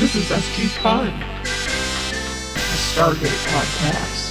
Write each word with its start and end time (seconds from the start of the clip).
This 0.00 0.14
is 0.16 0.24
SG 0.30 0.66
Fun, 0.80 1.08
a 1.08 1.12
Stargate 2.88 3.36
podcast. 3.52 4.29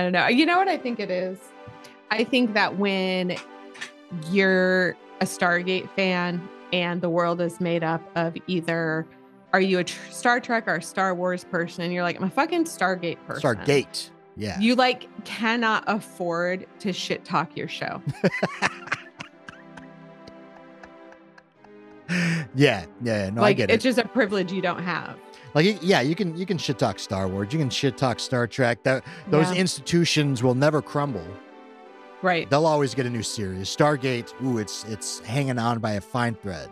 I 0.00 0.02
don't 0.02 0.12
know. 0.12 0.28
You 0.28 0.46
know 0.46 0.56
what 0.56 0.66
I 0.66 0.78
think 0.78 0.98
it 0.98 1.10
is? 1.10 1.38
I 2.10 2.24
think 2.24 2.54
that 2.54 2.78
when 2.78 3.36
you're 4.30 4.96
a 5.20 5.26
Stargate 5.26 5.90
fan 5.90 6.40
and 6.72 7.02
the 7.02 7.10
world 7.10 7.38
is 7.42 7.60
made 7.60 7.84
up 7.84 8.00
of 8.16 8.34
either 8.46 9.06
are 9.52 9.60
you 9.60 9.78
a 9.80 9.84
tr- 9.84 10.10
Star 10.10 10.40
Trek 10.40 10.66
or 10.66 10.76
a 10.76 10.82
Star 10.82 11.14
Wars 11.14 11.44
person 11.44 11.84
and 11.84 11.92
you're 11.92 12.02
like 12.02 12.16
I'm 12.16 12.22
a 12.22 12.30
fucking 12.30 12.64
Stargate 12.64 13.18
person. 13.26 13.42
Stargate. 13.42 14.08
Yeah. 14.38 14.58
You 14.58 14.74
like 14.74 15.06
cannot 15.26 15.84
afford 15.86 16.66
to 16.78 16.94
shit 16.94 17.22
talk 17.26 17.54
your 17.54 17.68
show. 17.68 18.00
yeah. 22.54 22.86
Yeah. 23.02 23.28
No, 23.28 23.42
I 23.42 23.52
get 23.52 23.68
it. 23.68 23.74
it's 23.74 23.84
just 23.84 23.98
a 23.98 24.08
privilege 24.08 24.50
you 24.50 24.62
don't 24.62 24.82
have. 24.82 25.18
Like, 25.54 25.78
yeah, 25.82 26.00
you 26.00 26.14
can 26.14 26.36
you 26.36 26.46
can 26.46 26.58
shit 26.58 26.78
talk 26.78 26.98
Star 26.98 27.26
Wars. 27.28 27.52
You 27.52 27.58
can 27.58 27.70
shit 27.70 27.96
talk 27.96 28.20
Star 28.20 28.46
Trek. 28.46 28.82
That 28.84 29.04
those 29.28 29.50
Yeah. 29.52 29.60
institutions 29.60 30.42
will 30.42 30.54
never 30.54 30.80
crumble. 30.82 31.26
Right. 32.22 32.48
They'll 32.50 32.66
always 32.66 32.94
get 32.94 33.06
a 33.06 33.10
new 33.10 33.22
series. 33.22 33.74
Stargate. 33.74 34.32
Ooh, 34.44 34.58
it's 34.58 34.84
it's 34.84 35.20
hanging 35.20 35.58
on 35.58 35.78
by 35.78 35.92
a 35.92 36.00
fine 36.00 36.34
thread. 36.34 36.68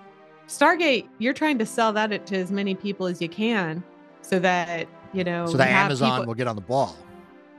Stargate, 0.46 1.06
you're 1.18 1.34
trying 1.34 1.58
to 1.58 1.66
sell 1.66 1.92
that 1.92 2.26
to 2.26 2.36
as 2.36 2.50
many 2.50 2.74
people 2.74 3.06
as 3.06 3.20
you 3.20 3.28
can 3.28 3.82
so 4.22 4.38
that, 4.38 4.86
you 5.12 5.22
know, 5.24 5.46
So 5.46 5.56
that 5.58 5.68
Amazon 5.68 6.10
people- 6.12 6.26
will 6.26 6.34
get 6.34 6.46
on 6.46 6.56
the 6.56 6.62
ball. 6.62 6.96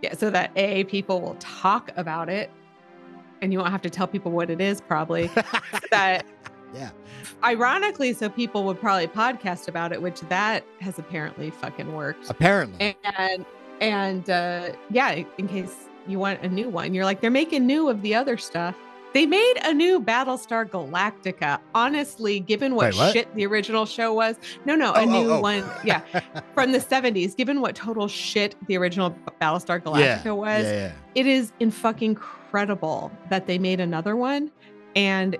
Yeah, 0.02 0.14
so 0.16 0.30
that 0.32 0.52
A, 0.56 0.86
people 0.86 1.22
will 1.22 1.36
talk 1.40 1.92
about 1.98 2.30
it 2.30 2.50
and 3.42 3.52
you 3.54 3.60
won't 3.60 3.72
have 3.72 3.82
to 3.84 3.90
tell 3.90 4.08
people 4.08 4.32
what 4.32 4.50
it 4.50 4.60
is, 4.62 4.82
probably. 4.82 5.30
that 5.92 6.26
Yeah. 6.74 6.92
ironically, 7.44 8.14
so 8.14 8.30
people 8.30 8.64
would 8.66 8.80
probably 8.80 9.08
podcast 9.08 9.68
about 9.68 9.92
it, 9.92 10.02
which 10.02 10.22
that 10.22 10.64
has 10.82 11.00
apparently 11.00 11.50
fucking 11.52 11.94
worked. 11.94 12.30
Apparently. 12.30 12.96
And 13.04 13.46
and 13.82 14.30
uh 14.30 14.70
yeah, 14.90 15.24
in 15.38 15.48
case 15.48 15.76
you 16.08 16.20
want 16.20 16.42
a 16.42 16.50
new 16.50 16.70
one, 16.70 16.94
you're 16.94 17.06
like, 17.06 17.22
they're 17.22 17.32
making 17.32 17.66
new 17.66 17.90
of 17.90 18.02
the 18.02 18.16
other 18.16 18.38
stuff. 18.38 18.76
They 19.12 19.26
made 19.26 19.56
a 19.64 19.74
new 19.74 20.00
Battlestar 20.00 20.70
Galactica. 20.70 21.60
Honestly, 21.74 22.40
given 22.40 22.76
what, 22.76 22.94
Wait, 22.94 23.00
what? 23.00 23.14
shit 23.14 23.34
the 23.36 23.44
original 23.48 23.88
show 23.88 24.14
was, 24.14 24.36
no, 24.66 24.76
no, 24.76 24.94
Oh, 24.96 25.00
a 25.00 25.02
oh, 25.02 25.06
new 25.06 25.32
oh. 25.32 25.42
one. 25.42 25.66
Yeah, 25.84 26.02
from 26.54 26.74
the 26.74 26.78
70s, 26.78 27.36
given 27.36 27.60
what 27.60 27.74
total 27.76 28.08
shit 28.08 28.56
the 28.68 28.78
original 28.78 29.16
Battlestar 29.42 29.82
Galactica 29.82 30.26
yeah. 30.26 30.32
was, 30.32 30.64
Yeah, 30.64 30.72
yeah. 30.72 30.92
it 31.16 31.26
is 31.26 31.52
in 31.60 31.72
fucking 31.72 32.18
incredible 32.50 33.12
that 33.30 33.46
they 33.46 33.60
made 33.60 33.80
another 33.80 34.16
one 34.16 34.52
and 34.96 35.38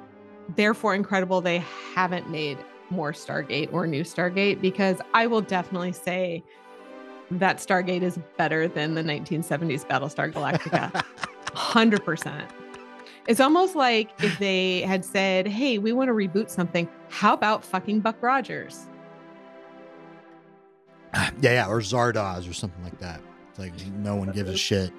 therefore 0.56 0.96
incredible 0.96 1.42
they 1.42 1.60
haven't 1.96 2.30
made 2.30 2.58
more 2.90 3.12
Stargate 3.12 3.72
or 3.72 3.86
new 3.86 4.04
Stargate 4.04 4.62
because 4.62 4.98
I 5.14 5.28
will 5.28 5.42
definitely 5.42 5.92
say 5.92 6.44
that 7.32 7.58
Stargate 7.58 8.02
is 8.02 8.20
better 8.38 8.68
than 8.68 8.96
the 8.96 9.04
1970s 9.04 9.86
Battlestar 9.88 10.32
Galactica. 10.34 11.04
100%. 11.54 12.50
It's 13.28 13.40
almost 13.40 13.76
like 13.76 14.10
if 14.24 14.40
they 14.40 14.82
had 14.82 15.06
said, 15.06 15.48
"Hey, 15.48 15.78
we 15.78 15.92
want 15.92 16.08
to 16.08 16.14
reboot 16.14 16.50
something. 16.50 16.90
How 17.10 17.34
about 17.34 17.64
fucking 17.64 18.00
Buck 18.00 18.16
Rogers?" 18.22 18.88
yeah, 21.14 21.30
yeah, 21.42 21.68
or 21.68 21.80
Zardoz 21.82 22.50
or 22.50 22.54
something 22.54 22.84
like 22.84 22.98
that. 23.00 23.22
It's 23.50 23.60
like 23.60 23.74
no 23.98 24.16
one 24.16 24.32
gives 24.32 24.50
a 24.50 24.58
shit. 24.58 24.92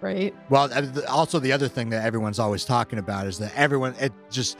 Right? 0.00 0.34
Well, 0.48 0.70
also 1.08 1.38
the 1.38 1.52
other 1.52 1.68
thing 1.68 1.90
that 1.90 2.04
everyone's 2.04 2.38
always 2.38 2.64
talking 2.64 2.98
about 2.98 3.26
is 3.26 3.38
that 3.38 3.52
everyone 3.54 3.94
it 4.00 4.12
just 4.30 4.56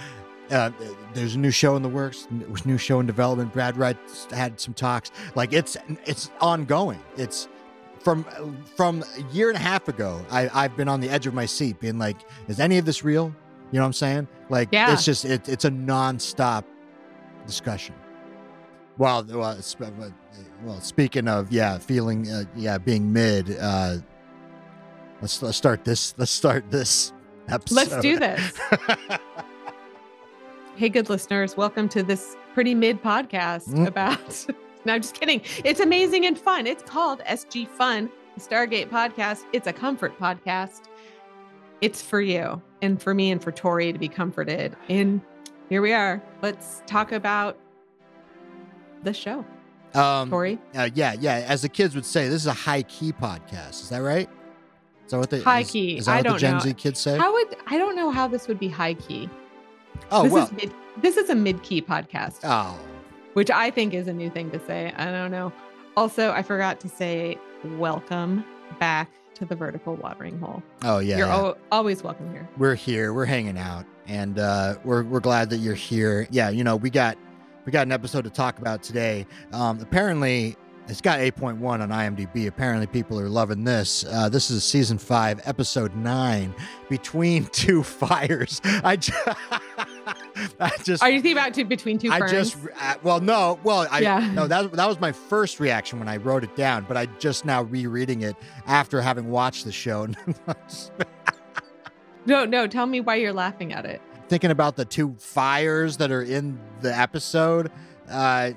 uh, 0.50 0.70
there's 1.14 1.34
a 1.34 1.38
new 1.38 1.50
show 1.50 1.76
in 1.76 1.82
the 1.82 1.88
works, 1.88 2.26
new 2.64 2.78
show 2.78 3.00
in 3.00 3.06
development. 3.06 3.52
Brad 3.52 3.76
Wright 3.76 3.96
had 4.30 4.60
some 4.60 4.74
talks. 4.74 5.10
Like 5.34 5.52
it's 5.52 5.76
it's 6.06 6.30
ongoing. 6.40 7.00
It's 7.16 7.48
from 8.00 8.24
from 8.76 9.04
a 9.18 9.32
year 9.32 9.48
and 9.48 9.56
a 9.56 9.60
half 9.60 9.88
ago. 9.88 10.24
I 10.30 10.48
I've 10.52 10.76
been 10.76 10.88
on 10.88 11.00
the 11.00 11.08
edge 11.10 11.26
of 11.26 11.34
my 11.34 11.46
seat, 11.46 11.80
being 11.80 11.98
like, 11.98 12.16
is 12.48 12.60
any 12.60 12.78
of 12.78 12.84
this 12.84 13.04
real? 13.04 13.34
You 13.72 13.78
know 13.78 13.82
what 13.82 13.86
I'm 13.86 13.92
saying? 13.92 14.28
Like 14.48 14.68
Yeah. 14.72 14.92
it's 14.92 15.04
just 15.04 15.24
it, 15.24 15.48
it's 15.48 15.64
a 15.64 15.70
nonstop 15.70 16.64
discussion. 17.46 17.94
Well, 18.98 19.24
well, 19.28 19.52
it's- 19.52 19.76
well. 20.62 20.80
Speaking 20.80 21.28
of 21.28 21.50
yeah, 21.52 21.78
feeling 21.78 22.30
uh, 22.30 22.44
yeah, 22.56 22.76
being 22.78 23.12
mid. 23.12 23.56
Uh, 23.58 23.98
let's 25.22 25.40
let's 25.42 25.56
start 25.56 25.84
this. 25.84 26.14
Let's 26.18 26.30
start 26.32 26.70
this 26.70 27.12
episode. 27.48 27.74
Let's 27.76 28.02
do 28.02 28.18
this. 28.18 28.52
Hey, 30.76 30.88
good 30.88 31.10
listeners, 31.10 31.56
welcome 31.56 31.88
to 31.90 32.02
this 32.02 32.36
pretty 32.54 32.74
mid 32.74 33.02
podcast 33.02 33.68
Mm. 33.68 33.86
about. 33.86 34.46
no, 34.84 34.94
I'm 34.94 35.02
just 35.02 35.14
kidding. 35.18 35.42
It's 35.64 35.80
amazing 35.80 36.24
and 36.26 36.38
fun. 36.38 36.66
It's 36.66 36.82
called 36.82 37.20
SG 37.26 37.68
Fun, 37.68 38.10
the 38.34 38.40
Stargate 38.40 38.88
podcast. 38.88 39.42
It's 39.52 39.66
a 39.66 39.72
comfort 39.72 40.18
podcast. 40.18 40.82
It's 41.80 42.00
for 42.02 42.20
you 42.20 42.60
and 42.82 43.00
for 43.02 43.14
me 43.14 43.30
and 43.30 43.42
for 43.42 43.52
Tori 43.52 43.92
to 43.92 43.98
be 43.98 44.08
comforted. 44.08 44.76
And 44.88 45.20
here 45.68 45.82
we 45.82 45.92
are. 45.92 46.22
Let's 46.42 46.82
talk 46.86 47.12
about 47.12 47.58
the 49.02 49.12
show. 49.12 49.44
um, 49.94 50.30
Tori, 50.30 50.58
uh, 50.74 50.88
yeah, 50.94 51.14
yeah. 51.18 51.44
As 51.48 51.62
the 51.62 51.68
kids 51.68 51.94
would 51.94 52.04
say, 52.06 52.26
this 52.28 52.36
is 52.42 52.46
a 52.46 52.52
high 52.52 52.82
key 52.82 53.12
podcast. 53.12 53.82
Is 53.82 53.88
that 53.90 53.98
right? 54.02 54.28
Is 55.04 55.10
that 55.12 55.18
what 55.18 55.30
they 55.30 55.40
High 55.40 55.60
is- 55.60 55.70
key. 55.70 55.96
Is 55.98 56.06
that 56.06 56.12
I 56.12 56.16
what 56.28 56.34
the 56.34 56.38
Gen 56.38 56.54
know. 56.54 56.60
Z 56.60 56.74
kids 56.74 57.00
say? 57.00 57.18
how 57.18 57.32
would 57.32 57.56
I 57.66 57.76
don't 57.76 57.96
know 57.96 58.10
how 58.10 58.28
this 58.28 58.46
would 58.48 58.58
be 58.58 58.68
high 58.68 58.94
key. 58.94 59.28
Oh 60.10 60.24
this 60.24 60.32
well. 60.32 60.44
is 60.44 60.52
mid. 60.52 60.72
This 60.98 61.16
is 61.16 61.30
a 61.30 61.34
mid 61.34 61.62
key 61.62 61.80
podcast. 61.82 62.40
oh, 62.44 62.78
which 63.34 63.50
I 63.50 63.70
think 63.70 63.94
is 63.94 64.08
a 64.08 64.12
new 64.12 64.30
thing 64.30 64.50
to 64.50 64.60
say. 64.66 64.92
I 64.96 65.06
don't 65.10 65.30
know. 65.30 65.52
Also, 65.96 66.30
I 66.32 66.42
forgot 66.42 66.80
to 66.80 66.88
say 66.88 67.38
welcome 67.64 68.44
back 68.78 69.10
to 69.34 69.44
the 69.44 69.54
vertical 69.54 69.96
watering 69.96 70.38
hole. 70.38 70.62
oh 70.82 70.98
yeah. 70.98 71.18
You're 71.18 71.26
yeah. 71.26 71.36
al- 71.36 71.58
always 71.72 72.02
welcome 72.02 72.30
here. 72.32 72.48
we're 72.58 72.74
here. 72.74 73.12
We're 73.14 73.24
hanging 73.24 73.58
out, 73.58 73.84
and 74.06 74.38
uh, 74.38 74.76
we're 74.84 75.02
we're 75.04 75.20
glad 75.20 75.50
that 75.50 75.58
you're 75.58 75.74
here. 75.74 76.26
Yeah, 76.30 76.50
you 76.50 76.64
know, 76.64 76.76
we 76.76 76.90
got 76.90 77.16
we 77.64 77.72
got 77.72 77.86
an 77.86 77.92
episode 77.92 78.24
to 78.24 78.30
talk 78.30 78.58
about 78.58 78.82
today. 78.82 79.26
Um, 79.52 79.80
apparently, 79.80 80.56
it's 80.88 81.00
got 81.00 81.20
8.1 81.20 81.62
on 81.62 81.88
IMDb. 81.90 82.48
Apparently, 82.48 82.86
people 82.86 83.20
are 83.20 83.28
loving 83.28 83.64
this. 83.64 84.04
Uh, 84.10 84.28
this 84.28 84.50
is 84.50 84.64
season 84.64 84.98
five, 84.98 85.40
episode 85.44 85.94
nine, 85.94 86.54
between 86.88 87.44
two 87.46 87.82
fires. 87.84 88.60
I 88.64 88.96
just, 88.96 89.18
I 90.60 90.70
just. 90.82 91.02
Are 91.02 91.10
you 91.10 91.20
thinking 91.20 91.38
about 91.38 91.54
two 91.54 91.64
between 91.64 91.98
two 91.98 92.10
I 92.10 92.18
ferns? 92.20 92.32
just 92.32 92.56
uh, 92.80 92.94
well 93.02 93.20
no 93.20 93.58
well 93.64 93.86
I 93.90 94.00
Yeah. 94.00 94.30
no 94.34 94.46
that 94.46 94.72
that 94.72 94.86
was 94.88 95.00
my 95.00 95.12
first 95.12 95.60
reaction 95.60 95.98
when 95.98 96.08
I 96.08 96.16
wrote 96.16 96.44
it 96.44 96.54
down 96.56 96.84
but 96.88 96.96
I 96.96 97.06
just 97.18 97.44
now 97.44 97.62
rereading 97.62 98.22
it 98.22 98.36
after 98.66 99.00
having 99.00 99.30
watched 99.30 99.64
the 99.64 99.72
show 99.72 100.06
no, 102.26 102.44
no. 102.44 102.66
Tell 102.66 102.86
me 102.86 103.00
why 103.00 103.16
you're 103.16 103.32
laughing 103.32 103.72
at 103.72 103.84
it. 103.86 104.00
thinking 104.28 104.50
about 104.50 104.76
the 104.76 104.84
two 104.84 105.14
fires 105.18 105.96
that 105.96 106.10
are 106.10 106.22
in 106.22 106.58
the 106.80 106.96
episode. 106.96 107.70
Uh, 108.08 108.50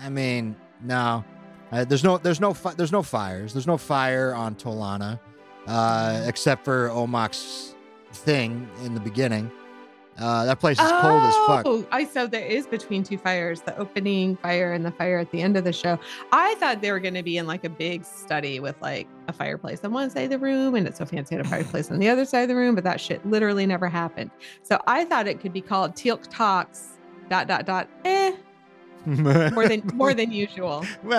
I 0.00 0.08
mean, 0.10 0.54
no, 0.82 1.24
uh, 1.72 1.84
there's 1.84 2.04
no, 2.04 2.18
there's 2.18 2.40
no, 2.40 2.54
fi- 2.54 2.74
there's 2.74 2.92
no 2.92 3.02
fires. 3.02 3.52
There's 3.52 3.66
no 3.66 3.78
fire 3.78 4.34
on 4.34 4.54
Tolana, 4.54 5.18
uh, 5.66 6.22
except 6.26 6.64
for 6.64 6.88
Omak's 6.90 7.74
thing 8.12 8.68
in 8.84 8.94
the 8.94 9.00
beginning. 9.00 9.50
Uh, 10.20 10.44
that 10.44 10.58
place 10.58 10.78
is 10.80 10.90
cold 10.90 11.22
as 11.22 11.36
fuck. 11.46 11.62
Oh, 11.64 11.86
I 11.92 12.04
so 12.04 12.26
there 12.26 12.44
is 12.44 12.66
between 12.66 13.04
two 13.04 13.18
fires, 13.18 13.60
the 13.60 13.76
opening 13.78 14.36
fire 14.36 14.72
and 14.72 14.84
the 14.84 14.90
fire 14.90 15.18
at 15.18 15.30
the 15.30 15.40
end 15.40 15.56
of 15.56 15.64
the 15.64 15.72
show. 15.72 15.98
I 16.32 16.56
thought 16.56 16.80
they 16.80 16.90
were 16.90 16.98
going 16.98 17.14
to 17.14 17.22
be 17.22 17.38
in 17.38 17.46
like 17.46 17.64
a 17.64 17.68
big 17.68 18.04
study 18.04 18.58
with 18.58 18.74
like 18.80 19.06
a 19.28 19.32
fireplace 19.32 19.84
on 19.84 19.92
one 19.92 20.10
side 20.10 20.24
of 20.24 20.30
the 20.30 20.38
room 20.38 20.74
and 20.74 20.88
it's 20.88 20.98
so 20.98 21.04
fancy 21.04 21.36
had 21.36 21.46
a 21.46 21.48
fireplace 21.48 21.90
on 21.90 21.98
the 21.98 22.08
other 22.08 22.24
side 22.24 22.42
of 22.42 22.48
the 22.48 22.56
room, 22.56 22.74
but 22.74 22.82
that 22.84 23.00
shit 23.00 23.24
literally 23.26 23.64
never 23.64 23.88
happened. 23.88 24.30
So 24.62 24.80
I 24.88 25.04
thought 25.04 25.28
it 25.28 25.40
could 25.40 25.52
be 25.52 25.60
called 25.60 25.94
Teal'c 25.94 26.26
Talks 26.30 26.98
dot 27.28 27.46
dot 27.46 27.66
dot 27.66 27.88
eh 28.04 28.34
more 29.06 29.68
than 29.68 29.82
more 29.94 30.14
than 30.14 30.32
usual. 30.32 30.84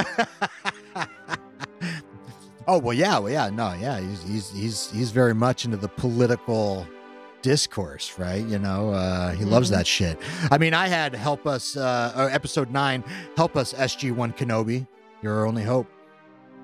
oh 2.68 2.78
well, 2.78 2.94
yeah, 2.94 3.18
well, 3.18 3.32
yeah, 3.32 3.50
no, 3.50 3.74
yeah, 3.74 4.00
he's 4.00 4.24
he's 4.24 4.52
he's 4.52 4.92
he's 4.92 5.12
very 5.12 5.34
much 5.34 5.64
into 5.66 5.78
the 5.78 5.88
political 5.88 6.86
discourse, 7.42 8.18
right? 8.20 8.46
You 8.46 8.60
know, 8.60 8.90
uh, 8.92 9.32
he 9.32 9.46
loves 9.46 9.70
Mhm. 9.70 9.74
that 9.76 9.88
shit. 9.88 10.20
I 10.52 10.58
mean, 10.58 10.74
I 10.74 10.88
had 10.88 11.16
help 11.16 11.48
us, 11.48 11.78
uh, 11.78 12.14
or 12.16 12.30
episode 12.30 12.72
nine, 12.72 13.04
help 13.38 13.56
us 13.56 13.74
SG 13.74 14.12
One 14.12 14.34
Kenobi, 14.34 14.86
your 15.22 15.46
only 15.46 15.64
hope. 15.64 15.88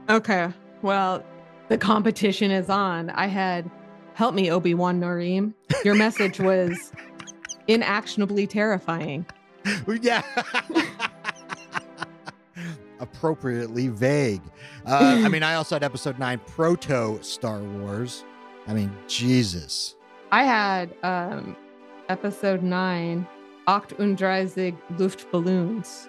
Okay. 0.10 0.50
Well, 0.82 1.24
The 1.68 1.80
competition 1.80 2.52
is 2.52 2.70
on. 2.70 3.10
I 3.10 3.26
had, 3.26 3.68
help 4.14 4.36
me, 4.36 4.52
Obi 4.52 4.76
Wan 4.76 5.02
Noreem. 5.02 5.56
Your 5.84 5.96
message 5.96 6.40
was 6.40 6.92
inactionably 7.68 8.46
terrifying. 8.46 9.26
yeah. 10.00 10.22
Appropriately 13.00 13.88
vague. 13.90 14.42
Uh, 14.86 15.22
I 15.26 15.28
mean, 15.28 15.44
I 15.44 15.56
also 15.56 15.76
had 15.76 15.84
episode 15.84 16.18
nine, 16.20 16.40
Proto 16.48 17.20
Star 17.22 17.60
Wars. 17.60 18.24
I 18.68 18.74
mean, 18.74 18.96
Jesus. 19.08 19.95
I 20.32 20.44
had 20.44 20.96
um, 21.04 21.56
episode 22.10 22.64
nine, 22.64 23.28
Achtunddreißig 23.68 24.78
Luftballons. 24.98 26.08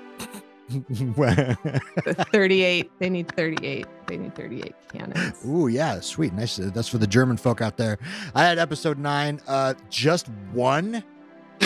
38. 2.32 2.90
They 2.98 3.08
need 3.10 3.30
38. 3.36 3.86
They 4.06 4.16
need 4.16 4.34
38 4.34 4.74
cannons. 4.92 5.44
Ooh, 5.46 5.68
yeah, 5.68 6.00
sweet. 6.00 6.32
Nice. 6.32 6.56
That's 6.56 6.88
for 6.88 6.98
the 6.98 7.06
German 7.06 7.36
folk 7.36 7.60
out 7.60 7.76
there. 7.76 7.98
I 8.34 8.42
had 8.44 8.58
episode 8.58 8.98
nine, 8.98 9.40
uh, 9.46 9.74
just 9.90 10.28
one. 10.52 11.04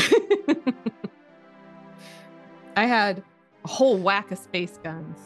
I 2.76 2.86
had 2.86 3.22
a 3.64 3.68
whole 3.68 3.96
whack 3.98 4.30
of 4.30 4.38
space 4.38 4.78
guns. 4.82 5.18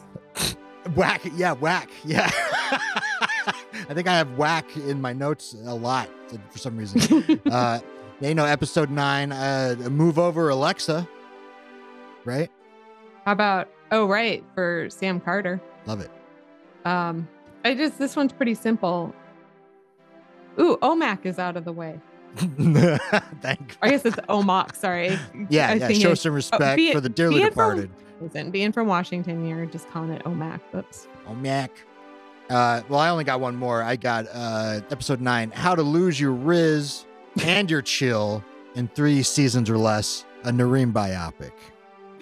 Whack, 0.95 1.21
yeah, 1.35 1.53
whack, 1.53 1.89
yeah. 2.05 2.29
I 3.87 3.93
think 3.93 4.07
I 4.07 4.17
have 4.17 4.37
whack 4.37 4.75
in 4.75 4.99
my 5.01 5.13
notes 5.13 5.55
a 5.65 5.73
lot 5.73 6.09
for 6.49 6.57
some 6.57 6.77
reason. 6.77 7.41
uh, 7.51 7.79
you 8.19 8.33
know, 8.33 8.45
episode 8.45 8.89
nine, 8.89 9.31
uh, 9.31 9.75
move 9.89 10.17
over 10.17 10.49
Alexa, 10.49 11.07
right? 12.23 12.49
How 13.25 13.31
about 13.31 13.69
oh 13.91 14.07
right 14.07 14.43
for 14.53 14.89
Sam 14.89 15.19
Carter? 15.19 15.61
Love 15.85 16.01
it. 16.01 16.09
Um, 16.85 17.27
I 17.63 17.75
just 17.75 17.99
this 17.99 18.15
one's 18.15 18.33
pretty 18.33 18.55
simple. 18.55 19.13
Ooh, 20.59 20.77
OMAC 20.81 21.25
is 21.25 21.37
out 21.37 21.57
of 21.57 21.65
the 21.65 21.73
way. 21.73 21.99
Thank. 22.35 23.77
I 23.81 23.89
guess 23.89 24.05
it's 24.05 24.17
OMAC. 24.29 24.75
Sorry. 24.75 25.17
Yeah, 25.49 25.69
I 25.69 25.73
yeah. 25.75 25.89
Show 25.89 26.13
some 26.15 26.31
oh, 26.31 26.35
respect 26.35 26.77
be 26.77 26.93
for 26.93 27.01
the 27.01 27.09
dearly 27.09 27.43
it 27.43 27.53
from- 27.53 27.91
Listen, 28.21 28.49
being 28.49 28.71
from 28.71 28.87
Washington, 28.87 29.45
you're 29.45 29.65
just 29.65 29.89
calling 29.89 30.11
it 30.11 30.23
OMAC. 30.23 30.61
Oops. 30.73 31.07
Oh, 31.27 31.35
Mac. 31.35 31.71
Uh, 32.49 32.81
well, 32.89 32.99
I 32.99 33.09
only 33.09 33.23
got 33.23 33.39
one 33.39 33.55
more. 33.55 33.81
I 33.81 33.95
got 33.95 34.27
uh, 34.31 34.81
episode 34.91 35.21
nine: 35.21 35.51
How 35.51 35.75
to 35.75 35.81
lose 35.81 36.19
your 36.19 36.31
Riz 36.31 37.05
and 37.43 37.69
your 37.69 37.81
chill 37.81 38.43
in 38.75 38.87
three 38.89 39.23
seasons 39.23 39.69
or 39.69 39.77
less. 39.77 40.25
A 40.43 40.51
Narim 40.51 40.93
biopic. 40.93 41.51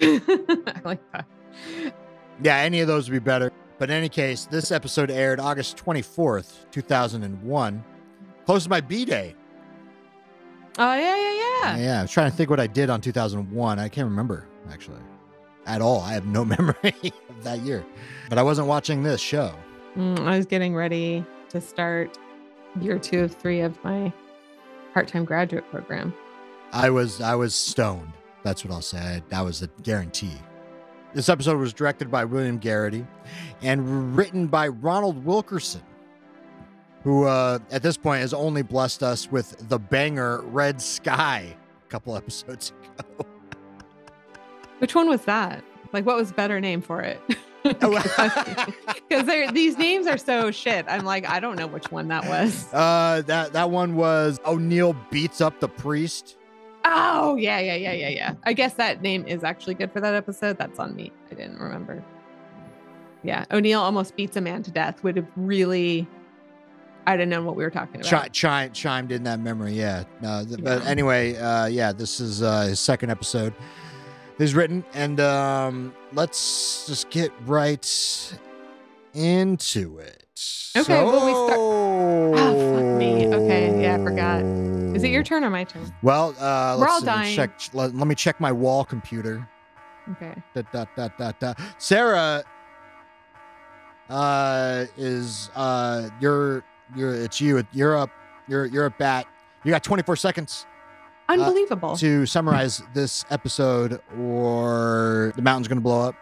I 0.00 0.80
like 0.82 1.00
that. 1.12 1.26
Yeah, 2.42 2.56
any 2.56 2.80
of 2.80 2.88
those 2.88 3.08
would 3.08 3.14
be 3.14 3.18
better. 3.18 3.52
But 3.78 3.90
in 3.90 3.96
any 3.96 4.08
case, 4.08 4.46
this 4.46 4.72
episode 4.72 5.10
aired 5.10 5.40
August 5.40 5.76
24th, 5.76 6.70
2001. 6.70 7.84
Close 8.46 8.64
to 8.64 8.70
my 8.70 8.80
B 8.80 9.04
day. 9.04 9.34
Oh 10.78 10.94
yeah, 10.94 11.16
yeah, 11.16 11.32
yeah. 11.34 11.76
Yeah, 11.76 11.98
I 11.98 12.02
was 12.02 12.10
trying 12.10 12.30
to 12.30 12.36
think 12.36 12.50
what 12.50 12.60
I 12.60 12.66
did 12.66 12.88
on 12.88 13.00
2001. 13.00 13.78
I 13.78 13.88
can't 13.88 14.08
remember, 14.08 14.46
actually, 14.72 15.00
at 15.66 15.82
all. 15.82 16.00
I 16.00 16.14
have 16.14 16.26
no 16.26 16.44
memory 16.56 16.94
of 17.28 17.44
that 17.44 17.60
year. 17.60 17.84
But 18.28 18.38
I 18.38 18.42
wasn't 18.42 18.68
watching 18.68 19.02
this 19.02 19.20
show. 19.20 19.54
Mm, 19.96 20.20
I 20.20 20.36
was 20.36 20.46
getting 20.46 20.74
ready 20.74 21.24
to 21.50 21.60
start 21.60 22.18
year 22.80 22.98
two 22.98 23.20
of 23.20 23.34
three 23.34 23.60
of 23.60 23.82
my 23.84 24.12
part-time 24.92 25.24
graduate 25.24 25.68
program. 25.70 26.12
I 26.72 26.90
was 26.90 27.20
I 27.20 27.34
was 27.36 27.54
stoned. 27.54 28.12
That's 28.42 28.64
what 28.64 28.72
I'll 28.72 28.82
say. 28.82 28.98
I, 28.98 29.22
that 29.28 29.40
was 29.42 29.62
a 29.62 29.68
guarantee. 29.82 30.36
This 31.14 31.28
episode 31.28 31.58
was 31.58 31.72
directed 31.72 32.10
by 32.10 32.24
William 32.24 32.58
Gereghty 32.58 33.06
and 33.62 34.16
written 34.16 34.48
by 34.48 34.66
Ronald 34.66 35.24
Wilkerson, 35.24 35.82
who 37.04 37.24
uh, 37.24 37.60
at 37.70 37.82
this 37.82 37.96
point 37.96 38.20
has 38.20 38.34
only 38.34 38.62
blessed 38.62 39.04
us 39.04 39.30
with 39.30 39.68
the 39.68 39.78
banger 39.78 40.42
Red 40.42 40.82
Sky 40.82 41.54
a 41.86 41.88
couple 41.88 42.16
episodes 42.16 42.72
ago. 42.98 43.26
Which 44.78 44.96
one 44.96 45.08
was 45.08 45.24
that? 45.26 45.62
Like, 45.92 46.04
what 46.04 46.16
was 46.16 46.32
a 46.32 46.34
better 46.34 46.60
name 46.60 46.82
for 46.82 47.00
it? 47.00 47.20
Because 49.08 49.52
these 49.52 49.78
names 49.78 50.06
are 50.06 50.18
so 50.18 50.50
shit. 50.50 50.84
I'm 50.88 51.04
like, 51.04 51.28
I 51.28 51.40
don't 51.40 51.56
know 51.56 51.66
which 51.66 51.90
one 51.90 52.08
that 52.08 52.26
was. 52.26 52.66
uh, 52.74 53.22
that 53.26 53.52
that 53.52 53.70
one 53.70 53.96
was 53.96 54.38
O'Neill 54.46 54.94
beats 55.10 55.40
up 55.40 55.60
the 55.60 55.68
priest. 55.68 56.36
Oh, 56.84 57.36
yeah, 57.36 57.58
yeah, 57.60 57.76
yeah, 57.76 57.92
yeah, 57.92 58.08
yeah. 58.08 58.34
I 58.44 58.52
guess 58.52 58.74
that 58.74 59.00
name 59.00 59.26
is 59.26 59.42
actually 59.44 59.74
good 59.74 59.90
for 59.92 60.00
that 60.00 60.14
episode. 60.14 60.58
That's 60.58 60.78
on 60.78 60.94
me. 60.94 61.10
I 61.30 61.34
didn't 61.34 61.58
remember. 61.58 62.04
Yeah, 63.22 63.44
O'Neill 63.50 63.80
almost 63.80 64.14
beats 64.16 64.36
a 64.36 64.40
man 64.42 64.62
to 64.64 64.70
death. 64.70 65.02
Would 65.02 65.16
have 65.16 65.26
really, 65.34 66.06
I 67.06 67.16
didn't 67.16 67.30
know 67.30 67.42
what 67.42 67.56
we 67.56 67.64
were 67.64 67.70
talking 67.70 68.02
about. 68.02 68.10
Chi- 68.10 68.28
chi- 68.28 68.68
chimed 68.74 69.12
in 69.12 69.22
that 69.24 69.40
memory, 69.40 69.72
yeah. 69.72 70.04
No, 70.20 70.44
th- 70.44 70.62
But 70.62 70.84
anyway, 70.84 71.36
uh, 71.36 71.66
yeah, 71.66 71.92
this 71.92 72.20
is 72.20 72.42
uh, 72.42 72.62
his 72.62 72.80
second 72.80 73.08
episode. 73.10 73.54
Is 74.36 74.52
written, 74.54 74.84
and 74.94 75.20
um, 75.20 75.94
let's 76.12 76.86
just 76.88 77.08
get 77.10 77.30
right 77.46 78.34
into 79.12 79.98
it. 79.98 80.24
Okay, 80.76 81.04
well, 81.04 81.24
we 81.24 81.32
start- 81.32 81.58
Oh, 81.60 82.74
fuck 82.74 82.98
me. 82.98 83.28
Okay, 83.28 83.80
yeah, 83.80 83.94
I 83.94 83.98
forgot. 83.98 84.40
Is 84.96 85.04
it 85.04 85.10
your 85.10 85.22
turn 85.22 85.44
or 85.44 85.50
my 85.50 85.62
turn? 85.62 85.94
Well, 86.02 86.30
uh, 86.40 86.74
We're 86.76 86.80
let's 86.86 86.92
all 86.94 87.00
dying. 87.02 87.36
Check. 87.36 87.60
Let, 87.74 87.94
let 87.94 88.08
me 88.08 88.16
check 88.16 88.40
my 88.40 88.50
wall 88.50 88.84
computer. 88.84 89.48
Okay. 90.10 90.34
Da, 90.52 90.62
da, 90.72 90.84
da, 90.96 91.08
da, 91.16 91.32
da. 91.38 91.54
Sarah 91.78 92.42
uh, 94.10 94.86
is 94.96 95.50
uh, 95.54 96.08
you're 96.20 96.64
you're 96.96 97.14
it's 97.14 97.40
you. 97.40 97.64
You're 97.72 97.96
up. 97.96 98.10
You're 98.48 98.66
you're 98.66 98.86
a 98.86 98.90
bat. 98.90 99.26
You 99.62 99.70
got 99.70 99.84
24 99.84 100.16
seconds 100.16 100.66
Uh, 101.28 101.32
Unbelievable. 101.32 101.96
to 101.96 102.26
summarize 102.26 102.82
this 102.92 103.24
episode, 103.30 104.00
or 104.18 105.32
the 105.36 105.42
mountain's 105.42 105.68
gonna 105.68 105.80
blow 105.80 106.08
up. 106.08 106.14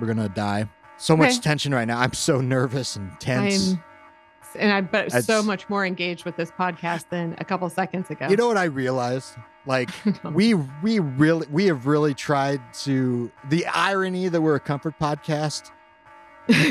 We're 0.00 0.06
gonna 0.06 0.28
die. 0.28 0.68
So 0.96 1.16
much 1.16 1.40
tension 1.40 1.74
right 1.74 1.86
now. 1.86 1.98
I'm 1.98 2.12
so 2.12 2.40
nervous 2.40 2.96
and 2.96 3.18
tense. 3.20 3.70
And 3.70 3.78
I'm, 3.78 4.60
and 4.60 4.72
I 4.72 4.80
bet 4.80 5.24
so 5.24 5.42
much 5.42 5.68
more 5.68 5.86
engaged 5.86 6.24
with 6.24 6.36
this 6.36 6.50
podcast 6.50 7.08
than 7.08 7.36
a 7.38 7.44
couple 7.44 7.68
seconds 7.70 8.10
ago. 8.10 8.28
You 8.28 8.36
know 8.36 8.48
what 8.48 8.56
I 8.56 8.64
realized? 8.64 9.34
Like 9.66 9.90
we 10.24 10.54
we 10.54 10.98
really 10.98 11.46
we 11.50 11.66
have 11.66 11.86
really 11.86 12.14
tried 12.14 12.60
to 12.82 13.30
the 13.48 13.66
irony 13.66 14.28
that 14.28 14.40
we're 14.40 14.56
a 14.56 14.60
comfort 14.60 14.98
podcast. 14.98 15.70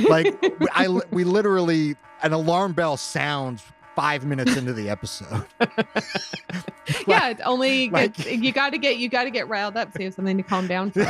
Like 0.10 0.36
I 0.74 0.88
we 1.12 1.24
literally 1.24 1.96
an 2.22 2.34
alarm 2.34 2.74
bell 2.74 2.98
sounds 2.98 3.64
five 3.96 4.26
minutes 4.26 4.56
into 4.56 4.74
the 4.74 4.90
episode. 4.90 5.46
yeah, 7.08 7.30
it 7.30 7.40
only 7.46 7.90
like- 7.90 8.18
you 8.28 8.52
got 8.52 8.72
to 8.72 8.78
get 8.78 8.98
you 8.98 9.10
got 9.10 9.24
to 9.26 9.30
get 9.32 9.48
riled 9.48 9.78
up, 9.78 9.92
so 9.94 10.00
you 10.00 10.06
have 10.06 10.14
something 10.14 10.38
to 10.38 10.44
calm 10.44 10.68
down 10.68 10.92
from. 10.92 11.06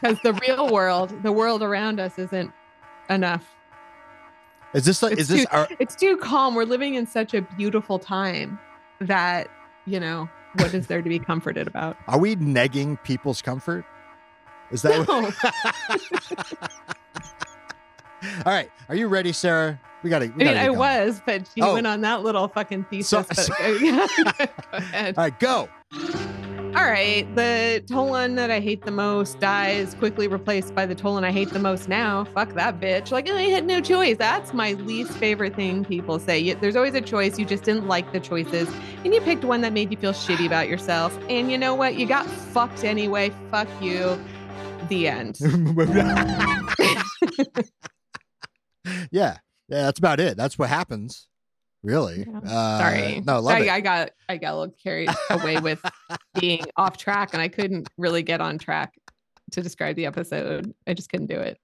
Because 0.00 0.18
the 0.22 0.32
real 0.46 0.68
world, 0.70 1.22
the 1.22 1.32
world 1.32 1.62
around 1.62 2.00
us, 2.00 2.18
isn't 2.18 2.52
enough. 3.10 3.44
is 4.74 4.84
this 4.84 5.02
like 5.02 5.12
It's 5.12 5.22
is 5.22 5.28
this 5.28 5.40
too- 5.42 5.46
our, 5.52 5.68
It's 5.78 5.94
too 5.94 6.16
calm. 6.18 6.54
We're 6.54 6.64
living 6.64 6.94
in 6.94 7.06
such 7.06 7.34
a 7.34 7.42
beautiful 7.42 7.98
time 7.98 8.58
that 9.00 9.48
you 9.86 10.00
know 10.00 10.28
what 10.58 10.72
is 10.72 10.86
there 10.86 11.02
to 11.02 11.08
be 11.08 11.18
comforted 11.18 11.66
about? 11.66 11.96
are 12.08 12.18
we 12.18 12.36
negging 12.36 13.02
people's 13.02 13.42
comfort? 13.42 13.84
Is 14.70 14.82
that 14.82 15.06
No. 15.06 15.22
what- 15.22 16.70
All 18.46 18.52
right, 18.52 18.70
are 18.88 18.94
you 18.94 19.08
ready, 19.08 19.32
Sarah? 19.32 19.78
We 20.04 20.10
got 20.10 20.20
to. 20.20 20.26
I 20.26 20.36
mean, 20.36 20.56
I 20.56 20.70
was, 20.70 21.20
but 21.26 21.50
she 21.54 21.62
Oh. 21.62 21.72
went 21.74 21.86
on 21.88 22.02
that 22.02 22.22
little 22.22 22.46
fucking 22.46 22.84
thesis. 22.90 23.08
So- 23.08 23.24
but, 23.26 23.36
so-. 23.36 23.54
All 24.74 25.12
right, 25.16 25.40
go. 25.40 25.68
All 26.76 26.84
right, 26.90 27.24
the 27.36 27.82
Tolan 27.86 28.34
that 28.36 28.50
I 28.50 28.58
hate 28.60 28.84
the 28.84 28.90
most 28.90 29.38
dies, 29.38 29.94
quickly 29.94 30.26
replaced 30.28 30.74
by 30.74 30.84
the 30.86 30.94
Tolan 30.94 31.22
I 31.24 31.30
hate 31.30 31.50
the 31.50 31.58
most 31.60 31.88
now. 31.88 32.24
Fuck 32.24 32.52
that 32.54 32.80
bitch. 32.80 33.12
Like, 33.12 33.30
I 33.30 33.42
had 33.42 33.64
no 33.64 33.80
choice. 33.80 34.18
That's 34.18 34.52
my 34.52 34.72
least 34.72 35.12
favorite 35.12 35.54
thing 35.54 35.84
people 35.84 36.18
say. 36.18 36.52
There's 36.54 36.74
always 36.76 36.94
a 36.94 37.00
choice. 37.00 37.38
You 37.38 37.44
just 37.46 37.62
didn't 37.62 37.86
like 37.86 38.12
the 38.12 38.18
choices, 38.20 38.68
and 39.04 39.14
you 39.14 39.20
picked 39.22 39.44
one 39.44 39.60
that 39.62 39.72
made 39.72 39.90
you 39.92 39.96
feel 39.96 40.12
shitty 40.12 40.46
about 40.46 40.68
yourself. 40.68 41.16
And 41.30 41.50
you 41.50 41.56
know 41.56 41.74
what? 41.76 41.94
You 41.94 42.06
got 42.06 42.26
fucked 42.26 42.82
anyway. 42.84 43.30
Fuck 43.50 43.68
you. 43.80 44.18
The 44.88 45.08
end. 45.08 45.38
yeah, 49.10 49.38
yeah, 49.74 49.82
that's 49.84 49.98
about 49.98 50.20
it. 50.20 50.36
That's 50.36 50.58
what 50.58 50.68
happens, 50.68 51.28
really. 51.82 52.26
Yeah. 52.28 52.38
Uh, 52.38 52.78
Sorry. 52.78 53.22
no, 53.26 53.40
love 53.40 53.56
I, 53.56 53.60
it. 53.60 53.68
I 53.70 53.80
got 53.80 54.10
I 54.28 54.36
got 54.36 54.54
a 54.54 54.56
little 54.58 54.74
carried 54.82 55.10
away 55.30 55.58
with 55.58 55.80
being 56.40 56.64
off 56.76 56.96
track, 56.96 57.30
and 57.32 57.42
I 57.42 57.48
couldn't 57.48 57.88
really 57.98 58.22
get 58.22 58.40
on 58.40 58.58
track 58.58 58.94
to 59.52 59.62
describe 59.62 59.96
the 59.96 60.06
episode. 60.06 60.74
I 60.86 60.94
just 60.94 61.10
couldn't 61.10 61.26
do 61.26 61.38
it. 61.40 61.58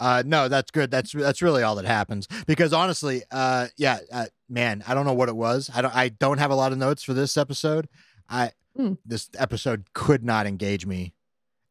Uh, 0.00 0.22
no, 0.24 0.48
that's 0.48 0.70
good. 0.70 0.90
That's 0.90 1.12
that's 1.12 1.42
really 1.42 1.62
all 1.62 1.74
that 1.76 1.84
happens. 1.84 2.28
Because 2.46 2.72
honestly, 2.72 3.22
uh, 3.30 3.66
yeah, 3.76 3.98
uh, 4.12 4.26
man, 4.48 4.84
I 4.86 4.94
don't 4.94 5.06
know 5.06 5.14
what 5.14 5.28
it 5.28 5.36
was. 5.36 5.70
I 5.74 5.82
don't. 5.82 5.94
I 5.94 6.08
don't 6.08 6.38
have 6.38 6.50
a 6.50 6.54
lot 6.54 6.72
of 6.72 6.78
notes 6.78 7.02
for 7.02 7.14
this 7.14 7.36
episode. 7.36 7.88
I 8.28 8.52
Hmm. 8.76 8.92
this 9.04 9.28
episode 9.36 9.86
could 9.92 10.22
not 10.22 10.46
engage 10.46 10.86
me 10.86 11.12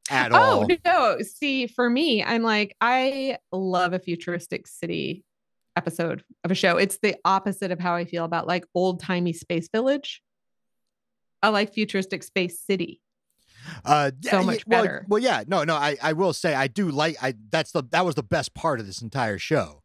at 0.10 0.32
Oh 0.34 0.36
all. 0.38 0.68
no! 0.86 1.18
See, 1.22 1.68
for 1.68 1.90
me, 1.90 2.24
I'm 2.24 2.44
like 2.44 2.76
I 2.82 3.38
love 3.52 3.94
a 3.94 4.00
futuristic 4.00 4.68
city 4.68 5.24
episode 5.76 6.24
of 6.44 6.52
a 6.52 6.56
show. 6.56 6.78
It's 6.78 6.98
the 7.02 7.16
opposite 7.26 7.72
of 7.72 7.80
how 7.80 7.96
I 7.96 8.06
feel 8.06 8.26
about 8.26 8.48
like 8.48 8.66
old 8.74 9.00
timey 9.02 9.34
space 9.34 9.70
village. 9.72 10.22
I 11.44 11.50
like 11.50 11.74
futuristic 11.74 12.24
space 12.24 12.60
city. 12.60 13.00
Uh, 13.86 14.12
So 14.24 14.44
much 14.44 14.64
well, 14.66 14.82
better. 14.84 15.06
Well, 15.08 15.22
yeah, 15.22 15.44
no, 15.48 15.64
no. 15.64 15.76
I, 15.76 15.98
I 16.02 16.14
will 16.14 16.34
say 16.34 16.56
I 16.56 16.68
do 16.68 16.90
like. 16.90 17.18
I 17.22 17.36
that's 17.52 17.72
the 17.72 17.84
that 17.92 18.06
was 18.06 18.16
the 18.16 18.24
best 18.24 18.54
part 18.54 18.80
of 18.80 18.86
this 18.86 19.02
entire 19.02 19.38
show, 19.38 19.84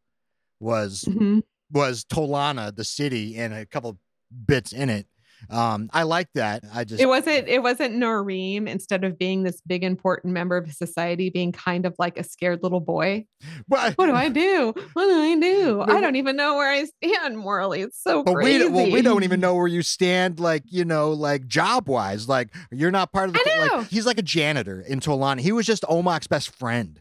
was 0.60 1.02
Mhm. 1.08 1.42
was 1.70 2.04
Tolana 2.04 2.74
the 2.74 2.84
city 2.84 3.36
and 3.36 3.52
a 3.52 3.66
couple 3.66 3.98
bits 4.46 4.72
in 4.72 4.88
it. 4.88 5.06
Um, 5.50 5.90
I 5.92 6.04
like 6.04 6.28
that. 6.34 6.64
I 6.72 6.84
just 6.84 7.00
It 7.00 7.06
wasn't 7.06 7.48
it 7.48 7.62
wasn't 7.62 7.94
Noreem 7.94 8.68
instead 8.68 9.04
of 9.04 9.18
being 9.18 9.42
this 9.42 9.60
big 9.66 9.84
important 9.84 10.32
member 10.32 10.56
of 10.56 10.72
society 10.72 11.30
being 11.30 11.52
kind 11.52 11.84
of 11.86 11.94
like 11.98 12.18
a 12.18 12.24
scared 12.24 12.60
little 12.62 12.80
boy. 12.80 13.24
well, 13.68 13.92
What 13.96 14.06
do 14.06 14.14
I 14.14 14.28
do? 14.28 14.72
What 14.92 15.04
do 15.06 15.20
I 15.22 15.38
do? 15.38 15.82
But 15.86 15.90
I 15.96 16.00
don't 16.00 16.16
even 16.16 16.36
know 16.36 16.56
where 16.56 16.70
I 16.70 16.84
stand 16.84 17.38
morally. 17.38 17.82
It's 17.82 18.00
so 18.02 18.22
But 18.22 18.36
we 18.36 18.42
crazy. 18.42 18.58
don't, 18.60 18.72
well, 18.72 18.90
we 18.90 19.02
don't 19.02 19.24
even 19.24 19.40
know 19.40 19.54
where 19.54 19.66
you 19.66 19.82
stand, 19.82 20.38
like 20.40 20.62
you 20.66 20.84
know, 20.84 21.10
like 21.12 21.46
job 21.46 21.88
wise. 21.88 22.28
Like 22.28 22.54
you're 22.70 22.90
not 22.90 23.12
part 23.12 23.28
of 23.28 23.34
the. 23.34 23.40
I 23.44 23.66
know. 23.66 23.76
Like, 23.78 23.88
he's 23.88 24.06
like 24.06 24.18
a 24.18 24.22
janitor 24.22 24.80
in 24.80 25.00
Tolana. 25.00 25.40
He 25.40 25.52
was 25.52 25.66
just 25.66 25.82
Omoc's 25.84 26.26
best 26.26 26.54
friend. 26.54 27.00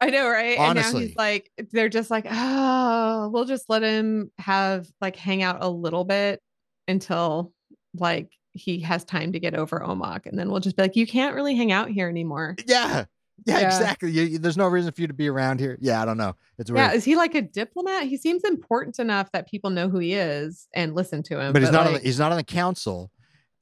I 0.00 0.10
know, 0.10 0.28
right? 0.28 0.58
And 0.58 0.74
now 0.74 0.82
Honestly. 0.82 1.06
he's 1.08 1.16
like, 1.16 1.48
they're 1.70 1.88
just 1.88 2.10
like, 2.10 2.26
oh, 2.28 3.30
we'll 3.32 3.44
just 3.44 3.68
let 3.68 3.82
him 3.82 4.32
have 4.38 4.88
like 5.00 5.14
hang 5.14 5.44
out 5.44 5.58
a 5.60 5.68
little 5.68 6.04
bit 6.04 6.40
until 6.88 7.52
like 7.98 8.30
he 8.52 8.80
has 8.80 9.04
time 9.04 9.32
to 9.32 9.40
get 9.40 9.54
over 9.54 9.80
Omoc. 9.80 10.26
And 10.26 10.38
then 10.38 10.50
we'll 10.50 10.60
just 10.60 10.76
be 10.76 10.82
like, 10.82 10.96
you 10.96 11.06
can't 11.06 11.34
really 11.34 11.54
hang 11.56 11.72
out 11.72 11.88
here 11.90 12.08
anymore. 12.08 12.56
Yeah, 12.66 13.04
yeah, 13.46 13.60
Yeah. 13.60 13.66
exactly. 13.66 14.10
You, 14.10 14.22
you- 14.24 14.38
there's 14.38 14.56
no 14.58 14.68
reason 14.68 14.92
for 14.92 15.00
you 15.00 15.06
to 15.08 15.14
be 15.14 15.28
around 15.28 15.58
here. 15.60 15.78
Yeah, 15.80 16.02
I 16.02 16.04
don't 16.04 16.18
know. 16.18 16.34
It's 16.58 16.70
weird. 16.70 16.90
Yeah. 16.90 16.92
Is 16.92 17.04
he 17.04 17.16
like 17.16 17.34
a 17.34 17.42
diplomat? 17.42 18.04
He 18.04 18.16
seems 18.16 18.44
important 18.44 18.98
enough 18.98 19.32
that 19.32 19.48
people 19.50 19.70
know 19.70 19.88
who 19.88 19.98
he 19.98 20.12
is 20.14 20.68
and 20.74 20.94
listen 20.94 21.22
to 21.24 21.40
him. 21.40 21.52
but 21.52 21.62
he's 21.62 21.70
not. 21.72 21.86
on 21.86 21.94
the, 21.94 21.98
he's 22.00 22.18
not 22.18 22.30
on 22.30 22.36
the 22.36 22.44
council. 22.44 23.10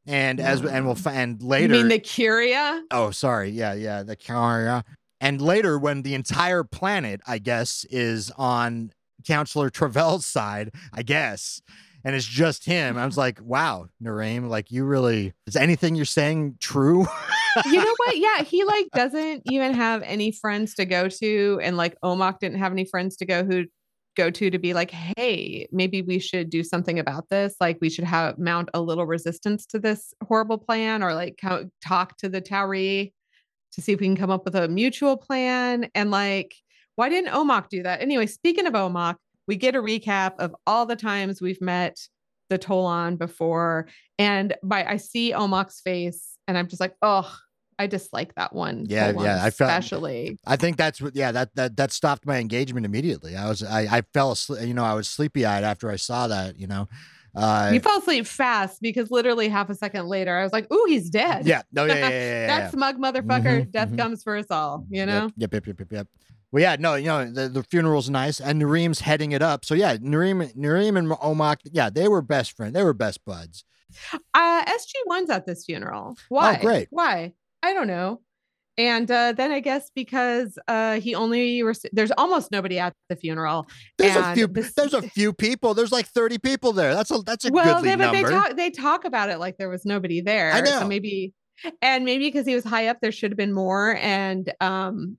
And 0.07 0.41
as 0.41 0.63
and 0.65 0.87
we'll 0.87 0.95
find 0.97 1.41
you 1.41 1.47
later. 1.47 1.73
mean 1.73 1.89
the 1.89 1.99
Curia? 1.99 2.83
oh, 2.91 3.11
sorry. 3.11 3.51
Yeah, 3.51 3.75
yeah. 3.75 4.03
The 4.03 4.17
Curia. 4.17 4.83
And 5.21 5.41
later, 5.41 5.79
when 5.79 6.03
the 6.03 6.15
entire 6.15 6.65
planet, 6.65 7.21
I 7.27 7.39
guess, 7.39 7.85
is 7.91 8.31
on 8.37 8.93
Counselor 9.27 9.69
Travell's 9.71 10.25
side, 10.25 10.71
I 10.93 11.03
guess, 11.03 11.61
and 12.04 12.14
it's 12.14 12.26
just 12.26 12.64
him. 12.64 12.97
I 12.97 13.07
was 13.07 13.16
like, 13.16 13.40
wow, 13.42 13.88
Narim, 14.02 14.49
like 14.49 14.71
you 14.71 14.85
really 14.85 15.33
is 15.47 15.57
anything 15.57 15.95
you're 15.95 16.04
saying 16.04 16.57
true? 16.61 17.07
you 17.66 17.76
know 17.76 17.95
what? 17.97 18.16
Yeah, 18.21 18.42
he 18.42 18.64
like 18.64 18.88
doesn't 18.92 19.42
even 19.50 19.73
have 19.73 20.02
any 20.02 20.33
friends 20.33 20.75
to 20.75 20.85
go 20.85 21.09
to, 21.09 21.61
and 21.62 21.76
like 21.76 21.97
Omoc 22.04 22.38
didn't 22.38 22.59
have 22.59 22.73
any 22.73 22.85
friends 22.85 23.16
to 23.19 23.25
go 23.25 23.45
who 23.45 23.64
go 24.16 24.30
to 24.30 24.50
to 24.50 24.59
be 24.59 24.75
like, 24.75 24.90
hey, 24.90 25.66
maybe 25.71 26.02
we 26.02 26.19
should 26.19 26.50
do 26.50 26.62
something 26.62 26.99
about 26.99 27.28
this. 27.30 27.54
Like 27.61 27.78
we 27.80 27.88
should 27.88 28.04
have 28.04 28.38
mount 28.38 28.69
a 28.75 28.80
little 28.80 29.07
resistance 29.07 29.64
to 29.66 29.78
this 29.78 30.12
horrible 30.26 30.59
plan, 30.59 31.02
or 31.02 31.14
like 31.14 31.38
co- 31.40 31.71
talk 31.87 32.16
to 32.19 32.28
the 32.28 32.42
Tauri 32.42 33.12
to 33.73 33.80
see 33.80 33.92
if 33.92 34.00
we 34.00 34.07
can 34.07 34.16
come 34.16 34.30
up 34.30 34.45
with 34.45 34.57
a 34.57 34.69
mutual 34.69 35.16
plan. 35.16 35.88
And 35.95 36.11
like, 36.11 36.54
why 36.97 37.09
didn't 37.09 37.33
Omoc 37.33 37.69
do 37.69 37.83
that? 37.85 38.02
Anyway, 38.02 38.26
speaking 38.26 38.66
of 38.66 38.75
Omoc, 38.75 39.16
we 39.50 39.57
get 39.57 39.75
a 39.75 39.83
recap 39.83 40.35
of 40.38 40.54
all 40.64 40.87
the 40.87 40.95
times 40.95 41.42
we've 41.42 41.61
met 41.61 41.99
the 42.50 42.57
Tolan 42.57 43.19
before. 43.19 43.88
And 44.16 44.54
by 44.62 44.85
I 44.85 44.97
see 44.97 45.33
Omoc's 45.33 45.80
face 45.80 46.37
and 46.47 46.57
I'm 46.57 46.69
just 46.69 46.78
like, 46.78 46.95
oh, 47.02 47.28
I 47.76 47.88
dislike 47.88 48.33
that 48.37 48.54
one. 48.54 48.87
Yeah, 48.88 49.12
Tolan 49.12 49.25
yeah, 49.25 49.45
I 49.45 49.50
felt- 49.50 49.71
especially. 49.71 50.38
I 50.47 50.54
think 50.54 50.76
that's 50.76 51.02
what. 51.02 51.16
Yeah, 51.16 51.33
that 51.33 51.52
that 51.57 51.76
that 51.78 51.90
stopped 51.90 52.26
my 52.26 52.38
engagement 52.38 52.87
immediately. 52.87 53.35
I 53.35 53.49
was 53.49 53.64
I 53.64 53.88
I 53.90 54.02
fell 54.14 54.30
asleep. 54.30 54.69
You 54.69 54.75
know, 54.75 54.85
I 54.85 54.95
was 54.95 55.09
sleepy 55.09 55.45
eyed 55.45 55.64
after 55.64 55.90
I 55.90 55.97
saw 55.97 56.28
that. 56.28 56.57
You 56.57 56.69
know. 56.69 56.88
Uh, 57.35 57.71
you 57.73 57.80
fell 57.80 57.99
asleep 57.99 58.26
fast 58.26 58.80
because 58.80 59.11
literally 59.11 59.49
half 59.49 59.69
a 59.69 59.75
second 59.75 60.07
later, 60.07 60.37
I 60.37 60.45
was 60.45 60.52
like, 60.52 60.73
ooh, 60.73 60.85
he's 60.87 61.11
dead. 61.11 61.45
yeah. 61.45 61.62
No. 61.73 61.87
Yeah. 61.87 61.95
Yeah. 61.95 62.09
Yeah. 62.09 62.09
yeah, 62.09 62.47
that 62.59 62.73
smug 62.73 62.99
motherfucker. 62.99 63.66
Mhm, 63.66 63.71
Death 63.73 63.90
mhm. 63.90 63.99
comes 63.99 64.23
for 64.23 64.37
us 64.37 64.47
all, 64.50 64.85
you 64.90 65.07
know? 65.07 65.30
Yep, 65.37 65.54
yep, 65.54 65.66
yep, 65.66 65.78
yep, 65.80 65.92
yep. 65.92 66.09
Well, 66.52 66.62
yeah, 66.62 66.76
no, 66.78 66.95
you 66.97 67.07
know, 67.07 67.30
the, 67.30 67.49
the 67.49 67.62
funeral's 67.62 68.11
nice, 68.11 68.40
and 68.40 68.61
Narim's 68.61 69.00
heading 69.00 69.33
it 69.33 69.42
up. 69.42 69.64
So 69.64 69.75
yeah, 69.75 69.97
Narim, 69.97 70.52
Narim 70.57 70.99
and 70.99 71.09
Omak, 71.09 71.59
yeah, 71.64 71.90
they 71.90 72.09
were 72.09 72.23
best 72.23 72.57
friends. 72.57 72.75
They 72.75 72.83
were 72.83 72.92
best 72.95 73.25
buds. 73.25 73.64
Uh 74.35 74.64
SG1's 74.64 75.30
at 75.30 75.47
this 75.47 75.64
funeral. 75.64 76.16
Why? 76.28 76.57
Oh, 76.57 76.61
great. 76.62 76.88
Why? 76.90 77.33
I 77.62 77.73
don't 77.73 77.87
know. 77.88 78.21
And 78.78 79.11
uh, 79.11 79.33
then 79.33 79.50
I 79.50 79.61
guess 79.61 79.90
because 79.95 80.59
uh, 80.66 81.00
he 81.00 81.14
only 81.14 81.62
there's 81.92 82.12
almost 82.12 82.50
nobody 82.50 82.78
at 82.78 82.95
the 83.11 83.16
funeral. 83.16 83.66
There's 83.99 84.16
a 84.16 84.33
few. 84.35 84.47
this- 84.47 84.73
There's 84.73 84.95
a 84.95 85.02
few 85.02 85.33
people. 85.35 85.75
There's 85.75 85.92
like 85.92 86.07
30 86.07 86.38
people 86.38 86.73
there. 86.73 86.95
That's 86.95 87.11
a 87.11 87.19
that's 87.19 87.45
a 87.45 87.50
well, 87.52 87.75
goodly 87.75 87.90
they, 87.90 87.97
but 87.97 88.12
they 88.12 88.23
talk 88.23 88.57
they 88.57 88.71
talk 88.71 89.04
about 89.04 89.28
it 89.28 89.38
like 89.38 89.59
there 89.59 89.69
was 89.69 89.85
nobody 89.85 90.21
there. 90.23 90.52
I 90.52 90.61
know. 90.61 90.80
So 90.80 90.87
maybe 90.88 91.35
and 91.83 92.04
maybe 92.07 92.26
because 92.28 92.47
he 92.47 92.54
was 92.54 92.64
high 92.64 92.87
up, 92.87 92.99
there 93.02 93.12
should 93.12 93.33
have 93.33 93.37
been 93.38 93.52
more. 93.52 93.97
And 93.97 94.50
um 94.61 95.19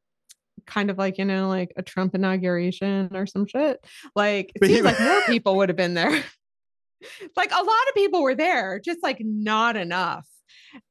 kind 0.66 0.90
of 0.90 0.98
like, 0.98 1.18
you 1.18 1.26
know, 1.26 1.48
like 1.48 1.74
a 1.78 1.82
Trump 1.82 2.16
inauguration 2.16 3.16
or 3.16 3.26
some 3.26 3.46
shit. 3.46 3.84
Like 4.16 4.52
it 4.56 4.66
seems 4.66 4.84
like 4.84 5.00
more 5.00 5.22
people 5.28 5.58
would 5.58 5.70
have 5.70 5.76
been 5.76 5.94
there. 5.94 6.12
like 7.36 7.52
a 7.52 7.56
lot 7.56 7.88
of 7.90 7.96
people 7.96 8.22
were 8.22 8.36
there, 8.36 8.80
just 8.80 9.04
like 9.04 9.20
not 9.22 9.76
enough. 9.76 10.28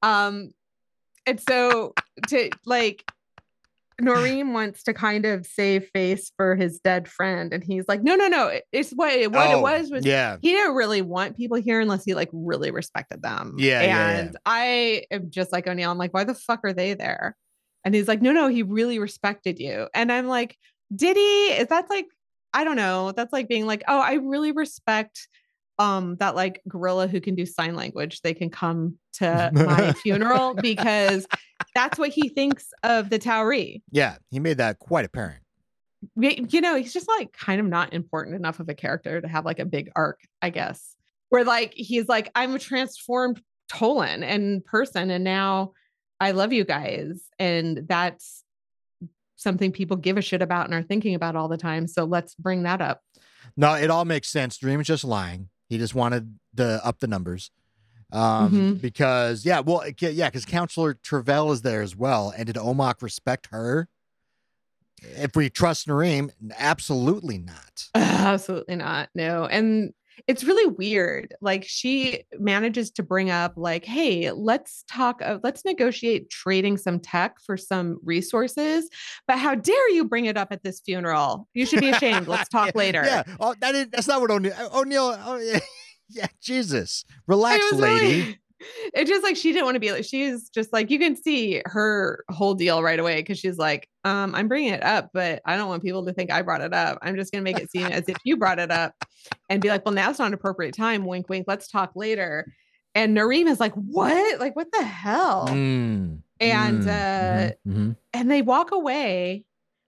Um 0.02 0.50
and 1.26 1.40
so 1.40 1.94
to 2.28 2.50
like 2.66 3.04
Noreen 4.00 4.52
wants 4.52 4.82
to 4.84 4.94
kind 4.94 5.26
of 5.26 5.46
save 5.46 5.88
face 5.92 6.32
for 6.36 6.56
his 6.56 6.80
dead 6.80 7.08
friend, 7.08 7.52
and 7.52 7.62
he's 7.62 7.84
like, 7.86 8.02
"No, 8.02 8.16
no, 8.16 8.28
no! 8.28 8.58
It's 8.72 8.90
what 8.90 9.12
it, 9.12 9.30
what 9.30 9.48
Oh, 9.48 9.58
it 9.58 9.62
was 9.62 9.90
was 9.90 10.06
yeah, 10.06 10.36
he 10.40 10.50
didn't 10.50 10.74
really 10.74 11.02
want 11.02 11.36
people 11.36 11.58
here 11.58 11.80
unless 11.80 12.04
he 12.04 12.14
like 12.14 12.30
really 12.32 12.70
respected 12.70 13.22
them. 13.22 13.56
Yeah, 13.58 13.82
yeah, 13.82 13.86
yeah. 13.86 14.18
and 14.18 14.36
I 14.46 15.04
am 15.10 15.30
just 15.30 15.52
like 15.52 15.66
O'Neill. 15.66 15.90
I'm 15.90 15.98
like, 15.98 16.14
why 16.14 16.24
the 16.24 16.34
fuck 16.34 16.60
are 16.64 16.72
they 16.72 16.94
there? 16.94 17.36
And 17.84 17.94
he's 17.94 18.08
like, 18.08 18.22
no, 18.22 18.32
no, 18.32 18.48
he 18.48 18.62
really 18.62 18.98
respected 18.98 19.58
you. 19.58 19.88
And 19.94 20.12
I'm 20.12 20.26
like, 20.26 20.56
did 20.94 21.16
he? 21.16 21.48
Is 21.48 21.68
that 21.68 21.88
like, 21.88 22.06
I 22.52 22.64
don't 22.64 22.76
know. 22.76 23.12
That's 23.12 23.32
like 23.32 23.48
being 23.48 23.66
like, 23.66 23.82
oh, 23.88 24.00
I 24.00 24.14
really 24.14 24.52
respect 24.52 25.28
um 25.78 26.16
that 26.16 26.36
like 26.36 26.60
gorilla 26.68 27.08
who 27.08 27.20
can 27.20 27.34
do 27.34 27.46
sign 27.46 27.74
language. 27.74 28.20
They 28.20 28.34
can 28.34 28.50
come 28.50 28.98
to 29.14 29.50
my 29.54 29.92
funeral 30.02 30.54
because 30.54 31.26
that's 31.74 31.98
what 31.98 32.10
he 32.10 32.28
thinks 32.28 32.72
of 32.82 33.08
the 33.08 33.18
Tauri. 33.18 33.82
yeah. 33.90 34.16
He 34.30 34.40
made 34.40 34.58
that 34.58 34.78
quite 34.78 35.04
apparent. 35.04 35.42
You 36.16 36.60
know, 36.60 36.76
he's 36.76 36.94
just 36.94 37.08
like 37.08 37.32
kind 37.32 37.60
of 37.60 37.66
not 37.66 37.92
important 37.92 38.36
enough 38.36 38.58
of 38.58 38.68
a 38.68 38.74
character 38.74 39.20
to 39.20 39.28
have 39.28 39.44
like 39.44 39.58
a 39.58 39.66
big 39.66 39.90
arc, 39.94 40.20
I 40.40 40.50
guess. 40.50 40.96
Where 41.28 41.44
like 41.44 41.72
he's 41.74 42.08
like, 42.08 42.30
I'm 42.34 42.54
a 42.54 42.58
transformed 42.58 43.40
Tolan 43.70 44.22
and 44.24 44.64
person, 44.64 45.10
and 45.10 45.22
now 45.22 45.72
I 46.20 46.32
love 46.32 46.52
you 46.52 46.64
guys. 46.64 47.20
And 47.38 47.84
that's 47.88 48.44
something 49.36 49.72
people 49.72 49.96
give 49.96 50.18
a 50.18 50.22
shit 50.22 50.42
about 50.42 50.66
and 50.66 50.74
are 50.74 50.82
thinking 50.82 51.14
about 51.14 51.34
all 51.34 51.48
the 51.48 51.56
time. 51.56 51.86
So 51.86 52.04
let's 52.04 52.34
bring 52.34 52.64
that 52.64 52.80
up. 52.82 53.02
No, 53.56 53.74
it 53.74 53.90
all 53.90 54.04
makes 54.04 54.28
sense. 54.28 54.58
Dream 54.58 54.78
was 54.78 54.86
just 54.86 55.02
lying. 55.04 55.48
He 55.68 55.78
just 55.78 55.94
wanted 55.94 56.38
to 56.56 56.84
up 56.84 57.00
the 57.00 57.06
numbers. 57.06 57.50
Um, 58.12 58.52
Mhm. 58.52 58.80
because 58.80 59.44
yeah, 59.46 59.60
well, 59.60 59.84
yeah, 60.00 60.28
because 60.28 60.44
Counselor 60.44 60.94
Travell 60.94 61.52
is 61.52 61.62
there 61.62 61.80
as 61.80 61.94
well. 61.96 62.34
And 62.36 62.46
did 62.46 62.56
Omoc 62.56 63.02
respect 63.02 63.48
her? 63.50 63.88
If 65.02 65.34
we 65.34 65.48
trust 65.48 65.86
Narim, 65.88 66.30
absolutely 66.58 67.38
not. 67.38 67.88
Absolutely 67.94 68.76
not. 68.76 69.08
No. 69.14 69.46
And 69.46 69.94
it's 70.26 70.44
really 70.44 70.66
weird. 70.66 71.34
Like 71.40 71.64
she 71.66 72.24
manages 72.38 72.90
to 72.92 73.02
bring 73.02 73.30
up 73.30 73.54
like, 73.56 73.84
hey, 73.84 74.30
let's 74.32 74.84
talk, 74.88 75.20
uh, 75.22 75.38
let's 75.42 75.64
negotiate 75.64 76.30
trading 76.30 76.76
some 76.76 77.00
tech 77.00 77.36
for 77.44 77.56
some 77.56 77.98
resources. 78.02 78.88
But 79.26 79.38
how 79.38 79.54
dare 79.54 79.90
you 79.90 80.04
bring 80.06 80.26
it 80.26 80.36
up 80.36 80.48
at 80.52 80.62
this 80.62 80.80
funeral? 80.80 81.48
You 81.54 81.66
should 81.66 81.80
be 81.80 81.90
ashamed. 81.90 82.28
Let's 82.28 82.48
talk 82.50 82.74
later. 82.74 83.02
Yeah. 83.04 83.22
Oh, 83.38 83.54
that 83.60 83.74
is, 83.74 83.88
that's 83.90 84.08
not 84.08 84.20
what 84.20 84.30
O'Neill. 84.30 84.54
O'Neill. 84.74 85.16
Oh, 85.24 85.36
yeah. 85.36 85.60
yeah. 86.08 86.26
Jesus, 86.40 87.04
relax, 87.26 87.72
lady. 87.72 88.06
really- 88.22 88.38
it's 88.94 89.08
just 89.08 89.22
like 89.22 89.36
she 89.36 89.52
didn't 89.52 89.64
want 89.64 89.74
to 89.74 89.80
be 89.80 89.92
like 89.92 90.04
she's 90.04 90.48
just 90.50 90.72
like 90.72 90.90
you 90.90 90.98
can 90.98 91.16
see 91.16 91.62
her 91.66 92.24
whole 92.28 92.54
deal 92.54 92.82
right 92.82 92.98
away 92.98 93.16
because 93.16 93.38
she's 93.38 93.58
like 93.58 93.88
um 94.04 94.34
i'm 94.34 94.48
bringing 94.48 94.72
it 94.72 94.82
up 94.82 95.10
but 95.14 95.40
i 95.46 95.56
don't 95.56 95.68
want 95.68 95.82
people 95.82 96.04
to 96.04 96.12
think 96.12 96.30
i 96.30 96.42
brought 96.42 96.60
it 96.60 96.74
up. 96.74 96.98
I'm 97.02 97.16
just 97.16 97.32
going 97.32 97.44
to 97.44 97.50
make 97.50 97.62
it 97.62 97.70
seem 97.70 97.86
as 97.86 98.08
if 98.08 98.16
you 98.24 98.36
brought 98.36 98.58
it 98.58 98.70
up 98.70 98.94
and 99.48 99.62
be 99.62 99.68
like 99.68 99.84
well 99.84 99.94
now's 99.94 100.18
not 100.18 100.28
an 100.28 100.34
appropriate 100.34 100.74
time 100.74 101.04
wink 101.04 101.28
wink 101.28 101.46
let's 101.48 101.68
talk 101.68 101.92
later 101.94 102.46
and 102.94 103.16
Narim 103.16 103.46
is 103.46 103.60
like 103.60 103.74
what? 103.74 104.40
Like 104.40 104.56
what 104.56 104.72
the 104.72 104.82
hell? 104.82 105.46
Mm, 105.48 106.22
and 106.40 106.82
mm, 106.82 106.88
uh 106.88 107.52
mhm, 107.66 107.76
mhm. 107.76 107.96
and 108.12 108.30
they 108.30 108.42
walk 108.42 108.72
away 108.72 109.44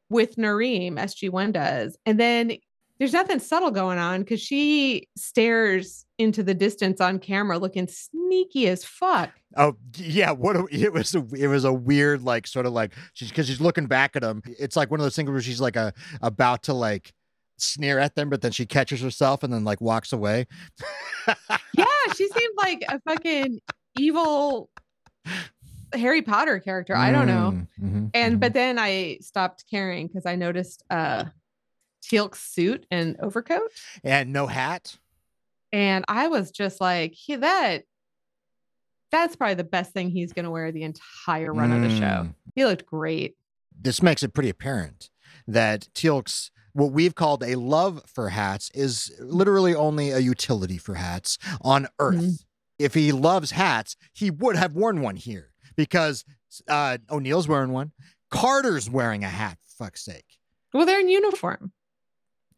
with 0.08 0.36
Narim, 0.36 0.92
SG1 0.92 1.52
does. 1.52 1.96
And 2.06 2.20
then 2.20 2.58
there's 3.02 3.12
nothing 3.12 3.40
subtle 3.40 3.72
going 3.72 3.98
on 3.98 4.20
because 4.20 4.40
she 4.40 5.08
stares 5.16 6.06
into 6.18 6.40
the 6.40 6.54
distance 6.54 7.00
on 7.00 7.18
camera 7.18 7.58
looking 7.58 7.88
sneaky 7.88 8.68
as 8.68 8.84
fuck. 8.84 9.28
Oh 9.56 9.74
yeah, 9.96 10.30
what 10.30 10.54
a, 10.54 10.68
it 10.70 10.92
was 10.92 11.12
a 11.16 11.26
it 11.36 11.48
was 11.48 11.64
a 11.64 11.72
weird 11.72 12.22
like 12.22 12.46
sort 12.46 12.64
of 12.64 12.72
like 12.72 12.92
she's 13.12 13.30
because 13.30 13.48
she's 13.48 13.60
looking 13.60 13.86
back 13.86 14.14
at 14.14 14.22
him. 14.22 14.40
It's 14.46 14.76
like 14.76 14.88
one 14.92 15.00
of 15.00 15.04
those 15.04 15.16
things 15.16 15.28
where 15.28 15.40
she's 15.40 15.60
like 15.60 15.74
a 15.74 15.92
about 16.20 16.62
to 16.62 16.74
like 16.74 17.12
sneer 17.56 17.98
at 17.98 18.14
them, 18.14 18.30
but 18.30 18.40
then 18.40 18.52
she 18.52 18.66
catches 18.66 19.00
herself 19.00 19.42
and 19.42 19.52
then 19.52 19.64
like 19.64 19.80
walks 19.80 20.12
away. 20.12 20.46
Yeah, 21.76 21.84
she 22.14 22.28
seemed 22.28 22.54
like 22.56 22.84
a 22.88 23.00
fucking 23.00 23.58
evil 23.98 24.70
Harry 25.92 26.22
Potter 26.22 26.60
character. 26.60 26.94
I 26.94 27.10
don't 27.10 27.26
know. 27.26 27.52
Mm, 27.52 27.66
mhm, 27.82 28.10
And 28.14 28.36
mhm. 28.36 28.40
but 28.40 28.52
then 28.52 28.78
I 28.78 29.18
stopped 29.22 29.64
caring 29.68 30.06
because 30.06 30.24
I 30.24 30.36
noticed 30.36 30.84
uh 30.88 31.24
Teal'c's 32.02 32.40
suit 32.40 32.86
and 32.90 33.16
overcoat. 33.20 33.70
and 34.04 34.32
no 34.32 34.46
hat. 34.46 34.96
And 35.72 36.04
I 36.08 36.28
was 36.28 36.50
just 36.50 36.80
like, 36.80 37.12
he 37.14 37.36
that 37.36 37.84
that's 39.10 39.36
probably 39.36 39.54
the 39.54 39.64
best 39.64 39.92
thing 39.92 40.10
he's 40.10 40.32
gonna 40.32 40.50
wear 40.50 40.72
the 40.72 40.82
entire 40.84 41.52
run 41.52 41.70
of 41.72 41.82
the 41.82 41.90
show. 41.90 42.04
Mm. 42.24 42.34
He 42.54 42.64
looked 42.64 42.86
great. 42.86 43.36
This 43.78 44.02
makes 44.02 44.22
it 44.22 44.32
pretty 44.34 44.48
apparent 44.50 45.10
that 45.46 45.88
Teal'c's 45.94 46.50
what 46.74 46.92
we've 46.92 47.14
called 47.14 47.42
a 47.42 47.54
love 47.56 48.02
for 48.06 48.30
hats 48.30 48.70
is 48.74 49.12
literally 49.20 49.74
only 49.74 50.10
a 50.10 50.18
utility 50.18 50.78
for 50.78 50.94
hats 50.94 51.36
on 51.60 51.86
Earth. 51.98 52.16
Mhm. 52.16 52.44
If 52.78 52.94
he 52.94 53.12
loves 53.12 53.50
hats, 53.50 53.96
he 54.14 54.30
would 54.30 54.56
have 54.56 54.74
worn 54.74 55.02
one 55.02 55.16
here 55.16 55.50
because 55.76 56.24
uh, 56.68 56.96
O'Neill's 57.10 57.46
wearing 57.48 57.72
one. 57.72 57.92
Carter's 58.30 58.88
wearing 58.88 59.22
a 59.24 59.28
hat. 59.28 59.58
For 59.62 59.84
fuck's 59.84 60.02
sake. 60.04 60.38
Well, 60.72 60.86
they're 60.86 61.00
in 61.00 61.08
uniform. 61.10 61.72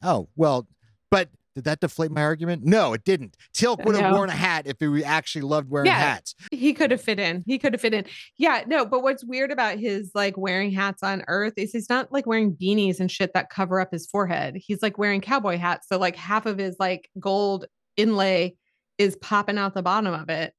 Oh 0.04 0.28
well, 0.36 0.68
but 1.10 1.30
did 1.54 1.64
that 1.64 1.78
deflate 1.80 2.10
my 2.10 2.22
argument? 2.22 2.64
No, 2.64 2.92
it 2.94 3.04
didn't. 3.04 3.36
Teal'c 3.54 3.84
would 3.84 3.94
have 3.94 4.10
No. 4.10 4.16
worn 4.16 4.28
a 4.28 4.32
hat 4.32 4.66
if 4.66 4.76
he 4.80 5.04
actually 5.04 5.42
loved 5.42 5.70
wearing 5.70 5.86
Yeah. 5.86 5.94
hats. 5.94 6.34
He 6.50 6.72
could 6.74 6.90
have 6.90 7.00
fit 7.00 7.20
in. 7.20 7.44
He 7.46 7.58
could 7.60 7.72
have 7.74 7.80
fit 7.80 7.94
in. 7.94 8.04
Yeah, 8.36 8.64
no, 8.66 8.84
but 8.84 9.04
what's 9.04 9.24
weird 9.24 9.52
about 9.52 9.78
his 9.78 10.10
like 10.16 10.36
wearing 10.36 10.72
hats 10.72 11.02
on 11.04 11.22
Earth 11.28 11.52
is 11.56 11.70
he's 11.70 11.88
not 11.88 12.10
like 12.12 12.26
wearing 12.26 12.54
beanies 12.56 12.98
and 12.98 13.08
shit 13.10 13.32
that 13.34 13.50
cover 13.50 13.80
up 13.80 13.92
his 13.92 14.04
forehead. 14.06 14.56
He's 14.56 14.82
like 14.82 14.98
wearing 14.98 15.20
cowboy 15.20 15.56
hats. 15.58 15.86
So 15.88 15.96
like 15.96 16.16
half 16.16 16.44
of 16.46 16.58
his 16.58 16.74
like 16.80 17.08
gold 17.20 17.66
inlay 17.96 18.56
is 18.98 19.14
popping 19.16 19.56
out 19.58 19.74
the 19.74 19.82
bottom 19.82 20.12
of 20.12 20.28
it. 20.28 20.54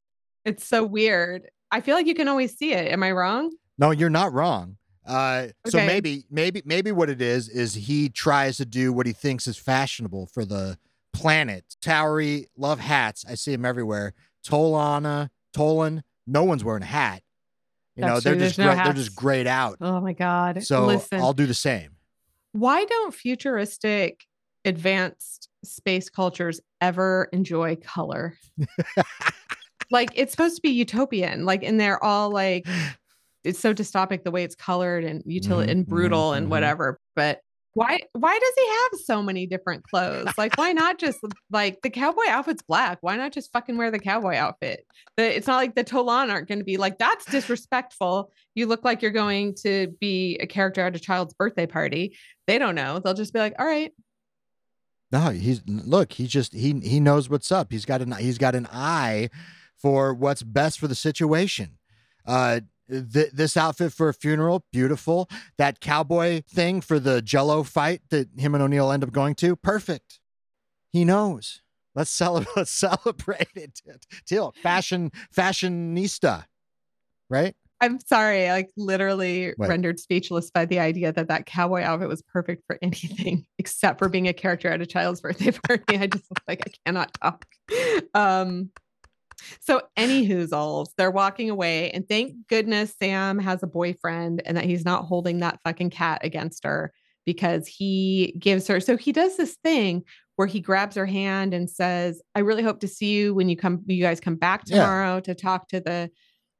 It's 0.45 0.65
so 0.65 0.85
weird. 0.85 1.49
I 1.71 1.81
feel 1.81 1.95
like 1.95 2.07
you 2.07 2.15
can 2.15 2.29
always 2.29 2.57
see 2.57 2.71
it. 2.71 2.89
Am 2.89 3.03
I 3.03 3.11
wrong? 3.11 3.51
No, 3.77 3.91
you're 3.91 4.09
not 4.09 4.31
wrong. 4.31 4.77
Uh, 5.05 5.47
so 5.67 5.77
Okay. 5.77 5.87
maybe, 5.87 6.25
maybe, 6.31 6.61
maybe 6.65 6.91
what 6.91 7.09
it 7.09 7.21
is 7.21 7.47
is 7.49 7.73
he 7.75 8.09
tries 8.09 8.57
to 8.57 8.65
do 8.65 8.91
what 8.91 9.05
he 9.05 9.13
thinks 9.13 9.47
is 9.47 9.57
fashionable 9.57 10.25
for 10.27 10.45
the 10.45 10.77
planet. 11.13 11.63
Tauri 11.81 12.47
love 12.57 12.79
hats. 12.79 13.23
I 13.29 13.35
see 13.35 13.51
them 13.51 13.65
everywhere. 13.65 14.13
Tolana, 14.45 15.29
Tolan, 15.55 16.01
no 16.27 16.43
one's 16.43 16.63
wearing 16.63 16.83
a 16.83 16.87
hat. 16.87 17.21
You 17.95 18.01
know, 18.01 18.13
That's 18.15 18.23
they're 18.25 18.33
true. 18.33 18.39
just 18.41 18.57
There's 18.57 18.67
no 18.67 18.73
great. 18.73 18.83
They're 18.83 18.93
just 18.93 19.15
grayed 19.15 19.47
out. 19.47 19.77
Oh 19.79 20.01
my 20.01 20.13
god. 20.13 20.63
So 20.63 20.85
listen. 20.85 21.19
I'll 21.21 21.33
do 21.33 21.45
the 21.45 21.53
same. 21.53 21.91
why 22.51 22.83
don't 22.85 23.13
futuristic 23.13 24.25
advanced 24.65 25.49
space 25.63 26.09
cultures 26.09 26.59
ever 26.81 27.29
enjoy 27.31 27.75
color? 27.77 28.37
like 29.91 30.09
it's 30.15 30.31
supposed 30.31 30.55
to 30.55 30.61
be 30.61 30.69
utopian, 30.71 31.45
like 31.45 31.63
and 31.63 31.79
they're 31.79 32.03
all 32.03 32.29
like 32.31 32.65
it's 33.45 33.59
so 33.59 33.73
dystopic 33.73 34.23
the 34.23 34.31
way 34.31 34.43
it's 34.43 34.55
colored 34.55 35.03
and 35.03 35.23
util 35.25 35.63
Mhm, 35.65 35.69
and 35.69 35.85
mhm, 35.85 35.89
brutal 35.89 36.33
and 36.33 36.47
mhm. 36.47 36.51
whatever. 36.51 36.99
But 37.15 37.39
why 37.73 37.99
why 38.13 38.39
does 38.39 38.53
he 38.57 38.67
have 38.69 38.91
so 39.03 39.21
many 39.21 39.45
different 39.47 39.83
clothes? 39.83 40.29
Like 40.37 40.57
why 40.57 40.71
not 40.71 40.97
just 40.97 41.19
like 41.51 41.81
the 41.81 41.89
cowboy 41.89 42.23
outfit's 42.29 42.61
black? 42.61 42.99
Why 43.01 43.17
not 43.17 43.33
just 43.33 43.51
fucking 43.51 43.75
wear 43.77 43.91
the 43.91 43.99
cowboy 43.99 44.35
outfit? 44.35 44.85
The, 45.17 45.35
it's 45.35 45.45
not 45.47 45.57
like 45.57 45.75
the 45.75 45.83
Tolan 45.83 46.31
aren't 46.31 46.47
going 46.47 46.59
to 46.59 46.65
be 46.65 46.77
like 46.77 46.97
that's 46.99 47.25
disrespectful. 47.25 48.31
You 48.55 48.67
look 48.67 48.85
like 48.85 49.01
you're 49.01 49.11
going 49.11 49.55
to 49.63 49.93
be 49.99 50.37
a 50.37 50.47
character 50.47 50.81
at 50.85 50.95
a 50.95 50.99
child's 50.99 51.33
birthday 51.33 51.67
party. 51.67 52.15
They 52.47 52.57
don't 52.57 52.75
know. 52.75 52.99
They'll 52.99 53.13
just 53.13 53.33
be 53.33 53.39
like, 53.39 53.55
"All 53.59 53.65
right, 53.65 53.91
No, 55.11 55.29
he's 55.31 55.61
look. 55.67 56.13
He 56.13 56.27
just 56.27 56.53
he 56.53 56.79
he 56.79 56.99
knows 57.01 57.29
what's 57.29 57.51
up. 57.51 57.71
He's 57.71 57.85
got 57.85 58.01
an 58.01 58.11
he's 58.13 58.37
got 58.37 58.55
an 58.55 58.67
eye 58.71 59.29
for 59.77 60.13
what's 60.13 60.43
best 60.43 60.79
for 60.79 60.87
the 60.87 60.95
situation. 60.95 61.77
Uh, 62.25 62.61
th- 62.89 63.31
this 63.31 63.55
outfit 63.57 63.93
for 63.93 64.09
a 64.09 64.13
funeral, 64.13 64.63
beautiful. 64.71 65.29
That 65.57 65.79
cowboy 65.79 66.41
thing 66.49 66.81
for 66.81 66.99
the 66.99 67.21
Jello 67.21 67.63
fight 67.63 68.01
that 68.09 68.29
him 68.37 68.53
and 68.55 68.63
O'Neill 68.63 68.91
end 68.91 69.03
up 69.03 69.11
going 69.11 69.35
to, 69.35 69.55
perfect. 69.55 70.19
He 70.91 71.03
knows. 71.05 71.61
Let's 71.93 72.09
celebrate. 72.11 72.51
Let's 72.55 72.71
celebrate 72.71 73.47
it. 73.55 73.81
Teal'c 74.29 74.55
fashion 74.57 75.11
fashionista, 75.35 76.45
right? 77.29 77.55
I'm 77.81 77.99
sorry, 77.99 78.47
like 78.49 78.69
literally 78.77 79.53
What? 79.57 79.67
rendered 79.69 79.99
speechless 79.99 80.49
by 80.49 80.63
the 80.65 80.79
idea 80.79 81.11
that 81.11 81.27
that 81.27 81.45
cowboy 81.45 81.81
outfit 81.81 82.07
was 82.07 82.21
perfect 82.21 82.63
for 82.65 82.77
anything 82.81 83.45
except 83.59 83.99
for 83.99 84.07
being 84.09 84.27
a 84.27 84.33
character 84.33 84.69
at 84.69 84.81
a 84.81 84.85
child's 84.85 85.21
birthday 85.21 85.51
party. 85.51 85.83
I 85.99 86.07
just 86.07 86.25
like 86.47 86.61
I 86.65 86.71
cannot 86.85 87.13
talk. 87.21 87.45
Um, 88.13 88.71
so 89.59 89.81
any 89.97 90.27
whoozles, 90.27 90.87
they're 90.97 91.11
walking 91.11 91.49
away, 91.49 91.91
and 91.91 92.07
thank 92.07 92.33
goodness 92.47 92.93
Sam 93.01 93.39
has 93.39 93.63
a 93.63 93.67
boyfriend 93.67 94.41
and 94.45 94.57
that 94.57 94.65
he's 94.65 94.85
not 94.85 95.05
holding 95.05 95.39
that 95.39 95.59
fucking 95.63 95.89
cat 95.89 96.21
against 96.23 96.63
her 96.63 96.91
because 97.25 97.67
he 97.67 98.35
gives 98.39 98.67
her. 98.67 98.79
So 98.79 98.97
he 98.97 99.11
does 99.11 99.37
this 99.37 99.57
thing 99.63 100.03
where 100.35 100.47
he 100.47 100.59
grabs 100.59 100.95
her 100.95 101.05
hand 101.05 101.53
and 101.53 101.69
says, 101.69 102.21
"I 102.35 102.39
really 102.39 102.63
hope 102.63 102.79
to 102.81 102.87
see 102.87 103.13
you 103.17 103.33
when 103.33 103.49
you 103.49 103.55
come. 103.57 103.81
You 103.87 104.01
guys 104.03 104.19
come 104.19 104.35
back 104.35 104.63
Yeah. 104.65 104.79
tomorrow 104.79 105.19
to 105.21 105.35
talk 105.35 105.67
to 105.69 105.79
the." 105.79 106.09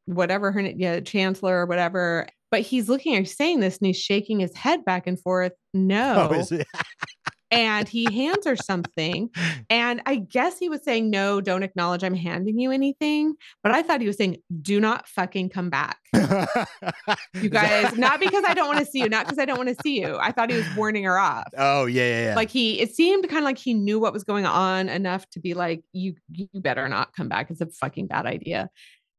whatever 0.08 0.52
her 0.52 0.62
yeah, 0.62 1.00
chancellor 1.00 1.62
or 1.62 1.66
whatever. 1.66 2.28
But 2.52 2.62
he's 2.62 2.88
looking 2.90 3.16
at 3.16 3.22
her 3.22 3.26
saying 3.26 3.60
this 3.60 3.80
and 3.80 3.88
he's 3.88 3.98
shaking 3.98 4.40
his 4.40 4.56
head 4.56 4.86
back 4.86 5.08
and 5.08 5.20
forth. 5.20 5.54
No. 5.74 6.28
Oh, 6.30 6.34
is 6.36 6.52
it? 6.52 6.68
and 7.56 7.88
he 7.88 8.06
hands 8.12 8.46
her 8.46 8.56
something. 8.56 9.30
And 9.70 10.02
I 10.06 10.18
guess 10.18 10.60
he 10.60 10.70
was 10.70 10.84
saying, 10.84 11.10
No, 11.10 11.42
don't 11.42 11.64
acknowledge 11.64 12.04
I'm 12.04 12.14
handing 12.14 12.60
you 12.60 12.72
anything. 12.72 13.36
But 13.64 13.72
I 13.72 13.82
thought 13.82 14.02
he 14.02 14.08
was 14.08 14.18
saying, 14.18 14.38
Do 14.62 14.80
not 14.80 15.08
fucking 15.08 15.50
come 15.50 15.70
back. 15.70 15.98
You 16.14 17.50
guys, 17.50 17.98
not 17.98 18.20
because 18.20 18.44
I 18.46 18.54
don't 18.54 18.68
want 18.68 18.80
to 18.80 18.86
see 18.86 19.00
you, 19.00 19.10
not 19.10 19.26
because 19.26 19.40
I 19.40 19.46
don't 19.46 19.58
want 19.58 19.70
to 19.70 19.76
see 19.82 20.02
you. 20.02 20.18
I 20.18 20.32
thought 20.32 20.52
he 20.52 20.58
was 20.58 20.68
warning 20.76 21.06
her 21.06 21.18
off. 21.18 21.48
Oh 21.58 21.86
yeah, 21.86 22.04
yeah, 22.04 22.24
yeah. 22.26 22.36
Like 22.36 22.50
he, 22.50 22.80
it 22.82 22.94
seemed 22.94 23.28
kind 23.30 23.40
of 23.40 23.46
like 23.46 23.58
he 23.58 23.74
knew 23.74 24.00
what 24.00 24.14
was 24.14 24.24
going 24.24 24.46
on 24.46 24.90
enough 24.90 25.30
to 25.32 25.40
be 25.40 25.54
like, 25.54 25.84
you, 25.94 26.16
you 26.32 26.48
better 26.54 26.88
not 26.90 27.14
come 27.16 27.30
back. 27.30 27.50
It's 27.50 27.62
a 27.62 27.68
fucking 27.68 28.08
bad 28.08 28.26
idea. 28.26 28.70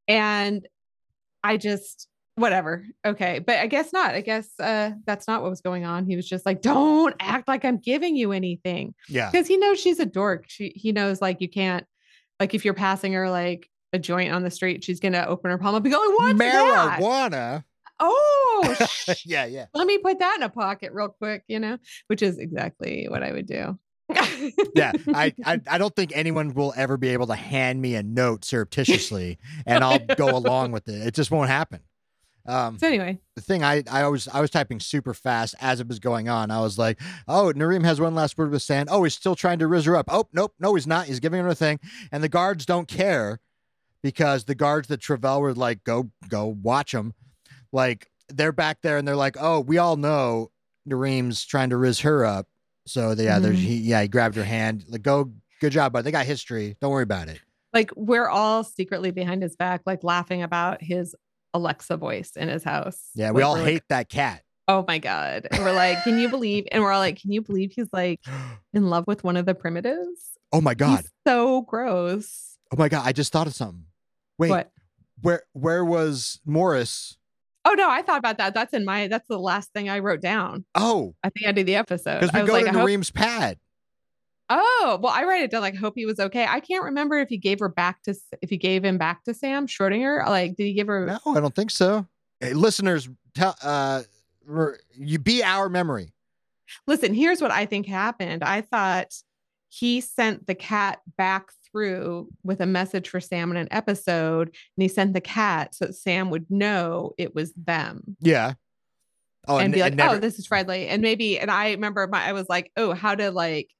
And 0.08 0.66
I 1.42 1.56
just, 1.56 2.08
whatever. 2.36 2.84
Okay. 3.04 3.40
But 3.40 3.56
I 3.56 3.66
guess 3.66 3.92
not. 3.92 4.14
I 4.14 4.20
guess 4.20 4.48
uh, 4.60 4.92
that's 5.04 5.26
not 5.26 5.42
what 5.42 5.50
was 5.50 5.60
going 5.60 5.84
on. 5.84 6.06
He 6.06 6.16
was 6.16 6.28
just 6.28 6.46
like, 6.46 6.62
don't 6.62 7.14
act 7.18 7.48
like 7.48 7.64
I'm 7.64 7.78
giving 7.78 8.14
you 8.14 8.32
anything 8.32 8.94
yeah. 9.08 9.30
because 9.30 9.46
he 9.46 9.56
knows 9.56 9.80
she's 9.80 9.98
a 9.98 10.06
dork. 10.06 10.44
She, 10.48 10.72
he 10.76 10.92
knows 10.92 11.20
like 11.20 11.40
you 11.40 11.48
can't, 11.48 11.84
like 12.38 12.54
if 12.54 12.64
you're 12.64 12.74
passing 12.74 13.14
her 13.14 13.28
like 13.28 13.68
a 13.92 13.98
joint 13.98 14.32
on 14.32 14.42
the 14.42 14.50
street, 14.50 14.84
she's 14.84 15.00
going 15.00 15.14
to 15.14 15.26
open 15.26 15.50
her 15.50 15.58
palm 15.58 15.74
up 15.74 15.76
and 15.76 15.84
be 15.84 15.90
going, 15.90 16.10
what's 16.10 16.38
that? 16.38 17.00
Marijuana. 17.00 17.64
Oh, 17.98 18.76
sh- 18.88 19.24
yeah, 19.24 19.46
yeah. 19.46 19.66
let 19.72 19.86
me 19.86 19.96
put 19.98 20.18
that 20.18 20.36
in 20.36 20.42
a 20.42 20.50
pocket 20.50 20.92
real 20.92 21.08
quick, 21.08 21.42
you 21.48 21.58
know, 21.58 21.78
which 22.08 22.20
is 22.20 22.38
exactly 22.38 23.06
what 23.08 23.22
I 23.22 23.32
would 23.32 23.46
do. 23.46 23.78
yeah 24.76 24.92
I, 25.08 25.34
I 25.44 25.60
i 25.68 25.78
don't 25.78 25.94
think 25.96 26.12
anyone 26.14 26.54
will 26.54 26.72
ever 26.76 26.96
be 26.96 27.08
able 27.08 27.26
to 27.26 27.34
hand 27.34 27.82
me 27.82 27.96
a 27.96 28.04
note 28.04 28.44
surreptitiously 28.44 29.36
and 29.66 29.82
i'll 29.82 29.98
go 29.98 30.28
along 30.36 30.70
with 30.70 30.86
it 30.88 31.08
it 31.08 31.12
just 31.12 31.32
won't 31.32 31.50
happen 31.50 31.80
um 32.48 32.78
so 32.78 32.86
anyway, 32.86 33.18
the 33.34 33.40
thing 33.40 33.62
i 33.64 33.82
i 33.90 34.06
was 34.06 34.28
i 34.28 34.40
was 34.40 34.50
typing 34.50 34.80
super 34.80 35.14
fast 35.14 35.54
as 35.60 35.80
it 35.80 35.88
was 35.88 35.98
going 35.98 36.28
on. 36.28 36.50
I 36.50 36.60
was 36.60 36.78
like 36.78 37.00
oh 37.28 37.52
narim 37.54 37.84
has 37.84 38.00
one 38.00 38.14
last 38.14 38.36
word 38.38 38.50
with 38.50 38.62
Sam. 38.62 38.86
Oh 38.90 39.02
he's 39.04 39.14
still 39.14 39.34
trying 39.36 39.58
to 39.60 39.66
riz 39.66 39.84
her 39.86 39.96
up. 39.96 40.06
Oh 40.08 40.26
nope. 40.32 40.54
No 40.58 40.74
he's 40.74 40.86
not. 40.86 41.06
He's 41.06 41.20
giving 41.20 41.42
her 41.42 41.48
a 41.48 41.54
thing. 41.54 41.80
And 42.12 42.22
the 42.22 42.28
guards 42.28 42.66
don't 42.66 42.88
care 42.88 43.40
because 44.02 44.44
the 44.44 44.54
guards 44.54 44.88
that 44.88 45.00
Travell 45.00 45.40
were 45.40 45.54
like 45.54 45.84
go 45.84 46.10
go 46.28 46.46
watch 46.46 46.92
him. 46.94 47.14
Like 47.72 48.08
they're 48.28 48.52
back 48.52 48.78
there 48.82 48.96
and 48.98 49.06
they're 49.06 49.16
like 49.16 49.36
oh 49.40 49.60
we 49.60 49.78
all 49.78 49.96
know 49.96 50.50
Narim's 50.88 51.44
trying 51.44 51.70
to 51.70 51.76
riz 51.76 52.00
her 52.00 52.24
up. 52.24 52.46
So 52.86 53.16
they, 53.16 53.24
yeah, 53.24 53.40
there's 53.40 53.56
Mhm. 53.58 53.62
he, 53.62 53.76
yeah, 53.78 54.02
he 54.02 54.06
grabbed 54.08 54.36
her 54.36 54.44
hand. 54.44 54.84
Like, 54.86 55.02
go, 55.02 55.32
good 55.60 55.72
job, 55.72 55.92
but 55.92 56.04
they 56.04 56.12
got 56.12 56.24
history. 56.24 56.76
Don't 56.80 56.92
worry 56.92 57.02
about 57.02 57.26
it. 57.28 57.40
like 57.74 57.90
we're 57.96 58.28
all 58.28 58.62
secretly 58.64 59.10
behind 59.10 59.42
his 59.42 59.56
back, 59.56 59.82
like 59.84 60.04
laughing 60.04 60.42
about 60.42 60.80
his 60.80 61.14
Alexa 61.56 61.96
voice 61.96 62.32
in 62.36 62.48
his 62.48 62.62
house. 62.64 63.00
Yeah, 63.14 63.30
we 63.32 63.42
all 63.42 63.54
like, 63.54 63.64
hate 63.64 63.82
that 63.88 64.08
cat. 64.08 64.42
oh 64.68 64.84
my 64.86 64.98
god. 64.98 65.46
And 65.50 65.64
we're 65.64 65.72
like, 65.74 66.02
can 66.04 66.18
you 66.18 66.28
believe? 66.28 66.66
And 66.72 66.82
we're 66.82 66.92
all 66.92 67.00
like, 67.00 67.20
can 67.20 67.32
you 67.32 67.42
believe 67.42 67.72
he's 67.74 67.88
like 67.92 68.20
in 68.74 68.88
love 68.90 69.06
with 69.06 69.24
one 69.24 69.36
of 69.36 69.46
the 69.46 69.54
primitives? 69.54 70.30
Oh 70.52 70.60
my 70.60 70.74
god. 70.74 71.00
He's 71.00 71.10
so 71.26 71.62
gross. 71.62 72.56
Oh 72.72 72.76
my 72.76 72.88
god. 72.88 73.02
I 73.06 73.12
just 73.12 73.32
thought 73.32 73.46
of 73.46 73.54
something. 73.54 73.84
Wait, 74.38 74.50
What? 74.50 74.70
where 75.22 75.42
where 75.52 75.84
was 75.84 76.40
Morris? 76.44 77.16
Oh 77.64 77.74
no, 77.74 77.90
I 77.90 78.02
thought 78.02 78.18
about 78.18 78.38
that. 78.38 78.54
That's 78.54 78.72
in 78.74 78.84
my. 78.84 79.08
That's 79.08 79.26
the 79.28 79.38
last 79.40 79.72
thing 79.72 79.88
I 79.88 79.98
wrote 79.98 80.20
down 80.20 80.64
Oh, 80.76 81.16
at 81.24 81.32
the 81.34 81.46
end 81.46 81.58
of 81.58 81.66
the 81.66 81.74
episode. 81.74 82.20
because 82.20 82.30
I 82.34 82.38
we 82.38 82.42
was 82.42 82.48
go 82.48 82.52
like, 82.54 82.64
to 82.66 82.70
I 82.70 82.74
hope- 82.74 82.88
Narim's 82.88 83.10
pad. 83.10 83.58
Oh 84.48 84.98
well, 85.02 85.12
I 85.12 85.24
write 85.24 85.42
it 85.42 85.50
down. 85.50 85.60
Like, 85.62 85.76
hope 85.76 85.94
he 85.96 86.06
was 86.06 86.20
okay. 86.20 86.46
I 86.48 86.60
can't 86.60 86.84
remember 86.84 87.18
if 87.18 87.28
he 87.28 87.38
gave 87.38 87.58
her 87.60 87.68
back 87.68 88.02
to 88.04 88.14
if 88.42 88.50
he 88.50 88.56
gave 88.56 88.84
him 88.84 88.98
back 88.98 89.24
to 89.24 89.34
Sam 89.34 89.66
Schrodinger. 89.66 90.26
Like, 90.26 90.56
did 90.56 90.64
he 90.64 90.72
give 90.72 90.86
her? 90.86 91.06
No, 91.06 91.34
I 91.34 91.40
don't 91.40 91.54
think 91.54 91.70
so. 91.70 92.06
Hey, 92.40 92.52
listeners, 92.52 93.08
tell 93.34 93.56
uh, 93.62 94.02
you 94.94 95.18
be 95.18 95.42
our 95.42 95.68
memory. 95.68 96.12
Listen, 96.86 97.14
here's 97.14 97.40
what 97.40 97.50
I 97.50 97.66
think 97.66 97.86
happened. 97.86 98.42
I 98.42 98.60
thought 98.60 99.14
he 99.68 100.00
sent 100.00 100.46
the 100.46 100.54
cat 100.54 101.00
back 101.16 101.50
through 101.70 102.28
with 102.42 102.60
a 102.60 102.66
message 102.66 103.08
for 103.08 103.20
Sam 103.20 103.50
in 103.50 103.56
an 103.56 103.68
episode, 103.70 104.48
and 104.48 104.82
he 104.82 104.88
sent 104.88 105.12
the 105.12 105.20
cat 105.20 105.74
so 105.74 105.86
that 105.86 105.94
Sam 105.94 106.30
would 106.30 106.50
know 106.50 107.12
it 107.18 107.34
was 107.34 107.52
them 107.52 108.16
Yeah. 108.20 108.54
Oh, 109.48 109.58
and 109.58 109.72
be 109.72 109.80
like, 109.80 109.92
it 109.92 109.96
never- 109.96 110.16
"Oh, 110.16 110.18
this 110.18 110.40
is 110.40 110.46
friendly." 110.46 110.88
And 110.88 111.02
maybe, 111.02 111.38
and 111.38 111.50
I 111.50 111.70
remember 111.72 112.08
my, 112.08 112.26
I 112.26 112.32
was 112.32 112.48
like, 112.48 112.72
"Oh, 112.76 112.94
how 112.94 113.14
to 113.14 113.30
like 113.30 113.70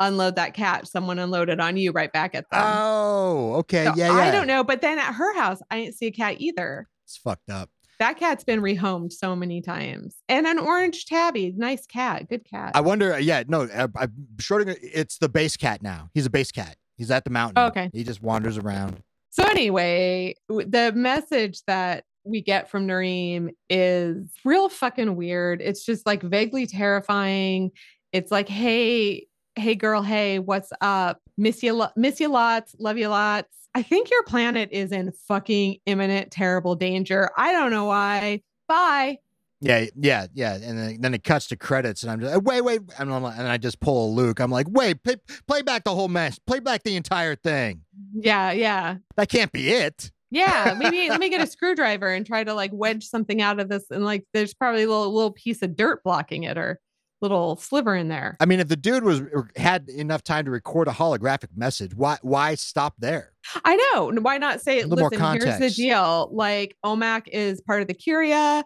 unload 0.00 0.36
that 0.36 0.54
cat? 0.54 0.86
Someone 0.86 1.18
unloaded 1.18 1.60
on 1.60 1.76
you 1.76 1.92
right 1.92 2.12
back 2.12 2.34
at 2.34 2.48
them." 2.50 2.62
Oh, 2.64 3.54
okay. 3.56 3.84
So 3.84 3.94
yeah, 3.96 4.08
yeah. 4.08 4.12
I 4.14 4.30
don't 4.30 4.46
know, 4.46 4.64
but 4.64 4.80
then 4.80 4.98
at 4.98 5.14
her 5.14 5.34
house, 5.36 5.60
I 5.70 5.80
didn't 5.80 5.94
see 5.94 6.06
a 6.06 6.12
cat 6.12 6.36
either. 6.38 6.88
It's 7.04 7.16
fucked 7.16 7.50
up. 7.50 7.70
That 7.98 8.18
cat's 8.18 8.44
been 8.44 8.60
rehomed 8.60 9.12
so 9.12 9.34
many 9.34 9.62
times, 9.62 10.16
and 10.28 10.46
an 10.46 10.58
orange 10.58 11.06
tabby, 11.06 11.54
nice 11.56 11.86
cat, 11.86 12.28
good 12.28 12.44
cat. 12.48 12.72
I 12.74 12.80
wonder. 12.80 13.14
Uh, 13.14 13.18
yeah, 13.18 13.44
no. 13.48 13.62
Uh, 13.62 13.88
I, 13.96 14.04
I, 14.04 14.06
Schrodinger. 14.36 14.76
It's 14.82 15.18
the 15.18 15.28
base 15.28 15.56
cat 15.56 15.82
now. 15.82 16.10
He's 16.12 16.26
a 16.26 16.30
base 16.30 16.52
cat. 16.52 16.76
He's 16.96 17.10
at 17.10 17.24
the 17.24 17.30
mountain. 17.30 17.54
Oh, 17.58 17.66
okay. 17.66 17.90
He 17.92 18.04
just 18.04 18.22
wanders 18.22 18.58
around. 18.58 19.02
So 19.30 19.44
anyway, 19.44 20.34
the 20.48 20.92
message 20.94 21.62
that 21.66 22.04
we 22.24 22.40
get 22.40 22.70
from 22.70 22.86
Narim 22.86 23.50
is 23.68 24.30
real 24.44 24.68
fucking 24.68 25.14
weird. 25.14 25.60
It's 25.60 25.84
just 25.84 26.06
like 26.06 26.22
vaguely 26.22 26.66
terrifying. 26.66 27.70
It's 28.12 28.30
like, 28.30 28.48
hey, 28.48 29.26
hey 29.56 29.74
girl, 29.74 30.02
hey, 30.02 30.38
what's 30.38 30.72
up? 30.80 31.20
Miss 31.36 31.62
you, 31.62 31.72
lo- 31.72 31.90
miss 31.96 32.20
you 32.20 32.28
lots, 32.28 32.74
love 32.78 32.98
you 32.98 33.08
lots. 33.08 33.48
I 33.74 33.82
think 33.82 34.10
your 34.10 34.22
planet 34.22 34.70
is 34.72 34.92
in 34.92 35.12
fucking 35.28 35.78
imminent, 35.86 36.30
terrible 36.30 36.76
danger. 36.76 37.30
I 37.36 37.52
don't 37.52 37.70
know 37.70 37.84
why. 37.84 38.42
Bye. 38.68 39.18
Yeah, 39.60 39.86
yeah, 39.96 40.26
yeah. 40.34 40.54
And 40.54 40.78
then, 40.78 41.00
then 41.00 41.14
it 41.14 41.24
cuts 41.24 41.48
to 41.48 41.56
credits, 41.56 42.02
and 42.02 42.12
I'm 42.12 42.20
just 42.20 42.42
wait, 42.42 42.60
wait, 42.60 42.80
and, 42.98 43.12
I'm 43.12 43.22
like, 43.22 43.38
and 43.38 43.48
I 43.48 43.56
just 43.56 43.80
pull 43.80 44.06
a 44.06 44.10
Luke. 44.10 44.38
I'm 44.38 44.50
like, 44.50 44.66
wait, 44.68 45.02
play, 45.02 45.16
play 45.46 45.62
back 45.62 45.84
the 45.84 45.94
whole 45.94 46.08
mess, 46.08 46.38
play 46.38 46.60
back 46.60 46.82
the 46.82 46.96
entire 46.96 47.36
thing. 47.36 47.82
Yeah, 48.14 48.52
yeah. 48.52 48.96
That 49.16 49.28
can't 49.28 49.52
be 49.52 49.70
it. 49.70 50.10
Yeah, 50.30 50.74
maybe 50.78 51.08
let 51.08 51.20
me 51.20 51.30
get 51.30 51.40
a 51.40 51.46
screwdriver 51.46 52.08
and 52.08 52.26
try 52.26 52.44
to 52.44 52.52
like 52.54 52.70
wedge 52.72 53.04
something 53.04 53.40
out 53.40 53.60
of 53.60 53.68
this. 53.68 53.84
And 53.90 54.04
like, 54.04 54.24
there's 54.34 54.54
probably 54.54 54.82
a 54.82 54.88
little 54.88 55.12
little 55.12 55.32
piece 55.32 55.62
of 55.62 55.76
dirt 55.76 56.02
blocking 56.04 56.44
it 56.44 56.58
or 56.58 56.78
little 57.20 57.56
sliver 57.56 57.94
in 57.94 58.08
there. 58.08 58.36
I 58.40 58.46
mean, 58.46 58.60
if 58.60 58.68
the 58.68 58.76
dude 58.76 59.04
was 59.04 59.20
er, 59.20 59.50
had 59.56 59.88
enough 59.88 60.22
time 60.22 60.44
to 60.44 60.50
record 60.50 60.88
a 60.88 60.92
holographic 60.92 61.48
message, 61.56 61.94
why 61.94 62.18
why 62.22 62.54
stop 62.54 62.94
there? 62.98 63.32
I 63.64 63.76
know. 63.76 64.10
Why 64.20 64.38
not 64.38 64.60
say, 64.60 64.84
more 64.84 65.10
listen, 65.10 65.40
here's 65.40 65.58
the 65.58 65.70
deal. 65.70 66.28
Like 66.32 66.76
Omac 66.84 67.28
is 67.28 67.60
part 67.60 67.82
of 67.82 67.88
the 67.88 67.94
Curia. 67.94 68.64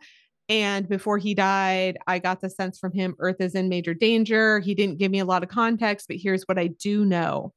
And 0.49 0.89
before 0.89 1.17
he 1.17 1.35
died, 1.35 1.97
I 2.09 2.19
got 2.19 2.41
the 2.41 2.51
sense 2.51 2.77
from 2.77 2.93
him 2.93 3.15
Earth 3.21 3.37
is 3.39 3.55
in 3.55 3.69
major 3.69 3.95
danger. 3.95 4.59
He 4.59 4.75
didn't 4.75 4.99
give 4.99 5.13
me 5.13 5.21
a 5.21 5.25
lot 5.25 5.45
of 5.45 5.49
context, 5.49 6.09
but 6.09 6.17
here's 6.17 6.43
what 6.43 6.59
I 6.59 6.67
do 6.67 7.05
know. 7.05 7.53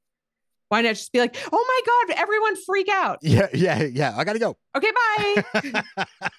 Why 0.70 0.82
not 0.82 0.90
just 0.90 1.12
be 1.12 1.20
like, 1.20 1.36
oh 1.52 1.66
my 1.68 2.08
God, 2.08 2.20
everyone 2.20 2.56
freak 2.56 2.90
out. 2.90 3.20
Yeah, 3.24 3.48
yeah, 3.54 3.84
yeah. 3.84 4.14
I 4.16 4.24
gotta 4.24 4.40
go. 4.40 4.58
Okay, 4.76 4.92
bye. 4.92 5.84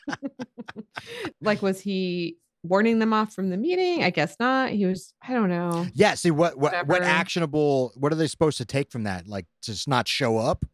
like, 1.41 1.61
was 1.61 1.81
he 1.81 2.37
warning 2.65 2.99
them 2.99 3.13
off 3.13 3.33
from 3.33 3.51
the 3.51 3.57
meeting? 3.57 4.03
I 4.03 4.11
guess 4.11 4.35
not. 4.41 4.71
He 4.71 4.87
was, 4.87 5.13
I 5.23 5.33
don't 5.33 5.49
know. 5.51 5.87
yeah. 5.95 6.15
See 6.15 6.31
what 6.33 6.59
what 6.59 6.87
what 6.89 7.03
actionable? 7.03 7.93
What 7.97 8.13
are 8.13 8.17
they 8.17 8.27
supposed 8.27 8.59
to 8.59 8.65
take 8.65 8.91
from 8.91 9.05
that? 9.05 9.29
Like 9.29 9.47
just 9.63 9.87
not 9.87 10.09
show 10.09 10.39
up? 10.39 10.65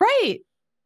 Right. 0.00 0.40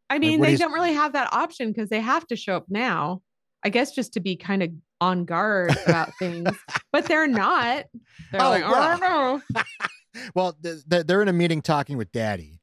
I 0.09 0.19
mean, 0.19 0.39
what 0.39 0.47
they 0.47 0.55
don't 0.57 0.73
really 0.73 0.93
have 0.93 1.13
that 1.13 1.31
option 1.33 1.71
because 1.71 1.89
they 1.89 2.01
have 2.01 2.25
to 2.27 2.35
show 2.35 2.55
up 2.55 2.65
now. 2.69 3.21
I 3.65 3.69
guess 3.69 3.91
just 3.93 4.13
to 4.13 4.19
be 4.19 4.35
kind 4.35 4.61
of 4.63 4.71
on 4.99 5.25
guard 5.25 5.75
about 5.85 6.11
things, 6.19 6.49
but 6.91 7.05
they're 7.05 7.27
not. 7.27 7.85
They're 8.31 8.41
Oh, 8.41 8.49
like, 8.49 8.63
well. 8.63 8.99
oh 9.03 9.41
no. 9.53 9.61
Well, 10.35 10.53
th- 10.61 10.83
th- 10.87 11.07
they're 11.07 11.23
in 11.23 11.27
a 11.27 11.33
meeting 11.33 11.63
talking 11.63 11.97
with 11.97 12.11
Daddy, 12.11 12.59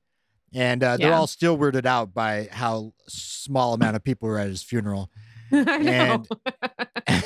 and 0.54 0.84
uh, 0.84 0.96
they're 0.98 1.08
Yeah. 1.08 1.18
all 1.18 1.26
still 1.26 1.58
weirded 1.58 1.84
out 1.84 2.14
by 2.14 2.48
how 2.52 2.92
small 3.08 3.74
amount 3.74 3.96
of 3.96 4.04
people 4.04 4.28
were 4.28 4.38
at 4.38 4.46
his 4.48 4.62
funeral. 4.62 5.10
I 5.52 5.78
know. 5.78 6.24
And- 7.08 7.24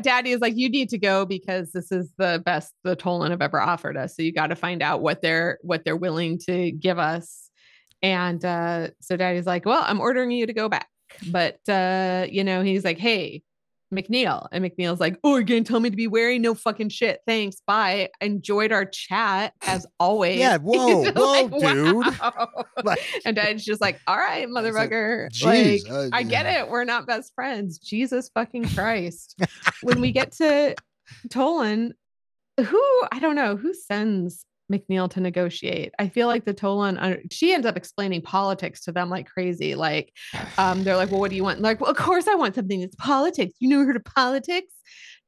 Daddy 0.00 0.30
is 0.30 0.40
like, 0.40 0.56
you 0.56 0.68
need 0.68 0.88
to 0.90 0.98
go 0.98 1.24
because 1.24 1.72
this 1.72 1.92
is 1.92 2.12
the 2.18 2.42
best 2.44 2.72
the 2.84 2.96
Tolan 2.96 3.30
have 3.30 3.42
ever 3.42 3.60
offered 3.60 3.96
us. 3.96 4.16
So 4.16 4.22
you 4.22 4.32
got 4.32 4.48
to 4.48 4.56
find 4.56 4.82
out 4.82 5.02
what 5.02 5.22
they're 5.22 5.58
what 5.62 5.84
they're 5.84 5.96
willing 5.96 6.38
to 6.46 6.72
give 6.72 6.98
us. 6.98 7.50
And 8.02 8.44
uh, 8.44 8.88
so 9.00 9.16
Daddy's 9.16 9.46
like, 9.46 9.64
well, 9.64 9.84
I'm 9.86 10.00
ordering 10.00 10.30
you 10.30 10.46
to 10.46 10.52
go 10.52 10.68
back. 10.68 10.88
But 11.30 11.58
uh, 11.68 12.26
you 12.30 12.44
know, 12.44 12.62
he's 12.62 12.84
like, 12.84 12.98
hey, 12.98 13.42
McNeil. 13.92 14.48
And 14.50 14.64
McNeil's 14.64 15.00
like, 15.00 15.18
oh, 15.22 15.36
you're 15.36 15.44
gonna 15.44 15.62
tell 15.62 15.80
me 15.80 15.90
to 15.90 15.96
be 15.96 16.06
wary? 16.06 16.38
No 16.38 16.54
fucking 16.54 16.88
shit. 16.88 17.20
Thanks. 17.26 17.62
Bye. 17.66 18.08
Enjoyed 18.20 18.72
our 18.72 18.84
chat 18.84 19.52
as 19.66 19.86
always. 20.00 20.38
Yeah, 20.38 20.58
whoa, 20.62 21.10
whoa, 21.12 21.48
dude. 21.48 21.94
wow. 21.94 22.48
Like- 22.84 23.00
and 23.24 23.36
Dad's 23.36 23.64
just 23.64 23.80
like, 23.80 24.00
all 24.06 24.16
right, 24.16 24.48
like, 24.50 24.64
motherfucker. 24.64 25.30
Jeez, 25.30 25.88
like, 25.88 26.12
uh, 26.12 26.16
I 26.16 26.22
get 26.24 26.46
it. 26.46 26.68
We're 26.68 26.84
not 26.84 27.06
best 27.06 27.32
friends. 27.34 27.78
Jesus 27.78 28.30
fucking 28.34 28.68
Christ. 28.70 29.40
when 29.82 30.00
we 30.00 30.10
get 30.10 30.32
to 30.32 30.74
Tolan, 31.28 31.92
who 32.58 33.02
I 33.12 33.18
don't 33.20 33.36
know 33.36 33.56
who 33.56 33.74
sends 33.74 34.44
McNeil 34.70 35.10
to 35.10 35.20
negotiate. 35.20 35.92
I 35.98 36.08
feel 36.08 36.26
like 36.26 36.44
the 36.44 36.54
Tolan 36.54 36.98
uh, 37.00 37.16
she 37.30 37.52
ends 37.52 37.66
up 37.66 37.76
explaining 37.76 38.22
politics 38.22 38.82
to 38.84 38.92
them 38.92 39.10
like 39.10 39.26
crazy. 39.26 39.74
Like, 39.74 40.12
um, 40.58 40.84
they're 40.84 40.96
like, 40.96 41.10
"Well, 41.10 41.20
what 41.20 41.30
do 41.30 41.36
you 41.36 41.44
want?" 41.44 41.60
Like, 41.60 41.80
well, 41.80 41.90
of 41.90 41.96
course 41.96 42.26
I 42.28 42.34
want 42.34 42.54
something 42.54 42.80
that's 42.80 42.96
politics. 42.96 43.54
You 43.60 43.68
never 43.68 43.84
heard 43.84 43.96
of 43.96 44.04
politics? 44.04 44.72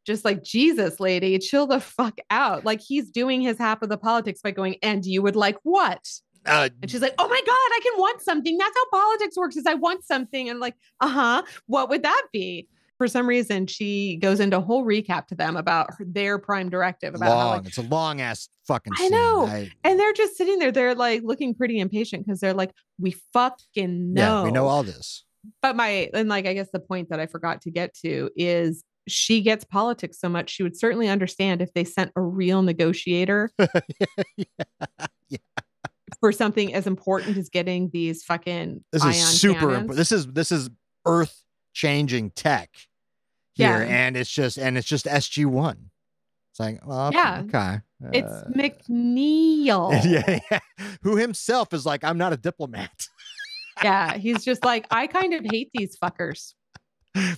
Just 0.07 0.25
like 0.25 0.43
Jesus, 0.43 1.01
lady, 1.01 1.39
chill 1.39 1.67
the 1.67 1.81
fuck 1.81 2.19
out. 2.31 2.65
Like 2.65 2.81
he's 2.81 3.11
doing 3.11 3.41
his 3.41 3.59
half 3.59 3.81
of 3.83 3.89
the 3.89 3.97
politics 3.99 4.41
by 4.43 4.51
going, 4.51 4.77
"And 4.83 5.05
you 5.05 5.23
would 5.23 5.37
like 5.37 5.57
what?" 5.63 6.07
Uh, 6.47 6.69
And 6.83 6.91
she's 6.91 7.01
like, 7.01 7.15
"Oh 7.19 7.29
my 7.29 7.41
god, 7.41 7.51
I 7.51 7.81
can 7.83 7.93
want 7.99 8.21
something. 8.23 8.59
That's 8.59 8.77
how 8.77 8.99
politics 8.99 9.37
works. 9.37 9.57
Is 9.57 9.67
I 9.67 9.75
want 9.75 10.05
something." 10.05 10.49
And 10.51 10.61
like, 10.61 10.75
uh 11.01 11.09
huh. 11.09 11.43
What 11.67 11.89
would 11.89 12.03
that 12.03 12.27
be? 12.33 12.69
For 13.05 13.09
some 13.09 13.27
reason, 13.27 13.67
she 13.67 14.17
goes 14.17 14.41
into 14.41 14.57
a 14.57 14.61
whole 14.63 14.83
recap 14.83 15.27
to 15.27 15.35
them 15.35 15.57
about 15.57 15.91
her, 15.99 16.07
their 16.09 16.39
prime 16.39 16.71
directive 16.71 17.15
about 17.15 17.39
how 17.39 17.49
like, 17.51 17.67
it's 17.67 17.77
a 17.77 17.83
long 17.83 18.23
ass 18.23 18.49
fucking. 18.67 18.95
I 18.97 18.97
scene. 18.97 19.11
know. 19.11 19.45
I- 19.47 19.71
and 19.85 20.01
they're 20.01 20.15
just 20.15 20.39
sitting 20.39 20.59
there. 20.59 20.73
They're 20.73 20.95
like 20.95 21.21
looking 21.23 21.55
pretty 21.55 21.79
impatient 21.81 22.25
because 22.25 22.41
they're 22.41 22.55
like, 22.55 22.71
"We 22.99 23.15
fucking 23.35 24.15
know." 24.15 24.39
Yeah, 24.39 24.45
we 24.45 24.53
know 24.53 24.67
all 24.69 24.83
this. 24.83 25.23
But 25.61 25.77
my 25.77 26.09
and 26.15 26.31
like, 26.31 26.47
I 26.47 26.55
guess 26.55 26.71
the 26.73 26.81
point 26.81 27.11
that 27.11 27.21
I 27.21 27.27
forgot 27.27 27.61
to 27.63 27.71
get 27.71 27.93
to 28.05 28.31
is 28.37 28.83
she 29.07 29.43
gets 29.43 29.65
politics 29.67 30.19
so 30.19 30.31
much 30.31 30.49
she 30.49 30.63
would 30.63 30.79
certainly 30.79 31.09
understand 31.11 31.61
if 31.61 31.75
they 31.75 31.85
sent 31.85 32.11
a 32.17 32.23
real 32.23 32.63
negotiator 32.63 33.51
Yeah. 35.29 35.37
for 36.21 36.33
something 36.33 36.73
as 36.73 36.87
important 36.87 37.37
as 37.37 37.51
getting 37.51 37.91
these 37.93 38.25
fucking 38.25 38.83
This 38.93 39.03
ion 39.03 39.11
is 39.13 39.41
super. 39.41 39.61
cannons. 39.61 39.81
imp- 39.91 39.93
This 39.93 40.11
is 40.13 40.27
this 40.29 40.51
is 40.51 40.71
earth 41.05 41.43
changing 41.75 42.31
tech 42.31 42.71
here, 43.55 43.85
Yeah. 43.85 44.07
and 44.07 44.17
it's 44.17 44.31
just 44.31 44.57
and 44.59 44.77
it's 44.79 44.87
just 44.87 45.07
SG 45.07 45.47
one. 45.47 45.91
It's 46.53 46.61
like, 46.61 46.87
well, 46.87 47.09
okay, 47.09 47.17
Yeah. 47.17 47.43
okay. 47.49 47.81
It's 48.13 48.31
uh, 48.31 48.49
McNeil. 48.55 50.05
yeah, 50.05 50.39
yeah, 50.51 50.59
who 51.03 51.17
himself 51.17 51.73
is 51.73 51.85
like, 51.87 52.05
I'm 52.05 52.19
not 52.19 52.33
a 52.33 52.37
diplomat. 52.37 53.09
yeah, 53.83 54.17
he's 54.17 54.45
just 54.45 54.65
like, 54.65 54.87
I 54.91 55.07
kind 55.07 55.35
of 55.35 55.45
hate 55.51 55.71
these 55.75 55.97
fuckers. 55.97 56.55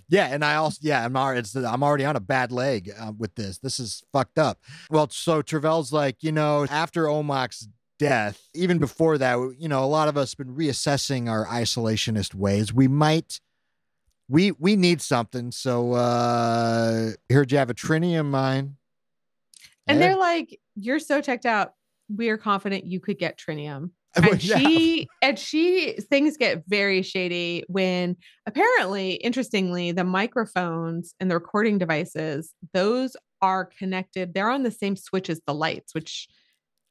yeah, 0.09 0.26
and 0.26 0.44
I 0.44 0.57
also, 0.57 0.79
yeah, 0.83 1.05
I'm 1.05 1.16
already, 1.16 1.40
it's, 1.40 1.55
I'm 1.55 1.83
already 1.83 2.05
on 2.05 2.16
a 2.16 2.20
bad 2.20 2.50
leg 2.52 2.90
uh, 2.98 3.12
with 3.16 3.35
this. 3.37 3.59
This 3.59 3.79
is 3.79 4.02
fucked 4.12 4.38
up. 4.38 4.59
Well, 4.90 5.09
so 5.11 5.40
Travell's 5.42 5.92
like, 5.92 6.16
you 6.22 6.33
know, 6.33 6.66
after 6.70 7.09
Omak's 7.09 7.68
death, 7.98 8.48
even 8.55 8.79
before 8.79 9.18
that, 9.18 9.55
you 9.59 9.68
know, 9.68 9.85
a 9.85 9.87
lot 9.87 10.09
of 10.09 10.16
us 10.16 10.35
been 10.35 10.55
reassessing 10.55 11.29
our 11.31 11.46
isolationist 11.46 12.35
ways. 12.35 12.72
We 12.72 12.88
might, 12.88 13.40
we 14.28 14.52
we 14.52 14.76
need 14.76 15.00
something. 15.00 15.52
So, 15.52 15.92
uh 15.92 17.12
heard 17.30 17.52
you 17.52 17.58
have 17.58 17.70
a 17.70 17.74
trinium 17.74 18.26
mine. 18.26 18.76
And 19.86 19.98
Yeah. 20.00 20.08
they're 20.08 20.16
like, 20.18 20.58
You're 20.74 20.98
so 20.98 21.20
checked 21.20 21.46
out. 21.46 21.74
We 22.14 22.28
are 22.30 22.36
confident 22.36 22.86
you 22.86 23.00
could 23.00 23.18
get 23.18 23.38
trinium. 23.38 23.90
And 24.16 24.42
yeah. 24.42 24.58
she 24.58 25.08
and 25.20 25.38
she 25.38 25.92
things 26.08 26.38
get 26.38 26.64
very 26.66 27.02
shady 27.02 27.64
when 27.68 28.16
apparently, 28.46 29.14
interestingly, 29.14 29.92
the 29.92 30.04
microphones 30.04 31.14
and 31.20 31.30
the 31.30 31.34
recording 31.34 31.76
devices, 31.76 32.54
those 32.72 33.14
are 33.42 33.66
connected. 33.66 34.32
They're 34.32 34.48
on 34.50 34.62
the 34.62 34.70
same 34.70 34.96
switch 34.96 35.28
as 35.28 35.42
the 35.46 35.52
lights, 35.52 35.94
which 35.94 36.28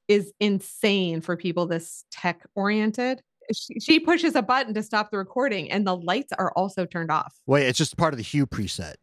is 0.07 0.31
insane 0.39 1.19
for 1.21 1.35
people 1.35 1.65
this 1.65 2.05
tech 2.11 2.45
oriented. 2.53 3.23
She, 3.53 3.79
she 3.79 3.99
pushes 3.99 4.36
a 4.36 4.41
button 4.41 4.73
to 4.73 4.84
stop 4.84 5.12
the 5.12 5.17
recording, 5.17 5.71
and 5.71 5.86
the 5.86 5.95
lights 5.95 6.34
are 6.38 6.51
also 6.53 6.86
turned 6.86 7.12
off. 7.12 7.34
Wait, 7.45 7.67
it's 7.67 7.77
just 7.77 7.97
part 7.97 8.13
of 8.13 8.17
the 8.17 8.23
hue 8.23 8.45
preset. 8.47 8.95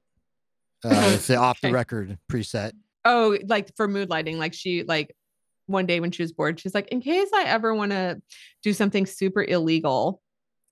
Uh, 0.85 1.13
it's 1.15 1.27
the 1.27 1.37
off 1.39 1.61
the 1.61 1.71
record 1.71 2.19
preset. 2.31 2.73
Oh, 3.05 3.39
like 3.47 3.75
for 3.77 3.89
mood 3.89 4.11
lighting, 4.11 4.39
like 4.39 4.55
she 4.55 4.83
like 4.85 5.15
one 5.67 5.87
day 5.87 6.01
when 6.01 6.11
she 6.11 6.23
was 6.23 6.33
bored, 6.33 6.61
she's 6.61 6.75
like, 6.75 6.89
in 6.89 7.01
case 7.01 7.29
I 7.35 7.45
ever 7.45 7.75
want 7.75 7.93
to 7.93 8.21
do 8.63 8.73
something 8.73 9.07
super 9.07 9.43
illegal, 9.43 10.21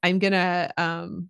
I'm 0.03 0.19
gonna 0.19 0.73
um 0.77 1.29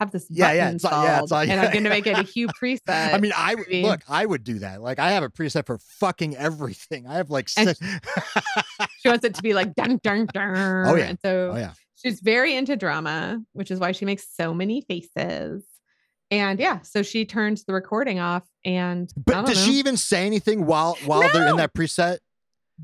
have 0.00 0.10
this 0.10 0.26
Yeah, 0.30 0.52
yeah, 0.52 0.70
it's 0.70 0.84
like- 0.84 0.92
yeah, 0.92 1.22
it's 1.22 1.32
and 1.32 1.60
I'm 1.60 1.72
gonna 1.72 1.88
make 1.88 2.06
it 2.06 2.18
a 2.18 2.22
Hue 2.22 2.48
preset. 2.62 3.14
I 3.14 3.18
mean, 3.18 3.32
I 3.36 3.54
would 3.54 3.66
look. 3.70 4.00
I 4.08 4.26
would 4.26 4.44
do 4.44 4.58
that. 4.60 4.80
Like, 4.82 4.98
I 4.98 5.10
have 5.12 5.22
a 5.22 5.28
preset 5.30 5.66
for 5.66 5.78
fucking 5.78 6.36
everything. 6.36 7.06
I 7.06 7.14
have 7.14 7.30
like 7.30 7.48
six. 7.48 7.78
she 9.00 9.08
wants 9.08 9.24
it 9.24 9.34
to 9.34 9.42
be 9.42 9.54
like 9.54 9.74
dun 9.74 9.98
dun 10.02 10.26
dun. 10.32 10.86
Oh, 10.88 10.94
yeah. 10.96 11.04
And 11.04 11.18
so 11.24 11.52
oh 11.54 11.56
yeah. 11.56 11.72
she's 11.96 12.20
very 12.20 12.56
into 12.56 12.76
drama, 12.76 13.40
which 13.52 13.70
is 13.70 13.78
why 13.80 13.92
she 13.92 14.04
makes 14.04 14.26
so 14.36 14.52
many 14.52 14.82
faces. 14.82 15.64
And 16.30 16.58
yeah, 16.58 16.80
so 16.82 17.02
she 17.02 17.24
turns 17.24 17.64
the 17.64 17.72
recording 17.72 18.18
off 18.18 18.42
and 18.64 19.08
But 19.16 19.46
does 19.46 19.56
know. 19.56 19.62
she 19.72 19.78
even 19.78 19.96
say 19.96 20.26
anything 20.26 20.66
while 20.66 20.96
while 21.04 21.20
they're 21.32 21.48
in 21.48 21.56
that 21.56 21.72
preset? 21.72 22.18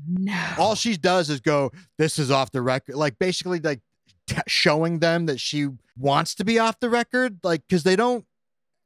no. 0.07 0.33
All 0.57 0.75
she 0.75 0.97
does 0.97 1.29
is 1.29 1.39
go, 1.41 1.71
"This 1.99 2.17
is 2.17 2.31
off 2.31 2.51
the 2.51 2.61
record." 2.61 2.95
Like 2.95 3.19
basically, 3.19 3.59
like 3.59 3.81
t- 4.27 4.37
showing 4.47 4.99
them 4.99 5.25
that 5.25 5.39
she 5.39 5.67
wants 5.97 6.35
to 6.35 6.45
be 6.45 6.59
off 6.59 6.79
the 6.79 6.89
record. 6.89 7.39
Like 7.43 7.63
because 7.67 7.83
they 7.83 7.95
don't 7.95 8.25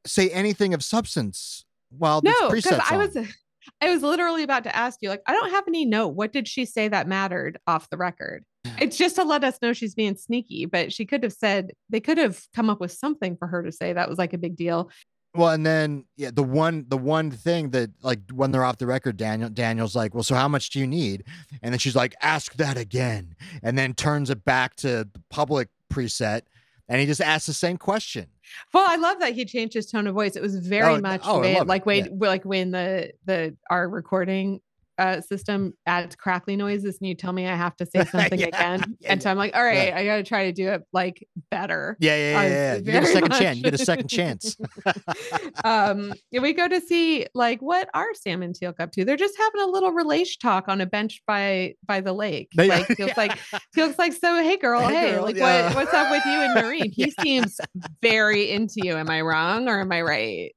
say 0.06 0.30
anything 0.30 0.74
of 0.74 0.82
substance 0.82 1.64
while 1.90 2.20
this 2.20 2.34
no, 2.40 2.50
because 2.50 2.80
I 2.90 2.96
was 2.96 3.16
I 3.80 3.90
was 3.90 4.02
literally 4.02 4.42
about 4.42 4.64
to 4.64 4.74
ask 4.74 5.00
you, 5.02 5.08
like, 5.08 5.22
I 5.26 5.32
don't 5.32 5.50
have 5.50 5.64
any 5.68 5.84
note. 5.84 6.08
What 6.08 6.32
did 6.32 6.48
she 6.48 6.64
say 6.64 6.88
that 6.88 7.06
mattered 7.06 7.58
off 7.66 7.90
the 7.90 7.96
record? 7.96 8.44
It's 8.80 8.96
just 8.96 9.16
to 9.16 9.24
let 9.24 9.42
us 9.42 9.58
know 9.60 9.72
she's 9.72 9.96
being 9.96 10.14
sneaky, 10.14 10.64
but 10.64 10.92
she 10.92 11.04
could 11.04 11.24
have 11.24 11.32
said 11.32 11.72
they 11.90 11.98
could 11.98 12.16
have 12.16 12.40
come 12.54 12.70
up 12.70 12.80
with 12.80 12.92
something 12.92 13.36
for 13.36 13.48
her 13.48 13.64
to 13.64 13.72
say 13.72 13.92
that 13.92 14.08
was 14.08 14.18
like 14.18 14.34
a 14.34 14.38
big 14.38 14.56
deal. 14.56 14.90
Well, 15.34 15.50
and 15.50 15.64
then 15.64 16.04
yeah, 16.16 16.30
the 16.32 16.42
one 16.42 16.86
the 16.88 16.96
one 16.98 17.30
thing 17.30 17.70
that 17.70 17.90
like 18.02 18.20
when 18.32 18.50
they're 18.50 18.64
off 18.64 18.78
the 18.78 18.86
record, 18.86 19.16
Daniel 19.16 19.50
Daniel's 19.50 19.94
like, 19.94 20.14
well, 20.14 20.22
so 20.22 20.34
how 20.34 20.48
much 20.48 20.70
do 20.70 20.78
you 20.78 20.86
need? 20.86 21.24
And 21.62 21.72
then 21.72 21.78
she's 21.78 21.94
like, 21.94 22.14
ask 22.22 22.54
that 22.54 22.76
again, 22.78 23.36
and 23.62 23.76
then 23.78 23.94
turns 23.94 24.30
it 24.30 24.44
back 24.44 24.74
to 24.76 24.88
the 25.12 25.22
public 25.30 25.68
preset, 25.92 26.42
and 26.88 27.00
he 27.00 27.06
just 27.06 27.20
asks 27.20 27.46
the 27.46 27.52
same 27.52 27.76
question. 27.76 28.28
Well, 28.72 28.86
I 28.88 28.96
love 28.96 29.20
that 29.20 29.34
he 29.34 29.44
changed 29.44 29.74
his 29.74 29.90
tone 29.90 30.06
of 30.06 30.14
voice. 30.14 30.34
It 30.34 30.42
was 30.42 30.56
very 30.56 30.94
Oh, 30.94 31.00
much 31.00 31.20
oh, 31.24 31.36
I 31.36 31.40
when- 31.40 31.54
love 31.54 31.62
it, 31.62 31.68
like 31.68 31.86
when 31.86 32.04
yeah. 32.06 32.28
like 32.28 32.44
when 32.44 32.70
the 32.70 33.12
the 33.26 33.54
our 33.70 33.88
recording 33.88 34.60
uh 34.98 35.20
system 35.20 35.72
adds 35.86 36.16
crackly 36.16 36.56
noises 36.56 36.98
and 37.00 37.08
you 37.08 37.14
tell 37.14 37.32
me 37.32 37.46
I 37.46 37.54
have 37.54 37.76
to 37.76 37.86
say 37.86 38.04
something 38.10 38.38
Yeah, 38.40 38.46
again. 38.48 38.96
yeah, 39.00 39.12
and 39.12 39.22
so 39.22 39.30
I'm 39.30 39.36
like, 39.38 39.56
all 39.56 39.62
right, 39.64 39.92
I 39.94 40.04
gotta 40.04 40.22
try 40.24 40.44
to 40.46 40.52
do 40.52 40.68
it 40.70 40.82
like 40.92 41.26
better. 41.50 41.96
Yeah, 42.00 42.16
yeah, 42.16 42.30
yeah. 42.30 42.42
Yeah, 42.42 42.48
yeah. 42.72 42.74
You 42.76 42.82
get 42.82 43.02
a 43.02 43.06
second 43.06 43.28
much- 43.30 43.38
chance. 43.38 43.56
You 43.58 43.62
get 43.64 43.74
a 43.74 43.78
second 43.84 44.08
chance. 44.08 44.56
um 45.64 46.12
and 46.32 46.42
we 46.42 46.52
go 46.52 46.68
to 46.68 46.80
see 46.80 47.26
like 47.34 47.60
what 47.60 47.88
are 47.94 48.12
Sam 48.14 48.42
and 48.42 48.54
Teal'c 48.54 48.80
up 48.80 48.92
to? 48.92 49.04
They're 49.04 49.16
just 49.16 49.36
having 49.38 49.60
a 49.62 49.66
little 49.70 49.92
relation 49.92 50.38
talk 50.40 50.68
on 50.68 50.80
a 50.80 50.86
bench 50.86 51.22
by 51.26 51.74
by 51.86 52.00
the 52.00 52.12
lake. 52.12 52.48
They- 52.56 52.68
like 52.68 52.86
feels 52.86 53.16
like 53.16 53.38
feels 53.72 53.98
like 53.98 54.12
so 54.12 54.42
hey 54.42 54.56
girl, 54.56 54.86
Hey, 54.86 54.94
hey, 54.94 55.10
girl, 55.12 55.22
like 55.22 55.36
yeah. 55.36 55.66
what 55.68 55.76
what's 55.76 55.94
up 55.94 56.10
with 56.10 56.24
you 56.26 56.32
and 56.32 56.54
Noreen? 56.54 56.92
He 56.98 57.12
seems 57.22 57.60
very 58.02 58.50
into 58.50 58.74
you. 58.84 58.96
Am 58.96 59.08
I 59.10 59.20
wrong 59.20 59.68
or 59.68 59.80
am 59.80 59.92
I 59.92 60.00
right? 60.02 60.52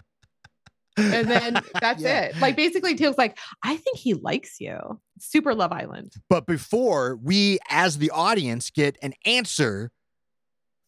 And 0.97 1.29
then 1.29 1.61
that's 1.81 2.01
Yeah. 2.01 2.21
it. 2.25 2.37
Like 2.39 2.55
basically 2.55 2.95
Teal'c's 2.95 3.17
like, 3.17 3.37
I 3.63 3.77
think 3.77 3.97
he 3.97 4.13
likes 4.13 4.59
you. 4.59 4.77
Super 5.19 5.53
Love 5.55 5.71
Island. 5.71 6.13
But 6.29 6.45
before 6.45 7.17
we, 7.21 7.59
as 7.69 7.97
the 7.97 8.11
audience, 8.11 8.69
get 8.71 8.97
an 9.01 9.13
answer 9.25 9.91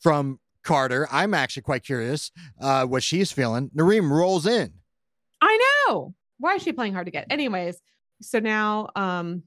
from 0.01 0.39
Carter, 0.63 1.07
I'm 1.11 1.33
actually 1.33 1.63
quite 1.63 1.83
curious 1.83 2.31
uh, 2.61 2.85
what 2.85 3.03
she's 3.03 3.31
feeling. 3.31 3.69
Narim 3.75 4.09
rolls 4.09 4.45
in. 4.45 4.73
I 5.41 5.59
know. 5.87 6.13
Why 6.37 6.55
is 6.55 6.63
she 6.63 6.73
playing 6.73 6.93
hard 6.93 7.05
to 7.07 7.11
get? 7.11 7.27
Anyways, 7.29 7.79
so 8.21 8.39
now 8.39 8.89
um 8.95 9.43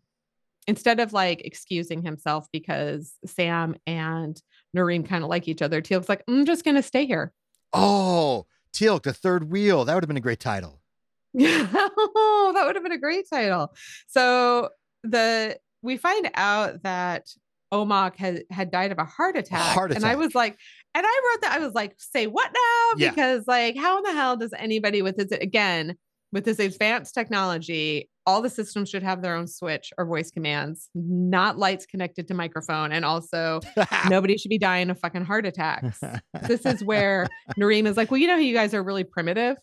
instead 0.68 0.98
of 1.00 1.12
like 1.12 1.42
excusing 1.44 2.02
himself 2.02 2.48
because 2.52 3.14
Sam 3.24 3.76
and 3.86 4.40
Noreen 4.74 5.04
kind 5.04 5.22
of 5.24 5.30
like 5.30 5.48
each 5.48 5.62
other, 5.62 5.80
Teal'c's 5.80 6.08
like, 6.08 6.22
I'm 6.28 6.44
just 6.44 6.64
gonna 6.64 6.82
stay 6.82 7.06
here. 7.06 7.32
Oh, 7.72 8.46
Teal'c, 8.76 9.02
the 9.02 9.12
third 9.12 9.50
wheel. 9.50 9.84
That 9.84 9.94
would 9.94 10.02
have 10.02 10.08
been 10.08 10.16
a 10.16 10.20
great 10.20 10.40
title. 10.40 10.80
oh, 11.38 12.52
that 12.54 12.66
would 12.66 12.76
have 12.76 12.82
been 12.82 12.92
a 12.92 12.98
great 12.98 13.26
title. 13.28 13.74
So 14.06 14.70
the 15.02 15.58
we 15.82 15.96
find 15.96 16.30
out 16.34 16.82
that 16.82 17.28
Omak 17.72 18.16
had 18.16 18.44
had 18.50 18.70
died 18.70 18.92
of 18.92 18.98
a 18.98 19.04
heart 19.04 19.36
attack. 19.36 19.60
heart 19.60 19.90
attack. 19.90 20.02
And 20.02 20.10
I 20.10 20.16
was 20.16 20.34
like, 20.34 20.58
and 20.94 21.04
I 21.06 21.08
wrote 21.08 21.42
that, 21.42 21.52
I 21.52 21.58
was 21.58 21.74
like, 21.74 21.94
say 21.98 22.26
what 22.26 22.50
now? 22.52 22.98
Yeah. 22.98 23.10
Because 23.10 23.46
like, 23.46 23.76
how 23.76 23.98
in 23.98 24.04
the 24.04 24.12
hell 24.12 24.36
does 24.36 24.52
anybody 24.56 25.02
with 25.02 25.16
this 25.16 25.30
again 25.32 25.96
with 26.32 26.44
this 26.44 26.58
advanced 26.58 27.14
technology, 27.14 28.10
all 28.26 28.42
the 28.42 28.50
systems 28.50 28.90
should 28.90 29.04
have 29.04 29.22
their 29.22 29.36
own 29.36 29.46
switch 29.46 29.92
or 29.96 30.04
voice 30.04 30.30
commands, 30.30 30.88
not 30.94 31.58
lights 31.58 31.86
connected 31.86 32.26
to 32.28 32.34
microphone. 32.34 32.90
And 32.90 33.04
also 33.04 33.60
nobody 34.08 34.36
should 34.36 34.48
be 34.48 34.58
dying 34.58 34.90
of 34.90 34.98
fucking 34.98 35.24
heart 35.24 35.46
attacks. 35.46 36.00
this 36.42 36.66
is 36.66 36.82
where 36.82 37.28
Narim 37.58 37.86
is 37.86 37.96
like, 37.96 38.10
well, 38.10 38.18
you 38.18 38.26
know 38.26 38.36
you 38.36 38.54
guys 38.54 38.74
are 38.74 38.82
really 38.82 39.04
primitive. 39.04 39.56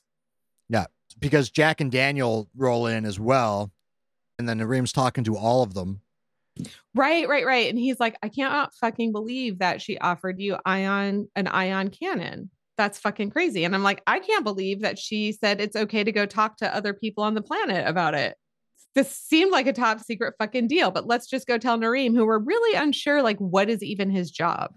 Yeah, 0.69 0.85
because 1.19 1.49
Jack 1.49 1.81
and 1.81 1.91
Daniel 1.91 2.49
roll 2.55 2.87
in 2.87 3.05
as 3.05 3.19
well. 3.19 3.71
And 4.39 4.47
then 4.47 4.59
Narim's 4.59 4.93
talking 4.93 5.23
to 5.25 5.37
all 5.37 5.61
of 5.61 5.73
them. 5.73 6.01
Right, 6.95 7.27
right, 7.27 7.45
right. 7.45 7.69
And 7.69 7.77
he's 7.77 7.99
like, 7.99 8.15
I 8.23 8.29
can't 8.29 8.71
fucking 8.75 9.11
believe 9.11 9.59
that 9.59 9.81
she 9.81 9.97
offered 9.97 10.39
you 10.39 10.57
ion 10.65 11.27
an 11.35 11.47
ion 11.47 11.89
cannon. 11.89 12.49
That's 12.77 12.99
fucking 12.99 13.29
crazy. 13.31 13.65
And 13.65 13.75
I'm 13.75 13.83
like, 13.83 14.01
I 14.07 14.19
can't 14.19 14.43
believe 14.43 14.81
that 14.81 14.97
she 14.97 15.31
said 15.31 15.61
it's 15.61 15.75
okay 15.75 16.03
to 16.03 16.11
go 16.11 16.25
talk 16.25 16.57
to 16.57 16.75
other 16.75 16.93
people 16.93 17.23
on 17.23 17.33
the 17.33 17.41
planet 17.41 17.87
about 17.87 18.15
it. 18.15 18.35
This 18.95 19.09
seemed 19.09 19.51
like 19.51 19.65
a 19.65 19.73
top 19.73 20.01
secret 20.01 20.35
fucking 20.37 20.67
deal, 20.67 20.91
but 20.91 21.07
let's 21.07 21.27
just 21.27 21.47
go 21.47 21.57
tell 21.57 21.77
Narim, 21.79 22.15
who 22.15 22.25
we're 22.27 22.37
really 22.37 22.77
unsure, 22.77 23.23
like, 23.23 23.37
what 23.39 23.69
is 23.69 23.81
even 23.81 24.11
his 24.11 24.29
job? 24.29 24.75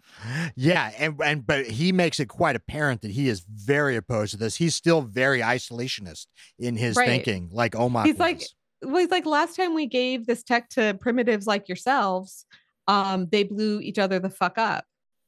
Yeah, 0.57 0.91
and 0.99 1.21
and 1.23 1.47
but 1.47 1.67
he 1.67 1.93
makes 1.93 2.19
it 2.19 2.27
quite 2.29 2.57
apparent 2.57 3.03
that 3.03 3.11
he 3.11 3.29
is 3.29 3.41
very 3.41 3.95
opposed 3.97 4.31
to 4.33 4.39
this. 4.39 4.57
He's 4.57 4.75
still 4.75 5.03
very 5.03 5.41
isolationist 5.41 6.27
in 6.59 6.77
his 6.77 6.97
Right. 6.97 7.07
thinking, 7.07 7.51
like 7.53 7.77
Omar. 7.77 8.05
He's 8.05 8.19
like- 8.19 8.43
Well, 8.83 8.97
he's 8.99 9.11
like, 9.11 9.25
last 9.27 9.57
time 9.57 9.75
we 9.75 9.87
gave 9.87 10.27
this 10.27 10.43
tech 10.43 10.69
to 10.71 10.95
primitives 11.01 11.47
like 11.47 11.69
yourselves, 11.69 12.45
um, 12.89 13.27
they 13.33 13.43
blew 13.43 13.81
each 13.81 13.99
other 13.99 14.19
the 14.19 14.29
fuck 14.31 14.59
up. 14.59 14.85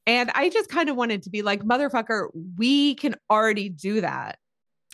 And 0.07 0.31
I 0.33 0.49
just 0.49 0.69
kind 0.69 0.87
of 0.89 0.95
wanted 0.95 1.23
to 1.23 1.29
be 1.29 1.41
like, 1.41 1.63
motherfucker, 1.63 2.29
we 2.57 2.95
can 2.95 3.15
already 3.29 3.69
do 3.69 4.01
that. 4.01 4.37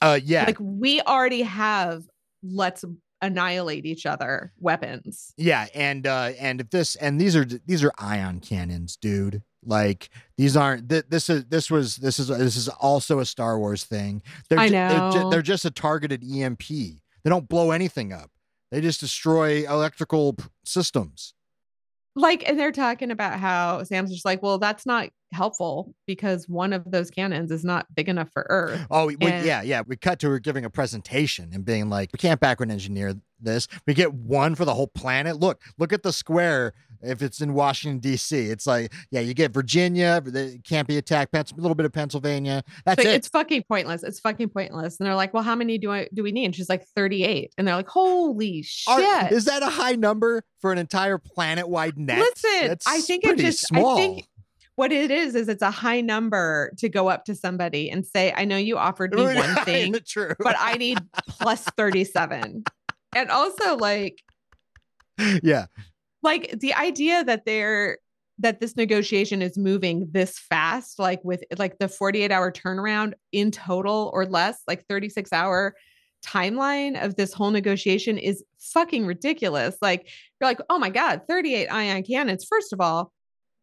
uh, 0.01 0.19
yeah, 0.23 0.43
like 0.45 0.57
we 0.59 0.99
already 1.01 1.41
have 1.43 2.03
let's 2.43 2.83
annihilate 3.21 3.85
each 3.85 4.05
other 4.05 4.51
weapons 4.59 5.33
yeah, 5.37 5.67
and 5.73 6.05
uh, 6.07 6.31
and 6.39 6.61
if 6.61 6.69
this 6.69 6.95
and 6.95 7.19
these 7.19 7.35
are 7.35 7.45
these 7.45 7.83
are 7.83 7.91
ion 7.97 8.39
cannons, 8.39 8.95
dude. 8.97 9.41
Like 9.67 10.09
these 10.37 10.55
aren't. 10.55 10.89
Th- 10.89 11.05
this 11.09 11.29
is 11.29 11.45
this 11.45 11.71
was 11.71 11.95
this 11.97 12.19
is 12.19 12.27
this 12.27 12.55
is 12.55 12.67
also 12.69 13.19
a 13.19 13.25
Star 13.25 13.57
Wars 13.57 13.83
thing. 13.83 14.21
They're 14.49 14.59
I 14.59 14.67
ju- 14.67 14.73
they're, 14.73 15.11
ju- 15.11 15.19
know. 15.21 15.29
they're 15.31 15.41
just 15.41 15.65
a 15.65 15.71
targeted 15.71 16.23
EMP. 16.23 16.67
They 16.67 16.99
don't 17.29 17.49
blow 17.49 17.71
anything 17.71 18.13
up. 18.13 18.29
They 18.71 18.81
just 18.81 18.99
destroy 18.99 19.65
electrical 19.67 20.33
p- 20.33 20.43
systems. 20.65 21.33
Like 22.15 22.47
and 22.47 22.57
they're 22.59 22.71
talking 22.71 23.11
about 23.11 23.39
how 23.39 23.83
sam's 23.83 24.11
just 24.11 24.25
like 24.25 24.41
well 24.41 24.57
that's 24.57 24.85
not 24.85 25.09
helpful 25.33 25.93
because 26.07 26.47
one 26.47 26.71
of 26.71 26.89
those 26.89 27.11
cannons 27.11 27.51
is 27.51 27.65
not 27.65 27.85
big 27.93 28.07
enough 28.07 28.29
for 28.31 28.45
earth 28.49 28.85
Oh, 28.89 29.07
we, 29.07 29.17
And- 29.19 29.45
yeah, 29.45 29.61
yeah. 29.61 29.81
We 29.85 29.97
cut 29.97 30.19
to 30.19 30.29
her 30.29 30.39
giving 30.39 30.63
a 30.63 30.69
presentation 30.69 31.49
and 31.53 31.65
being 31.65 31.89
like, 31.89 32.11
"We 32.13 32.17
can't 32.17 32.39
backward 32.39 32.71
engineer 32.71 33.15
this. 33.39 33.67
We 33.85 33.93
get 33.93 34.13
one 34.13 34.55
for 34.55 34.65
the 34.65 34.73
whole 34.73 34.87
planet. 34.87 35.37
Look, 35.39 35.61
look 35.77 35.93
at 35.93 36.03
the 36.03 36.13
square. 36.13 36.73
If 37.01 37.21
it's 37.21 37.39
in 37.41 37.53
Washington 37.53 37.99
D.C., 37.99 38.35
it's 38.49 38.65
like, 38.65 38.91
yeah, 39.11 39.19
you 39.19 39.33
get 39.35 39.51
Virginia. 39.51 40.21
It 40.25 40.63
can't 40.63 40.87
be 40.87 40.97
attacked. 40.97 41.31
Pens- 41.33 41.51
a 41.51 41.55
little 41.61 41.75
bit 41.75 41.85
of 41.85 41.91
Pennsylvania. 41.91 42.63
That's 42.85 43.01
it. 43.03 43.07
it's 43.07 43.27
fucking 43.27 43.63
pointless 43.67 44.01
it's 44.03 44.19
fucking 44.19 44.49
pointless 44.49 44.99
and 44.99 45.05
they're 45.05 45.15
like 45.15 45.33
well 45.33 45.43
how 45.43 45.55
many 45.55 45.77
do 45.77 45.91
i 45.91 46.07
do 46.13 46.23
we 46.23 46.31
need 46.31 46.45
and 46.45 46.55
she's 46.55 46.69
like 46.69 46.85
38 46.95 47.53
and 47.57 47.67
they're 47.67 47.75
like 47.75 47.87
holy 47.87 48.61
shit 48.63 48.93
Are- 49.05 49.33
is 49.33 49.45
that 49.45 49.61
a 49.61 49.67
high 49.67 49.93
number 49.93 50.43
for 50.59 50.71
an 50.71 50.77
entire 50.77 51.17
planet-wide 51.17 51.97
net? 51.97 52.19
Listen, 52.19 52.67
That's 52.69 52.87
I 52.87 53.01
think 53.01 53.23
it 53.23 53.27
pretty 53.27 53.43
just- 53.43 53.65
I 53.73 53.79
small. 53.79 53.97
think- 53.97 54.25
what 54.75 54.91
it 54.91 55.09
is 55.11 55.35
is 55.35 55.47
it's 55.47 55.61
a 55.61 55.71
high 55.71 56.01
number 56.01 56.73
to 56.79 56.89
go 56.89 57.07
up 57.07 57.25
to 57.25 57.35
somebody 57.35 57.89
and 57.89 58.05
say 58.05 58.33
i 58.35 58.43
know 58.45 58.57
you 58.57 58.77
offered 58.77 59.13
me 59.13 59.23
one 59.35 59.55
thing 59.65 59.93
but 60.39 60.55
I 60.59 60.75
need 60.77 60.99
plus 61.27 61.63
37. 61.77 62.63
And 63.15 63.31
also 63.31 63.77
like 63.77 64.21
yeah, 65.41 65.65
like 66.21 66.59
the 66.59 66.73
idea 66.73 67.23
that 67.23 67.45
they're 67.45 67.97
that 68.39 68.59
this 68.59 68.75
negotiation 68.75 69.41
is 69.41 69.57
moving 69.57 70.09
this 70.11 70.37
fast 70.37 70.99
like 70.99 71.23
with 71.23 71.41
like 71.57 71.77
the 71.79 71.87
48 71.87 72.31
hour 72.31 72.51
turnaround 72.51 73.13
in 73.31 73.49
total 73.49 74.11
or 74.13 74.25
less 74.25 74.61
like 74.67 74.85
36 74.89 75.31
hour 75.31 75.73
timeline 76.25 77.01
of 77.01 77.15
this 77.15 77.31
whole 77.33 77.51
negotiation 77.51 78.17
is 78.17 78.43
fucking 78.59 79.05
ridiculous. 79.05 79.77
Like 79.81 80.09
you're 80.41 80.49
like 80.49 80.59
oh 80.69 80.77
my 80.77 80.89
god 80.89 81.21
38 81.29 81.67
ion 81.67 82.03
cannons. 82.03 82.43
First 82.43 82.73
of 82.73 82.81
all 82.81 83.13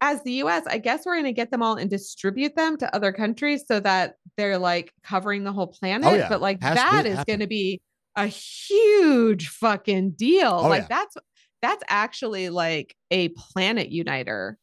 as 0.01 0.23
the 0.23 0.33
US 0.43 0.63
I 0.65 0.79
guess 0.79 1.05
we're 1.05 1.15
going 1.15 1.25
to 1.25 1.33
get 1.33 1.51
them 1.51 1.61
all 1.61 1.75
and 1.75 1.89
distribute 1.89 2.55
them 2.55 2.75
to 2.77 2.95
other 2.95 3.11
countries 3.11 3.65
so 3.67 3.79
that 3.81 4.15
they're 4.37 4.57
like 4.57 4.91
covering 5.03 5.43
the 5.43 5.51
whole 5.53 5.67
planet 5.67 6.07
Oh, 6.07 6.15
yeah. 6.15 6.29
but 6.29 6.41
like 6.41 6.63
Has 6.63 6.75
that 6.75 7.05
is 7.05 7.23
going 7.25 7.41
to 7.41 7.47
be 7.47 7.79
a 8.15 8.27
huge 8.27 9.47
fucking 9.49 10.11
deal 10.11 10.51
Oh, 10.63 10.67
like 10.69 10.83
yeah. 10.83 10.87
that's 10.89 11.17
that's 11.61 11.83
actually 11.87 12.49
like 12.49 12.95
a 13.09 13.29
planet 13.29 13.89
uniter 13.89 14.57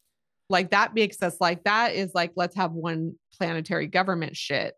Like 0.49 0.71
that 0.71 0.93
makes 0.93 1.21
us 1.21 1.37
like 1.41 1.63
that 1.65 1.93
is 1.93 2.11
like 2.13 2.31
let's 2.35 2.55
have 2.55 2.71
one 2.71 3.15
planetary 3.37 3.87
government 3.87 4.35
shit. 4.37 4.75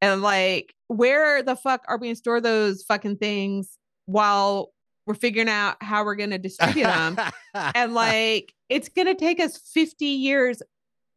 And 0.00 0.22
like 0.22 0.74
where 0.88 1.42
the 1.42 1.56
fuck 1.56 1.82
are 1.88 1.98
we 1.98 2.08
gonna 2.08 2.16
store 2.16 2.40
those 2.40 2.82
fucking 2.84 3.16
things 3.16 3.76
while 4.06 4.72
we're 5.06 5.14
figuring 5.14 5.48
out 5.48 5.76
how 5.82 6.04
we're 6.04 6.14
gonna 6.14 6.38
distribute 6.38 6.84
them? 6.84 7.18
and 7.74 7.94
like 7.94 8.52
it's 8.68 8.88
gonna 8.88 9.14
take 9.14 9.40
us 9.40 9.58
50 9.58 10.04
years 10.06 10.62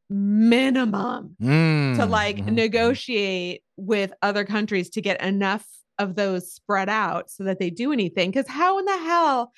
minimum 0.10 1.36
to 1.42 2.06
like 2.06 2.38
Mhm. 2.38 2.54
negotiate 2.54 3.62
with 3.76 4.14
other 4.22 4.46
countries 4.46 4.90
to 4.92 5.02
get 5.02 5.22
enough 5.22 5.66
of 6.00 6.16
those 6.16 6.52
spread 6.52 6.90
out 6.90 7.30
so 7.30 7.44
that 7.46 7.60
they 7.60 7.70
do 7.70 7.92
anything. 7.92 8.32
Because 8.32 8.48
how 8.48 8.80
in 8.80 8.86
the 8.86 8.98
hell 8.98 9.54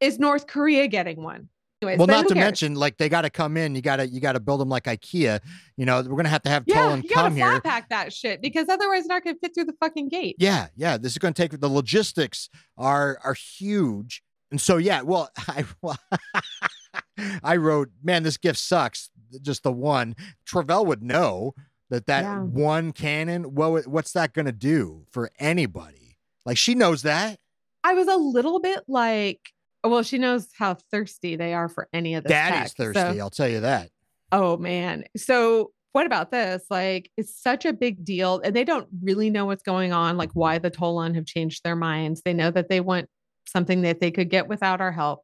is 0.00 0.18
North 0.18 0.46
Korea 0.46 0.88
getting 0.88 1.22
one? 1.22 1.48
Anyways, 1.82 1.98
well, 1.98 2.06
not 2.06 2.28
to 2.28 2.34
cares? 2.34 2.44
mention, 2.44 2.74
like 2.74 2.96
they 2.96 3.10
got 3.10 3.22
to 3.22 3.30
come 3.30 3.58
in. 3.58 3.74
You 3.74 3.82
got 3.82 3.96
to 3.96 4.06
you 4.06 4.18
got 4.18 4.32
to 4.32 4.40
build 4.40 4.60
them 4.60 4.70
like 4.70 4.84
IKEA. 4.84 5.40
You 5.76 5.84
know, 5.84 6.00
we're 6.00 6.16
gonna 6.16 6.30
have 6.30 6.42
to 6.44 6.48
have 6.48 6.64
yeah, 6.66 6.76
Tolan 6.76 7.02
you 7.02 7.10
gotta 7.10 7.28
come 7.28 7.36
here. 7.36 7.60
pack 7.60 7.90
that 7.90 8.14
shit 8.14 8.40
because 8.40 8.68
otherwise 8.70 9.00
it's 9.00 9.08
not 9.08 9.22
gonna 9.22 9.36
fit 9.40 9.54
through 9.54 9.66
the 9.66 9.74
fucking 9.78 10.08
gate. 10.08 10.36
Yeah, 10.38 10.68
yeah. 10.74 10.96
This 10.96 11.12
is 11.12 11.18
going 11.18 11.34
to 11.34 11.42
take 11.42 11.58
the 11.60 11.68
logistics 11.68 12.48
are 12.78 13.18
are 13.22 13.34
huge, 13.34 14.22
and 14.50 14.58
so 14.58 14.78
yeah. 14.78 15.02
Well, 15.02 15.30
I 15.48 15.64
well, 15.82 15.98
I 17.44 17.56
wrote, 17.56 17.90
man, 18.02 18.22
this 18.22 18.38
gift 18.38 18.58
sucks. 18.58 19.10
Just 19.42 19.62
the 19.62 19.72
one. 19.72 20.16
Travell 20.46 20.86
would 20.86 21.02
know 21.02 21.54
that 21.90 22.06
that 22.06 22.22
Yeah. 22.22 22.40
one 22.40 22.92
cannon. 22.92 23.54
Well, 23.54 23.76
what's 23.86 24.12
that 24.12 24.32
going 24.32 24.46
to 24.46 24.52
do 24.52 25.06
for 25.10 25.30
anybody? 25.38 26.18
Like 26.44 26.58
she 26.58 26.74
knows 26.74 27.02
that. 27.02 27.38
I 27.84 27.94
was 27.94 28.08
a 28.08 28.16
little 28.16 28.60
bit 28.60 28.80
like, 28.88 29.40
well, 29.84 30.02
she 30.02 30.18
knows 30.18 30.48
how 30.58 30.74
thirsty 30.90 31.36
they 31.36 31.54
are 31.54 31.68
for 31.68 31.88
any 31.92 32.14
of 32.14 32.24
this. 32.24 32.30
Daddy's 32.30 32.74
tech, 32.74 32.86
so- 32.86 32.92
thirsty. 32.92 33.20
I'll 33.20 33.30
tell 33.30 33.48
you 33.48 33.60
that. 33.60 33.90
Oh 34.32 34.56
man. 34.56 35.04
So 35.16 35.70
what 35.92 36.04
about 36.06 36.30
this? 36.32 36.64
Like 36.68 37.10
it's 37.16 37.34
such 37.40 37.64
a 37.64 37.72
big 37.72 38.04
deal 38.04 38.40
and 38.44 38.54
they 38.54 38.64
don't 38.64 38.88
really 39.02 39.30
know 39.30 39.46
what's 39.46 39.62
going 39.62 39.92
on, 39.92 40.16
like 40.16 40.32
why 40.32 40.58
the 40.58 40.70
Tolan 40.70 41.14
have 41.14 41.24
changed 41.26 41.62
their 41.64 41.76
minds. 41.76 42.22
They 42.24 42.34
know 42.34 42.50
that 42.50 42.68
they 42.68 42.80
want 42.80 43.08
something 43.46 43.82
that 43.82 44.00
they 44.00 44.10
could 44.10 44.28
get 44.28 44.48
without 44.48 44.80
our 44.80 44.90
help. 44.92 45.22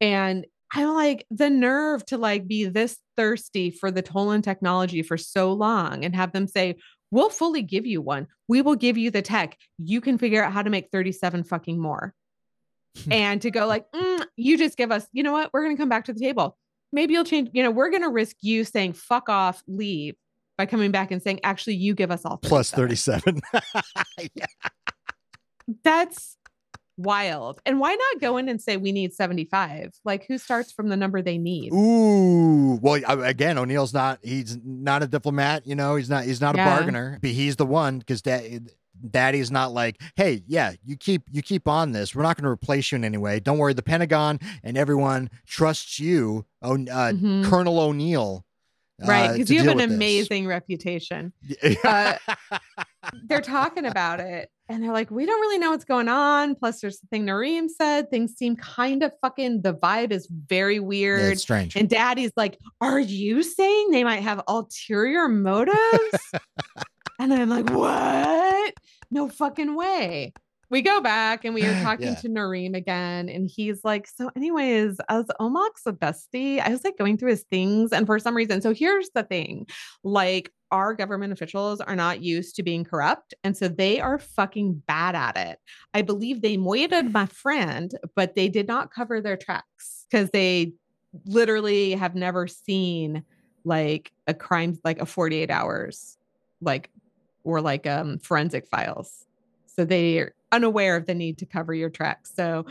And 0.00 0.46
I'm 0.74 0.92
like 0.94 1.24
the 1.30 1.50
nerve 1.50 2.04
to 2.06 2.18
like 2.18 2.46
be 2.46 2.64
this 2.66 2.98
thirsty 3.16 3.70
for 3.70 3.90
the 3.90 4.02
Tolan 4.02 4.42
technology 4.42 5.02
for 5.02 5.16
so 5.16 5.52
long 5.52 6.04
and 6.04 6.14
have 6.16 6.32
them 6.32 6.48
say, 6.48 6.76
we'll 7.10 7.30
fully 7.30 7.62
give 7.62 7.86
you 7.86 8.02
one. 8.02 8.26
We 8.48 8.60
will 8.60 8.74
give 8.74 8.98
you 8.98 9.10
the 9.10 9.22
tech. 9.22 9.56
You 9.78 10.00
can 10.00 10.18
figure 10.18 10.42
out 10.42 10.52
how 10.52 10.62
to 10.62 10.70
make 10.70 10.88
37 10.90 11.44
fucking 11.44 11.80
more. 11.80 12.12
and 13.10 13.42
to 13.42 13.50
go 13.50 13.66
like, 13.66 13.90
"Mm, 13.92 14.24
you 14.36 14.56
just 14.56 14.76
give 14.76 14.92
us, 14.92 15.06
you 15.12 15.22
know 15.22 15.32
what? 15.32 15.50
We're 15.52 15.64
going 15.64 15.76
to 15.76 15.80
come 15.80 15.88
back 15.88 16.04
to 16.06 16.12
the 16.12 16.20
table. 16.20 16.56
Maybe 16.92 17.14
you'll 17.14 17.24
change, 17.24 17.50
you 17.52 17.62
know, 17.62 17.72
we're 17.72 17.90
going 17.90 18.02
to 18.02 18.08
risk 18.08 18.36
you 18.40 18.64
saying 18.64 18.92
fuck 18.92 19.28
off, 19.28 19.62
leave 19.66 20.14
by 20.56 20.66
coming 20.66 20.92
back 20.92 21.10
and 21.10 21.20
saying, 21.20 21.40
actually, 21.42 21.74
you 21.74 21.94
give 21.94 22.12
us 22.12 22.24
all 22.24 22.36
Plus 22.36 22.70
37." 22.70 23.40
37. 23.40 24.28
yeah. 24.34 24.46
That's 25.82 26.36
wild. 26.96 27.60
And 27.66 27.80
why 27.80 27.94
not 27.94 28.20
go 28.20 28.36
in 28.36 28.48
and 28.48 28.60
say 28.60 28.76
we 28.76 28.92
need 28.92 29.12
75? 29.12 29.94
Like 30.04 30.26
who 30.26 30.38
starts 30.38 30.72
from 30.72 30.88
the 30.88 30.96
number 30.96 31.22
they 31.22 31.38
need? 31.38 31.72
Ooh, 31.72 32.78
well, 32.80 33.00
again, 33.22 33.58
O'Neill's 33.58 33.94
not. 33.94 34.18
He's 34.22 34.58
not 34.64 35.02
a 35.02 35.06
diplomat. 35.06 35.66
You 35.66 35.74
know, 35.74 35.96
he's 35.96 36.10
not. 36.10 36.24
He's 36.24 36.40
not 36.40 36.54
a 36.54 36.58
Yeah. 36.58 36.76
bargainer. 36.76 37.18
But 37.20 37.30
he's 37.30 37.56
the 37.56 37.66
one 37.66 37.98
because 37.98 38.22
dad, 38.22 38.70
Daddy's 39.10 39.50
not 39.50 39.72
like, 39.72 40.00
hey, 40.16 40.42
yeah, 40.46 40.72
you 40.84 40.96
keep 40.96 41.22
you 41.30 41.42
keep 41.42 41.66
on 41.68 41.92
this. 41.92 42.14
We're 42.14 42.22
not 42.22 42.36
going 42.36 42.44
to 42.44 42.50
replace 42.50 42.92
you 42.92 42.96
in 42.96 43.04
any 43.04 43.18
way. 43.18 43.40
Don't 43.40 43.58
worry. 43.58 43.72
The 43.74 43.82
Pentagon 43.82 44.38
and 44.62 44.78
everyone 44.78 45.30
trusts 45.46 45.98
you, 45.98 46.46
oh, 46.62 46.74
uh, 46.74 47.12
Mhm. 47.12 47.44
Colonel 47.44 47.78
O'Neill. 47.80 48.44
Right. 49.04 49.30
uh, 49.30 49.32
Because 49.32 49.48
to 49.48 49.54
you 49.54 49.58
have 49.60 49.68
an 49.70 49.76
with 49.78 49.88
this. 49.88 49.96
amazing 49.96 50.46
reputation. 50.46 51.32
uh, 51.84 52.14
They're 53.26 53.40
talking 53.40 53.84
about 53.84 54.20
it 54.20 54.50
and 54.68 54.82
they're 54.82 54.92
like, 54.92 55.10
we 55.10 55.26
don't 55.26 55.40
really 55.40 55.58
know 55.58 55.70
what's 55.70 55.84
going 55.84 56.08
on. 56.08 56.54
Plus, 56.54 56.80
there's 56.80 56.98
the 57.00 57.06
thing 57.08 57.26
Narim 57.26 57.68
said. 57.68 58.10
Things 58.10 58.34
seem 58.34 58.56
kind 58.56 59.02
of 59.02 59.12
fucking, 59.20 59.60
the 59.62 59.74
vibe 59.74 60.10
is 60.10 60.26
very 60.26 60.76
yeah, 60.76 60.80
weird. 60.80 61.32
it's 61.32 61.42
strange. 61.42 61.76
And 61.76 61.88
daddy's 61.88 62.32
like, 62.36 62.58
Are 62.80 63.00
you 63.00 63.42
saying 63.42 63.90
they 63.90 64.04
might 64.04 64.22
have 64.22 64.42
ulterior 64.48 65.28
motives? 65.28 66.32
and 67.18 67.32
I'm 67.34 67.50
like, 67.50 67.68
What? 67.70 68.74
No 69.10 69.28
fucking 69.28 69.76
way. 69.76 70.32
We 70.70 70.80
go 70.80 71.00
back 71.02 71.44
and 71.44 71.54
we 71.54 71.64
are 71.66 71.74
talking 71.82 72.08
Yeah. 72.08 72.14
to 72.14 72.28
Narim 72.30 72.74
again. 72.74 73.28
And 73.28 73.50
he's 73.54 73.80
like, 73.84 74.08
So, 74.08 74.30
anyways, 74.34 74.96
as 75.10 75.26
Omoc's 75.40 75.82
a 75.86 75.92
bestie, 75.92 76.58
I 76.60 76.70
was 76.70 76.82
like 76.84 76.96
going 76.96 77.18
through 77.18 77.30
his 77.30 77.44
things. 77.50 77.92
And 77.92 78.06
for 78.06 78.18
some 78.18 78.34
reason, 78.34 78.62
so 78.62 78.72
here's 78.72 79.10
the 79.14 79.24
thing 79.24 79.66
like, 80.02 80.50
our 80.74 80.92
government 80.92 81.32
officials 81.32 81.80
are 81.80 81.94
not 81.94 82.20
used 82.20 82.56
to 82.56 82.64
being 82.64 82.82
corrupt. 82.82 83.32
And 83.44 83.56
so 83.56 83.68
they 83.68 84.00
are 84.00 84.18
fucking 84.18 84.82
bad 84.88 85.14
at 85.14 85.36
it. 85.36 85.60
I 85.94 86.02
believe 86.02 86.42
they 86.42 86.56
moited 86.56 87.12
my 87.12 87.26
friend, 87.26 87.92
but 88.16 88.34
they 88.34 88.48
did 88.48 88.66
not 88.66 88.92
cover 88.92 89.20
their 89.20 89.36
tracks 89.36 90.06
because 90.10 90.30
they 90.30 90.72
literally 91.26 91.92
have 91.92 92.16
never 92.16 92.48
seen 92.48 93.22
like 93.64 94.10
a 94.26 94.34
crime, 94.34 94.76
like 94.82 95.00
a 95.00 95.06
48 95.06 95.48
hours, 95.48 96.18
like, 96.60 96.90
or 97.44 97.60
like 97.60 97.86
um 97.86 98.18
forensic 98.18 98.66
files. 98.66 99.26
So 99.66 99.84
they 99.84 100.18
are 100.18 100.34
unaware 100.50 100.96
of 100.96 101.06
the 101.06 101.14
need 101.14 101.38
to 101.38 101.46
cover 101.46 101.72
your 101.72 101.90
tracks. 101.90 102.32
So 102.34 102.66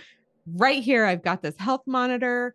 right 0.45 0.83
here, 0.83 1.05
I've 1.05 1.23
got 1.23 1.41
this 1.41 1.55
health 1.57 1.83
monitor. 1.85 2.53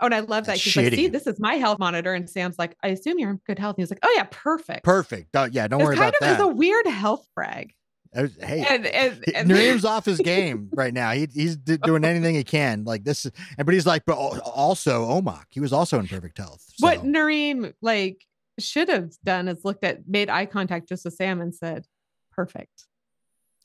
Oh, 0.00 0.06
and 0.06 0.14
I 0.14 0.20
love 0.20 0.44
that. 0.44 0.52
That's 0.52 0.62
He's 0.62 0.76
like, 0.76 0.92
see, 0.94 1.06
this 1.08 1.26
is 1.26 1.40
my 1.40 1.54
health 1.54 1.78
monitor. 1.78 2.12
And 2.14 2.28
Sam's 2.28 2.58
like, 2.58 2.76
I 2.82 2.88
assume 2.88 3.18
you're 3.18 3.30
in 3.30 3.40
good 3.46 3.58
health. 3.58 3.76
And 3.76 3.82
he's 3.82 3.90
like, 3.90 4.00
oh 4.02 4.12
yeah, 4.16 4.26
perfect. 4.30 4.84
Perfect. 4.84 5.32
Don't- 5.32 5.52
yeah, 5.54 5.66
don't 5.68 5.80
It's 5.80 5.86
worry 5.88 5.96
kind 5.96 6.14
about 6.18 6.30
of 6.32 6.38
that. 6.38 6.44
is 6.44 6.50
a 6.52 6.54
weird 6.54 6.86
health 6.86 7.26
brag. 7.34 7.72
Uh, 8.14 8.26
hey, 8.42 8.66
And, 8.68 8.86
and, 8.86 9.24
and 9.36 9.50
Narim's 9.52 9.84
off 9.84 10.04
his 10.04 10.18
game 10.18 10.68
right 10.74 10.92
now. 10.92 11.12
He, 11.12 11.28
he's 11.32 11.56
d- 11.56 11.76
doing 11.76 12.04
anything 12.04 12.34
he 12.34 12.42
can. 12.44 12.84
Like 12.84 13.04
this, 13.04 13.24
is, 13.24 13.32
and 13.56 13.64
but 13.64 13.72
he's 13.72 13.86
like, 13.86 14.04
but 14.04 14.14
also 14.16 15.06
Omoc. 15.08 15.44
He 15.50 15.60
was 15.60 15.72
also 15.72 15.98
in 16.00 16.08
perfect 16.08 16.36
health. 16.38 16.64
what 16.80 16.96
so- 17.00 17.02
Narim 17.06 17.72
like 17.80 18.24
should 18.58 18.88
have 18.88 19.12
done 19.24 19.46
is 19.48 19.64
looked 19.64 19.84
at, 19.84 20.08
made 20.08 20.28
eye 20.28 20.46
contact 20.46 20.88
just 20.88 21.04
with 21.04 21.14
Sam 21.14 21.40
and 21.40 21.54
said, 21.54 21.86
perfect. 22.32 22.84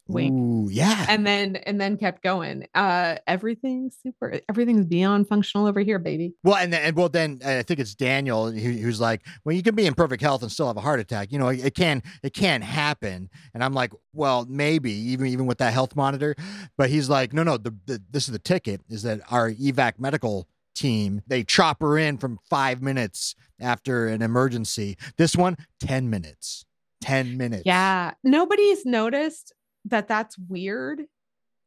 Wink. 0.08 0.34
Ooh, 0.34 0.70
yeah. 0.72 1.06
And 1.10 1.26
then 1.26 1.56
and 1.56 1.82
then 1.82 1.98
kept 1.98 2.22
going. 2.22 2.68
Uh 2.76 3.16
everything's 3.26 3.98
super 4.04 4.40
everything's 4.48 4.86
beyond 4.86 5.28
functional 5.28 5.66
over 5.66 5.80
here, 5.80 5.98
baby. 6.00 6.34
well, 6.44 6.56
and 6.58 6.72
then, 6.72 6.82
and 6.84 6.96
well, 6.96 7.10
then 7.10 7.40
I 7.44 7.64
think 7.64 7.80
it's 7.80 7.96
Daniel 7.96 8.52
who, 8.52 8.72
who's 8.72 9.02
like, 9.02 9.26
well, 9.44 9.56
you 9.56 9.64
can 9.64 9.74
be 9.74 9.86
in 9.86 9.96
perfect 9.96 10.22
health 10.22 10.44
and 10.44 10.52
still 10.52 10.68
have 10.68 10.78
a 10.78 10.82
heart 10.82 11.00
attack. 11.00 11.32
You 11.32 11.40
know, 11.40 11.48
it, 11.48 11.66
it 11.66 11.76
can 11.76 12.04
it 12.22 12.34
can 12.34 12.62
happen. 12.62 13.30
And 13.54 13.64
I'm 13.64 13.74
like, 13.74 13.94
well, 14.14 14.46
maybe 14.48 14.92
even 14.92 15.28
even 15.28 15.46
with 15.48 15.58
that 15.58 15.74
health 15.74 15.96
monitor. 15.96 16.36
But 16.78 16.90
he's 16.90 17.10
like, 17.10 17.34
no, 17.34 17.44
no. 17.44 17.58
The, 17.58 17.76
the 17.86 18.02
this 18.12 18.28
is 18.28 18.32
the 18.32 18.40
ticket. 18.40 18.82
Is 18.90 19.04
that 19.04 19.22
our 19.32 19.52
evac 19.52 19.94
medical 20.00 20.48
team? 20.76 21.24
They 21.26 21.44
chop 21.44 21.82
her 21.82 21.98
in 21.98 22.18
from 22.18 22.38
five 22.50 22.82
minutes 22.82 23.34
after 23.60 24.08
an 24.08 24.22
emergency. 24.22 24.98
This 25.18 25.36
one, 25.36 25.58
ten 25.80 26.10
minutes. 26.10 26.66
Ten 27.02 27.38
minutes. 27.38 27.64
Yeah. 27.66 28.14
Nobody's 28.24 28.86
noticed 28.86 29.54
that 29.86 30.08
that's 30.08 30.38
weird. 30.38 31.04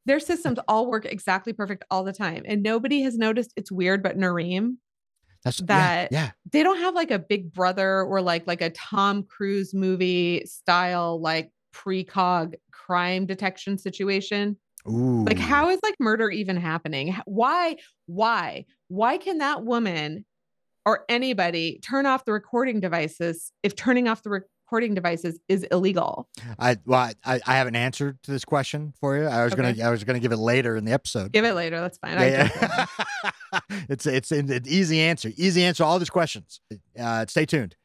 Their 0.07 0.21
systems 0.21 0.59
all 0.69 0.91
work 0.91 1.05
exactly 1.05 1.53
perfect 1.53 1.85
all 1.91 2.03
the 2.05 2.13
time. 2.13 2.43
And 2.47 2.63
nobody 2.63 3.03
has 3.03 3.19
noticed 3.19 3.53
it's 3.57 3.71
weird, 3.71 4.03
but 4.03 4.17
Narim, 4.17 4.77
That's 5.45 5.61
yeah, 5.61 5.67
that- 5.67 6.13
yeah. 6.13 6.31
they 6.53 6.63
don't 6.63 6.79
have 6.79 6.95
like 6.95 7.11
a 7.11 7.19
big 7.19 7.53
brother 7.53 8.03
or 8.03 8.21
like 8.23 8.47
like 8.47 8.63
a 8.63 8.71
Tom 8.71 9.23
Cruise 9.25 9.75
movie 9.75 10.45
style 10.47 11.21
like 11.21 11.51
precog 11.75 12.55
crime 12.73 13.27
detection 13.27 13.77
situation. 13.79 14.57
Ooh. 14.89 15.25
Like 15.25 15.39
how 15.39 15.69
is 15.69 15.81
like 15.83 15.95
murder 16.01 16.31
even 16.31 16.57
happening? 16.57 17.15
Why 17.27 17.77
why 18.07 18.65
why 18.89 19.19
can 19.19 19.39
that 19.39 19.65
woman 19.65 20.25
or 20.87 21.05
anybody 21.11 21.81
turn 21.85 22.07
off 22.07 22.25
the 22.25 22.33
recording 22.33 22.81
devices 22.81 23.53
if 23.63 23.77
turning 23.77 24.09
off 24.09 24.23
the 24.23 24.31
recording 24.69 24.93
devices 24.93 25.39
is 25.49 25.63
illegal? 25.65 26.29
I 26.59 26.77
well, 26.85 27.11
I, 27.25 27.41
I 27.47 27.57
have 27.57 27.67
an 27.69 27.75
answer 27.75 28.19
to 28.23 28.31
this 28.31 28.45
question 28.45 28.93
for 29.01 29.17
you. 29.17 29.25
I 29.25 29.43
was 29.45 29.55
Okay. 29.55 29.63
gonna 29.73 29.83
I 29.83 29.91
was 29.91 30.05
gonna 30.05 30.21
give 30.21 30.31
it 30.33 30.37
later 30.37 30.77
in 30.77 30.85
the 30.85 30.93
episode. 30.93 31.33
Give 31.33 31.47
it 31.47 31.55
later. 31.55 31.81
That's 31.81 31.97
fine. 31.97 32.19
Yeah, 32.19 32.51
yeah. 32.61 33.61
it's 33.89 34.05
it's 34.05 34.31
an 34.31 34.63
easy 34.67 35.01
answer. 35.01 35.31
Easy 35.39 35.65
answer. 35.65 35.79
to 35.83 35.87
All 35.87 35.99
these 35.99 36.11
questions. 36.11 36.61
Uh, 36.99 37.25
stay 37.27 37.47
tuned. 37.47 37.77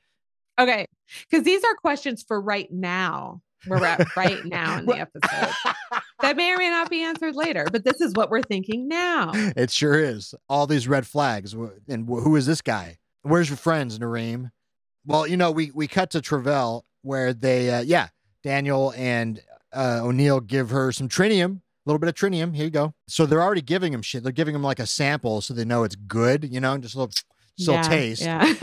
Okay. 0.60 0.86
Because 1.30 1.46
these 1.46 1.64
are 1.64 1.74
questions 1.76 2.22
for 2.28 2.42
right 2.42 2.70
now. 2.70 3.42
We're 3.66 3.86
at 3.86 4.14
right 4.18 4.44
now 4.46 4.80
in 4.80 4.86
the 4.86 4.98
episode. 5.00 5.54
That 6.22 6.38
may 6.38 6.54
or 6.54 6.58
may 6.58 6.70
not 6.70 6.90
be 6.90 7.02
answered 7.04 7.36
later, 7.36 7.68
but 7.70 7.84
this 7.84 8.00
is 8.00 8.14
what 8.14 8.30
we're 8.30 8.42
thinking 8.44 8.88
now. 8.88 9.32
it 9.34 9.70
sure 9.70 10.00
is. 10.00 10.34
All 10.48 10.66
these 10.68 10.88
red 10.88 11.06
flags. 11.06 11.54
And 11.54 12.08
who 12.08 12.38
is 12.38 12.46
this 12.46 12.62
guy? 12.62 12.98
Where's 13.24 13.50
your 13.50 13.58
friends, 13.58 14.00
Narim? 14.00 14.52
Well, 15.06 15.28
you 15.28 15.38
know, 15.38 15.52
we 15.52 15.72
we 15.72 15.88
cut 15.88 16.10
to 16.12 16.22
Travell 16.22 16.86
where 17.02 17.34
they, 17.34 17.70
uh, 17.70 17.82
yeah, 17.82 18.08
Daniel 18.44 18.94
and 18.96 19.42
uh, 19.74 20.00
O'Neill 20.04 20.40
give 20.40 20.70
her 20.70 20.92
some 20.94 21.10
trinium, 21.10 21.58
a 21.58 21.62
little 21.86 22.00
bit 22.00 22.08
of 22.08 22.16
trinium. 22.16 22.56
Here 22.56 22.66
you 22.66 22.72
go. 22.72 22.94
So 23.08 23.26
they're 23.26 23.42
already 23.42 23.62
giving 23.62 23.94
him 23.94 24.02
shit. 24.02 24.24
They're 24.24 24.32
giving 24.32 24.56
him 24.56 24.64
like 24.64 24.80
a 24.80 24.86
sample 24.88 25.42
so 25.42 25.54
they 25.54 25.66
know 25.66 25.84
it's 25.84 25.96
good. 25.96 26.46
You 26.50 26.62
know, 26.62 26.78
just 26.78 26.96
a 26.96 27.00
little, 27.00 27.12
just 27.12 27.68
a 27.68 27.72
little 27.72 27.76
Yeah, 27.76 27.90
taste. 27.90 28.22
Yeah. 28.22 28.54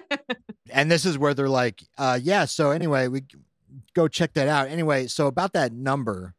and 0.70 0.90
this 0.90 1.06
is 1.06 1.16
where 1.16 1.32
they're 1.32 1.48
like, 1.48 1.82
uh, 1.96 2.18
yeah. 2.22 2.44
So 2.44 2.70
anyway, 2.70 3.08
we 3.08 3.22
go 3.94 4.06
check 4.08 4.34
that 4.34 4.48
out. 4.48 4.68
Anyway, 4.68 5.06
so 5.06 5.26
about 5.26 5.54
that 5.54 5.72
number 5.72 6.34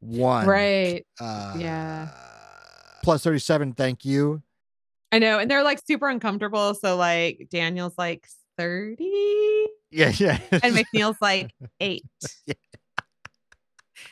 one, 0.00 0.46
Right. 0.46 1.04
Uh, 1.20 1.54
Yeah. 1.58 2.08
Plus 3.02 3.24
thirty 3.24 3.40
seven. 3.40 3.72
Thank 3.72 4.04
you. 4.04 4.42
I 5.10 5.18
know. 5.18 5.40
And 5.40 5.50
they're 5.50 5.64
like 5.64 5.80
super 5.84 6.08
uncomfortable. 6.08 6.74
So 6.74 6.96
like 6.96 7.48
Daniel's 7.50 7.94
like 7.98 8.28
30 8.62 9.66
Yeah, 9.90 10.12
yeah. 10.16 10.38
and 10.50 10.74
McNeil's 10.76 11.18
like 11.20 11.50
eight. 11.80 12.04
Yeah. 12.46 12.54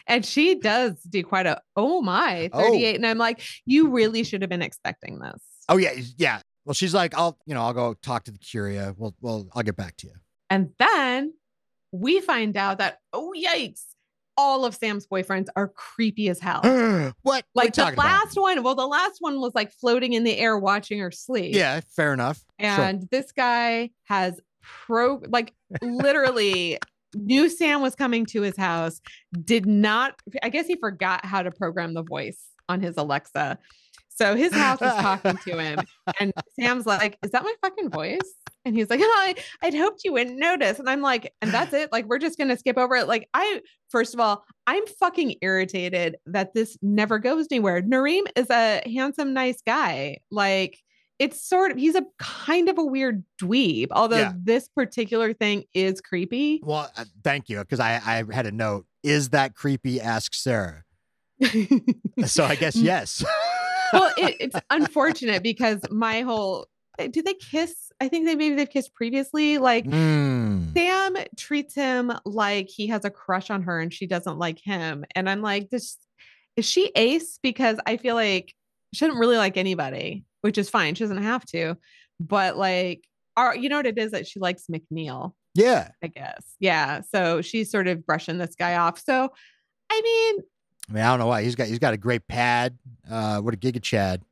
And 0.07 0.25
she 0.27 0.57
does 0.57 1.01
do 1.09 1.23
quite 1.23 1.47
a 1.47 1.61
oh 1.77 2.01
my 2.01 2.49
Oh. 2.53 2.63
38. 2.73 2.97
And 2.97 3.07
I'm 3.07 3.19
like, 3.19 3.43
you 3.65 3.91
really 3.91 4.25
should 4.25 4.43
have 4.43 4.49
been 4.49 4.63
expecting 4.63 5.19
this. 5.21 5.41
oh 5.69 5.77
yeah, 5.77 5.93
yeah. 6.17 6.41
Well, 6.65 6.75
she's 6.75 6.95
like, 6.95 7.17
I'll, 7.17 7.39
you 7.47 7.55
know, 7.55 7.63
I'll 7.63 7.73
go 7.73 7.95
talk 7.95 8.25
to 8.25 8.33
the 8.33 8.39
Curia. 8.39 8.95
Well, 8.97 9.15
well, 9.21 9.49
I'll 9.55 9.63
get 9.63 9.77
back 9.77 9.97
to 9.99 10.09
you. 10.09 10.15
And 10.49 10.71
then 10.79 11.35
we 11.93 12.21
find 12.21 12.57
out 12.57 12.79
that, 12.79 12.99
oh 13.13 13.33
yikes, 13.37 13.83
all 14.41 14.65
of 14.65 14.75
Sam's 14.75 15.07
boyfriends 15.07 15.49
are 15.55 15.69
creepy 15.69 16.31
as 16.31 16.41
hell. 16.41 16.63
what? 17.23 17.45
Like 17.55 17.75
the 17.75 17.83
talking 17.83 17.95
about? 17.95 18.07
last 18.07 18.41
one, 18.41 18.63
well, 18.63 18.75
the 18.75 18.87
last 18.87 19.17
one 19.21 19.39
was 19.39 19.55
like 19.55 19.71
floating 19.71 20.15
in 20.15 20.25
the 20.25 20.37
air 20.39 20.59
watching 20.59 20.99
her 20.99 21.11
sleep. 21.11 21.55
Yeah, 21.55 21.81
fair 21.95 22.15
enough. 22.15 22.43
Sure. 22.59 22.69
And 22.69 23.07
this 23.11 23.33
guy 23.33 23.91
has 24.05 24.41
pro 24.63 25.21
like 25.29 25.53
literally 25.83 26.79
knew 27.15 27.51
Sam 27.51 27.83
was 27.83 27.95
coming 27.95 28.25
to 28.27 28.41
his 28.41 28.57
house, 28.57 29.01
did 29.45 29.67
not, 29.67 30.15
I 30.43 30.49
guess 30.49 30.67
he 30.67 30.77
forgot 30.77 31.25
how 31.27 31.43
to 31.43 31.51
program 31.51 31.93
the 31.93 32.03
voice 32.03 32.41
on 32.69 32.81
his 32.81 32.97
Alexa. 32.97 33.59
So 34.21 34.37
his 34.37 34.53
house 34.53 34.83
is 34.83 34.93
talking 35.01 35.37
to 35.39 35.59
him, 35.59 35.79
and 36.21 36.33
Sam's 36.59 36.85
like, 36.85 37.17
Is 37.25 37.31
that 37.31 37.43
my 37.43 37.55
fucking 37.63 37.89
voice? 37.89 38.19
And 38.67 38.77
he's 38.77 38.91
like, 38.91 39.01
oh, 39.03 39.05
I, 39.19 39.35
I'd 39.63 39.73
hoped 39.75 40.03
you 40.05 40.13
wouldn't 40.13 40.39
notice. 40.39 40.79
And 40.79 40.91
I'm 40.91 41.01
like, 41.01 41.33
and 41.41 41.51
that's 41.51 41.73
it. 41.73 41.91
Like, 41.91 42.05
we're 42.05 42.19
just 42.19 42.37
gonna 42.37 42.59
skip 42.59 42.77
over 42.77 42.95
it. 42.97 43.09
Like, 43.09 43.27
I 43.33 43.63
first 43.89 44.13
of 44.13 44.21
all, 44.21 44.45
I'm 44.67 44.87
fucking 44.87 45.37
irritated 45.41 46.17
that 46.27 46.53
this 46.53 46.77
never 46.83 47.19
goes 47.19 47.47
anywhere. 47.51 47.81
Narim 47.81 48.25
is 48.37 48.51
a 48.51 48.83
handsome, 48.85 49.33
nice 49.33 49.63
guy. 49.63 50.19
Like, 50.31 50.79
it's 51.19 51.43
sort 51.43 51.71
of 51.71 51.79
he's 51.79 51.95
a 51.95 52.05
kind 52.19 52.69
of 52.69 52.77
a 52.77 52.85
weird 52.85 53.25
dweeb, 53.41 53.87
although 53.93 54.19
Yeah. 54.19 54.33
this 54.37 54.69
particular 54.69 55.33
thing 55.33 55.65
is 55.73 56.03
creepy. 56.03 56.61
Well, 56.63 56.91
uh, 56.97 57.07
thank 57.25 57.49
you, 57.49 57.61
because 57.61 57.81
I, 57.81 57.95
I 58.05 58.25
had 58.35 58.45
a 58.47 58.53
note. 58.53 58.85
Is 59.03 59.31
that 59.31 59.55
creepy? 59.55 59.99
Ask 59.99 60.35
Sarah. 60.35 60.85
So 62.27 62.45
I 62.45 62.55
guess 62.55 62.77
yes. 62.77 63.25
Well, 63.93 64.13
it, 64.17 64.37
it's 64.41 64.57
unfortunate 64.71 65.43
because 65.43 65.81
my 65.91 66.23
whole 66.23 66.67
do 67.13 67.23
they 67.23 67.35
kiss? 67.35 67.75
I 68.01 68.09
think 68.09 68.27
they 68.27 68.35
maybe 68.35 68.55
they've 68.57 68.69
kissed 68.69 68.95
previously. 68.95 69.57
Like 69.59 69.87
Mm. 69.87 70.73
Sam 70.75 71.17
treats 71.37 71.75
him 71.75 72.13
like 72.27 72.69
he 72.69 72.89
has 72.89 73.05
a 73.05 73.11
crush 73.11 73.51
on 73.51 73.63
her 73.63 73.81
and 73.81 73.93
she 73.93 74.07
doesn't 74.07 74.39
like 74.39 74.59
him. 74.63 75.05
And 75.15 75.29
I'm 75.29 75.41
like, 75.41 75.71
this 75.71 75.97
is 76.57 76.67
she 76.67 76.93
ace? 76.95 77.39
Because 77.43 77.79
I 77.87 77.97
feel 77.97 78.15
like 78.15 78.55
she 78.93 79.07
doesn't 79.07 79.19
really 79.21 79.37
like 79.39 79.57
anybody, 79.57 80.25
which 80.43 80.59
is 80.59 80.69
fine. 80.69 80.95
She 80.95 81.05
doesn't 81.05 81.23
have 81.23 81.45
to. 81.47 81.77
But 82.19 82.57
like, 82.59 83.05
are 83.37 83.57
you 83.57 83.69
know 83.71 83.77
what 83.77 83.87
it 83.87 83.97
is 83.99 84.11
that 84.11 84.27
she 84.27 84.39
likes 84.41 84.65
McNeil, 84.71 85.33
Yeah. 85.55 85.91
I 86.03 86.09
guess. 86.09 86.45
Yeah. 86.59 87.01
So 87.11 87.41
she's 87.41 87.71
sort 87.71 87.87
of 87.89 88.05
brushing 88.05 88.37
this 88.39 88.57
guy 88.57 88.77
off. 88.77 88.99
So 89.03 89.31
I 89.91 90.01
mean, 90.03 90.45
I 90.91 90.93
mean, 90.93 91.03
I 91.05 91.09
don't 91.11 91.21
know 91.21 91.29
why 91.29 91.43
he's 91.45 91.55
got 91.55 91.69
he's 91.69 91.79
got 91.79 91.95
a 91.95 91.97
great 91.97 92.27
pad. 92.27 92.77
Uh, 93.09 93.41
what 93.41 93.55
a 93.55 93.57
giga 93.57 93.81
chad. 93.83 94.23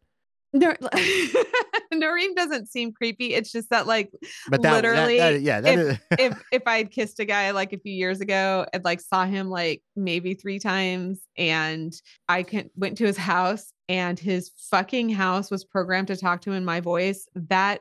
Nur- 0.52 0.76
Narim 1.92 2.34
doesn't 2.36 2.68
seem 2.68 2.92
creepy. 2.92 3.34
It's 3.34 3.50
just 3.50 3.70
that 3.70 3.86
like 3.86 4.11
But 4.48 4.62
that, 4.62 4.62
that- 4.62 4.74
Literally, 4.74 5.18
that- 5.18 5.40
yeah, 5.40 5.61
that 5.61 5.78
if- 5.78 5.88
is- 5.88 5.98
if 6.18 6.42
if 6.52 6.62
I 6.66 6.78
had 6.78 6.90
kissed 6.90 7.20
a 7.20 7.24
guy 7.24 7.50
like 7.52 7.72
a 7.72 7.78
few 7.78 7.92
years 7.92 8.20
ago 8.20 8.66
and 8.72 8.84
like 8.84 9.00
saw 9.00 9.24
him 9.24 9.48
like 9.50 9.82
maybe 9.96 10.34
three 10.34 10.59
times 10.59 11.20
and 11.36 11.92
I 12.28 12.42
can 12.42 12.70
went 12.76 12.98
to 12.98 13.06
his 13.06 13.16
house 13.16 13.72
and 13.88 14.18
his 14.18 14.50
fucking 14.70 15.11
house 15.11 15.50
was 15.50 15.64
programmed 15.64 16.09
to 16.09 16.16
talk 16.16 16.42
to 16.42 16.50
him 16.50 16.56
in 16.56 16.64
my 16.64 16.80
voice, 16.80 17.26
that 17.34 17.80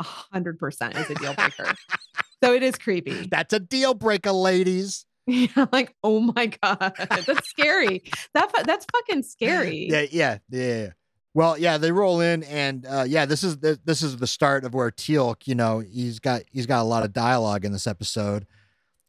a 0.00 0.04
hundred 0.04 0.58
percent 0.58 0.96
is 0.96 1.08
a 1.10 1.14
deal 1.14 1.34
breaker. 1.34 1.72
so 2.44 2.52
it 2.54 2.62
is 2.62 2.76
creepy. 2.76 3.26
that's 3.30 3.52
a 3.52 3.60
deal 3.60 3.94
breaker, 3.94 4.32
ladies. 4.32 5.04
Yeah, 5.56 5.66
like 5.72 5.94
oh 6.02 6.20
my 6.20 6.46
god, 6.46 6.94
that's 7.26 7.48
scary. 7.50 8.02
That 8.32 8.50
that's 8.64 8.86
fucking 8.90 9.22
scary. 9.24 9.88
Yeah, 9.90 10.06
yeah, 10.10 10.38
yeah. 10.48 10.88
Well, 11.34 11.58
yeah, 11.58 11.76
they 11.78 11.92
roll 11.92 12.20
in, 12.20 12.42
and 12.44 12.86
uh, 12.86 13.04
yeah, 13.06 13.26
this 13.26 13.44
is 13.44 13.58
the, 13.58 13.78
this 13.84 14.02
is 14.02 14.16
the 14.16 14.26
start 14.26 14.64
of 14.64 14.72
where 14.74 14.90
Teal'c, 14.90 15.46
you 15.46 15.54
know, 15.54 15.80
he's 15.80 16.18
got 16.18 16.42
he's 16.50 16.66
got 16.66 16.80
a 16.80 16.84
lot 16.84 17.04
of 17.04 17.12
dialogue 17.12 17.64
in 17.66 17.72
this 17.72 17.86
episode 17.86 18.46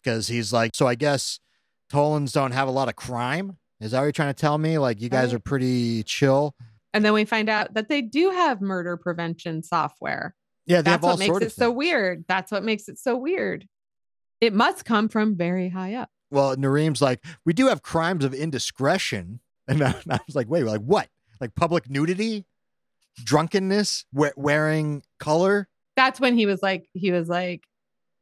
because 0.04 0.28
he's 0.28 0.52
like, 0.52 0.76
so 0.76 0.86
I 0.88 0.96
guess 0.96 1.40
Tolans 1.90 2.34
don't 2.34 2.52
have 2.52 2.68
a 2.68 2.72
lot 2.72 2.90
of 2.90 2.96
crime. 2.96 3.58
Is 3.80 3.92
that 3.92 4.00
what 4.00 4.04
you're 4.04 4.12
trying 4.12 4.34
to 4.34 4.40
tell 4.40 4.58
me? 4.58 4.78
Like, 4.78 5.02
you 5.02 5.08
guys 5.10 5.30
Right. 5.30 5.36
are 5.38 5.40
pretty 5.40 6.04
chill. 6.04 6.54
And 6.94 7.06
then 7.06 7.14
we 7.14 7.24
find 7.24 7.50
out 7.50 7.74
that 7.76 7.88
they 7.88 8.02
do 8.02 8.30
have 8.32 8.60
murder 8.62 8.98
prevention 8.98 9.64
software. 9.64 10.36
Yeah, 10.66 10.82
That's 10.82 11.02
what 11.02 11.18
makes 11.18 11.38
it 11.38 11.44
of 11.44 11.52
so 11.54 11.72
weird. 11.72 12.26
That's 12.28 12.52
what 12.52 12.64
makes 12.64 12.90
it 12.90 13.00
so 13.00 13.16
weird. 13.16 13.66
It 14.42 14.54
must 14.54 14.86
come 14.86 15.10
from 15.10 15.36
very 15.36 15.70
high 15.70 15.96
up. 15.96 16.10
Well, 16.32 16.56
Narim's 16.56 17.02
like, 17.02 17.24
we 17.46 17.54
do 17.54 17.68
have 17.68 17.82
crimes 17.82 18.24
of 18.24 18.34
indiscretion, 18.34 19.40
and 19.68 19.84
I, 19.84 19.90
I 20.10 20.20
was 20.28 20.36
like, 20.36 20.48
wait, 20.50 20.64
like 20.64 20.82
what? 20.82 21.08
Like 21.42 21.56
public 21.56 21.90
nudity, 21.90 22.46
drunkenness, 23.24 24.06
we- 24.14 24.32
wearing 24.36 25.04
color. 25.20 25.68
That's 25.96 26.20
when 26.20 26.38
he 26.38 26.46
was 26.46 26.62
like, 26.62 26.88
he 26.94 27.12
was 27.12 27.28
like, 27.28 27.64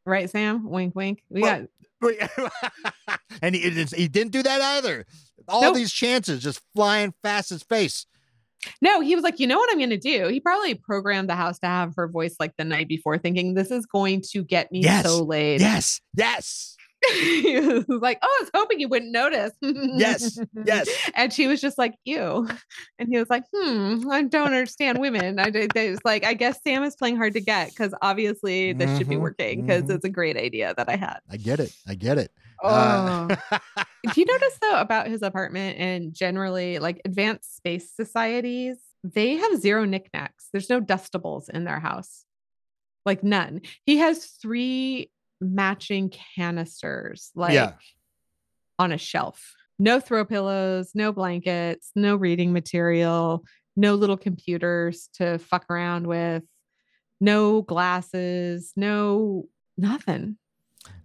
right, 0.06 0.30
Sam? 0.30 0.68
Wink, 0.70 0.96
wink. 0.96 1.24
We 1.30 1.42
Well, 1.42 1.68
got 2.02 3.20
and 3.42 3.56
he, 3.56 3.62
he 3.96 4.08
didn't 4.08 4.32
do 4.32 4.44
that 4.44 4.62
either. 4.62 5.06
All 5.48 5.62
Nope. 5.62 5.76
these 5.76 5.92
chances 5.92 6.42
just 6.44 6.62
flying 6.76 7.14
fast 7.24 7.52
as 7.52 7.62
space. 7.62 8.06
No. 8.82 9.02
He 9.02 9.16
was 9.16 9.24
like, 9.24 9.40
you 9.40 9.48
know 9.48 9.58
what 9.58 9.72
I'm 9.72 9.78
going 9.78 9.90
to 9.92 9.98
do? 9.98 10.28
He 10.28 10.40
probably 10.40 10.76
programmed 10.76 11.30
the 11.30 11.36
house 11.36 11.60
to 11.60 11.68
have 11.68 11.94
her 11.96 12.08
voice 12.08 12.36
like 12.40 12.54
the 12.58 12.64
night 12.66 12.88
before, 12.88 13.18
thinking 13.18 13.54
this 13.54 13.72
is 13.72 13.86
going 13.86 14.22
to 14.32 14.44
get 14.44 14.72
me 14.72 14.82
Yes. 14.82 15.06
so 15.06 15.24
laid. 15.24 15.62
Yes, 15.62 16.02
yes, 16.16 16.76
he 17.14 17.60
was 17.60 17.86
like, 17.88 18.18
oh, 18.24 18.38
I 18.40 18.44
was 18.44 18.52
hoping 18.56 18.80
you 18.80 18.88
wouldn't 18.88 19.12
notice. 19.12 19.52
yes, 19.62 20.40
yes. 20.66 20.90
And 21.16 21.32
she 21.32 21.46
was 21.48 21.62
just 21.62 21.78
like, 21.78 21.94
ew. 22.06 22.48
And 23.00 23.08
he 23.10 23.18
was 23.20 23.30
like, 23.30 23.44
hmm, 23.56 24.10
I 24.10 24.24
don't 24.24 24.48
understand 24.48 24.98
women. 25.00 25.40
I 25.40 25.50
did 25.52 25.72
it's 25.76 26.02
like, 26.04 26.26
I 26.26 26.34
guess 26.34 26.60
Sam 26.66 26.84
is 26.84 26.96
playing 26.96 27.18
hard 27.18 27.34
to 27.36 27.42
get 27.42 27.70
because 27.70 27.94
obviously 28.02 28.74
this 28.74 28.98
should 28.98 29.08
be 29.08 29.16
Mhm, 29.16 29.22
working 29.22 29.62
because 29.62 29.84
mhm. 29.84 29.92
it's 29.96 30.06
a 30.06 30.10
great 30.10 30.38
idea 30.38 30.74
that 30.76 30.90
I 30.90 30.96
had. 30.96 31.20
I 31.30 31.38
get 31.38 31.60
it. 31.60 31.72
I 31.88 31.94
get 31.96 32.18
it. 32.18 32.32
Oh. 32.64 33.28
Uh, 34.08 34.14
Do 34.14 34.22
you 34.22 34.26
notice 34.26 34.58
though 34.62 34.78
about 34.80 35.08
his 35.08 35.22
apartment 35.22 35.78
and 35.80 36.14
generally 36.14 36.80
like 36.80 37.02
advanced 37.04 37.58
space 37.58 37.92
societies, 37.92 38.78
they 39.04 39.36
have 39.36 39.60
zero 39.60 39.84
knickknacks. 39.86 40.48
There's 40.54 40.70
no 40.70 40.80
dustables 40.80 41.50
in 41.50 41.64
their 41.66 41.80
house. 41.80 42.24
Like 43.06 43.24
none. 43.24 43.62
He 43.86 43.98
has 43.98 44.26
three 44.26 45.12
matching 45.42 46.10
canisters, 46.36 47.32
like 47.36 47.54
Yeah. 47.54 47.74
on 48.80 48.92
a 48.92 48.98
shelf. 48.98 49.54
No 49.80 50.00
throw 50.00 50.24
pillows, 50.26 50.92
no 50.96 51.12
blankets, 51.12 51.92
no 51.96 52.16
reading 52.16 52.54
material, 52.54 53.44
no 53.76 53.96
little 53.96 54.18
computers 54.18 55.10
to 55.16 55.38
fuck 55.38 55.66
around 55.70 56.08
with, 56.08 56.44
no 57.20 57.62
glasses, 57.62 58.72
no 58.76 59.48
nothing. 59.78 60.38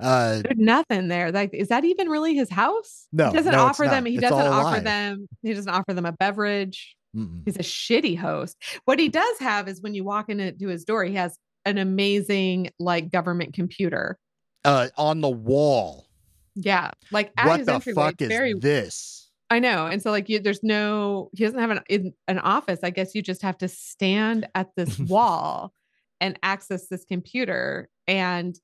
Uh, 0.00 0.42
There's 0.42 0.58
nothing 0.58 1.08
there. 1.08 1.30
Like, 1.32 1.54
is 1.54 1.68
that 1.68 1.84
even 1.84 2.08
really 2.08 2.34
his 2.34 2.50
house? 2.50 3.06
No, 3.12 3.30
he 3.30 3.36
doesn't 3.36 3.52
no, 3.52 3.64
offer 3.64 3.84
them. 3.84 4.04
He 4.06 4.14
It's 4.14 4.22
doesn't 4.22 4.46
offer 4.46 4.80
them. 4.80 5.28
He 5.42 5.52
doesn't 5.54 5.72
offer 5.72 5.94
them 5.94 6.06
a 6.06 6.12
beverage. 6.12 6.96
mm-mm. 7.16 7.42
He's 7.44 7.56
a 7.56 7.60
shitty 7.60 8.18
host. 8.18 8.56
What 8.84 8.98
he 8.98 9.08
does 9.08 9.38
have 9.38 9.68
is 9.68 9.80
when 9.80 9.94
you 9.94 10.04
walk 10.04 10.28
into 10.28 10.68
his 10.68 10.84
door, 10.84 11.04
he 11.04 11.14
has 11.14 11.36
an 11.64 11.78
amazing 11.78 12.70
like 12.78 13.10
government 13.10 13.54
computer. 13.54 14.18
uh, 14.64 14.88
on 14.96 15.20
the 15.20 15.30
wall. 15.30 16.06
Yeah, 16.54 16.90
like 17.10 17.32
at 17.38 17.46
What 17.46 17.58
his 17.60 17.66
the 17.66 17.74
entryway. 17.74 17.94
fuck 18.10 18.20
is 18.22 18.28
very. 18.28 18.52
this? 18.54 19.30
I 19.50 19.58
know, 19.58 19.86
and 19.86 20.02
so 20.02 20.10
like 20.10 20.28
you, 20.28 20.38
there's 20.40 20.62
no. 20.62 21.30
He 21.34 21.44
doesn't 21.44 21.58
have 21.58 21.70
an 21.70 21.80
in, 21.88 22.14
an 22.28 22.38
office. 22.38 22.80
I 22.82 22.90
guess 22.90 23.14
you 23.14 23.22
just 23.22 23.42
have 23.42 23.56
to 23.58 23.68
stand 23.68 24.48
at 24.54 24.68
this 24.76 24.98
wall 24.98 25.72
and 26.20 26.38
access 26.42 26.88
this 26.88 27.04
computer. 27.04 27.88
And 28.06 28.54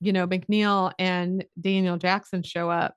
you 0.00 0.12
know, 0.12 0.26
McNeil 0.26 0.92
and 0.98 1.44
Daniel 1.60 1.96
Jackson 1.98 2.42
show 2.42 2.70
up, 2.70 2.94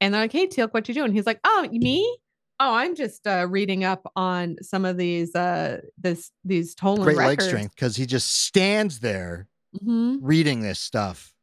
and 0.00 0.12
they're 0.12 0.22
like, 0.22 0.32
"Hey, 0.32 0.46
Teal'c, 0.46 0.72
what 0.74 0.86
you 0.88 0.94
doing?" 0.94 1.12
He's 1.12 1.26
like, 1.26 1.40
"Oh, 1.44 1.66
me." 1.70 2.18
Oh, 2.58 2.72
I'm 2.74 2.94
just 2.94 3.26
uh, 3.26 3.46
reading 3.50 3.84
up 3.84 4.10
on 4.16 4.56
some 4.62 4.86
of 4.86 4.96
these 4.96 5.34
uh 5.34 5.80
this 5.98 6.30
these 6.44 6.74
Tolan 6.74 7.02
Great 7.04 7.16
leg 7.18 7.42
strength 7.42 7.74
because 7.74 7.96
he 7.96 8.06
just 8.06 8.44
stands 8.44 9.00
there 9.00 9.46
Mhm. 9.84 10.20
reading 10.22 10.62
this 10.62 10.78
stuff 10.80 11.34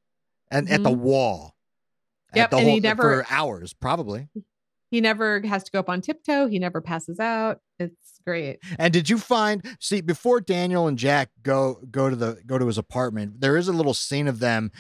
and 0.49 0.67
at 0.69 0.81
the 0.81 0.89
wall. 0.91 1.55
Mm-hmm. 2.29 2.37
Yep, 2.37 2.43
at 2.45 2.49
the 2.51 2.57
and 2.57 2.67
he 2.69 2.79
never- 2.79 3.23
for 3.23 3.25
hours, 3.31 3.73
probably. 3.73 4.27
He 4.93 5.01
never 5.01 5.41
has 5.41 5.63
to 5.63 5.71
go 5.71 5.79
up 5.79 5.89
on 5.89 6.01
tiptoe. 6.01 6.45
He 6.45 6.59
never 6.59 6.79
passes 6.79 7.19
out. 7.19 7.61
It's 7.79 8.19
great. 8.27 8.59
And 8.77 8.93
did 8.93 9.09
you 9.09 9.17
find 9.17 9.65
see 9.79 10.01
before 10.01 10.39
Daniel 10.39 10.87
and 10.87 10.99
Jack 10.99 11.31
go 11.41 11.79
go 11.89 12.11
to 12.11 12.15
the 12.15 12.37
go 12.45 12.59
to 12.59 12.67
his 12.67 12.77
apartment, 12.77 13.41
there 13.41 13.57
is 13.57 13.67
a 13.67 13.73
little 13.73 13.95
scene 13.95 14.27
of 14.27 14.37
them 14.37 14.71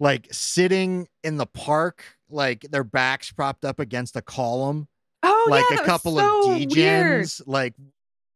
like 0.00 0.26
sitting 0.32 1.06
in 1.22 1.36
the 1.36 1.46
park, 1.46 2.02
like 2.28 2.62
their 2.62 2.82
backs 2.82 3.30
propped 3.30 3.64
up 3.64 3.78
against 3.78 4.16
a 4.16 4.22
column, 4.22 4.88
Oh, 5.22 5.46
like 5.48 5.64
yeah, 5.70 5.82
a 5.82 5.86
couple 5.86 6.16
so 6.16 6.50
of 6.50 6.58
degens, 6.58 7.40
like 7.46 7.74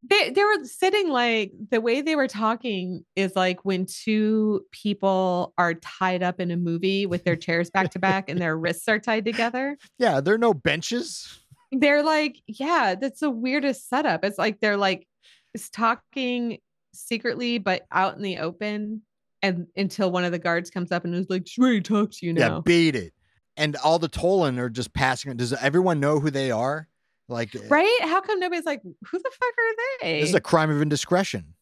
They 0.08 0.30
they 0.30 0.44
were 0.44 0.64
sitting 0.64 1.08
like 1.08 1.52
the 1.70 1.80
way 1.80 2.02
they 2.02 2.14
were 2.16 2.28
talking 2.28 3.04
is 3.16 3.34
like 3.34 3.64
when 3.64 3.86
two 3.86 4.66
people 4.70 5.54
are 5.56 5.74
tied 5.74 6.22
up 6.22 6.40
in 6.40 6.50
a 6.50 6.56
movie 6.56 7.06
with 7.06 7.24
their 7.24 7.36
chairs 7.36 7.70
back 7.70 7.90
to 7.92 7.98
back 7.98 8.28
and 8.28 8.38
their 8.40 8.56
wrists 8.56 8.86
are 8.88 8.98
tied 8.98 9.24
together. 9.24 9.76
yeah, 9.98 10.20
there 10.20 10.34
are 10.34 10.38
no 10.38 10.52
benches. 10.52 11.40
They're 11.72 12.02
like, 12.04 12.36
yeah, 12.46 12.94
that's 12.94 13.20
the 13.20 13.30
weirdest 13.30 13.88
setup. 13.88 14.24
It's 14.24 14.38
like 14.38 14.60
they're 14.60 14.76
like 14.76 15.08
s- 15.56 15.70
talking 15.70 16.58
secretly 16.92 17.58
but 17.58 17.86
out 17.90 18.16
in 18.16 18.22
the 18.22 18.38
open 18.38 19.02
and 19.42 19.66
until 19.76 20.10
one 20.10 20.24
of 20.24 20.32
the 20.32 20.38
guards 20.38 20.70
comes 20.70 20.92
up 20.92 21.04
and 21.04 21.14
is 21.14 21.26
like, 21.28 21.42
"She's 21.46 21.62
ready 21.62 21.80
to 21.80 21.88
talk 21.94 22.10
to 22.12 22.26
you 22.26 22.34
Yeah, 22.36 22.48
now." 22.48 22.60
beat 22.60 22.94
it. 22.94 23.12
And 23.56 23.76
all 23.76 23.98
the 23.98 24.08
Tolan 24.08 24.58
are 24.58 24.68
just 24.70 24.92
passing 24.94 25.30
it. 25.30 25.36
Does 25.36 25.52
everyone 25.54 25.98
know 26.00 26.18
who 26.20 26.30
they 26.30 26.50
are? 26.50 26.88
Like 27.28 27.54
Right? 27.68 27.98
How 28.02 28.20
come 28.20 28.38
nobody's 28.40 28.66
like, 28.66 28.82
"Who 28.82 29.18
the 29.18 29.30
fuck 29.32 29.54
are 29.58 29.74
they?" 30.02 30.20
this 30.20 30.28
is 30.30 30.34
a 30.34 30.40
crime 30.40 30.70
of 30.70 30.82
indiscretion. 30.82 31.54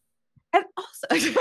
and 0.53 0.65
also 0.77 1.31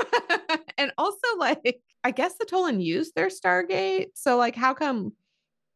and 0.78 0.90
also 0.96 1.26
like 1.38 1.80
i 2.02 2.10
guess 2.10 2.34
the 2.38 2.46
tolan 2.46 2.82
used 2.82 3.14
their 3.14 3.28
stargate 3.28 4.06
so 4.14 4.38
like 4.38 4.56
how 4.56 4.72
come 4.72 5.12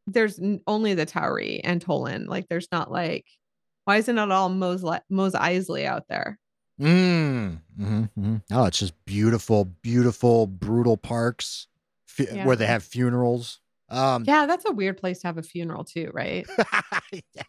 there's 0.07 0.41
only 0.67 0.95
the 0.95 1.05
Tauri 1.05 1.61
and 1.63 1.85
tolan 1.85 2.29
like 2.29 2.49
there's 2.49 2.69
not 2.73 2.91
like 2.91 3.27
why 3.85 3.97
isn't 3.99 4.17
it 4.19 4.31
all 4.33 4.49
mose 4.49 4.83
Le- 4.83 5.03
Mos 5.11 5.33
Eisley 5.33 5.85
out 5.85 6.05
there 6.09 6.39
Mm. 6.81 7.61
hmm 7.79 8.03
hmm 8.15 8.37
Oh, 8.53 8.65
it's 8.67 8.79
just 8.79 8.93
beautiful, 9.07 9.65
beautiful, 9.83 10.47
brutal 10.47 10.97
parks 10.99 11.69
fu- 12.07 12.25
where 12.45 12.55
they 12.57 12.67
have 12.67 12.83
funerals. 12.85 13.61
Um, 13.89 14.25
yeah 14.27 14.45
that's 14.47 14.65
a 14.67 14.73
weird 14.73 14.99
place 14.99 15.21
to 15.21 15.27
have 15.29 15.39
a 15.39 15.43
funeral 15.43 15.85
too 15.85 16.11
right 16.13 16.47
Yeah. 17.13 17.43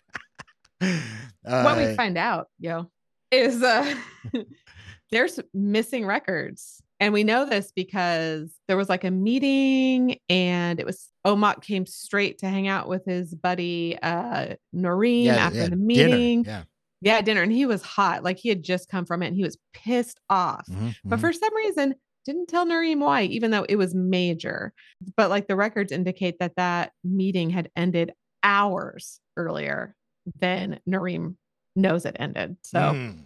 what 1.41 1.77
we 1.77 1.83
Uh, 1.85 1.95
find 1.95 2.17
out 2.17 2.47
yo 2.59 2.89
is 3.31 3.61
uh 3.63 3.95
there's 5.11 5.39
missing 5.53 6.05
records. 6.05 6.81
And 6.99 7.13
we 7.13 7.23
know 7.23 7.45
this 7.45 7.71
because 7.75 8.51
there 8.67 8.75
was 8.75 8.89
like 8.89 9.03
a 9.03 9.11
meeting 9.11 10.17
and 10.29 10.79
it 10.79 10.85
was 10.85 11.09
Omoc 11.27 11.61
came 11.61 11.85
straight 11.85 12.39
to 12.39 12.49
hang 12.49 12.67
out 12.67 12.87
with 12.87 13.05
his 13.05 13.35
buddy 13.35 13.97
uh 14.01 14.55
Narim 14.75 15.25
yeah, 15.25 15.35
after 15.35 15.57
yeah, 15.59 15.63
the 15.65 15.69
dinner, 15.71 15.85
meeting. 15.85 16.43
Yeah. 16.45 16.63
yeah 17.01 17.21
dinner. 17.21 17.43
And 17.43 17.51
he 17.51 17.65
was 17.67 17.83
hot. 17.83 18.23
Like 18.23 18.37
he 18.39 18.49
had 18.49 18.63
just 18.63 18.89
come 18.89 19.05
from 19.05 19.21
it 19.21 19.27
and 19.27 19.35
he 19.35 19.43
was 19.43 19.57
pissed 19.73 20.19
off. 20.29 20.65
Mhm, 20.67 20.95
but 21.05 21.17
mhm. 21.17 21.21
for 21.21 21.33
some 21.33 21.55
reason 21.55 21.95
didn't 22.25 22.47
tell 22.47 22.65
Narim 22.65 22.99
why 22.99 23.23
even 23.23 23.51
though 23.51 23.65
it 23.69 23.75
was 23.75 23.93
major. 23.93 24.73
But 25.15 25.29
like 25.29 25.47
the 25.47 25.55
records 25.55 25.91
indicate 25.91 26.39
that 26.39 26.55
that 26.57 26.93
meeting 27.03 27.51
had 27.51 27.69
ended 27.75 28.11
hours 28.43 29.19
earlier 29.37 29.95
than 30.39 30.79
Narim 30.89 31.35
knows 31.75 32.05
it 32.05 32.15
ended 32.19 32.57
so 32.63 32.79
Mm. 32.79 33.17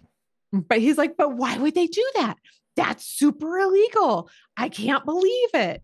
but 0.52 0.78
he's 0.78 0.98
like, 0.98 1.16
but 1.16 1.34
why 1.36 1.56
would 1.56 1.74
they 1.74 1.86
do 1.86 2.06
that? 2.16 2.36
That's 2.76 3.04
super 3.06 3.58
illegal. 3.58 4.28
I 4.56 4.68
can't 4.68 5.04
believe 5.04 5.48
it. 5.54 5.82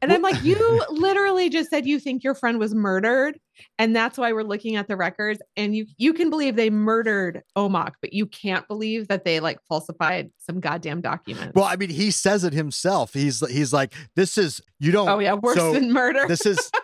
And 0.00 0.10
I'm 0.12 0.22
like, 0.22 0.42
you 0.42 0.82
literally 0.90 1.50
just 1.50 1.68
said 1.70 1.86
you 1.86 1.98
think 2.00 2.24
your 2.24 2.34
friend 2.34 2.58
was 2.58 2.74
murdered. 2.74 3.38
And 3.78 3.94
that's 3.94 4.16
why 4.16 4.32
we're 4.32 4.42
looking 4.42 4.76
at 4.76 4.88
the 4.88 4.96
records. 4.96 5.40
And 5.56 5.76
you 5.76 5.86
you 5.98 6.12
can 6.14 6.30
believe 6.30 6.56
they 6.56 6.70
murdered 6.70 7.42
Omoc, 7.56 7.92
but 8.00 8.12
you 8.14 8.26
can't 8.26 8.66
believe 8.66 9.08
that 9.08 9.24
they 9.24 9.40
like 9.40 9.58
falsified 9.68 10.30
some 10.38 10.58
goddamn 10.60 11.00
document. 11.02 11.54
Well, 11.54 11.66
I 11.66 11.76
mean, 11.76 11.90
he 11.90 12.10
says 12.10 12.44
it 12.44 12.52
himself. 12.54 13.12
He's 13.12 13.46
he's 13.50 13.72
like, 13.74 13.94
this 14.16 14.38
is 14.38 14.60
you 14.80 14.90
don't. 14.92 15.08
oh 15.08 15.18
yeah, 15.18 15.34
worse 15.34 15.56
so 15.56 15.72
than 15.74 15.92
murder. 15.92 16.26
this 16.28 16.46
is 16.46 16.70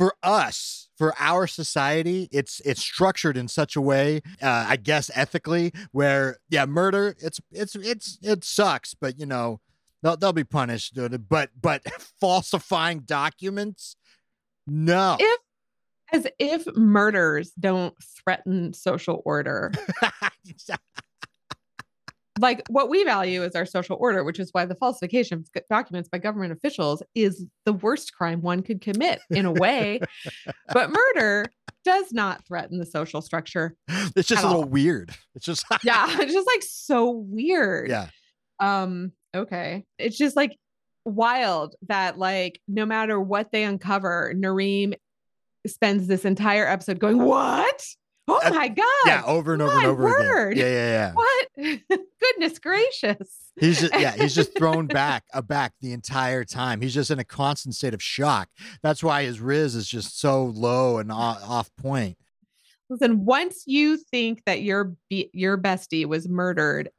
for 0.00 0.14
us 0.22 0.88
for 0.96 1.12
our 1.18 1.46
society 1.46 2.26
it's 2.32 2.60
it's 2.64 2.80
structured 2.80 3.36
in 3.36 3.46
such 3.48 3.76
a 3.76 3.80
way 3.82 4.22
uh, 4.40 4.64
i 4.66 4.74
guess 4.76 5.10
ethically 5.14 5.74
where 5.92 6.38
yeah 6.48 6.64
murder 6.64 7.14
it's 7.18 7.38
it's 7.52 7.74
it's 7.74 8.18
it 8.22 8.42
sucks 8.42 8.94
but 8.94 9.18
you 9.20 9.26
know 9.26 9.60
they'll, 10.02 10.16
they'll 10.16 10.32
be 10.32 10.42
punished 10.42 10.98
but 11.28 11.50
but 11.60 11.82
falsifying 12.18 13.00
documents 13.00 13.96
no 14.66 15.18
If- 15.20 15.40
As 16.12 16.26
if 16.38 16.66
murders 16.76 17.52
don't 17.60 17.94
threaten 18.02 18.72
social 18.72 19.20
order. 19.26 19.70
like 22.40 22.62
what 22.68 22.88
we 22.88 23.04
value 23.04 23.42
is 23.42 23.54
our 23.54 23.66
social 23.66 23.96
order, 24.00 24.24
which 24.24 24.38
is 24.38 24.48
why 24.52 24.64
the 24.64 24.74
falsification 24.74 25.38
of 25.54 25.62
documents 25.68 26.08
by 26.08 26.18
government 26.18 26.52
officials 26.52 27.02
is 27.14 27.46
the 27.64 27.72
worst 27.72 28.12
crime 28.14 28.40
one 28.40 28.62
could 28.62 28.80
commit 28.80 29.20
in 29.30 29.44
a 29.46 29.52
way. 29.52 30.00
but 30.72 30.90
murder 30.90 31.46
does 31.84 32.12
not 32.12 32.44
threaten 32.46 32.78
the 32.78 32.86
social 32.86 33.22
structure. 33.22 33.74
it's 33.88 34.28
just 34.28 34.44
a 34.44 34.46
little 34.46 34.62
all. 34.64 34.68
weird 34.68 35.14
it's 35.34 35.46
just 35.46 35.64
Yeah, 35.84 36.06
it's 36.20 36.32
just 36.32 36.46
like 36.46 36.62
so 36.62 37.10
weird. 37.10 37.88
yeah 37.88 38.08
Um, 38.58 39.12
okay. 39.34 39.84
It's 39.98 40.18
just 40.18 40.36
like 40.36 40.56
wild 41.04 41.74
that 41.88 42.18
like 42.18 42.60
no 42.68 42.84
matter 42.86 43.18
what 43.20 43.50
they 43.52 43.64
uncover, 43.64 44.32
Narim 44.36 44.94
spends 45.66 46.06
this 46.06 46.24
entire 46.24 46.66
episode 46.66 46.98
going, 46.98 47.18
What? 47.22 47.82
Oh 48.32 48.40
Uh, 48.44 48.50
my 48.50 48.68
god. 48.68 48.84
yeah 49.06 49.22
over 49.26 49.52
and 49.52 49.62
over 49.62 49.76
and 49.76 49.86
over 49.86 50.02
word. 50.04 50.52
again 50.52 50.66
yeah 50.66 50.72
yeah 50.72 50.88
yeah 50.92 51.12
What? 51.14 52.00
Goodness 52.20 52.58
gracious. 52.58 53.36
He's 53.58 53.80
just 53.80 53.92
yeah, 53.98 54.12
he's 54.12 54.34
just 54.34 54.54
thrown 54.58 54.86
back 54.86 55.24
aback 55.34 55.72
the 55.80 55.92
entire 55.92 56.44
time. 56.44 56.80
He's 56.80 56.94
just 56.94 57.10
in 57.10 57.18
a 57.18 57.24
constant 57.24 57.74
state 57.74 57.92
of 57.94 58.02
shock. 58.02 58.48
That's 58.82 59.02
why 59.02 59.24
his 59.24 59.40
riz 59.40 59.74
is 59.74 59.86
just 59.88 60.18
so 60.20 60.44
low 60.44 60.98
and 60.98 61.10
off 61.12 61.70
point. 61.76 62.16
Listen, 62.88 63.24
once 63.24 63.64
you 63.66 63.96
think 63.96 64.42
that 64.46 64.62
your 64.62 64.94
be- 65.08 65.30
your 65.32 65.58
bestie 65.58 66.06
was 66.06 66.28
murdered 66.28 66.90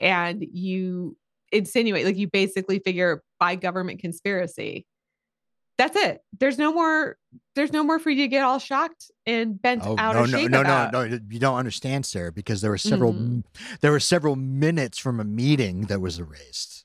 and 0.00 0.42
you 0.52 1.16
insinuate 1.52 2.04
like 2.04 2.16
you 2.16 2.28
basically 2.28 2.78
figure 2.78 3.22
by 3.38 3.56
government 3.56 4.00
conspiracy, 4.00 4.86
that's 5.80 5.96
it. 5.96 6.22
There's 6.38 6.58
no 6.58 6.72
more 6.72 7.16
there's 7.56 7.72
no 7.72 7.82
more 7.82 7.98
for 7.98 8.10
you 8.10 8.24
to 8.24 8.28
get 8.28 8.42
all 8.44 8.58
shocked 8.58 9.10
and 9.26 9.60
bent 9.60 9.82
Oh 9.84 9.94
out 9.98 10.14
no 10.14 10.24
of 10.24 10.30
no 10.30 10.38
shape 10.38 10.50
no 10.50 10.60
about. 10.60 10.92
no 10.92 11.06
no! 11.06 11.18
You 11.30 11.38
don't 11.38 11.56
understand, 11.56 12.04
Sarah, 12.06 12.32
because 12.32 12.60
there 12.60 12.70
were 12.70 12.78
several 12.78 13.14
Mm. 13.14 13.44
there 13.80 13.90
were 13.90 14.00
several 14.00 14.36
minutes 14.36 14.98
from 14.98 15.18
a 15.20 15.24
meeting 15.24 15.82
that 15.86 16.00
was 16.00 16.18
erased. 16.18 16.84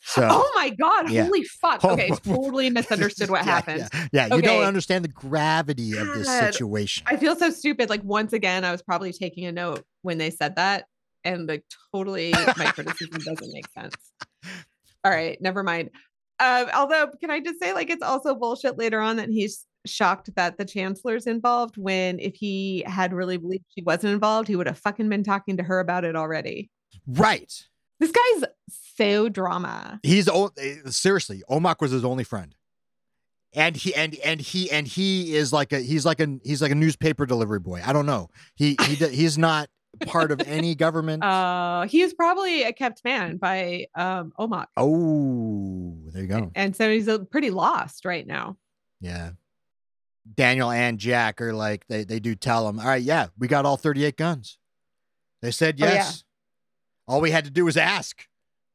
So 0.00 0.26
Oh 0.30 0.52
my 0.56 0.70
god, 0.70 1.10
yeah. 1.10 1.24
holy 1.24 1.44
fuck. 1.44 1.80
Oh, 1.84 1.90
Okay, 1.92 2.10
totally 2.24 2.68
misunderstood 2.70 3.30
what 3.30 3.44
Yeah, 3.46 3.52
happened. 3.52 3.88
Yeah, 4.12 4.26
yeah. 4.28 4.34
you 4.36 4.42
don't 4.42 4.64
understand 4.64 5.04
the 5.04 5.08
gravity 5.08 5.96
of 5.96 6.06
this 6.08 6.28
situation. 6.28 7.04
I 7.06 7.16
feel 7.16 7.36
so 7.36 7.50
stupid. 7.50 7.90
Like 7.90 8.02
once 8.04 8.32
again, 8.32 8.64
I 8.64 8.72
was 8.72 8.82
probably 8.82 9.12
taking 9.12 9.46
a 9.46 9.52
note 9.52 9.84
when 10.02 10.18
they 10.18 10.30
said 10.30 10.56
that, 10.56 10.86
and 11.24 11.48
like 11.48 11.64
totally 11.94 12.32
my 12.56 12.66
criticism 12.72 13.20
doesn't 13.20 13.52
make 13.52 13.66
sense. 13.72 13.94
All 15.04 15.10
right, 15.12 15.40
never 15.40 15.62
mind. 15.62 15.90
Uh, 16.38 16.66
although, 16.74 17.08
can 17.20 17.30
I 17.30 17.40
just 17.40 17.58
say, 17.58 17.72
like, 17.72 17.90
it's 17.90 18.02
also 18.02 18.34
bullshit 18.34 18.76
later 18.76 19.00
on 19.00 19.16
that 19.16 19.30
he's 19.30 19.64
shocked 19.86 20.34
that 20.36 20.58
the 20.58 20.64
chancellor's 20.64 21.26
involved 21.26 21.76
when 21.76 22.18
if 22.18 22.34
he 22.34 22.82
had 22.86 23.14
really 23.14 23.36
believed 23.36 23.64
she 23.74 23.82
wasn't 23.82 24.12
involved, 24.12 24.48
he 24.48 24.56
would 24.56 24.66
have 24.66 24.78
fucking 24.78 25.08
been 25.08 25.22
talking 25.22 25.56
to 25.56 25.62
her 25.62 25.80
about 25.80 26.04
it 26.04 26.16
already. 26.16 26.70
right. 27.06 27.52
This 27.98 28.12
guy's 28.12 28.44
so 28.96 29.28
drama. 29.30 30.00
He's 30.02 30.28
eh, 30.28 30.76
seriously, 30.86 31.42
Omoc 31.48 31.80
was 31.80 31.92
his 31.92 32.04
only 32.04 32.24
friend. 32.24 32.54
And 33.54 33.74
he 33.74 33.94
and 33.94 34.14
and 34.16 34.38
he 34.38 34.70
and 34.70 34.86
he 34.86 35.34
is 35.34 35.50
like 35.50 35.72
a 35.72 35.80
he's 35.80 36.04
like 36.04 36.20
a 36.20 36.38
he's 36.44 36.60
like 36.60 36.72
a 36.72 36.74
newspaper 36.74 37.24
delivery 37.24 37.60
boy. 37.60 37.80
I 37.82 37.94
don't 37.94 38.04
know. 38.04 38.28
He 38.54 38.76
he 38.82 38.96
he's 38.96 39.38
not 39.38 39.70
part 40.06 40.30
of 40.32 40.40
any 40.46 40.74
government. 40.74 41.22
Uh, 41.22 41.82
he 41.86 42.02
is 42.02 42.12
probably 42.14 42.62
a 42.64 42.72
kept 42.72 43.04
man 43.04 43.36
by 43.36 43.86
um 43.94 44.32
Omoc. 44.38 44.66
oh, 44.76 45.96
there 46.12 46.22
you 46.22 46.28
go. 46.28 46.50
And 46.54 46.74
so 46.76 46.90
he's 46.90 47.08
uh, 47.08 47.18
pretty 47.18 47.50
lost 47.50 48.04
right 48.04 48.26
now. 48.26 48.56
Yeah. 49.00 49.30
Daniel 50.34 50.70
and 50.70 50.98
Jack 50.98 51.40
are 51.40 51.52
like 51.52 51.86
they 51.86 52.02
they 52.04 52.18
do 52.18 52.34
tell 52.34 52.68
him, 52.68 52.80
"All 52.80 52.86
right, 52.86 53.02
yeah, 53.02 53.28
we 53.38 53.46
got 53.48 53.64
all 53.64 53.76
38 53.76 54.16
guns." 54.16 54.58
They 55.42 55.50
said 55.52 55.78
Oh, 55.80 55.86
yeah. 55.86 55.92
yes. 55.94 56.24
All 57.06 57.20
we 57.20 57.30
had 57.30 57.44
to 57.44 57.50
do 57.50 57.64
was 57.64 57.76
ask. 57.76 58.26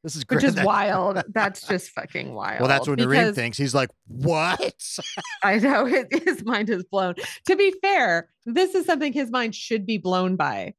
This 0.04 0.16
is 0.16 0.24
great. 0.24 0.38
which 0.38 0.46
is 0.46 0.64
wild. 0.64 1.22
That's 1.34 1.68
just 1.68 1.90
fucking 1.92 2.34
wild. 2.34 2.62
Well, 2.62 2.70
that's 2.70 2.88
what 2.88 2.98
Narim 2.98 3.36
thinks. 3.36 3.58
He's 3.58 3.76
like, 3.76 3.90
"What?" 4.08 4.98
I 5.44 5.58
know 5.60 5.86
his, 5.86 6.06
his 6.24 6.44
mind 6.46 6.70
is 6.72 6.84
blown. 6.86 7.16
To 7.48 7.56
be 7.56 7.72
fair, 7.84 8.30
this 8.46 8.74
is 8.74 8.86
something 8.86 9.12
his 9.14 9.30
mind 9.30 9.54
should 9.54 9.86
be 9.86 9.98
blown 10.00 10.38
by, 10.38 10.74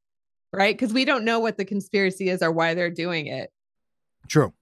right? 0.52 0.76
Because 0.76 0.92
we 0.92 1.04
don't 1.04 1.24
know 1.24 1.40
what 1.40 1.56
the 1.56 1.64
conspiracy 1.64 2.28
is 2.28 2.42
or 2.42 2.52
why 2.52 2.74
they're 2.74 2.90
doing 2.90 3.26
it. 3.26 3.50
True. 4.28 4.52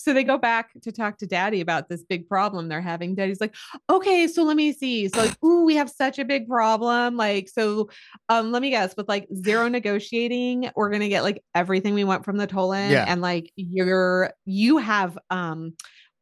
So 0.00 0.14
they 0.14 0.22
go 0.22 0.38
back 0.38 0.70
to 0.82 0.92
talk 0.92 1.18
to 1.18 1.26
daddy 1.26 1.60
about 1.60 1.88
this 1.88 2.04
big 2.04 2.28
problem 2.28 2.68
they're 2.68 2.80
having. 2.80 3.16
Daddy's 3.16 3.40
like, 3.40 3.56
okay, 3.90 4.28
so 4.28 4.44
let 4.44 4.56
me 4.56 4.72
see. 4.72 5.08
So 5.08 5.18
like, 5.18 5.44
ooh, 5.44 5.64
we 5.64 5.74
have 5.74 5.90
such 5.90 6.20
a 6.20 6.24
big 6.24 6.48
problem. 6.48 7.16
Like, 7.16 7.48
so 7.48 7.90
um, 8.28 8.52
let 8.52 8.62
me 8.62 8.70
guess, 8.70 8.94
with 8.96 9.08
like 9.08 9.26
zero 9.34 9.66
negotiating, 9.66 10.70
we're 10.76 10.90
gonna 10.90 11.08
get 11.08 11.24
like 11.24 11.42
everything 11.52 11.94
we 11.94 12.04
want 12.04 12.24
from 12.24 12.36
the 12.36 12.46
Tolan. 12.46 12.90
Yeah. 12.90 13.06
And 13.08 13.20
like 13.20 13.50
you're 13.56 14.32
you 14.44 14.78
have 14.78 15.18
um 15.30 15.74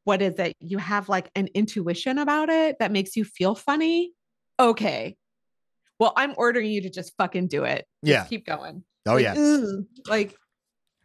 what 0.04 0.22
is 0.22 0.38
it? 0.38 0.56
You 0.60 0.78
have 0.78 1.08
like 1.08 1.30
an 1.34 1.48
intuition 1.52 2.18
about 2.18 2.48
it 2.48 2.76
that 2.78 2.92
makes 2.92 3.14
you 3.14 3.24
feel 3.24 3.54
funny. 3.54 4.12
Okay. 4.58 5.16
Well, 5.98 6.12
I'm 6.16 6.32
ordering 6.36 6.70
you 6.70 6.82
to 6.82 6.90
just 6.90 7.14
fucking 7.18 7.48
do 7.48 7.64
it. 7.64 7.86
Just 8.04 8.10
Yeah. 8.10 8.24
Keep 8.24 8.46
going. 8.46 8.84
Oh 9.06 9.14
Like, 9.14 9.22
yeah. 9.22 9.62
like 10.08 10.36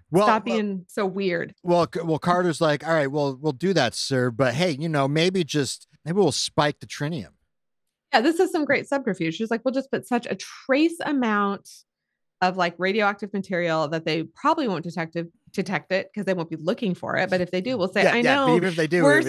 Well, 0.10 0.24
stop 0.26 0.46
well- 0.46 0.56
being 0.56 0.86
so 0.88 1.06
weird. 1.06 1.54
Well, 1.64 1.88
well, 2.04 2.20
Carter's 2.20 2.60
like, 2.62 2.86
all 2.86 2.94
right, 2.94 3.08
well, 3.12 3.38
we'll 3.40 3.52
do 3.54 3.74
that, 3.74 3.94
sir. 3.96 4.32
But 4.32 4.54
hey, 4.56 4.72
you 4.72 4.90
know, 4.90 5.08
maybe 5.08 5.44
just 5.44 5.88
maybe 6.06 6.18
we'll 6.18 6.32
spike 6.32 6.80
the 6.80 6.88
trinium. 6.88 7.30
Yeah, 8.14 8.22
this 8.22 8.40
is 8.40 8.52
some 8.52 8.66
great 8.66 8.88
subterfuge. 8.88 9.36
She's 9.36 9.50
like, 9.52 9.64
we'll 9.64 9.74
just 9.74 9.90
put 9.92 10.06
such 10.08 10.26
a 10.26 10.36
trace 10.36 10.98
amount 11.06 11.70
of 12.42 12.58
like 12.58 12.74
radioactive 12.78 13.32
material 13.34 13.88
that 13.90 14.04
they 14.04 14.24
probably 14.24 14.68
won't 14.68 14.84
detect 14.84 15.16
it, 15.16 15.28
detect 15.52 15.92
it 15.92 16.10
because 16.12 16.26
they 16.26 16.34
won't 16.34 16.50
be 16.50 16.56
looking 16.56 16.96
for 16.96 17.18
it. 17.18 17.30
But 17.30 17.42
if 17.42 17.52
they 17.52 17.62
do, 17.62 17.78
we'll 17.78 17.92
say, 17.92 18.04
yeah, 18.04 18.14
I 18.14 18.18
yeah, 18.18 18.36
know 18.36 18.56
even 18.56 18.70
if 18.70 18.76
they 18.76 18.88
do, 18.88 19.04
we're 19.04 19.24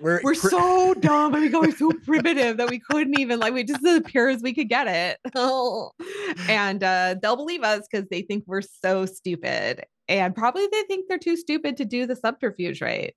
we're, 0.00 0.20
we're, 0.22 0.34
so 0.34 0.94
dumb 0.94 1.34
and 1.34 1.42
we 1.42 1.48
go 1.48 1.68
so 1.70 1.92
primitive 2.04 2.56
that 2.58 2.70
we 2.70 2.78
couldn't 2.78 3.18
even 3.18 3.38
like 3.38 3.54
we 3.54 3.64
just 3.64 3.84
as 3.84 4.02
pure 4.04 4.28
as 4.28 4.42
we 4.42 4.54
could 4.54 4.68
get 4.68 4.86
it. 4.88 5.18
and 6.48 6.82
uh, 6.82 7.16
they'll 7.20 7.36
believe 7.36 7.62
us 7.62 7.86
because 7.90 8.08
they 8.08 8.22
think 8.22 8.44
we're 8.46 8.62
so 8.62 9.06
stupid. 9.06 9.84
And 10.08 10.34
probably 10.34 10.66
they 10.70 10.82
think 10.84 11.08
they're 11.08 11.18
too 11.18 11.36
stupid 11.36 11.76
to 11.78 11.84
do 11.84 12.06
the 12.06 12.16
subterfuge 12.16 12.80
right. 12.80 13.14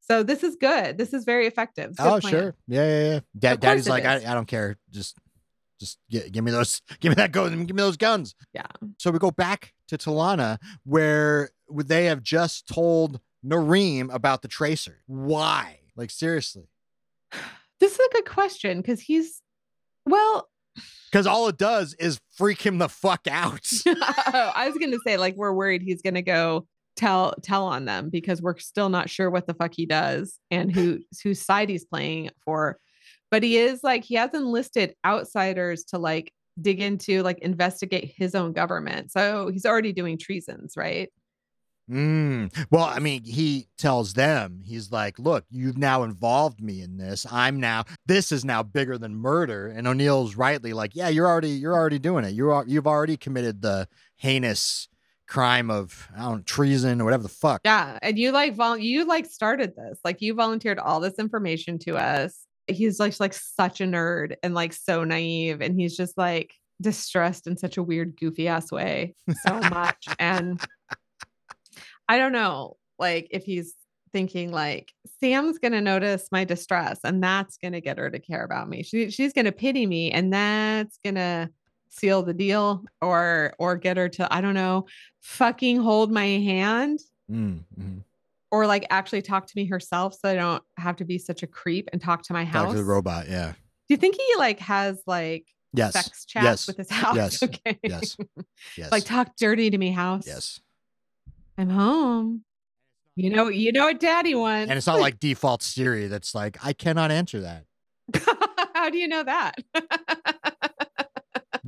So 0.00 0.22
this 0.22 0.42
is 0.42 0.56
good. 0.56 0.96
This 0.96 1.12
is 1.12 1.24
very 1.24 1.46
effective. 1.46 1.94
Good 1.96 2.06
Oh, 2.06 2.18
plan. 2.20 2.32
sure. 2.32 2.54
Yeah, 2.66 2.84
yeah, 2.84 3.12
yeah. 3.12 3.20
Dad, 3.38 3.60
Daddy's 3.60 3.88
like, 3.88 4.04
I. 4.06 4.16
I 4.16 4.34
don't 4.34 4.48
care. 4.48 4.78
Just, 4.90 5.18
just 5.78 5.98
gi- 6.10 6.30
give 6.30 6.42
me 6.42 6.50
those, 6.50 6.80
give 7.00 7.10
me 7.10 7.14
that 7.16 7.30
gun, 7.30 7.64
give 7.66 7.76
me 7.76 7.82
those 7.82 7.98
guns. 7.98 8.34
Yeah. 8.54 8.66
So 8.98 9.10
we 9.10 9.18
go 9.18 9.30
back 9.30 9.74
to 9.88 9.98
Tolana 9.98 10.58
where 10.84 11.50
they 11.74 12.06
have 12.06 12.22
just 12.22 12.68
told 12.68 13.20
Narim 13.44 14.12
about 14.12 14.42
the 14.42 14.48
tracer. 14.48 14.98
Why? 15.06 15.80
Like 15.96 16.10
seriously? 16.10 16.68
This 17.80 17.92
is 17.92 18.00
a 18.00 18.12
good 18.12 18.24
question 18.24 18.80
because 18.80 19.00
he's 19.00 19.40
well, 20.04 20.48
Because 21.12 21.26
all 21.26 21.48
it 21.48 21.56
does 21.56 21.94
is 21.94 22.20
freak 22.36 22.60
him 22.60 22.78
the 22.78 22.88
fuck 22.88 23.26
out. 23.30 23.66
I 23.86 24.68
was 24.68 24.76
gonna 24.78 24.98
say 25.06 25.16
like 25.16 25.36
we're 25.36 25.52
worried 25.52 25.82
he's 25.82 26.02
gonna 26.02 26.22
go 26.22 26.66
tell 26.96 27.34
tell 27.42 27.66
on 27.66 27.84
them 27.84 28.10
because 28.10 28.42
we're 28.42 28.58
still 28.58 28.88
not 28.88 29.08
sure 29.08 29.30
what 29.30 29.46
the 29.46 29.54
fuck 29.54 29.72
he 29.74 29.86
does 29.86 30.38
and 30.50 30.74
who 30.74 30.98
whose 31.22 31.40
side 31.40 31.68
he's 31.68 31.84
playing 31.84 32.30
for. 32.44 32.78
But 33.30 33.42
he 33.42 33.58
is 33.58 33.80
like 33.82 34.04
he 34.04 34.16
has 34.16 34.34
enlisted 34.34 34.94
outsiders 35.04 35.84
to 35.84 35.98
like 35.98 36.32
dig 36.60 36.80
into 36.80 37.22
like 37.22 37.38
investigate 37.38 38.12
his 38.16 38.34
own 38.34 38.52
government. 38.52 39.12
So 39.12 39.48
he's 39.48 39.64
already 39.66 39.92
doing 39.92 40.18
treasons, 40.18 40.74
right? 40.76 41.10
Mm. 41.90 42.54
Well, 42.70 42.84
I 42.84 42.98
mean, 42.98 43.24
he 43.24 43.68
tells 43.78 44.12
them, 44.12 44.62
he's 44.64 44.92
like, 44.92 45.18
look, 45.18 45.44
you've 45.50 45.78
now 45.78 46.02
involved 46.02 46.60
me 46.60 46.82
in 46.82 46.98
this. 46.98 47.26
I'm 47.30 47.60
now, 47.60 47.84
this 48.06 48.30
is 48.30 48.44
now 48.44 48.62
bigger 48.62 48.98
than 48.98 49.14
murder. 49.14 49.68
And 49.68 49.86
O'Neill's 49.86 50.36
rightly 50.36 50.72
like, 50.72 50.94
yeah, 50.94 51.08
you're 51.08 51.26
already, 51.26 51.50
you're 51.50 51.74
already 51.74 51.98
doing 51.98 52.24
it. 52.24 52.34
You're, 52.34 52.64
you've 52.66 52.86
already 52.86 53.16
committed 53.16 53.62
the 53.62 53.88
heinous 54.16 54.88
crime 55.26 55.70
of, 55.70 56.08
I 56.14 56.20
don't 56.20 56.36
know, 56.36 56.42
treason 56.42 57.00
or 57.00 57.04
whatever 57.04 57.22
the 57.22 57.28
fuck. 57.28 57.62
Yeah, 57.64 57.98
and 58.02 58.18
you 58.18 58.32
like 58.32 58.54
vol- 58.54 58.78
you 58.78 59.06
like 59.06 59.26
started 59.26 59.74
this. 59.76 59.98
Like 60.04 60.20
you 60.20 60.34
volunteered 60.34 60.78
all 60.78 61.00
this 61.00 61.18
information 61.18 61.78
to 61.80 61.96
us. 61.96 62.44
He's 62.66 63.00
like 63.00 63.18
like 63.18 63.32
such 63.32 63.80
a 63.80 63.84
nerd 63.84 64.34
and 64.42 64.54
like 64.54 64.74
so 64.74 65.04
naive 65.04 65.62
and 65.62 65.78
he's 65.78 65.96
just 65.96 66.18
like 66.18 66.52
distressed 66.80 67.46
in 67.46 67.56
such 67.56 67.76
a 67.76 67.82
weird 67.82 68.16
goofy 68.16 68.46
ass 68.46 68.70
way 68.70 69.14
so 69.46 69.58
much 69.70 70.06
and 70.18 70.60
I 72.08 72.18
don't 72.18 72.32
know 72.32 72.76
like 72.98 73.28
if 73.30 73.44
he's 73.44 73.74
thinking 74.12 74.50
like 74.50 74.90
Sam's 75.20 75.58
going 75.58 75.72
to 75.72 75.80
notice 75.80 76.28
my 76.32 76.44
distress 76.44 77.00
and 77.04 77.22
that's 77.22 77.58
going 77.58 77.72
to 77.74 77.80
get 77.80 77.98
her 77.98 78.10
to 78.10 78.18
care 78.18 78.42
about 78.44 78.68
me. 78.68 78.82
She 78.82 79.10
she's 79.10 79.32
going 79.32 79.44
to 79.44 79.52
pity 79.52 79.86
me 79.86 80.10
and 80.10 80.32
that's 80.32 80.98
going 81.04 81.16
to 81.16 81.50
seal 81.90 82.22
the 82.22 82.34
deal 82.34 82.84
or 83.02 83.54
or 83.58 83.76
get 83.76 83.96
her 83.96 84.08
to 84.10 84.32
I 84.32 84.40
don't 84.40 84.54
know 84.54 84.86
fucking 85.20 85.78
hold 85.80 86.10
my 86.12 86.26
hand 86.26 87.00
Mm, 87.30 87.60
mhm. 87.78 88.02
or 88.50 88.66
like 88.66 88.86
actually 88.88 89.20
talk 89.20 89.46
to 89.46 89.52
me 89.54 89.66
herself 89.66 90.14
so 90.14 90.30
I 90.30 90.34
don't 90.34 90.62
have 90.78 90.96
to 90.96 91.04
be 91.04 91.18
such 91.18 91.42
a 91.42 91.46
creep 91.46 91.90
and 91.92 92.00
talk 92.00 92.22
to 92.24 92.32
my 92.32 92.44
Talk 92.46 92.52
house. 92.54 92.70
to 92.72 92.78
the 92.78 92.84
robot. 92.84 93.28
Yeah. 93.28 93.52
Do 93.52 93.94
you 93.94 93.98
think 93.98 94.16
he 94.16 94.26
like 94.38 94.58
has 94.60 95.02
like 95.06 95.46
Yes. 95.74 95.92
sex 95.92 96.24
chats 96.24 96.44
yes. 96.44 96.66
with 96.66 96.78
his 96.78 96.90
house? 96.90 97.16
Yes. 97.16 97.42
Okay. 97.42 97.78
Yes. 97.82 98.16
Yes. 98.78 98.90
like 98.90 99.04
talk 99.04 99.36
dirty 99.36 99.68
to 99.68 99.76
me, 99.76 99.90
house. 99.90 100.26
yes. 100.26 100.60
I'm 101.58 101.70
home. 101.70 102.44
You 103.16 103.30
know, 103.30 103.48
you 103.48 103.72
know 103.72 103.86
what 103.86 103.98
daddy 103.98 104.36
wants. 104.36 104.70
And 104.70 104.78
it's 104.78 104.86
not 104.86 105.00
like 105.00 105.18
default 105.18 105.60
Siri 105.60 106.06
that's 106.06 106.36
like, 106.36 106.64
I 106.64 106.72
cannot 106.72 107.10
answer 107.10 107.40
that. 107.40 107.64
How 108.74 108.90
do 108.90 108.98
you 108.98 109.08
know 109.08 109.24
that? 109.24 109.56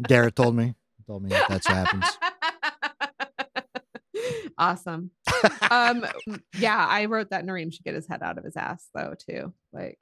Garrett 0.02 0.36
told 0.36 0.54
me. 0.54 0.76
Told 1.08 1.24
me 1.24 1.30
that's 1.30 1.68
what 1.68 1.76
happens. 1.76 2.04
awesome. 4.58 5.10
Um 5.70 6.06
yeah, 6.56 6.86
I 6.88 7.06
wrote 7.06 7.30
that 7.30 7.44
Narim 7.44 7.72
should 7.72 7.84
get 7.84 7.96
his 7.96 8.06
head 8.06 8.22
out 8.22 8.38
of 8.38 8.44
his 8.44 8.56
ass 8.56 8.86
though 8.94 9.14
too. 9.18 9.52
Like 9.72 9.98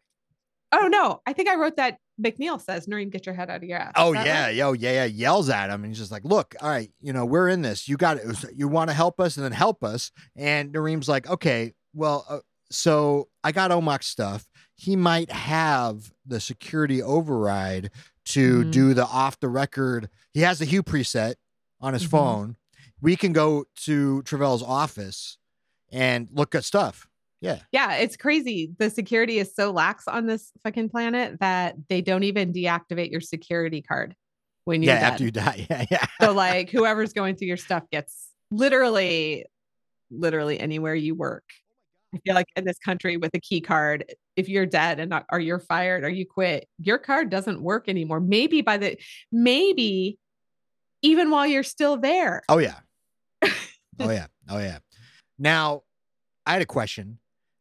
Oh 0.73 0.87
no, 0.89 1.23
I 1.27 1.33
think 1.33 1.49
I 1.49 1.57
wrote 1.57 1.77
that 1.77 1.99
McNeil 2.23 2.61
says, 2.61 2.87
Narim, 2.87 3.11
get 3.11 3.25
your 3.27 3.35
head 3.35 3.49
out 3.49 3.59
of 3.59 3.63
your 3.65 3.79
ass. 3.79 3.93
Oh 3.97 4.13
yeah, 4.13 4.47
right? 4.47 4.55
yo, 4.55 4.73
yeah, 4.73 4.93
yeah. 4.93 5.05
Yells 5.05 5.49
at 5.49 5.71
him 5.71 5.83
and 5.85 5.91
he's 5.93 5.99
just 5.99 6.11
like, 6.11 6.25
"Look, 6.25 6.55
all 6.61 6.69
right, 6.69 6.91
you 7.01 7.13
know, 7.13 7.25
we're 7.25 7.49
in 7.49 7.63
this. 7.63 7.89
You 7.89 7.97
got 7.97 8.19
it. 8.19 8.45
You 8.55 8.69
want 8.69 8.91
to 8.91 8.95
help 8.95 9.21
us, 9.21 9.37
and 9.37 9.45
then 9.45 9.53
help 9.53 9.83
us." 9.85 10.11
And 10.37 10.73
Narim's 10.75 11.09
like, 11.09 11.29
"Okay, 11.31 11.75
well, 11.95 12.27
uh, 12.29 12.41
so 12.71 13.29
I 13.45 13.53
got 13.53 13.71
Omoc's 13.71 14.07
stuff. 14.07 14.49
He 14.75 14.95
might 14.97 15.31
have 15.33 16.13
the 16.27 16.39
security 16.41 17.03
override 17.03 17.91
to 18.27 18.65
Mhm. 18.65 18.71
do 18.73 18.95
the 18.95 19.07
off 19.07 19.41
the 19.41 19.49
record. 19.49 20.11
He 20.35 20.41
has 20.41 20.59
the 20.59 20.65
Hue 20.67 20.83
preset 20.83 21.37
on 21.81 21.95
his 21.95 22.05
Mhm. 22.05 22.11
phone. 22.11 22.57
We 23.01 23.17
can 23.17 23.33
go 23.33 23.65
to 23.85 24.23
Travell's 24.23 24.63
office 24.63 25.39
and 25.91 26.29
look 26.31 26.55
at 26.55 26.65
stuff. 26.65 27.08
Yeah, 27.41 27.61
Yeah, 27.73 27.95
it's 27.97 28.17
crazy. 28.17 28.73
The 28.79 28.91
security 28.91 29.39
is 29.39 29.55
so 29.55 29.71
lax 29.71 30.09
on 30.09 30.27
this 30.27 30.51
fucking 30.65 30.89
planet 30.89 31.39
that 31.41 31.77
they 31.89 32.01
don't 32.01 32.25
even 32.25 32.53
deactivate 32.53 33.11
your 33.11 33.21
security 33.21 33.81
card 33.81 34.15
when 34.65 34.83
you're 34.83 34.95
yeah. 34.95 35.01
dead. 35.01 35.13
After 35.13 35.25
you 35.25 35.31
die, 35.31 35.67
yeah, 35.71 35.85
yeah. 35.91 36.07
so 36.21 36.33
like 36.33 36.71
whoever's 36.71 37.13
going 37.13 37.37
through 37.37 37.49
your 37.49 37.57
stuff 37.57 37.85
gets 37.91 38.29
literally 38.51 39.47
literally 40.11 40.59
anywhere 40.59 40.95
you 40.95 41.15
work. 41.15 41.45
I 42.15 42.19
feel 42.25 42.35
like 42.35 42.49
in 42.57 42.65
this 42.65 42.79
country 42.79 43.19
with 43.19 43.35
a 43.35 43.41
key 43.41 43.61
card, 43.61 44.15
if 44.35 44.49
you're 44.49 44.67
dead 44.67 44.99
and 44.99 45.11
not, 45.11 45.27
or 45.31 45.39
you're 45.39 45.59
fired 45.59 46.05
or 46.05 46.09
you 46.09 46.25
quit, 46.25 46.67
your 46.79 46.99
card 46.99 47.29
doesn't 47.31 47.61
work 47.61 47.89
anymore. 47.89 48.21
Maybe 48.21 48.63
by 48.63 48.79
the 48.79 48.97
maybe 49.31 50.19
even 51.03 51.31
while 51.31 51.47
you're 51.47 51.63
still 51.63 51.97
there. 51.97 52.43
Oh 52.49 52.59
yeah. 52.59 52.79
oh 53.43 54.11
yeah. 54.11 54.27
Oh 54.49 54.59
yeah. 54.59 54.79
Now, 55.39 55.83
I 56.47 56.53
had 56.53 56.63
a 56.63 56.67
question. 56.67 57.19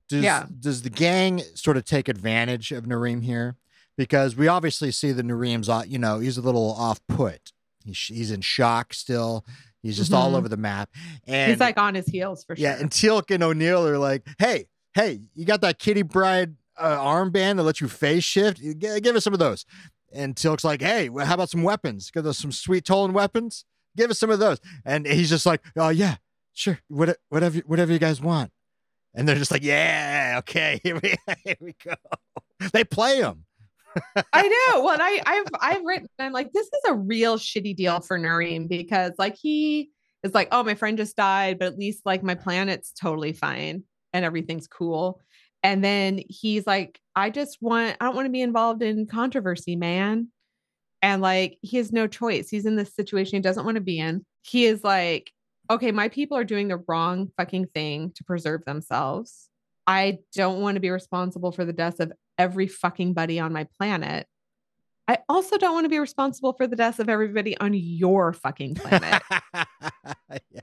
Does 0.10 0.24
Yeah. 0.24 0.46
does 0.60 0.82
the 0.84 0.90
gang 0.90 1.42
sort 1.56 1.78
of 1.78 1.86
take 1.86 2.08
advantage 2.08 2.72
of 2.72 2.86
Narim 2.86 3.24
here? 3.24 3.56
Because 3.98 4.36
we 4.36 4.48
obviously 4.48 4.92
see 4.92 5.12
the 5.12 5.24
Narim's, 5.24 5.68
uh, 5.70 5.84
you 5.88 5.98
know, 5.98 6.20
he's 6.20 6.38
a 6.38 6.42
little 6.42 6.72
off 6.74 7.00
put. 7.08 7.52
He's 7.84 7.98
he's 7.98 8.32
in 8.32 8.42
shock 8.42 8.94
still. 8.94 9.46
He's 9.82 9.98
just 9.98 10.12
all 10.14 10.32
Mhm. 10.34 10.38
over 10.38 10.50
the 10.50 10.58
map. 10.58 10.90
And 11.28 11.52
He's 11.52 11.60
like 11.60 11.78
on 11.78 11.96
his 11.96 12.08
heels 12.08 12.44
for 12.44 12.56
yeah, 12.56 12.72
sure. 12.72 12.78
Yeah. 12.78 12.82
And 12.82 12.92
Teal'c 12.92 13.34
and 13.34 13.44
O'Neill 13.44 13.88
are 13.88 13.98
like, 13.98 14.28
hey, 14.40 14.68
hey, 14.94 15.22
you 15.36 15.46
got 15.46 15.62
that 15.62 15.80
Kitty 15.80 16.02
Bride 16.02 16.56
uh, 16.78 16.98
armband 16.98 17.56
that 17.58 17.64
lets 17.64 17.82
you 17.82 17.88
phase 17.88 18.24
shift? 18.24 18.60
Gi- 18.60 19.00
give 19.02 19.16
us 19.16 19.24
some 19.24 19.34
of 19.34 19.40
those. 19.40 19.66
And 20.14 20.36
Teal'c's 20.36 20.64
like, 20.64 20.82
hey, 20.82 21.10
well, 21.10 21.26
how 21.26 21.34
about 21.36 21.50
some 21.50 21.64
weapons? 21.64 22.12
Give 22.12 22.26
us 22.26 22.38
some 22.38 22.52
sweet 22.52 22.84
Tolan 22.86 23.14
weapons. 23.14 23.66
Give 23.96 24.10
us 24.12 24.20
some 24.20 24.30
of 24.30 24.40
those. 24.40 24.60
And 24.86 25.08
he's 25.08 25.30
just 25.30 25.46
like, 25.46 25.62
oh 25.76 25.90
yeah, 25.90 26.18
sure, 26.54 26.80
what, 26.88 27.18
whatever, 27.30 27.60
whatever 27.60 27.92
you 27.94 28.00
guys 28.00 28.22
want. 28.22 28.52
And 29.18 29.28
they're 29.28 29.36
just 29.36 29.52
like, 29.52 29.64
yeah, 29.64 30.36
okay, 30.40 30.80
here 30.84 31.00
we, 31.02 31.16
here 31.44 31.58
we 31.60 31.76
go. 31.84 31.96
They 32.72 32.84
play 32.84 33.20
them. 33.20 33.44
I 34.32 34.44
know. 34.44 34.84
Well, 34.84 34.94
and 34.94 35.02
I, 35.02 35.22
I've 35.26 35.48
I've 35.60 35.84
written. 35.84 36.08
I'm 36.20 36.32
like, 36.32 36.52
this 36.54 36.68
is 36.68 36.82
a 36.88 36.94
real 36.94 37.38
shitty 37.38 37.76
deal 37.76 38.00
for 38.00 38.20
Narim 38.20 38.70
because 38.70 39.14
like 39.18 39.36
he 39.36 39.90
is 40.22 40.36
like, 40.36 40.50
oh, 40.52 40.64
my 40.64 40.76
friend 40.76 41.00
just 41.00 41.16
died, 41.16 41.58
but 41.58 41.68
at 41.68 41.80
least 41.80 42.06
like 42.06 42.22
my 42.22 42.36
planet's 42.36 42.92
totally 42.92 43.34
fine 43.34 43.84
and 44.14 44.24
everything's 44.24 44.68
cool. 44.68 45.22
And 45.64 45.84
then 45.84 46.22
he's 46.30 46.68
like, 46.68 47.00
I 47.16 47.32
just 47.32 47.58
want, 47.60 47.98
I 48.00 48.06
don't 48.06 48.16
want 48.16 48.28
to 48.28 48.32
be 48.32 48.42
involved 48.42 48.84
in 48.84 49.08
controversy, 49.08 49.76
man. 49.76 50.28
And 51.02 51.22
like, 51.22 51.58
he 51.62 51.78
has 51.78 51.92
no 51.92 52.06
choice. 52.06 52.50
He's 52.50 52.66
in 52.66 52.76
this 52.76 52.96
situation 52.96 53.38
he 53.38 53.42
doesn't 53.42 53.66
want 53.66 53.76
to 53.76 53.82
be 53.82 54.00
in. 54.00 54.26
He 54.44 54.66
is 54.66 54.84
like, 54.84 55.32
okay, 55.70 55.92
my 55.92 56.10
people 56.10 56.38
are 56.38 56.44
doing 56.44 56.68
the 56.68 56.84
wrong 56.88 57.30
fucking 57.38 57.68
thing 57.68 58.12
to 58.16 58.24
preserve 58.24 58.66
themselves. 58.66 59.50
I 59.86 60.20
don't 60.34 60.62
want 60.62 60.76
to 60.76 60.82
be 60.82 60.90
responsible 60.90 61.52
for 61.52 61.66
the 61.66 61.74
deaths 61.74 62.00
of 62.00 62.12
every 62.38 62.68
fucking 62.68 63.14
buddy 63.14 63.40
on 63.40 63.54
my 63.54 63.66
planet. 63.78 64.28
I 65.08 65.20
also 65.30 65.58
don't 65.58 65.74
want 65.74 65.86
to 65.86 65.90
be 65.90 66.00
responsible 66.00 66.54
for 66.54 66.68
the 66.68 66.76
deaths 66.76 67.00
of 67.00 67.08
everybody 67.08 67.58
on 67.58 67.74
your 67.74 68.34
fucking 68.34 68.76
planet. 68.76 69.22
yeah. 70.52 70.62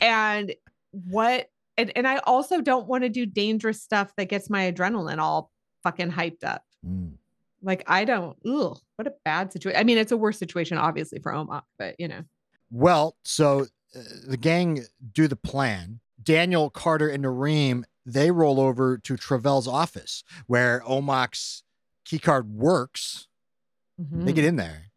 and 0.00 0.54
what 0.90 1.48
and, 1.76 1.92
and 1.96 2.06
I 2.06 2.18
also 2.18 2.60
don't 2.60 2.86
want 2.86 3.02
to 3.02 3.08
do 3.08 3.26
dangerous 3.26 3.82
stuff 3.82 4.12
that 4.16 4.28
gets 4.28 4.48
my 4.48 4.70
adrenaline 4.70 5.18
all 5.18 5.50
fucking 5.82 6.12
hyped 6.12 6.44
up. 6.44 6.62
Mm. 6.86 7.14
Like 7.62 7.82
I 7.86 8.04
don't, 8.04 8.36
ugh, 8.46 8.78
what 8.96 9.08
a 9.08 9.14
bad 9.24 9.52
situation. 9.52 9.78
I 9.78 9.84
mean, 9.84 9.98
it's 9.98 10.12
a 10.12 10.16
worse 10.16 10.38
situation, 10.38 10.78
obviously, 10.78 11.18
for 11.18 11.32
Omoc, 11.32 11.62
but 11.78 11.96
you 11.98 12.08
know. 12.08 12.22
Well, 12.70 13.16
so 13.24 13.66
the 14.26 14.36
gang 14.36 14.84
do 15.12 15.28
the 15.28 15.36
plan. 15.36 16.00
Daniel, 16.22 16.70
Carter, 16.70 17.08
and 17.08 17.24
Narim, 17.24 17.84
they 18.06 18.30
roll 18.30 18.60
over 18.60 18.98
to 18.98 19.16
Travell's 19.16 19.68
office 19.68 20.24
where 20.46 20.80
Omoc's 20.80 21.62
keycard 22.06 22.46
works. 22.50 23.28
They 23.98 24.32
Mhm. 24.32 24.34
get 24.34 24.44
in 24.44 24.56
there. 24.56 24.90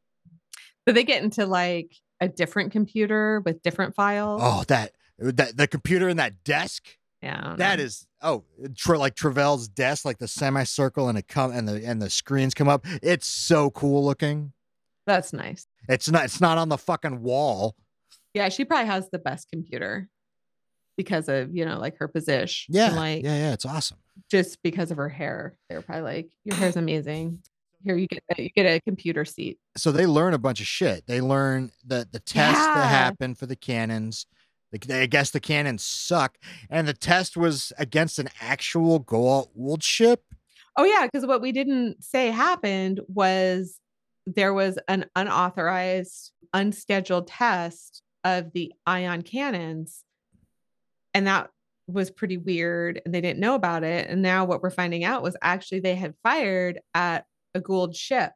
So 0.87 0.93
they 0.93 1.03
get 1.03 1.23
into 1.23 1.45
like 1.45 1.93
a 2.19 2.27
different 2.27 2.71
computer 2.71 3.41
with 3.45 3.61
different 3.61 3.93
files. 3.95 4.41
Oh, 4.43 4.63
that 4.67 4.93
that 5.19 5.57
the 5.57 5.67
computer 5.67 6.07
in 6.09 6.17
that 6.17 6.43
desk. 6.43 6.85
yeah. 7.21 7.55
That 7.57 7.77
know. 7.79 7.83
is 7.85 8.07
oh, 8.21 8.43
tra- 8.75 8.97
like 8.99 9.15
Travell's 9.15 9.67
desk, 9.67 10.05
like 10.05 10.17
the 10.19 10.27
semicircle, 10.27 11.07
and 11.09 11.17
it 11.17 11.27
come 11.27 11.51
and 11.51 11.67
the 11.67 11.85
and 11.85 12.01
the 12.01 12.09
screens 12.09 12.53
come 12.53 12.67
up. 12.69 12.85
It's 13.03 13.27
so 13.27 13.69
cool 13.69 14.03
looking. 14.05 14.53
that's 15.05 15.31
nice. 15.33 15.67
It's 15.87 16.09
not. 16.09 16.25
It's 16.25 16.41
not 16.41 16.57
on 16.57 16.69
the 16.69 16.77
fucking 16.77 17.21
wall. 17.21 17.75
Yeah, 18.37 18.49
she 18.49 18.65
probably 18.65 18.87
has 18.87 19.09
the 19.09 19.19
best 19.19 19.49
computer 19.51 20.07
because 20.95 21.27
of, 21.29 21.55
you 21.55 21.65
know, 21.65 21.79
like 21.79 21.97
her 21.99 22.07
position. 22.07 22.73
Yeah, 22.73 22.91
Like 22.95 23.23
yeah, 23.23 23.35
yeah. 23.37 23.53
It's 23.53 23.65
awesome. 23.65 23.97
just 24.31 24.61
because 24.63 24.89
of 24.91 24.97
her 24.97 25.09
hair. 25.09 25.57
They're 25.69 25.81
probably 25.81 26.03
like, 26.03 26.29
Your 26.43 26.55
hair's 26.55 26.75
amazing. 26.85 27.39
Here 27.83 27.95
you 27.95 28.07
get 28.07 28.23
you 28.37 28.49
get 28.49 28.65
a 28.65 28.79
computer 28.81 29.23
seat. 29.23 29.59
so 29.77 29.91
they 29.91 30.07
learn 30.07 30.33
a 30.33 30.39
bunch 30.39 30.59
of 30.59 30.67
shit. 30.67 31.05
They 31.07 31.21
learn 31.21 31.71
that 31.85 32.11
the 32.11 32.19
test 32.19 32.57
Yeah. 32.59 32.73
that 32.73 32.87
happened 32.87 33.37
for 33.37 33.45
the 33.45 33.55
cannons. 33.55 34.25
I 34.91 35.05
guess 35.05 35.29
the 35.31 35.39
cannons 35.39 35.83
suck, 35.85 36.37
and 36.69 36.87
the 36.87 36.93
test 36.93 37.37
was 37.37 37.71
against 37.77 38.19
an 38.19 38.27
actual 38.41 38.99
Goa'uld 39.01 39.81
ship. 39.81 40.23
Oh 40.75 40.83
yeah, 40.83 41.05
because 41.05 41.25
what 41.25 41.41
we 41.41 41.51
didn't 41.53 42.03
say 42.03 42.31
happened 42.31 42.99
was 43.07 43.79
there 44.25 44.53
was 44.53 44.77
an 44.89 45.05
unauthorized, 45.15 46.31
unscheduled 46.53 47.27
test 47.27 48.01
of 48.23 48.51
the 48.53 48.73
ion 48.85 49.21
cannons, 49.21 50.03
and 51.13 51.27
that 51.27 51.49
was 51.87 52.11
pretty 52.11 52.37
weird, 52.37 53.01
and 53.05 53.13
they 53.13 53.21
didn't 53.21 53.39
know 53.39 53.55
about 53.55 53.83
it. 53.83 54.09
And 54.09 54.21
now 54.21 54.45
what 54.45 54.61
we're 54.61 54.69
finding 54.69 55.03
out 55.03 55.23
was 55.23 55.37
actually 55.41 55.79
they 55.79 55.95
had 55.95 56.15
fired 56.21 56.79
at 56.93 57.25
a 57.55 57.61
Goa'uld 57.61 57.95
ship, 57.95 58.33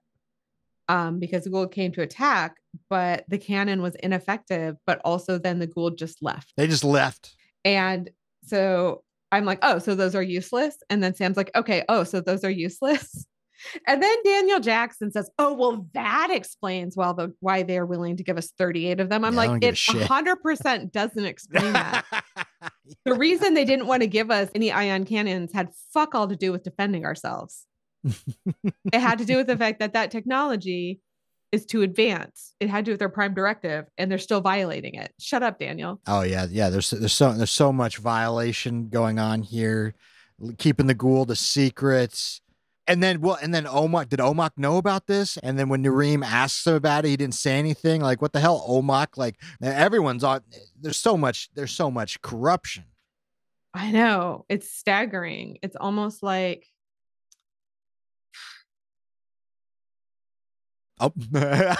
um, 0.87 1.19
because 1.19 1.43
the 1.43 1.49
Goa'uld 1.49 1.71
came 1.71 1.91
to 1.91 2.01
attack, 2.01 2.55
but 2.89 3.25
the 3.27 3.37
cannon 3.37 3.81
was 3.81 3.95
ineffective. 3.95 4.77
But 4.85 5.01
also 5.03 5.37
then 5.37 5.59
the 5.59 5.67
Goa'uld 5.67 5.97
just 5.97 6.23
left. 6.23 6.53
They 6.55 6.67
just 6.67 6.83
left. 6.83 7.35
And 7.65 8.09
so 8.43 9.03
I'm 9.31 9.45
like, 9.45 9.59
oh, 9.61 9.79
so 9.79 9.95
those 9.95 10.15
are 10.15 10.23
useless. 10.23 10.77
And 10.89 11.03
then 11.03 11.13
Sam's 11.13 11.37
like, 11.37 11.51
okay, 11.55 11.83
oh, 11.89 12.03
so 12.03 12.21
those 12.21 12.43
are 12.43 12.49
useless. 12.49 13.25
And 13.87 14.01
then 14.01 14.15
Daniel 14.23 14.59
Jackson 14.59 15.11
says, 15.11 15.29
oh, 15.37 15.53
well, 15.53 15.87
that 15.93 16.29
explains 16.31 16.95
why, 16.95 17.13
the, 17.13 17.33
why 17.39 17.63
they're 17.63 17.85
willing 17.85 18.17
to 18.17 18.23
give 18.23 18.37
us 18.37 18.51
38 18.57 18.99
of 18.99 19.09
them. 19.09 19.25
I'm 19.25 19.33
Yeah, 19.33 19.39
like, 19.39 19.63
it 19.63 19.75
100% 19.75 20.91
doesn't 20.91 21.25
explain 21.25 21.73
that. 21.73 22.05
the 23.05 23.13
reason 23.13 23.53
they 23.53 23.65
didn't 23.65 23.87
want 23.87 24.01
to 24.01 24.07
give 24.07 24.31
us 24.31 24.49
any 24.55 24.71
ion 24.71 25.05
cannons 25.05 25.53
had 25.53 25.69
fuck 25.93 26.15
all 26.15 26.27
to 26.27 26.35
do 26.35 26.51
with 26.51 26.63
defending 26.63 27.05
ourselves. 27.05 27.65
it 28.03 28.99
had 28.99 29.19
to 29.19 29.25
do 29.25 29.37
with 29.37 29.47
the 29.47 29.57
fact 29.57 29.79
that 29.79 29.93
that 29.93 30.11
technology 30.11 30.99
is 31.51 31.65
too 31.65 31.81
advanced. 31.81 32.55
It 32.59 32.69
had 32.69 32.85
to 32.85 32.89
do 32.89 32.91
with 32.93 32.99
their 32.99 33.09
prime 33.09 33.33
directive, 33.33 33.85
and 33.97 34.09
they're 34.09 34.17
still 34.17 34.41
violating 34.41 34.95
it. 34.95 35.13
Shut 35.19 35.43
up, 35.43 35.59
Daniel. 35.59 35.99
Oh 36.07 36.21
yeah, 36.21 36.47
yeah. 36.49 36.69
There's 36.69 36.89
there's 36.89 37.13
so 37.13 37.33
there's 37.33 37.51
so 37.51 37.73
much 37.73 37.97
violation 37.97 38.89
going 38.89 39.19
on 39.19 39.41
here, 39.41 39.93
keeping 40.57 40.87
the 40.87 40.95
Goa'uld 40.95 41.29
a 41.29 41.35
secret. 41.35 42.39
And 42.87 43.01
then 43.01 43.21
well, 43.21 43.37
and 43.41 43.53
then 43.53 43.65
Omoc 43.65 44.09
did 44.09 44.19
Omoc 44.19 44.51
know 44.57 44.77
about 44.77 45.07
this? 45.07 45.37
And 45.37 45.57
then 45.57 45.69
when 45.69 45.83
Nareem 45.83 46.25
asks 46.25 46.65
him 46.65 46.73
about 46.73 47.05
it, 47.05 47.09
he 47.09 47.17
didn't 47.17 47.35
say 47.35 47.57
anything. 47.57 48.01
Like 48.01 48.21
what 48.21 48.33
the 48.33 48.39
hell, 48.39 48.65
Omoc? 48.67 49.17
Like 49.17 49.39
everyone's 49.61 50.23
on. 50.23 50.41
There's 50.79 50.97
so 50.97 51.15
much. 51.15 51.49
There's 51.53 51.71
so 51.71 51.91
much 51.91 52.21
corruption. 52.21 52.85
I 53.73 53.91
know. 53.91 54.45
It's 54.49 54.69
staggering. 54.69 55.59
It's 55.61 55.75
almost 55.75 56.23
like 56.23 56.65
Oh, 61.03 61.11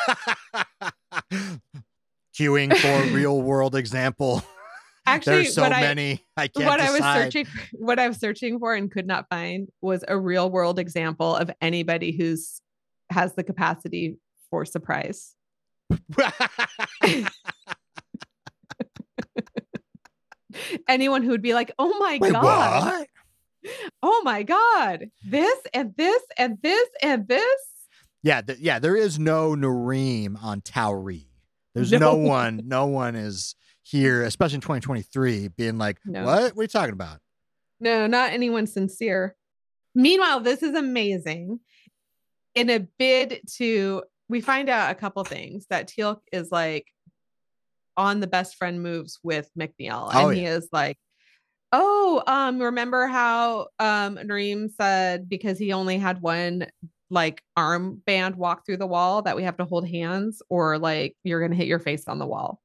queuing 2.36 2.76
for 2.76 3.14
real 3.16 3.40
world 3.42 3.76
example. 3.76 4.44
actually 5.06 5.44
There's 5.44 5.56
so 5.56 5.64
what 5.64 5.74
I 5.74 5.82
many. 5.82 6.24
I, 6.38 6.48
can't 6.48 6.66
what 6.66 6.80
I 6.80 6.92
was 6.92 7.02
searching 7.02 7.48
what 7.74 8.00
I 8.00 8.08
was 8.08 8.18
searching 8.18 8.60
for 8.60 8.74
and 8.76 8.92
could 8.92 9.08
not 9.08 9.28
find 9.30 9.70
was 9.82 10.04
a 10.08 10.18
real 10.18 10.50
world 10.50 10.80
example 10.80 11.36
of 11.36 11.52
anybody 11.62 12.12
who's 12.12 12.62
has 13.10 13.34
the 13.34 13.44
capacity 13.44 14.18
for 14.50 14.66
surprise. 14.66 15.36
Anyone 20.88 21.24
who 21.24 21.30
would 21.30 21.42
be 21.42 21.54
like, 21.54 21.72
"Oh 21.80 21.98
my 21.98 22.18
Wait, 22.22 22.34
god. 22.34 22.86
what? 22.86 23.08
Oh 24.04 24.22
my 24.24 24.44
god. 24.44 25.10
This 25.26 25.58
and 25.74 25.94
this 25.96 26.22
and 26.38 26.58
this 26.62 26.90
and 27.02 27.28
this." 27.28 27.62
Yeah, 28.24 28.42
th- 28.42 28.60
yeah. 28.60 28.80
There 28.80 28.96
is 28.96 29.18
no 29.18 29.56
Narim 29.56 30.42
on 30.42 30.62
Tauri. 30.62 31.26
There's 31.74 31.92
no. 31.94 32.00
No. 32.00 32.16
one. 32.16 32.62
No 32.66 32.86
one 32.88 33.16
is 33.16 33.56
here, 33.92 34.24
especially 34.24 34.56
in 34.56 34.62
2023, 34.62 35.50
being 35.50 35.78
like, 35.78 36.00
No. 36.06 36.24
"What? 36.24 36.56
What 36.56 36.62
are 36.62 36.64
you 36.64 36.68
talking 36.68 36.94
about?" 36.94 37.20
No, 37.80 38.08
not 38.08 38.32
anyone 38.32 38.68
sincere. 38.68 39.36
Meanwhile, 39.94 40.40
this 40.42 40.64
is 40.64 40.76
amazing. 40.76 41.60
In 42.56 42.70
a 42.70 42.80
bid 42.80 43.42
to, 43.58 44.04
we 44.30 44.40
find 44.42 44.70
out 44.70 44.92
a 44.92 44.96
couple 44.96 45.24
things 45.26 45.66
that 45.70 45.88
Teal 45.88 46.22
is 46.32 46.52
like 46.52 46.88
on 47.98 48.20
the 48.22 48.28
best 48.28 48.56
friend 48.56 48.82
moves 48.82 49.20
with 49.24 49.50
McNeil, 49.60 50.10
and 50.14 50.18
Oh, 50.20 50.30
he 50.30 50.46
is 50.46 50.70
like, 50.72 50.98
"Oh, 51.74 52.24
um, 52.28 52.60
remember 52.62 53.08
how 53.08 53.68
um 53.80 54.16
Narim 54.18 54.70
said 54.72 55.28
because 55.30 55.58
he 55.60 55.74
only 55.74 55.98
had 55.98 56.22
one 56.22 56.68
like 57.10 57.44
armband 57.60 58.36
walk 58.36 58.66
through 58.66 58.78
the 58.78 58.88
wall 58.88 59.22
that 59.24 59.36
we 59.36 59.44
have 59.44 59.58
to 59.58 59.66
hold 59.66 59.88
hands, 59.88 60.42
or 60.50 60.78
like 60.80 61.16
you're 61.24 61.42
gonna 61.42 61.56
hit 61.56 61.68
your 61.68 61.80
face 61.80 62.08
on 62.08 62.20
the 62.20 62.28
wall." 62.28 62.62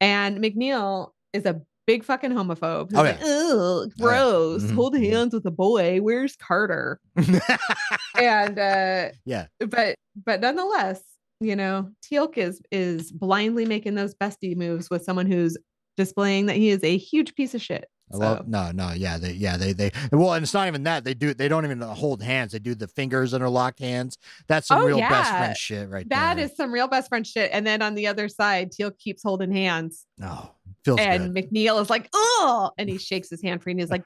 And 0.00 0.38
McNeil 0.38 1.10
is 1.32 1.44
a 1.46 1.60
big 1.86 2.04
fucking 2.04 2.30
homophobe. 2.30 2.90
who's 2.90 2.98
Oh, 2.98 3.02
like, 3.02 3.18
yeah. 3.20 3.26
"Ugh, 3.26 3.92
yeah. 3.96 4.04
gross. 4.04 4.62
Mhm, 4.64 4.74
Hold 4.74 4.94
mhm. 4.94 5.10
hands 5.10 5.34
with 5.34 5.44
a 5.46 5.50
boy. 5.50 5.98
Where's 6.00 6.36
Carter? 6.36 7.00
And 8.18 8.58
uh 8.58 9.10
yeah, 9.24 9.46
but 9.60 9.94
but 10.24 10.40
nonetheless, 10.40 11.02
you 11.40 11.56
know, 11.56 11.90
Teal'c 12.04 12.36
is 12.36 12.60
is 12.70 13.10
blindly 13.12 13.64
making 13.64 13.94
those 13.94 14.14
bestie 14.14 14.56
moves 14.56 14.90
with 14.90 15.04
someone 15.04 15.26
who's 15.26 15.56
displaying 15.96 16.46
that 16.46 16.56
he 16.56 16.68
is 16.70 16.82
a 16.84 16.96
huge 16.96 17.34
piece 17.34 17.54
of 17.54 17.62
shit. 17.62 17.86
So, 18.12 18.44
no, 18.46 18.70
no, 18.72 18.92
yeah, 18.92 19.18
they, 19.18 19.32
yeah, 19.32 19.56
they, 19.56 19.72
they. 19.72 19.92
Well, 20.10 20.32
and 20.32 20.42
it's 20.42 20.52
not 20.54 20.66
even 20.66 20.82
that 20.84 21.04
they 21.04 21.14
do. 21.14 21.32
They 21.32 21.48
don't 21.48 21.64
even 21.64 21.80
hold 21.80 22.22
hands. 22.22 22.52
They 22.52 22.58
do 22.58 22.74
the 22.74 22.88
fingers 22.88 23.34
interlocked 23.34 23.78
hands. 23.78 24.18
That's 24.48 24.66
some 24.66 24.82
Oh, 24.82 24.86
real 24.86 24.98
best 24.98 25.30
friend 25.30 25.56
shit, 25.56 25.88
right 25.88 26.08
that 26.08 26.36
there. 26.36 26.44
is 26.46 26.56
some 26.56 26.72
real 26.72 26.88
best 26.88 27.08
friend 27.08 27.26
shit. 27.26 27.50
And 27.52 27.66
then 27.66 27.82
on 27.82 27.94
the 27.94 28.06
other 28.08 28.28
side, 28.28 28.72
Teal 28.72 28.90
keeps 28.90 29.22
holding 29.22 29.52
hands, 29.52 30.06
no 30.18 30.50
feels 30.84 30.98
and 31.00 31.34
good. 31.34 31.50
McNeil 31.52 31.80
is 31.80 31.90
like, 31.90 32.08
"Oh," 32.12 32.70
and 32.78 32.88
he 32.88 32.98
shakes 32.98 33.30
his 33.30 33.42
hand 33.42 33.62
free, 33.62 33.72
and 33.72 33.80
he's 33.80 33.90
like, 33.90 34.04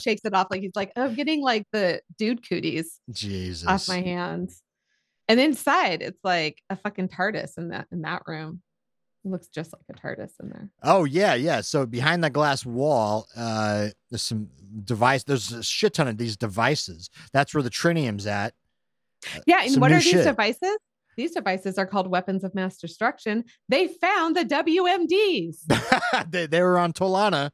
shakes 0.00 0.22
it 0.24 0.32
off 0.34 0.46
like 0.50 0.62
he's 0.62 0.76
like, 0.76 0.92
"I'm 0.96 1.14
getting 1.14 1.42
like 1.42 1.66
the 1.72 2.00
dude 2.18 2.48
cooties." 2.48 3.00
Jesus, 3.10 3.66
off 3.68 3.88
my 3.88 4.00
hands. 4.00 4.62
And 5.28 5.38
inside, 5.38 6.02
it's 6.02 6.18
like 6.24 6.58
a 6.70 6.76
fucking 6.76 7.08
TARDIS 7.08 7.56
in 7.58 7.68
that 7.68 7.86
in 7.92 8.02
that 8.02 8.22
room. 8.26 8.62
It 9.24 9.30
looks 9.30 9.48
just 9.48 9.72
like 9.72 9.82
a 9.90 10.00
TARDIS 10.00 10.32
in 10.40 10.48
there. 10.48 10.70
Oh 10.82 11.04
yeah, 11.04 11.34
yeah. 11.34 11.60
So 11.60 11.84
behind 11.84 12.24
that 12.24 12.32
glass 12.32 12.64
wall, 12.64 13.26
uh, 13.36 13.88
there's 14.10 14.22
some 14.22 14.48
device. 14.84 15.24
There's 15.24 15.52
a 15.52 15.62
shit 15.62 15.94
ton 15.94 16.08
of 16.08 16.16
these 16.16 16.36
devices. 16.36 17.10
That's 17.32 17.52
where 17.52 17.62
the 17.62 17.70
trinium's 17.70 18.26
at. 18.26 18.54
Yeah, 19.46 19.62
and 19.62 19.72
some 19.72 19.80
what 19.80 19.92
are 19.92 19.96
these 19.96 20.04
shit. 20.04 20.24
devices? 20.24 20.76
These 21.16 21.32
devices 21.32 21.76
are 21.76 21.86
called 21.86 22.06
weapons 22.06 22.44
of 22.44 22.54
mass 22.54 22.78
destruction. 22.78 23.44
They 23.68 23.88
found 23.88 24.36
the 24.36 24.44
WMDs. 24.44 26.30
they, 26.30 26.46
they 26.46 26.62
were 26.62 26.78
on 26.78 26.94
Tolana. 26.94 27.50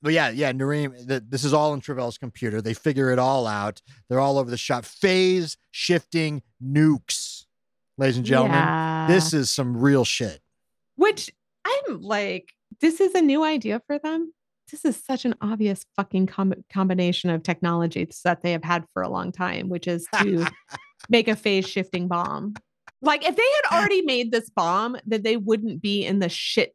But 0.00 0.14
yeah, 0.14 0.30
yeah, 0.30 0.52
Narim, 0.52 1.06
th- 1.06 1.22
this 1.28 1.44
is 1.44 1.52
all 1.52 1.74
in 1.74 1.80
Travell's 1.80 2.18
computer. 2.18 2.60
They 2.60 2.74
figure 2.74 3.10
it 3.10 3.18
all 3.18 3.46
out. 3.46 3.80
They're 4.08 4.18
all 4.20 4.38
over 4.38 4.50
the 4.50 4.56
shop. 4.56 4.84
Phase 4.84 5.56
shifting 5.70 6.42
nukes, 6.62 7.44
ladies 7.98 8.16
and 8.16 8.26
gentlemen. 8.26 8.56
Yeah. 8.56 9.06
This 9.08 9.32
is 9.32 9.50
some 9.50 9.76
real 9.76 10.04
shit. 10.04 10.41
Which 10.96 11.30
I'm 11.64 12.00
like, 12.00 12.52
this 12.80 13.00
is 13.00 13.14
a 13.14 13.22
new 13.22 13.44
idea 13.44 13.80
for 13.86 13.98
them 13.98 14.32
this 14.72 14.84
is 14.84 14.96
such 14.96 15.24
an 15.24 15.34
obvious 15.40 15.84
fucking 15.94 16.26
com- 16.26 16.64
combination 16.72 17.30
of 17.30 17.42
technologies 17.42 18.20
that 18.24 18.42
they 18.42 18.52
have 18.52 18.64
had 18.64 18.84
for 18.92 19.02
a 19.02 19.08
long 19.08 19.30
time, 19.30 19.68
which 19.68 19.86
is 19.86 20.06
to 20.20 20.46
make 21.08 21.28
a 21.28 21.36
phase 21.36 21.68
shifting 21.68 22.08
bomb. 22.08 22.54
Like 23.02 23.24
if 23.24 23.36
they 23.36 23.42
had 23.42 23.78
already 23.78 24.02
made 24.02 24.32
this 24.32 24.50
bomb, 24.50 24.96
that 25.06 25.22
they 25.22 25.36
wouldn't 25.36 25.82
be 25.82 26.04
in 26.04 26.18
the 26.18 26.28
shit 26.28 26.74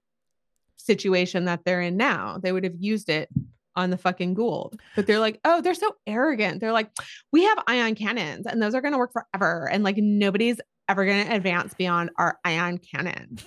situation 0.76 1.46
that 1.46 1.66
they're 1.66 1.82
in 1.82 1.98
now. 1.98 2.38
They 2.42 2.52
would 2.52 2.64
have 2.64 2.76
used 2.78 3.10
it 3.10 3.30
on 3.76 3.90
the 3.90 3.98
fucking 3.98 4.36
Goa'uld. 4.36 4.80
But 4.96 5.08
they're 5.08 5.20
like, 5.20 5.40
oh, 5.46 5.62
they're 5.62 5.74
so 5.74 5.96
arrogant. 6.06 6.60
They're 6.62 6.72
like, 6.72 6.92
we 7.32 7.44
have 7.44 7.64
ion 7.68 7.96
cannons 7.96 8.46
and 8.46 8.62
those 8.62 8.76
are 8.76 8.82
going 8.82 8.94
to 8.94 8.98
work 8.98 9.14
forever. 9.14 9.70
And 9.72 9.84
like 9.84 9.98
nobody's 9.98 10.60
ever 10.90 11.06
going 11.06 11.26
to 11.28 11.34
advance 11.34 11.74
beyond 11.74 12.10
our 12.18 12.40
ion 12.46 12.78
cannon. 12.78 13.38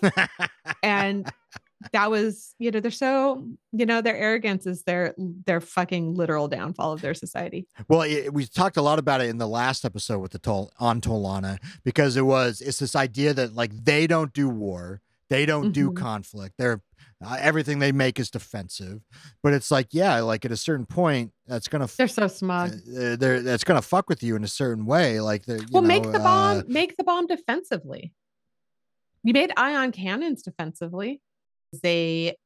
and 0.82 1.30
that 1.93 2.11
was, 2.11 2.55
you 2.59 2.70
know, 2.70 2.80
they're 2.80 2.91
so, 2.91 3.47
you 3.72 3.86
know, 3.86 4.03
their 4.03 4.16
arrogance 4.16 4.66
is 4.66 4.82
their 4.82 5.14
their 5.16 5.61
fucking 5.62 6.14
literal 6.14 6.47
downfall 6.47 6.93
of 6.93 7.01
their 7.01 7.14
society. 7.14 7.66
Well, 7.88 8.03
it, 8.03 8.34
we 8.34 8.45
talked 8.47 8.76
a 8.76 8.82
lot 8.82 8.99
about 8.99 9.22
it 9.22 9.30
in 9.30 9.38
the 9.38 9.49
last 9.49 9.84
episode 9.86 10.18
with 10.18 10.32
the 10.32 10.38
Tol 10.38 10.70
on 10.78 11.01
Tolana 11.01 11.59
because 11.82 12.16
it 12.16 12.26
was 12.26 12.61
it's 12.61 12.78
this 12.80 12.95
idea 12.95 13.32
that 13.32 13.55
like 13.55 13.72
they 13.84 14.07
don't 14.07 14.32
do 14.34 14.49
war, 14.49 15.01
they 15.30 15.47
don't 15.47 15.72
do 15.72 15.91
Mhm. 15.91 15.97
conflict. 15.97 16.57
They're 16.59 16.82
uh, 17.25 17.37
everything 17.39 17.79
they 17.79 17.93
make 17.93 18.18
is 18.18 18.31
defensive. 18.31 19.01
But 19.43 19.53
it's 19.53 19.71
like, 19.71 19.89
yeah, 19.93 20.21
like 20.21 20.45
at 20.45 20.53
a 20.53 20.57
certain 20.57 20.87
point, 20.87 21.33
that's 21.47 21.68
gonna 21.68 21.85
f- 21.85 21.97
They're 21.97 22.09
so 22.09 22.29
smug. 22.29 22.73
uh, 22.73 23.16
they're 23.16 23.41
that's 23.41 23.64
gonna 23.64 23.83
fuck 23.83 24.09
with 24.09 24.23
you 24.23 24.37
in 24.37 24.45
a 24.45 24.49
certain 24.49 24.87
way. 24.87 25.21
Like, 25.21 25.45
well, 25.71 25.83
make 25.83 26.03
the 26.03 26.18
bomb, 26.18 26.59
uh, 26.59 26.62
make 26.66 26.97
the 26.97 27.05
bomb 27.05 27.27
defensively. 27.27 28.12
You 29.23 29.35
made 29.35 29.53
ion 29.57 29.93
cannons 29.93 30.43
defensively. 30.43 31.21
They 31.83 32.37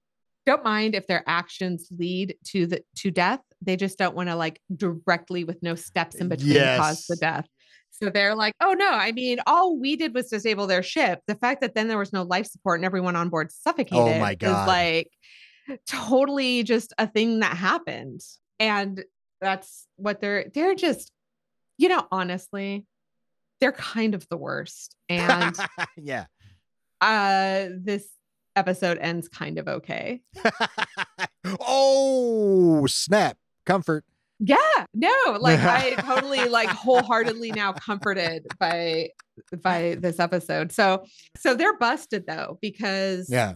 don't 0.44 0.64
mind 0.64 0.94
if 0.94 1.06
their 1.06 1.22
actions 1.26 1.88
lead 1.96 2.36
to 2.48 2.66
the 2.66 2.82
to 2.96 3.10
death. 3.10 3.40
They 3.62 3.76
just 3.76 3.96
don't 3.96 4.14
want 4.14 4.28
to 4.28 4.36
like 4.36 4.60
directly 4.74 5.44
with 5.44 5.62
no 5.62 5.74
steps 5.74 6.16
in 6.16 6.28
between 6.28 6.54
cause 6.76 7.06
the 7.06 7.16
death. 7.16 7.46
So 8.02 8.10
they're 8.10 8.34
like, 8.34 8.54
oh 8.60 8.72
no, 8.72 8.90
I 8.90 9.12
mean, 9.12 9.38
all 9.46 9.78
we 9.78 9.96
did 9.96 10.14
was 10.14 10.28
disable 10.28 10.66
their 10.66 10.82
ship. 10.82 11.20
The 11.26 11.36
fact 11.36 11.60
that 11.60 11.74
then 11.74 11.88
there 11.88 11.98
was 11.98 12.12
no 12.12 12.22
life 12.22 12.46
support 12.46 12.78
and 12.80 12.84
everyone 12.84 13.16
on 13.16 13.28
board 13.28 13.52
suffocated 13.52 14.16
Oh 14.16 14.18
my 14.18 14.34
God. 14.34 14.62
is 14.62 14.66
like 14.66 15.10
totally 15.86 16.62
just 16.64 16.92
a 16.98 17.06
thing 17.06 17.40
that 17.40 17.56
happened. 17.56 18.20
And 18.58 19.04
that's 19.40 19.86
what 19.96 20.20
they're 20.20 20.46
they're 20.52 20.74
just, 20.74 21.12
you 21.76 21.88
know, 21.88 22.06
honestly, 22.10 22.84
they're 23.60 23.72
kind 23.72 24.14
of 24.14 24.28
the 24.28 24.36
worst. 24.36 24.96
And 25.08 25.56
yeah. 25.96 26.26
uh 27.00 27.68
this 27.76 28.06
episode 28.56 28.98
ends 28.98 29.28
kind 29.28 29.58
of 29.58 29.68
okay. 29.68 30.22
oh 31.60 32.86
snap! 32.86 33.36
Comfort. 33.66 34.04
Yeah, 34.40 34.56
no, 34.94 35.12
like 35.40 35.60
I 35.60 35.90
totally 36.00 36.44
like 36.48 36.68
wholeheartedly 36.68 37.52
now 37.52 37.72
comforted 37.72 38.46
by 38.58 39.10
by 39.62 39.96
this 40.00 40.18
episode. 40.18 40.72
So 40.72 41.04
so 41.36 41.54
they're 41.54 41.76
busted 41.78 42.26
though 42.26 42.58
because 42.60 43.30
Yeah. 43.30 43.54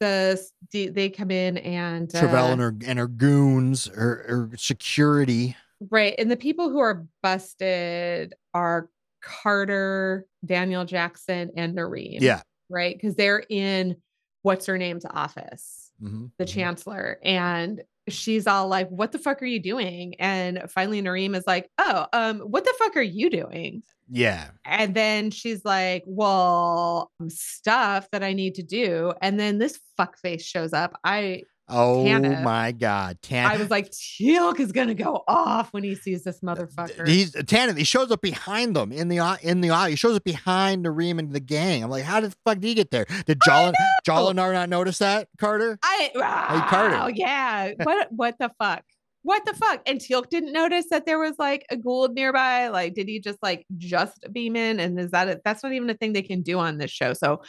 the 0.00 0.40
the- 0.72 0.88
they 0.88 1.08
come 1.10 1.30
in 1.30 1.58
and 1.58 2.14
uh, 2.14 2.20
Travell 2.20 2.48
and 2.52 2.60
her 2.60 2.74
and 2.86 2.98
her 2.98 3.06
goons, 3.08 3.86
her 3.86 4.50
security. 4.56 5.56
right 5.90 6.14
and 6.18 6.30
the 6.30 6.36
people 6.36 6.68
who 6.70 6.78
are 6.80 7.06
busted 7.22 8.34
are 8.54 8.90
Carter, 9.22 10.26
Daniel 10.44 10.84
Jackson, 10.84 11.50
and 11.56 11.76
Narim. 11.76 12.20
Yeah. 12.20 12.42
right 12.68 12.94
because 12.96 13.14
they're 13.16 13.44
in 13.48 13.96
what's 14.42 14.66
her 14.66 14.78
name's 14.78 15.04
office. 15.08 15.90
Mhm, 16.02 16.30
the 16.38 16.44
mhm. 16.44 16.48
chancellor 16.48 17.18
and 17.24 17.82
she's 18.12 18.46
all 18.46 18.68
like 18.68 18.88
what 18.88 19.12
the 19.12 19.18
fuck 19.18 19.42
are 19.42 19.46
you 19.46 19.60
doing? 19.60 20.14
And 20.18 20.62
finally 20.68 21.02
Narim 21.02 21.36
is 21.36 21.44
like 21.46 21.70
oh 21.78 22.06
um 22.12 22.40
what 22.40 22.64
the 22.64 22.74
fuck 22.78 22.96
are 22.96 23.02
you 23.02 23.30
doing? 23.30 23.82
Yeah. 24.10 24.48
and 24.64 24.94
then 24.94 25.30
she's 25.30 25.66
like 25.66 26.02
well 26.06 27.12
stuff 27.28 28.08
that 28.10 28.22
i 28.22 28.32
need 28.32 28.54
to 28.54 28.62
do. 28.62 29.12
And 29.20 29.38
then 29.38 29.58
this 29.58 29.78
fuckface 29.98 30.42
shows 30.42 30.72
up. 30.72 30.98
I 31.04 31.42
Oh 31.68 32.04
Tana. 32.04 32.40
my 32.42 32.72
God, 32.72 33.18
Tan. 33.22 33.46
i 33.46 33.56
was 33.56 33.70
like 33.70 33.90
teal'c 33.90 34.58
is 34.60 34.72
gonna 34.72 34.94
go 34.94 35.22
off 35.28 35.72
when 35.72 35.82
he 35.82 35.94
sees 35.94 36.24
this 36.24 36.40
motherfucker 36.40 37.06
He's 37.06 37.34
uh, 37.36 37.40
Tannen. 37.40 37.76
He 37.76 37.84
shows 37.84 38.10
up 38.10 38.22
behind 38.22 38.74
them 38.74 38.92
in 38.92 39.08
the 39.08 39.38
in 39.42 39.60
the 39.60 39.70
eye. 39.70 39.90
He 39.90 39.96
shows 39.96 40.16
up 40.16 40.24
behind 40.24 40.84
Narim 40.84 41.18
and 41.18 41.32
the 41.32 41.40
gang. 41.40 41.84
I'm 41.84 41.90
like, 41.90 42.04
how 42.04 42.20
the 42.20 42.30
fuck 42.44 42.58
did 42.58 42.64
he 42.64 42.74
get 42.74 42.90
there? 42.90 43.06
Did 43.26 43.40
Jolin 43.40 43.74
Jolinar 44.06 44.52
not 44.52 44.68
notice 44.68 44.98
that, 44.98 45.28
Carter? 45.38 45.78
i 45.82 46.10
oh, 46.14 46.66
Carter. 46.68 46.96
oh 47.02 47.08
yeah 47.08 47.72
what 47.82 48.12
what 48.12 48.34
the 48.38 48.50
fuck 48.58 48.82
what 49.22 49.44
the 49.44 49.52
fuck? 49.52 49.82
And 49.86 50.00
Teal'c 50.00 50.30
didn't 50.30 50.52
notice 50.52 50.86
that 50.90 51.04
there 51.04 51.18
was 51.18 51.34
like 51.38 51.66
a 51.70 51.76
Goa'uld 51.76 52.14
nearby. 52.14 52.68
Like, 52.68 52.94
did 52.94 53.08
he 53.08 53.20
just 53.20 53.38
like 53.42 53.66
just 53.76 54.24
beam 54.32 54.56
in? 54.56 54.80
And 54.80 54.98
is 54.98 55.10
that 55.10 55.28
it? 55.28 55.42
That's 55.44 55.62
not 55.62 55.72
even 55.72 55.90
a 55.90 55.94
thing 55.94 56.14
they 56.14 56.22
can 56.22 56.40
do 56.40 56.58
on 56.58 56.78
this 56.78 56.90
show. 56.90 57.12
So 57.12 57.42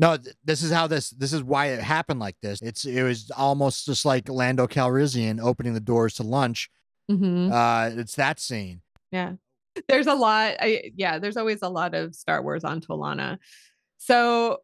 No, 0.00 0.16
th- 0.16 0.34
this 0.42 0.62
is 0.62 0.72
how 0.72 0.86
this. 0.86 1.10
This 1.10 1.34
is 1.34 1.42
why 1.42 1.66
it 1.66 1.80
happened 1.80 2.20
like 2.20 2.36
this. 2.40 2.62
It's 2.62 2.86
it 2.86 3.02
was 3.02 3.30
almost 3.36 3.84
just 3.84 4.06
like 4.06 4.30
Lando 4.30 4.66
Calrissian 4.66 5.38
opening 5.40 5.74
the 5.74 5.80
doors 5.80 6.14
to 6.14 6.22
lunch. 6.22 6.70
mhm. 7.10 7.52
Uh, 7.52 8.00
it's 8.00 8.16
that 8.16 8.40
scene. 8.40 8.80
Yeah. 9.12 9.34
There's 9.88 10.06
a 10.06 10.14
lot. 10.14 10.54
I, 10.58 10.90
yeah, 10.96 11.18
there's 11.18 11.36
always 11.36 11.60
a 11.62 11.68
lot 11.68 11.94
of 11.94 12.14
Star 12.14 12.42
Wars 12.42 12.64
on 12.64 12.80
Tolana. 12.80 13.38
So 13.98 14.58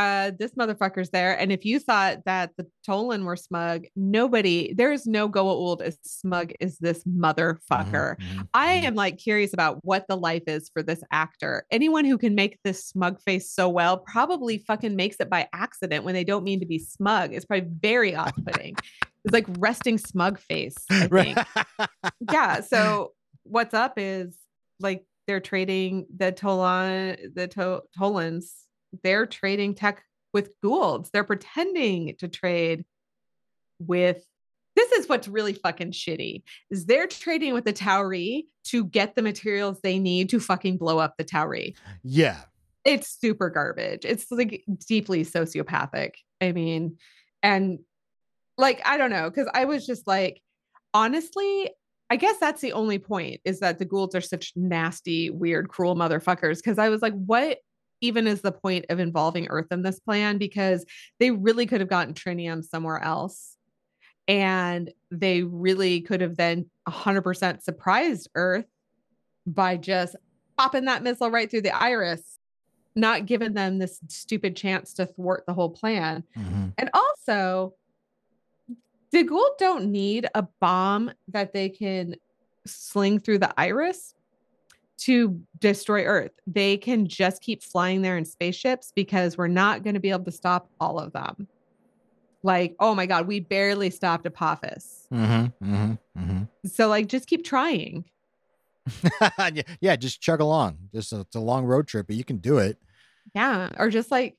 uh 0.00 0.30
this 0.38 0.52
motherfucker's 0.52 1.10
there. 1.10 1.38
And 1.38 1.52
if 1.52 1.64
you 1.64 1.78
thought 1.78 2.24
that 2.24 2.50
the 2.56 2.66
Tolan 2.88 3.24
were 3.24 3.36
smug, 3.36 3.84
nobody, 3.96 4.72
there 4.74 4.92
is 4.92 5.06
no 5.06 5.28
Goa'uld 5.28 5.82
as 5.82 5.98
smug 6.02 6.52
as 6.60 6.78
this 6.78 7.04
motherfucker. 7.04 8.16
Mhm, 8.16 8.48
I 8.54 8.76
mhm. 8.78 8.84
am 8.84 8.94
like 8.94 9.18
curious 9.18 9.52
about 9.52 9.78
what 9.82 10.06
the 10.08 10.16
life 10.16 10.44
is 10.46 10.70
for 10.72 10.82
this 10.82 11.02
actor. 11.12 11.64
Anyone 11.70 12.04
who 12.04 12.16
can 12.18 12.34
make 12.34 12.58
this 12.64 12.84
smug 12.84 13.20
face 13.20 13.50
so 13.50 13.68
well 13.68 13.98
probably 13.98 14.58
fucking 14.58 14.96
makes 14.96 15.16
it 15.20 15.28
by 15.28 15.48
accident 15.52 16.04
when 16.04 16.14
they 16.14 16.24
don't 16.24 16.44
mean 16.44 16.60
to 16.60 16.66
be 16.66 16.78
smug. 16.78 17.34
It's 17.34 17.44
probably 17.44 17.68
very 17.80 18.14
off-putting. 18.22 18.76
it's 19.24 19.34
like 19.34 19.46
resting 19.58 19.98
smug 19.98 20.38
face. 20.38 20.76
I 20.90 21.08
think 21.08 21.38
yeah 22.32 22.60
so 22.60 23.12
what's 23.44 23.74
up 23.74 23.94
is 23.96 24.36
like 24.80 25.04
they're 25.26 25.40
trading 25.40 26.06
the 26.16 26.32
tolan 26.32 27.34
the 27.34 27.46
to- 27.48 27.82
tolans 27.96 28.54
they're 29.02 29.26
trading 29.26 29.74
tech 29.74 30.02
with 30.32 30.50
goa'ulds 30.62 31.10
they're 31.10 31.24
pretending 31.24 32.14
to 32.18 32.28
trade 32.28 32.84
with 33.78 34.24
this 34.76 34.92
is 34.92 35.08
what's 35.08 35.28
really 35.28 35.52
fucking 35.52 35.92
shitty 35.92 36.42
is 36.70 36.86
they're 36.86 37.06
trading 37.06 37.54
with 37.54 37.64
the 37.64 37.72
Tauri 37.72 38.44
to 38.64 38.84
get 38.84 39.14
the 39.14 39.22
materials 39.22 39.80
they 39.82 39.98
need 39.98 40.28
to 40.30 40.40
fucking 40.40 40.78
blow 40.78 40.98
up 40.98 41.14
the 41.18 41.24
Tauri. 41.24 41.74
yeah. 42.02 42.42
It's 42.82 43.08
super 43.20 43.50
garbage. 43.50 44.06
It's 44.06 44.30
like 44.30 44.64
deeply 44.88 45.22
sociopathic. 45.22 46.12
I 46.40 46.52
mean, 46.52 46.96
and 47.42 47.80
like 48.56 48.80
I 48.86 48.96
don't 48.96 49.10
know, 49.10 49.28
because 49.28 49.50
I 49.52 49.66
was 49.66 49.84
just 49.84 50.06
like, 50.06 50.40
honestly, 50.94 51.70
I 52.08 52.16
guess 52.16 52.38
that's 52.38 52.62
the 52.62 52.72
only 52.72 52.98
point 52.98 53.42
is 53.44 53.60
that 53.60 53.78
the 53.78 53.84
Goa'ulds 53.84 54.14
are 54.14 54.22
such 54.22 54.54
nasty, 54.56 55.28
weird, 55.28 55.68
cruel 55.68 55.94
motherfuckers. 55.94 56.56
Because 56.56 56.78
I 56.78 56.88
was 56.88 57.02
like, 57.02 57.12
what 57.12 57.58
even 58.00 58.26
is 58.26 58.40
the 58.40 58.52
point 58.52 58.86
of 58.88 58.98
involving 58.98 59.46
Earth 59.48 59.68
in 59.70 59.82
this 59.82 60.00
plan? 60.00 60.38
Because 60.38 60.84
they 61.18 61.30
really 61.30 61.66
could 61.66 61.80
have 61.80 61.90
gotten 61.90 62.14
Trinium 62.14 62.64
somewhere 62.64 63.02
else. 63.02 63.56
And 64.28 64.92
they 65.10 65.42
really 65.42 66.00
could 66.00 66.20
have 66.20 66.36
then 66.36 66.70
100% 66.88 67.62
surprised 67.62 68.28
Earth 68.34 68.66
by 69.46 69.76
just 69.76 70.16
popping 70.56 70.84
that 70.84 71.02
missile 71.02 71.30
right 71.30 71.50
through 71.50 71.62
the 71.62 71.76
iris, 71.76 72.38
not 72.94 73.26
giving 73.26 73.54
them 73.54 73.78
this 73.78 74.00
stupid 74.08 74.56
chance 74.56 74.92
to 74.94 75.06
thwart 75.06 75.44
the 75.46 75.54
whole 75.54 75.70
plan. 75.70 76.22
Mhm. 76.36 76.74
And 76.78 76.90
also, 76.92 77.74
the 79.10 79.24
Goa'uld 79.24 79.58
don't 79.58 79.90
need 79.90 80.28
a 80.34 80.46
bomb 80.60 81.10
that 81.28 81.52
they 81.52 81.68
can 81.68 82.14
sling 82.66 83.18
through 83.18 83.38
the 83.38 83.52
iris 83.58 84.14
to 85.00 85.40
destroy 85.58 86.04
Earth. 86.04 86.32
They 86.46 86.76
can 86.76 87.06
just 87.06 87.42
keep 87.42 87.62
flying 87.62 88.02
there 88.02 88.16
in 88.16 88.24
spaceships 88.24 88.92
because 88.94 89.38
we're 89.38 89.48
not 89.48 89.82
going 89.82 89.94
to 89.94 90.00
be 90.00 90.10
able 90.10 90.24
to 90.24 90.32
stop 90.32 90.68
all 90.80 90.98
of 90.98 91.12
them. 91.12 91.48
Like, 92.42 92.74
oh 92.80 92.94
my 92.94 93.06
God, 93.06 93.26
we 93.26 93.40
barely 93.40 93.90
stopped 93.90 94.26
Apophis. 94.26 95.06
Mm-hmm, 95.12 95.74
mhm, 95.74 95.98
mhm. 96.18 96.48
So, 96.66 96.88
like, 96.88 97.06
just 97.06 97.26
keep 97.26 97.44
trying. 97.44 98.04
yeah, 99.52 99.62
yeah, 99.80 99.96
just 99.96 100.20
chug 100.20 100.40
along. 100.40 100.78
Just 100.94 101.12
a, 101.12 101.20
it's 101.20 101.36
a 101.36 101.40
long 101.40 101.64
road 101.64 101.86
trip, 101.86 102.06
but 102.06 102.16
you 102.16 102.24
can 102.24 102.38
do 102.38 102.58
it. 102.58 102.78
Yeah. 103.34 103.68
Or 103.78 103.90
just 103.90 104.10
like, 104.10 104.36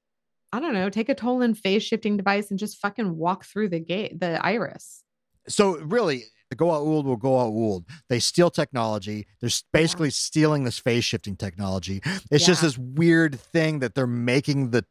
I 0.52 0.60
don't 0.60 0.74
know, 0.74 0.90
take 0.90 1.10
a 1.10 1.16
Tolan 1.16 1.56
phase 1.56 1.84
shifting 1.84 2.18
device 2.18 2.50
and 2.50 2.60
just 2.60 2.80
fucking 2.80 3.16
walk 3.16 3.46
through 3.46 3.70
the 3.70 3.80
gate, 3.80 4.20
the 4.20 4.44
iris. 4.44 5.04
So 5.48 5.78
really, 5.78 6.26
the 6.52 6.56
Goa'uld 6.58 7.06
will 7.06 7.16
go 7.16 7.40
out 7.40 7.54
Uld. 7.54 7.86
They 8.10 8.20
steal 8.20 8.52
technology. 8.52 9.26
They're 9.40 9.50
basically 9.72 10.10
stealing 10.12 10.66
this 10.66 10.78
phase 10.78 11.06
shifting 11.06 11.38
technology. 11.38 12.02
It's 12.30 12.46
just 12.46 12.62
this 12.62 12.78
weird 12.78 13.40
thing 13.40 13.80
that 13.80 13.96
they're 13.96 14.06
making 14.06 14.72
the 14.72 14.86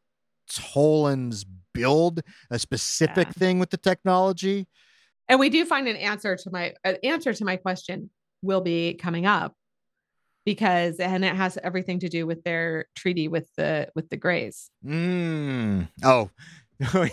Tolan's 0.48 1.44
build 1.74 2.22
a 2.50 2.58
specific 2.58 3.28
Yeah. 3.28 3.32
thing 3.32 3.58
with 3.58 3.70
the 3.70 3.76
technology. 3.76 4.66
And 5.28 5.38
we 5.38 5.50
do 5.50 5.64
find 5.64 5.86
an 5.86 5.96
answer 5.96 6.34
to 6.34 6.50
my 6.50 6.74
an 6.82 6.96
answer 7.04 7.32
to 7.32 7.44
my 7.44 7.56
question 7.56 8.10
will 8.42 8.62
be 8.62 8.94
coming 8.94 9.26
up 9.26 9.54
because 10.46 10.98
and 10.98 11.24
it 11.24 11.36
has 11.36 11.58
everything 11.62 12.00
to 12.00 12.08
do 12.08 12.26
with 12.26 12.42
their 12.42 12.86
treaty 12.96 13.28
with 13.28 13.48
the 13.56 13.88
with 13.94 14.08
the 14.08 14.16
Greys. 14.16 14.70
Mm. 14.84 15.88
Oh, 16.02 16.30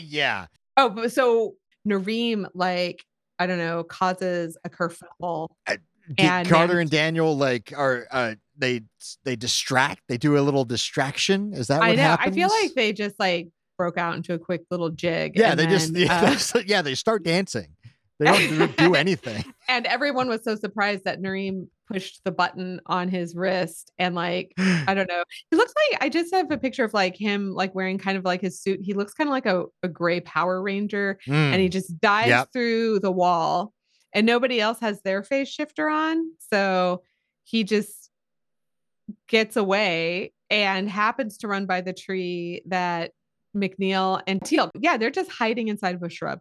yeah. 0.00 0.46
Oh, 0.76 0.88
but 0.88 1.12
so 1.12 1.54
Narim 1.86 2.48
like 2.54 3.04
I 3.40 3.46
don't 3.46 3.58
know 3.58 3.82
causes 3.82 4.56
a 4.64 4.70
kerfuffle. 4.70 5.48
D- 5.68 5.76
And 6.18 6.48
Carter 6.48 6.78
and 6.78 6.90
Daniel 6.90 7.36
like 7.36 7.72
are 7.76 8.06
uh 8.10 8.34
they 8.58 8.82
they 9.24 9.34
distract. 9.34 10.02
They 10.08 10.18
do 10.18 10.36
a 10.38 10.40
little 10.42 10.64
distraction. 10.64 11.54
Is 11.54 11.68
that 11.68 11.80
what 11.80 11.88
I 11.88 11.94
know. 11.94 12.02
happens? 12.02 12.32
I 12.36 12.38
feel 12.38 12.48
like 12.48 12.74
they 12.74 12.92
just 12.92 13.18
like 13.18 13.48
broke 13.78 13.96
out 13.96 14.14
into 14.14 14.34
a 14.34 14.38
quick 14.38 14.62
little 14.70 14.90
jig. 14.90 15.32
yeah, 15.36 15.52
and 15.52 15.58
they 15.58 15.66
just 15.66 15.92
yeah, 15.96 16.18
uh, 16.18 16.20
they 16.26 16.32
just- 16.32 16.64
yeah 16.68 16.82
they 16.82 16.94
start 16.94 17.22
dancing. 17.22 17.68
They 18.20 18.26
don't 18.58 18.76
do 18.76 18.94
anything. 19.04 19.42
and 19.68 19.86
everyone 19.86 20.28
was 20.28 20.44
so 20.44 20.54
surprised 20.54 21.04
that 21.04 21.20
Narim 21.20 21.66
pushed 21.88 22.20
the 22.24 22.30
button 22.30 22.80
on 22.86 23.08
his 23.08 23.34
wrist 23.34 23.90
and 23.98 24.14
like 24.14 24.52
I 24.58 24.94
don't 24.94 25.08
know. 25.08 25.24
He 25.50 25.56
looks 25.56 25.72
like 25.90 26.00
I 26.02 26.08
just 26.08 26.32
have 26.32 26.48
a 26.52 26.58
picture 26.58 26.84
of 26.84 26.94
like 26.94 27.16
him 27.16 27.52
like 27.54 27.74
wearing 27.74 27.98
kind 27.98 28.16
of 28.16 28.24
like 28.24 28.40
his 28.42 28.60
suit. 28.60 28.78
He 28.82 28.94
looks 28.94 29.12
kind 29.14 29.26
of 29.28 29.32
like 29.32 29.46
a, 29.46 29.64
a 29.82 29.88
gray 29.88 30.20
Power 30.20 30.62
Ranger 30.62 31.18
and 31.26 31.60
he 31.60 31.68
Mm. 31.68 31.72
just 31.72 31.98
dives 32.00 32.28
Yep. 32.28 32.48
through 32.52 33.00
the 33.00 33.10
wall 33.10 33.72
and 34.14 34.24
nobody 34.26 34.60
else 34.60 34.78
has 34.80 35.00
their 35.02 35.22
face 35.24 35.48
shifter 35.48 35.88
on. 35.88 36.30
So 36.52 37.02
he 37.44 37.64
just 37.64 38.10
gets 39.26 39.56
away 39.56 40.32
and 40.50 40.88
happens 40.88 41.38
to 41.38 41.48
run 41.48 41.66
by 41.66 41.80
the 41.80 41.92
tree 41.92 42.62
that 42.66 43.12
McNeil 43.56 44.22
and 44.28 44.40
Teal'c. 44.40 44.70
Yeah, 44.78 44.96
they're 44.96 45.10
just 45.10 45.30
hiding 45.30 45.68
inside 45.68 45.94
of 45.96 46.02
a 46.02 46.08
shrub. 46.10 46.40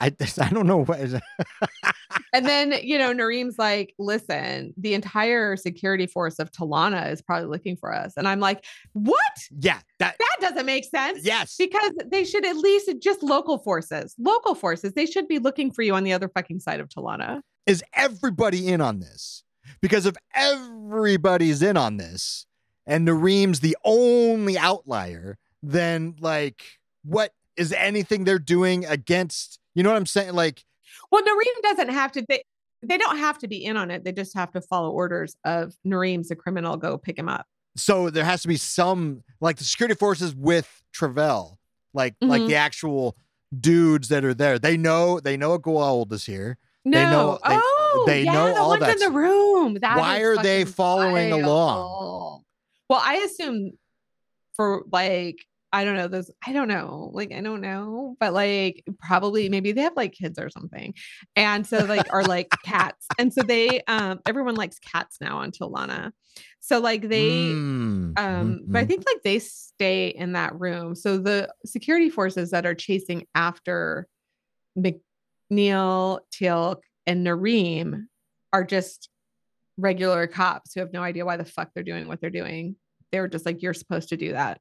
I 0.00 0.12
I 0.40 0.48
don't 0.50 0.66
know 0.66 0.84
what 0.84 1.00
is 1.00 1.14
And 2.32 2.46
then, 2.46 2.74
you 2.82 2.98
know, 2.98 3.12
Narim's 3.14 3.58
like, 3.58 3.94
listen, 3.98 4.74
the 4.76 4.94
entire 4.94 5.56
security 5.56 6.06
force 6.06 6.40
of 6.40 6.50
Tolana 6.50 7.12
is 7.12 7.22
probably 7.22 7.48
looking 7.48 7.76
for 7.76 7.94
us. 7.94 8.14
And 8.16 8.26
I'm 8.26 8.40
like, 8.40 8.64
what? 8.92 9.16
yeah 9.60 9.80
that 10.00 10.16
That 10.18 10.36
doesn't 10.40 10.66
make 10.66 10.84
sense. 10.84 11.20
yes 11.24 11.56
Because 11.56 11.92
they 12.06 12.24
should 12.24 12.44
at 12.44 12.56
least 12.56 12.90
just 13.00 13.22
local 13.22 13.58
forces, 13.58 14.14
local 14.18 14.54
forces, 14.54 14.92
they 14.94 15.06
should 15.06 15.28
be 15.28 15.38
looking 15.38 15.70
for 15.70 15.82
you 15.82 15.94
on 15.94 16.02
the 16.04 16.12
other 16.12 16.28
fucking 16.28 16.60
side 16.60 16.80
of 16.80 16.88
Tolana. 16.88 17.40
is 17.66 17.82
everybody 17.94 18.68
in 18.68 18.80
on 18.80 18.98
this? 19.00 19.44
Because 19.80 20.04
if 20.04 20.16
everybody's 20.34 21.62
in 21.62 21.76
on 21.76 21.96
this 21.98 22.46
and 22.86 23.06
Narim's 23.06 23.60
the 23.60 23.76
only 23.84 24.58
outlier, 24.58 25.38
then 25.62 26.16
like 26.20 26.62
what 27.04 27.32
is 27.56 27.72
anything 27.72 28.24
they're 28.24 28.38
doing 28.38 28.84
against 28.84 29.60
you 29.74 29.82
know 29.82 29.90
what 29.90 29.96
I'm 29.96 30.06
saying? 30.06 30.32
Like 30.34 30.64
Well, 31.10 31.22
Narim 31.22 31.62
doesn't 31.62 31.88
have 31.90 32.12
to, 32.12 32.24
they, 32.28 32.42
they 32.82 32.98
don't 32.98 33.18
have 33.18 33.38
to 33.38 33.48
be 33.48 33.64
in 33.64 33.76
on 33.76 33.90
it. 33.90 34.04
They 34.04 34.12
just 34.12 34.34
have 34.34 34.50
to 34.52 34.60
follow 34.60 34.90
orders 34.90 35.36
of 35.44 35.74
Narim's 35.86 36.30
a 36.30 36.36
criminal, 36.36 36.76
go 36.76 36.98
pick 36.98 37.18
him 37.18 37.28
up. 37.28 37.46
so 37.76 38.10
there 38.10 38.24
has 38.24 38.42
to 38.42 38.48
be 38.48 38.56
some 38.56 39.22
like 39.40 39.56
the 39.56 39.64
security 39.64 39.94
forces 39.94 40.34
with 40.34 40.82
Travell, 40.92 41.58
like 41.92 42.14
like 42.20 42.42
Mhm. 42.42 42.48
the 42.48 42.54
actual 42.56 43.16
dudes 43.58 44.08
that 44.08 44.24
are 44.24 44.34
there. 44.34 44.58
They 44.58 44.76
know 44.76 45.18
they 45.20 45.36
know 45.36 45.58
Goa'uld 45.58 46.12
is 46.12 46.24
here. 46.26 46.58
No. 46.84 46.98
They 46.98 47.04
know- 47.10 47.38
they- 47.48 47.58
oh, 47.60 48.04
they 48.06 48.22
yeah, 48.24 48.32
know 48.32 48.46
the 48.54 48.60
all 48.60 48.68
ones 48.78 48.82
in 48.92 48.98
the 48.98 49.10
room. 49.10 49.74
That 49.80 49.96
Why 49.98 50.20
are 50.20 50.36
they 50.42 50.64
following 50.64 51.32
along? 51.32 52.42
Well, 52.88 53.00
I 53.02 53.14
assume 53.16 53.72
for 54.54 54.82
like 54.92 55.44
I 55.74 55.84
don't 55.84 55.96
know 55.96 56.06
those. 56.06 56.30
I 56.46 56.52
don't 56.52 56.68
know. 56.68 57.10
Like 57.12 57.32
I 57.32 57.40
don't 57.40 57.60
know, 57.60 58.16
but 58.20 58.32
like 58.32 58.84
probably 59.00 59.48
maybe 59.48 59.72
they 59.72 59.82
have 59.82 59.96
like 59.96 60.12
kids 60.12 60.38
or 60.38 60.48
something, 60.48 60.94
and 61.34 61.66
so 61.66 61.84
like 61.84 62.06
are 62.12 62.24
like 62.24 62.48
cats, 62.64 63.08
and 63.18 63.32
so 63.34 63.42
they 63.42 63.82
um 63.88 64.20
everyone 64.24 64.54
likes 64.54 64.78
cats 64.78 65.18
now 65.20 65.38
on 65.38 65.50
Lana. 65.60 66.12
So 66.60 66.78
like 66.78 67.08
they 67.08 67.52
Mm, 67.56 68.14
um 68.16 68.60
mhm, 68.60 68.72
but 68.72 68.78
i 68.78 68.84
mhm. 68.84 68.88
think 68.88 69.04
like 69.06 69.22
they 69.24 69.38
stay 69.40 70.08
in 70.08 70.32
that 70.34 70.58
room 70.58 70.94
so 70.94 71.18
the 71.18 71.52
security 71.66 72.08
forces 72.10 72.50
that 72.52 72.64
are 72.66 72.74
chasing 72.74 73.26
after 73.34 74.06
mcneil 74.78 76.20
teal'c 76.32 76.78
and 77.06 77.26
narim 77.26 78.06
are 78.52 78.64
just 78.64 79.10
regular 79.76 80.26
cops 80.28 80.74
who 80.74 80.80
have 80.80 80.92
no 80.92 81.02
idea 81.02 81.24
why 81.24 81.36
the 81.36 81.44
fuck 81.44 81.70
they're 81.74 81.82
doing 81.84 82.06
what 82.06 82.20
they're 82.20 82.30
doing 82.30 82.76
they 83.10 83.20
were 83.20 83.28
just 83.28 83.46
like 83.46 83.62
you're 83.62 83.74
supposed 83.74 84.10
to 84.10 84.16
do 84.16 84.32
that 84.32 84.60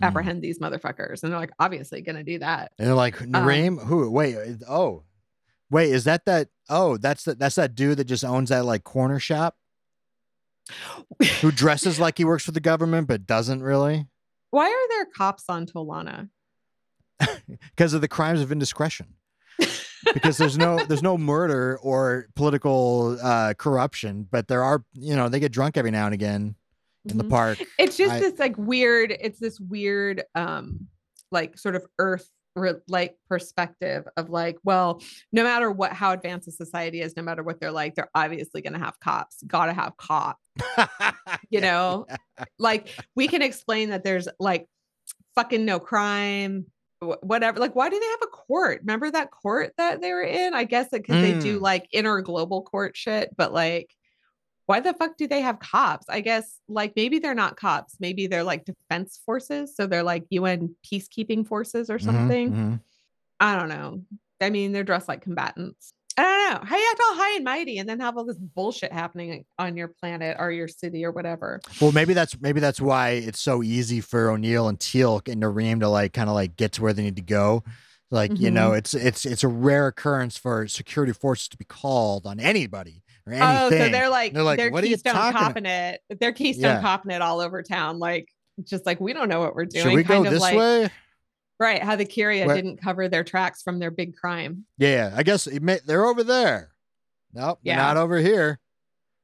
Mm. 0.00 0.06
apprehend 0.06 0.42
these 0.42 0.58
motherfuckers 0.58 1.22
and 1.22 1.30
they're 1.32 1.38
like 1.38 1.52
obviously 1.58 2.00
gonna 2.02 2.24
do 2.24 2.38
that 2.38 2.72
And 2.78 2.88
they're 2.88 2.94
like 2.94 3.20
Um, 3.20 3.28
Narim, 3.32 3.84
who? 3.84 4.10
Wait, 4.10 4.36
oh, 4.68 5.02
wait, 5.70 5.90
is 5.92 6.04
that 6.04 6.24
that? 6.24 6.48
Oh, 6.68 6.96
that's 6.96 7.24
the, 7.24 7.34
that's 7.34 7.56
that 7.56 7.74
dude 7.74 7.98
that 7.98 8.04
just 8.04 8.24
owns 8.24 8.48
that 8.50 8.64
like 8.64 8.84
corner 8.84 9.18
shop 9.18 9.56
who 11.40 11.50
dresses 11.50 11.98
like 11.98 12.16
he 12.18 12.24
works 12.24 12.44
for 12.44 12.52
the 12.52 12.60
government 12.60 13.08
but 13.08 13.26
doesn't 13.26 13.62
really 13.62 14.06
why 14.50 14.66
are 14.68 14.88
there 14.88 15.06
cops 15.16 15.44
on 15.48 15.66
tolana 15.66 16.28
because 17.74 17.92
of 17.92 18.00
the 18.00 18.08
crimes 18.08 18.40
of 18.40 18.50
indiscretion. 18.52 19.14
because 20.14 20.38
there's 20.38 20.56
no 20.56 20.78
there's 20.88 21.02
no 21.02 21.18
murder 21.18 21.78
or 21.82 22.26
political 22.34 23.18
uh, 23.22 23.52
corruption, 23.58 24.26
but 24.30 24.48
there 24.48 24.62
are 24.64 24.84
you 24.94 25.14
know 25.14 25.28
they 25.28 25.40
get 25.40 25.52
drunk 25.52 25.76
every 25.76 25.90
now 25.90 26.06
and 26.06 26.14
again 26.14 26.54
in 27.08 27.18
the 27.18 27.24
Mhm. 27.24 27.30
park. 27.30 27.58
it's 27.78 27.96
just 27.96 28.12
I- 28.14 28.20
this 28.20 28.38
like 28.38 28.56
weird 28.58 29.10
it's 29.10 29.38
this 29.38 29.58
weird 29.60 30.22
um 30.34 30.86
like 31.32 31.56
sort 31.58 31.76
of 31.76 31.86
earth 31.98 32.28
like 32.88 33.16
perspective 33.28 34.06
of 34.16 34.28
like 34.28 34.58
well 34.64 35.00
no 35.32 35.44
matter 35.44 35.70
what 35.70 35.92
how 35.92 36.12
advanced 36.12 36.48
a 36.48 36.50
society 36.52 37.00
is 37.00 37.16
no 37.16 37.22
matter 37.22 37.42
what 37.42 37.58
they're 37.60 37.70
like 37.70 37.94
they're 37.94 38.10
obviously 38.14 38.60
going 38.60 38.72
to 38.74 38.78
have 38.78 38.98
cops 39.00 39.42
gotta 39.46 39.72
have 39.72 39.96
cops 39.96 40.42
you 41.50 41.60
know 41.60 42.06
like 42.58 42.88
we 43.14 43.28
can 43.28 43.40
explain 43.40 43.90
that 43.90 44.02
there's 44.04 44.28
like 44.38 44.66
fucking 45.36 45.64
no 45.64 45.78
crime 45.78 46.66
whatever 47.22 47.58
like 47.60 47.74
why 47.74 47.88
do 47.88 47.98
they 47.98 48.06
have 48.06 48.22
a 48.24 48.26
court 48.26 48.80
remember 48.80 49.10
that 49.10 49.30
court 49.30 49.72
that 49.78 50.02
they 50.02 50.12
were 50.12 50.20
in 50.22 50.52
i 50.52 50.64
guess 50.64 50.88
like 50.92 51.02
because 51.06 51.22
they 51.22 51.38
do 51.38 51.58
Mm. 51.58 51.62
like 51.62 51.88
inner 51.92 52.20
global 52.20 52.62
court 52.62 52.94
shit 52.96 53.34
but 53.38 53.54
like 53.54 53.94
why 54.70 54.78
the 54.80 54.94
fuck 54.94 55.16
do 55.16 55.26
they 55.26 55.40
have 55.40 55.58
cops 55.58 56.06
i 56.08 56.20
guess 56.20 56.58
like 56.68 56.92
maybe 56.96 57.18
they're 57.18 57.34
not 57.44 57.56
cops 57.56 57.96
maybe 58.00 58.26
they're 58.26 58.44
like 58.52 58.64
defense 58.64 59.20
forces 59.26 59.74
so 59.76 59.86
they're 59.86 60.02
like 60.14 60.24
un 60.30 60.74
peacekeeping 60.86 61.46
forces 61.46 61.90
or 61.90 61.98
Mhm, 61.98 62.04
something 62.04 62.46
mhm. 62.52 62.80
i 63.40 63.56
don't 63.58 63.68
know 63.68 64.02
i 64.40 64.48
mean 64.50 64.72
they're 64.72 64.84
dressed 64.84 65.08
like 65.08 65.22
combatants 65.22 65.92
i 66.16 66.22
don't 66.22 66.50
know 66.54 66.66
how 66.68 66.76
you 66.76 66.88
act 66.92 67.00
all 67.06 67.16
high 67.16 67.34
and 67.36 67.44
mighty 67.44 67.78
and 67.78 67.88
then 67.88 68.00
have 68.00 68.16
all 68.16 68.24
this 68.24 68.38
bullshit 68.38 68.92
happening 68.92 69.44
on 69.58 69.76
your 69.76 69.88
planet 69.88 70.36
or 70.38 70.50
your 70.52 70.68
city 70.68 71.04
or 71.04 71.12
whatever 71.12 71.60
Well, 71.80 71.92
maybe 71.92 72.14
that's 72.14 72.38
maybe 72.40 72.60
that's 72.60 72.80
why 72.80 73.10
it's 73.10 73.40
so 73.40 73.62
easy 73.62 74.00
for 74.00 74.30
O'Neill 74.30 74.68
and 74.68 74.78
Teal'c 74.78 75.28
and 75.32 75.42
Narim 75.42 75.80
to 75.80 75.88
like 75.88 76.12
kind 76.12 76.28
of 76.28 76.34
like 76.34 76.56
get 76.56 76.72
to 76.72 76.82
where 76.82 76.92
they 76.92 77.02
need 77.02 77.16
to 77.16 77.22
go. 77.40 77.64
Like 78.10 78.32
you 78.32 78.50
Mm-hmm. 78.50 78.54
know, 78.54 78.72
it's 78.72 78.92
it's 78.94 79.24
it's 79.24 79.44
a 79.44 79.48
rare 79.48 79.86
occurrence 79.86 80.36
for 80.36 80.66
security 80.66 81.12
forces 81.12 81.48
to 81.48 81.56
be 81.56 81.64
called 81.64 82.26
on 82.26 82.40
anybody. 82.40 83.02
Oh, 83.40 83.70
so 83.70 83.88
they're 83.88 84.08
like 84.08 84.32
They're 84.32 84.42
like, 84.42 84.58
they're 84.58 84.70
"What 84.70 84.82
are 84.84 84.86
you 84.86 84.96
Keystone 84.96 85.14
talking 85.14 85.38
copping 85.38 85.66
it. 85.66 86.00
They're 86.18 86.32
Keystone 86.32 86.62
Yeah. 86.76 86.80
copping 86.80 87.10
it 87.12 87.22
all 87.22 87.40
over 87.40 87.62
town. 87.62 87.98
Like 87.98 88.28
just 88.64 88.86
like 88.86 89.00
we 89.00 89.12
don't 89.12 89.28
know 89.28 89.40
what 89.40 89.54
we're 89.54 89.64
doing. 89.66 89.84
Should 89.84 89.94
we 89.94 90.02
go 90.02 90.14
kind 90.14 90.26
of 90.26 90.32
this 90.32 90.40
like 90.42 90.56
way? 90.56 90.90
right. 91.58 91.82
How 91.82 91.96
the 91.96 92.04
Curia 92.04 92.46
Where- 92.46 92.56
didn't 92.56 92.78
cover 92.78 93.08
their 93.08 93.24
tracks 93.24 93.62
from 93.62 93.78
their 93.78 93.90
big 93.90 94.16
crime. 94.16 94.64
Yeah, 94.78 95.12
I 95.14 95.22
guess 95.22 95.46
it 95.46 95.62
may, 95.62 95.78
they're 95.86 96.06
over 96.06 96.22
there. 96.24 96.70
Nope, 97.32 97.60
Yeah. 97.62 97.76
not 97.76 97.96
over 97.96 98.18
here. 98.18 98.58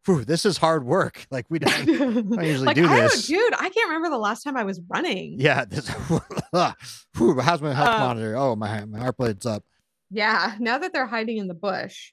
Whew, 0.04 0.24
this 0.24 0.46
is 0.46 0.56
hard 0.58 0.84
work. 0.84 1.26
Like 1.32 1.46
we 1.48 1.58
don't. 1.58 1.86
usually 1.88 2.58
like 2.58 2.76
do 2.76 2.86
I 2.86 3.00
this. 3.00 3.26
don't, 3.26 3.38
dude, 3.38 3.54
I 3.54 3.68
can't 3.70 3.88
remember 3.88 4.10
the 4.10 4.18
last 4.18 4.44
time 4.44 4.56
I 4.56 4.62
was 4.64 4.80
running. 4.88 5.40
yeah, 5.40 5.64
this. 5.64 5.88
Whew, 7.16 7.40
how's 7.40 7.60
my 7.60 7.74
health 7.74 7.88
Uh, 7.88 7.98
monitor? 7.98 8.36
Oh, 8.36 8.54
my 8.56 8.84
my 8.84 8.98
heart 9.00 9.16
rate's 9.18 9.46
up. 9.46 9.64
Yeah, 10.10 10.54
now 10.60 10.78
that 10.78 10.92
they're 10.92 11.06
hiding 11.06 11.38
in 11.38 11.48
the 11.48 11.54
bush 11.54 12.12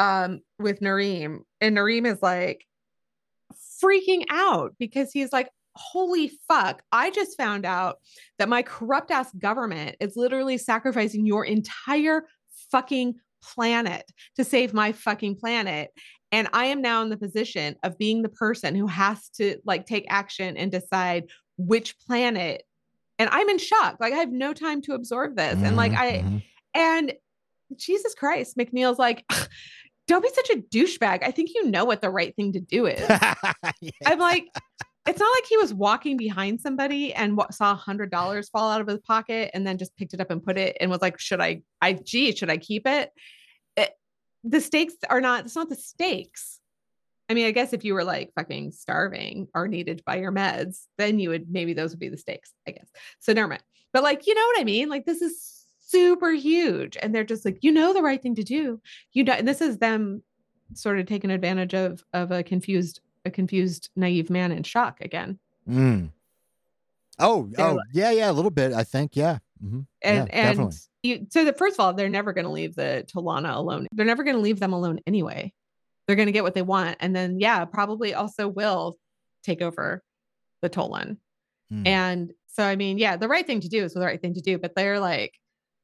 um 0.00 0.40
with 0.58 0.80
Narim, 0.80 1.40
and 1.60 1.76
Narim 1.76 2.06
is 2.06 2.20
like 2.20 2.66
freaking 3.82 4.24
out 4.30 4.74
because 4.78 5.12
he's 5.12 5.32
like, 5.32 5.48
Holy 5.76 6.32
fuck, 6.48 6.82
I 6.90 7.10
just 7.10 7.36
found 7.36 7.64
out 7.64 7.98
that 8.38 8.48
my 8.48 8.62
corrupt 8.62 9.10
ass 9.10 9.32
government 9.34 9.96
is 10.00 10.16
literally 10.16 10.58
sacrificing 10.58 11.24
your 11.24 11.44
entire 11.44 12.26
fucking 12.70 13.14
planet 13.42 14.04
to 14.36 14.44
save 14.44 14.74
my 14.74 14.92
fucking 14.92 15.36
planet. 15.36 15.90
And 16.32 16.48
I 16.52 16.66
am 16.66 16.82
now 16.82 17.02
in 17.02 17.08
the 17.08 17.16
position 17.16 17.76
of 17.82 17.98
being 17.98 18.22
the 18.22 18.28
person 18.28 18.74
who 18.74 18.86
has 18.86 19.28
to 19.30 19.58
like 19.64 19.86
take 19.86 20.06
action 20.08 20.56
and 20.56 20.70
decide 20.70 21.24
which 21.56 21.98
planet. 22.00 22.64
And 23.18 23.28
I'm 23.32 23.48
in 23.48 23.58
shock. 23.58 23.96
Like 24.00 24.12
I 24.12 24.18
have 24.18 24.32
no 24.32 24.52
time 24.52 24.82
to 24.82 24.94
absorb 24.94 25.36
this. 25.36 25.58
And 25.62 25.76
like 25.76 25.92
I, 25.92 26.24
mhm. 26.24 26.42
and 26.74 27.12
Jesus 27.76 28.14
Christ, 28.14 28.56
McNeil's 28.56 28.98
like, 28.98 29.24
don't 30.10 30.22
be 30.22 30.30
such 30.34 30.50
a 30.50 30.56
douchebag. 30.56 31.22
I 31.22 31.30
think 31.30 31.50
you 31.54 31.70
know 31.70 31.84
what 31.84 32.02
the 32.02 32.10
right 32.10 32.34
thing 32.34 32.52
to 32.54 32.60
do 32.60 32.86
is. 32.86 33.00
Yeah. 33.80 33.92
I'm 34.04 34.18
like, 34.18 34.48
it's 35.06 35.20
not 35.20 35.30
like 35.36 35.46
he 35.46 35.56
was 35.56 35.72
walking 35.72 36.16
behind 36.16 36.60
somebody 36.60 37.14
and 37.14 37.36
wa- 37.36 37.50
saw 37.50 37.72
a 37.72 37.76
hundred 37.76 38.10
dollars 38.10 38.48
fall 38.48 38.70
out 38.70 38.80
of 38.80 38.88
his 38.88 38.98
pocket 38.98 39.52
and 39.54 39.64
then 39.64 39.78
just 39.78 39.96
picked 39.96 40.12
it 40.12 40.20
up 40.20 40.30
and 40.30 40.42
put 40.42 40.58
it 40.58 40.76
and 40.80 40.90
was 40.90 41.00
like, 41.00 41.20
should 41.20 41.40
I, 41.40 41.62
I, 41.80 41.92
gee, 41.92 42.34
should 42.34 42.50
I 42.50 42.56
keep 42.56 42.88
it? 42.88 43.12
it 43.76 43.92
the 44.42 44.60
stakes 44.60 44.94
are 45.08 45.20
not, 45.20 45.44
it's 45.44 45.54
not 45.54 45.68
the 45.68 45.76
stakes. 45.76 46.58
I 47.28 47.34
mean, 47.34 47.46
I 47.46 47.52
guess 47.52 47.72
if 47.72 47.84
you 47.84 47.94
were 47.94 48.02
like 48.02 48.32
fucking 48.34 48.72
starving 48.72 49.46
or 49.54 49.68
needed 49.68 50.02
buy 50.04 50.16
your 50.16 50.32
meds, 50.32 50.86
then 50.98 51.20
you 51.20 51.28
would, 51.30 51.48
maybe 51.48 51.72
those 51.72 51.90
would 51.90 52.00
be 52.00 52.08
the 52.08 52.18
stakes, 52.18 52.52
I 52.66 52.72
guess. 52.72 52.88
So 53.20 53.32
never 53.32 53.46
mind. 53.46 53.62
But 53.92 54.02
like, 54.02 54.26
you 54.26 54.34
know 54.34 54.44
what 54.44 54.60
I 54.60 54.64
mean? 54.64 54.88
Like 54.88 55.06
this 55.06 55.22
is 55.22 55.59
super 55.90 56.30
huge. 56.30 56.96
And 57.00 57.14
they're 57.14 57.24
just 57.24 57.44
like, 57.44 57.58
you 57.62 57.72
know, 57.72 57.92
the 57.92 58.02
right 58.02 58.22
thing 58.22 58.34
to 58.36 58.44
do. 58.44 58.80
You 59.12 59.24
know, 59.24 59.32
and 59.32 59.46
this 59.46 59.60
is 59.60 59.78
them 59.78 60.22
sort 60.74 60.98
of 61.00 61.06
taking 61.06 61.30
advantage 61.30 61.74
of, 61.74 62.02
of 62.12 62.30
a 62.30 62.42
confused 62.42 63.00
a 63.26 63.30
confused, 63.30 63.90
naive 63.96 64.30
man 64.30 64.50
in 64.50 64.62
shock 64.62 65.00
again. 65.02 65.38
Mm. 65.68 66.10
Oh, 67.18 67.48
They're 67.50 67.66
oh, 67.66 67.74
like- 67.74 67.86
yeah, 67.92 68.10
yeah, 68.10 68.30
a 68.30 68.32
little 68.32 68.50
bit. 68.50 68.72
I 68.72 68.82
think, 68.84 69.14
yeah. 69.14 69.38
hmm 69.60 69.80
And 70.00 70.28
Yeah, 70.28 70.34
and 70.34 70.56
definitely. 70.56 70.76
you, 71.02 71.26
so 71.30 71.44
that 71.44 71.58
first 71.58 71.76
of 71.76 71.80
all, 71.80 71.92
they're 71.92 72.08
never 72.08 72.32
going 72.32 72.46
to 72.46 72.50
leave 72.50 72.74
the 72.74 73.04
Tolana 73.14 73.54
alone. 73.54 73.86
They're 73.92 74.06
never 74.06 74.24
going 74.24 74.36
to 74.36 74.42
leave 74.42 74.58
them 74.58 74.72
alone 74.72 75.00
anyway. 75.06 75.52
They're 76.06 76.16
going 76.16 76.26
to 76.26 76.32
get 76.32 76.44
what 76.44 76.54
they 76.54 76.62
want, 76.62 76.96
and 77.00 77.14
then 77.14 77.38
yeah, 77.38 77.64
probably 77.66 78.14
also 78.14 78.48
will 78.48 78.96
take 79.44 79.60
over 79.62 80.02
the 80.62 80.70
Tolan. 80.70 81.18
Mm. 81.72 81.86
And 81.86 82.32
so, 82.46 82.64
I 82.64 82.74
mean, 82.74 82.98
yeah, 82.98 83.16
the 83.16 83.28
right 83.28 83.46
thing 83.46 83.60
to 83.60 83.68
do 83.68 83.84
is 83.84 83.94
the 83.94 84.00
right 84.00 84.20
thing 84.20 84.34
to 84.34 84.40
do. 84.40 84.58
But 84.58 84.74
they're 84.74 84.98
like, 84.98 85.34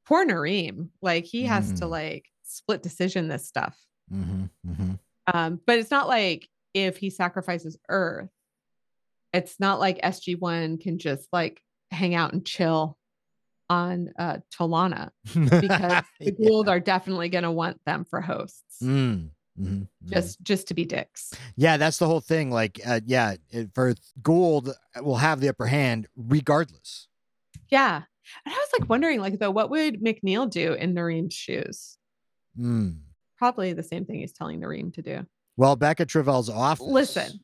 poor 0.07 0.25
Narim, 0.25 0.89
like 1.01 1.25
he 1.25 1.43
has 1.45 1.73
to 1.73 1.85
Mm. 1.85 1.89
like 1.89 2.25
split 2.43 2.81
decision 2.81 3.27
this 3.27 3.47
stuff. 3.47 3.77
hmm 4.09 4.45
hmm 4.65 4.93
Um, 5.33 5.59
but 5.65 5.77
it's 5.79 5.91
not 5.91 6.07
like 6.07 6.47
if 6.73 6.97
he 6.97 7.09
sacrifices 7.09 7.77
Earth, 7.89 8.29
it's 9.33 9.59
not 9.59 9.79
like 9.79 9.99
SG1 10.03 10.79
can 10.81 10.97
just 10.97 11.27
like 11.33 11.61
hang 11.91 12.15
out 12.15 12.33
and 12.33 12.45
chill 12.45 12.97
on 13.69 14.09
uh 14.17 14.37
Tolana 14.57 15.09
because 15.33 16.03
the 16.21 16.31
Goa'uld 16.31 16.69
are 16.69 16.79
definitely 16.79 17.27
gonna 17.29 17.51
want 17.51 17.81
them 17.85 18.05
for 18.05 18.21
hosts. 18.21 18.77
Mm, 18.81 19.31
mhm, 19.59 19.65
mhm. 19.65 19.87
Just 20.05 20.41
just 20.41 20.67
to 20.69 20.73
be 20.73 20.85
dicks. 20.85 21.33
yeah, 21.57 21.75
that's 21.75 21.97
the 21.97 22.07
whole 22.07 22.21
thing. 22.21 22.49
Like, 22.49 22.79
uh, 22.87 23.01
yeah, 23.05 23.35
it, 23.49 23.71
for 23.75 23.93
Goa'uld 24.21 24.73
will 25.01 25.17
have 25.17 25.41
the 25.41 25.49
upper 25.49 25.65
hand 25.65 26.07
regardless. 26.15 27.07
Yeah. 27.69 28.03
And 28.45 28.53
I 28.53 28.57
was 28.57 28.79
like 28.79 28.89
wondering, 28.89 29.19
like, 29.19 29.39
though, 29.39 29.51
what 29.51 29.69
would 29.69 30.01
McNeil 30.01 30.49
do 30.49 30.73
in 30.73 30.93
Narim's 30.93 31.33
shoes? 31.33 31.97
Mm. 32.59 32.99
Probably 33.37 33.73
the 33.73 33.83
same 33.83 34.05
thing 34.05 34.19
he's 34.19 34.33
telling 34.33 34.59
Noreen 34.59 34.91
to 34.93 35.01
do. 35.01 35.25
Well, 35.57 35.75
back 35.75 35.99
at 35.99 36.07
Travell's 36.07 36.49
office. 36.49 36.85
Listen, 36.85 37.39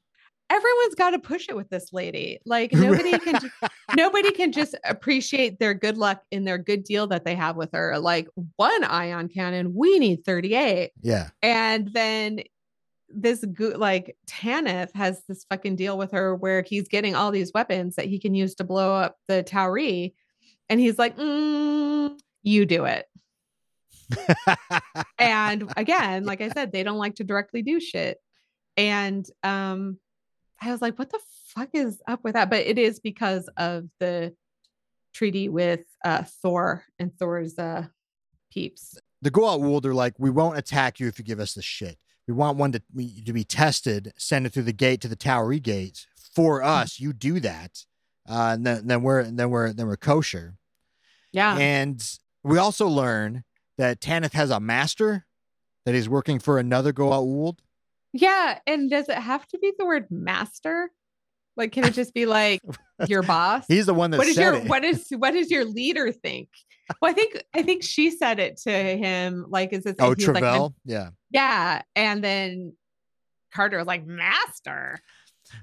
everyone's 0.49 0.95
got 0.95 1.11
to 1.11 1.19
push 1.19 1.47
it 1.49 1.55
with 1.55 1.69
this 1.69 1.93
lady. 1.93 2.39
Like 2.45 2.71
nobody 2.73 3.17
can 3.19 3.39
ju- 3.39 3.67
nobody 3.95 4.31
can 4.31 4.51
just 4.51 4.75
appreciate 4.83 5.59
their 5.59 5.73
good 5.73 5.97
luck 5.97 6.23
in 6.31 6.43
their 6.45 6.57
good 6.57 6.83
deal 6.83 7.07
that 7.07 7.25
they 7.25 7.35
have 7.35 7.55
with 7.55 7.71
her. 7.73 7.97
Like 7.99 8.27
one 8.55 8.83
ion 8.83 9.29
cannon, 9.29 9.73
we 9.75 9.99
need 9.99 10.25
38. 10.25 10.91
yeah. 11.01 11.29
And 11.41 11.89
then 11.93 12.41
this 13.09 13.45
go- 13.45 13.75
like 13.77 14.17
Tanith 14.27 14.91
has 14.95 15.21
this 15.27 15.45
fucking 15.49 15.75
deal 15.75 15.97
with 15.97 16.11
her 16.11 16.35
where 16.35 16.63
he's 16.63 16.87
getting 16.87 17.15
all 17.15 17.29
these 17.31 17.51
weapons 17.53 17.95
that 17.95 18.05
he 18.05 18.17
can 18.19 18.33
use 18.33 18.55
to 18.55 18.63
blow 18.63 18.95
up 18.95 19.17
the 19.27 19.43
Tauri. 19.43 20.13
And 20.69 20.79
he's 20.79 20.97
like, 20.97 21.17
"Mm, 21.17 22.17
you 22.43 22.65
do 22.65 22.85
it. 22.85 23.05
And 25.19 25.71
again, 25.77 26.25
like 26.25 26.41
I 26.41 26.49
said, 26.49 26.71
they 26.71 26.83
don't 26.83 26.97
like 26.97 27.15
to 27.15 27.23
directly 27.23 27.61
do 27.61 27.79
shit. 27.79 28.17
And 28.77 29.25
um 29.43 29.97
I 30.61 30.71
was 30.71 30.81
like, 30.81 30.97
what 30.99 31.09
the 31.11 31.19
fuck 31.47 31.69
is 31.73 32.01
up 32.07 32.23
with 32.23 32.33
that? 32.33 32.49
But 32.49 32.65
it 32.65 32.77
is 32.77 32.99
because 32.99 33.49
of 33.57 33.85
the 33.99 34.35
treaty 35.13 35.49
with 35.49 35.81
uh 36.03 36.23
Thor 36.41 36.83
and 36.99 37.17
Thor's 37.17 37.57
uh 37.57 37.87
peeps. 38.51 38.97
the 39.21 39.31
Goa'uld 39.31 39.85
are 39.85 39.93
like, 39.93 40.15
we 40.17 40.29
won't 40.29 40.57
attack 40.57 40.99
you 40.99 41.07
if 41.07 41.17
you 41.19 41.25
give 41.25 41.39
us 41.39 41.53
the 41.53 41.61
shit. 41.61 41.97
We 42.27 42.33
want 42.33 42.57
one 42.57 42.71
to, 42.73 42.79
to 43.25 43.33
be 43.33 43.43
tested, 43.43 44.13
send 44.17 44.45
it 44.45 44.53
through 44.53 44.63
the 44.63 44.73
gate 44.73 45.01
to 45.01 45.07
the 45.07 45.15
Tauri 45.15 45.61
gate 45.61 46.05
for 46.35 46.61
Hmm. 46.61 46.67
us. 46.67 46.99
You 46.99 47.13
do 47.13 47.39
that. 47.41 47.85
Uh, 48.27 48.57
then, 48.59 48.87
then 48.87 49.01
we're, 49.01 49.23
then 49.23 49.49
we're, 49.49 49.73
then 49.73 49.87
we're 49.87 49.97
kosher. 49.97 50.55
Yeah. 51.31 51.57
And 51.57 52.01
we 52.43 52.57
also 52.57 52.87
learn 52.87 53.43
that 53.77 53.99
Tanith 53.99 54.33
has 54.33 54.49
a 54.49 54.59
master 54.59 55.25
that 55.85 55.93
he's 55.93 56.07
working 56.07 56.39
for 56.39 56.59
another 56.59 56.93
Goa'uld. 56.93 57.57
Yeah. 58.13 58.59
And 58.67 58.89
does 58.89 59.09
it 59.09 59.17
have 59.17 59.47
to 59.47 59.57
be 59.57 59.73
the 59.77 59.85
word 59.85 60.07
master? 60.09 60.91
Like, 61.55 61.71
can 61.71 61.83
it 61.83 61.93
just 61.93 62.13
be 62.13 62.25
like 62.25 62.61
your 63.07 63.23
boss? 63.23 63.65
He's 63.67 63.85
the 63.85 63.93
one 63.93 64.11
that 64.11 64.17
what 64.17 64.27
is 64.27 64.37
your 64.37 64.55
it. 64.55 64.67
what 64.67 64.83
is 64.83 65.07
what 65.11 65.31
does 65.31 65.51
your 65.51 65.65
leader 65.65 66.11
think? 66.11 66.49
Well, 67.01 67.11
I 67.11 67.13
think 67.13 67.43
I 67.53 67.61
think 67.61 67.83
she 67.83 68.11
said 68.11 68.39
it 68.39 68.57
to 68.63 68.71
him. 68.71 69.45
Like, 69.49 69.71
is 69.73 69.85
it? 69.85 69.97
oh, 69.99 70.09
was 70.09 70.27
like, 70.27 70.41
Travell. 70.41 70.73
yeah. 70.85 71.09
yeah. 71.31 71.81
And 71.95 72.23
then 72.23 72.73
Carter 73.53 73.77
was 73.77 73.87
like, 73.87 74.05
master. 74.05 74.99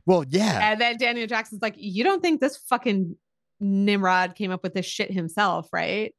Well, 0.06 0.24
yeah. 0.28 0.70
And 0.72 0.80
then 0.80 0.96
Daniel 0.98 1.26
Jackson's 1.26 1.62
like, 1.62 1.74
you 1.76 2.04
don't 2.04 2.20
think 2.22 2.40
this 2.40 2.56
fucking 2.56 3.16
Nimrod 3.60 4.34
came 4.36 4.50
up 4.50 4.62
with 4.62 4.74
this 4.74 4.86
shit 4.86 5.10
himself, 5.10 5.68
right? 5.72 6.14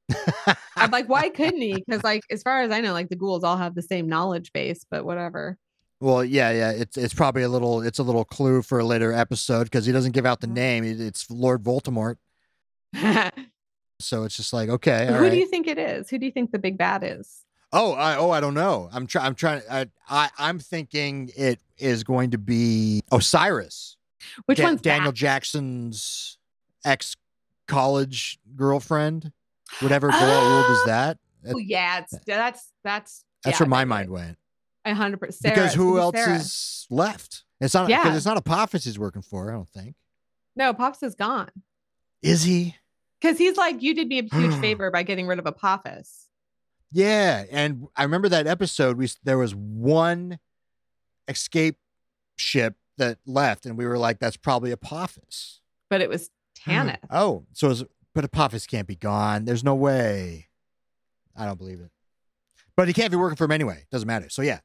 I'm 0.75 0.91
like, 0.91 1.09
why 1.09 1.29
couldn't 1.29 1.61
he? 1.61 1.73
Because 1.73 2.03
like, 2.03 2.21
as 2.29 2.43
far 2.43 2.61
as 2.61 2.71
I 2.71 2.81
know, 2.81 2.93
like 2.93 3.09
the 3.09 3.15
ghouls 3.15 3.43
all 3.43 3.57
have 3.57 3.73
the 3.75 3.81
same 3.81 4.07
knowledge 4.07 4.53
base, 4.53 4.85
but 4.89 5.05
whatever. 5.05 5.57
Well, 5.99 6.23
yeah, 6.25 6.51
yeah. 6.51 6.71
It's 6.71 6.97
it's 6.97 7.13
probably 7.13 7.43
a 7.43 7.49
little 7.49 7.81
it's 7.81 7.99
a 7.99 8.03
little 8.03 8.25
clue 8.25 8.63
for 8.63 8.79
a 8.79 8.83
later 8.83 9.13
episode 9.13 9.65
because 9.65 9.85
he 9.85 9.91
doesn't 9.91 10.13
give 10.13 10.25
out 10.25 10.39
the 10.41 10.47
Mhm. 10.47 10.53
name. 10.53 10.83
It's 10.83 11.29
Lord 11.29 11.63
Voldemort. 11.63 12.15
So 13.99 14.23
it's 14.23 14.35
just 14.35 14.51
like 14.51 14.67
okay, 14.67 15.07
all 15.09 15.17
do 15.19 15.23
right. 15.25 15.33
you 15.37 15.45
think 15.45 15.67
it 15.67 15.77
is? 15.77 16.09
Who 16.09 16.17
do 16.17 16.25
you 16.25 16.31
think 16.31 16.51
the 16.51 16.57
big 16.57 16.75
bad 16.75 17.03
is? 17.03 17.41
Oh, 17.71 17.93
I 17.93 18.15
oh 18.17 18.31
I 18.31 18.39
don't 18.39 18.55
know. 18.55 18.89
I'm 18.91 19.05
trying. 19.05 19.27
I'm 19.27 19.35
trying. 19.35 19.61
I, 19.69 19.85
I 20.09 20.29
I'm 20.39 20.57
thinking 20.57 21.29
it 21.37 21.59
is 21.81 22.03
going 22.03 22.31
to 22.31 22.37
be 22.37 23.01
Osiris, 23.11 23.97
Which 24.45 24.57
Da- 24.59 24.63
one's 24.65 24.81
Daniel 24.81 25.11
that? 25.11 25.15
Jackson's 25.17 26.37
ex 26.85 27.15
college 27.67 28.39
girlfriend. 28.55 29.31
Whatever 29.79 30.09
girl 30.09 30.19
world 30.19 30.65
is 30.71 30.77
Oh, 30.81 30.83
that? 30.87 31.17
Oh 31.47 31.57
yeah, 31.57 31.99
it's 31.99 32.13
that's 32.25 32.71
that's 32.83 33.23
That's 33.43 33.59
yeah, 33.59 33.63
where 33.63 33.69
my 33.69 33.85
mind 33.85 34.09
went. 34.09 34.37
A 34.85 34.93
hundred 34.93 35.19
percent. 35.19 35.53
because 35.55 35.73
who 35.73 35.97
else 35.99 36.15
Sarah. 36.15 36.35
is 36.35 36.87
left? 36.89 37.43
It's 37.59 37.73
not 37.73 37.87
because 37.87 38.05
Yeah. 38.05 38.15
it's 38.15 38.25
not 38.25 38.37
Apophis 38.37 38.83
he's 38.83 38.99
working 38.99 39.21
for. 39.21 39.49
I 39.49 39.53
don't 39.53 39.69
think. 39.69 39.95
No, 40.55 40.73
Pops 40.73 41.01
is 41.03 41.15
gone 41.15 41.49
Is 42.21 42.43
he? 42.43 42.75
because 43.21 43.37
he's 43.37 43.55
like, 43.57 43.81
you 43.81 43.93
did 43.95 44.07
me 44.07 44.19
a 44.19 44.23
huge 44.35 44.55
favor 44.59 44.91
by 44.91 45.03
getting 45.03 45.27
rid 45.27 45.39
of 45.39 45.45
Apophis. 45.45 46.27
Yeah, 46.91 47.45
and 47.49 47.87
I 47.95 48.03
remember 48.03 48.27
that 48.29 48.47
episode. 48.47 48.97
We 48.97 49.07
there 49.23 49.37
was 49.37 49.55
one 49.55 50.39
escape 51.27 51.77
ship 52.35 52.75
that 52.97 53.19
left, 53.25 53.65
and 53.65 53.77
we 53.77 53.85
were 53.85 53.97
like, 53.97 54.19
"That's 54.19 54.37
probably 54.37 54.71
Apophis." 54.71 55.61
but 55.91 56.01
it 56.01 56.09
was 56.09 56.31
hmm. 56.63 56.71
Tanith. 56.71 56.99
Oh, 57.11 57.45
so 57.53 57.69
it's, 57.69 57.83
but 58.15 58.23
Apophis 58.23 58.65
can't 58.65 58.87
be 58.87 58.95
gone. 58.95 59.45
There's 59.45 59.63
no 59.63 59.75
way. 59.75 60.47
I 61.35 61.45
don't 61.45 61.57
believe 61.57 61.81
it. 61.81 61.91
But 62.75 62.87
he 62.87 62.93
can't 62.93 63.11
be 63.11 63.17
working 63.17 63.35
for 63.35 63.43
him 63.43 63.51
anyway. 63.51 63.85
Doesn't 63.91 64.07
matter. 64.07 64.29
So 64.29 64.41
yeah. 64.41 64.61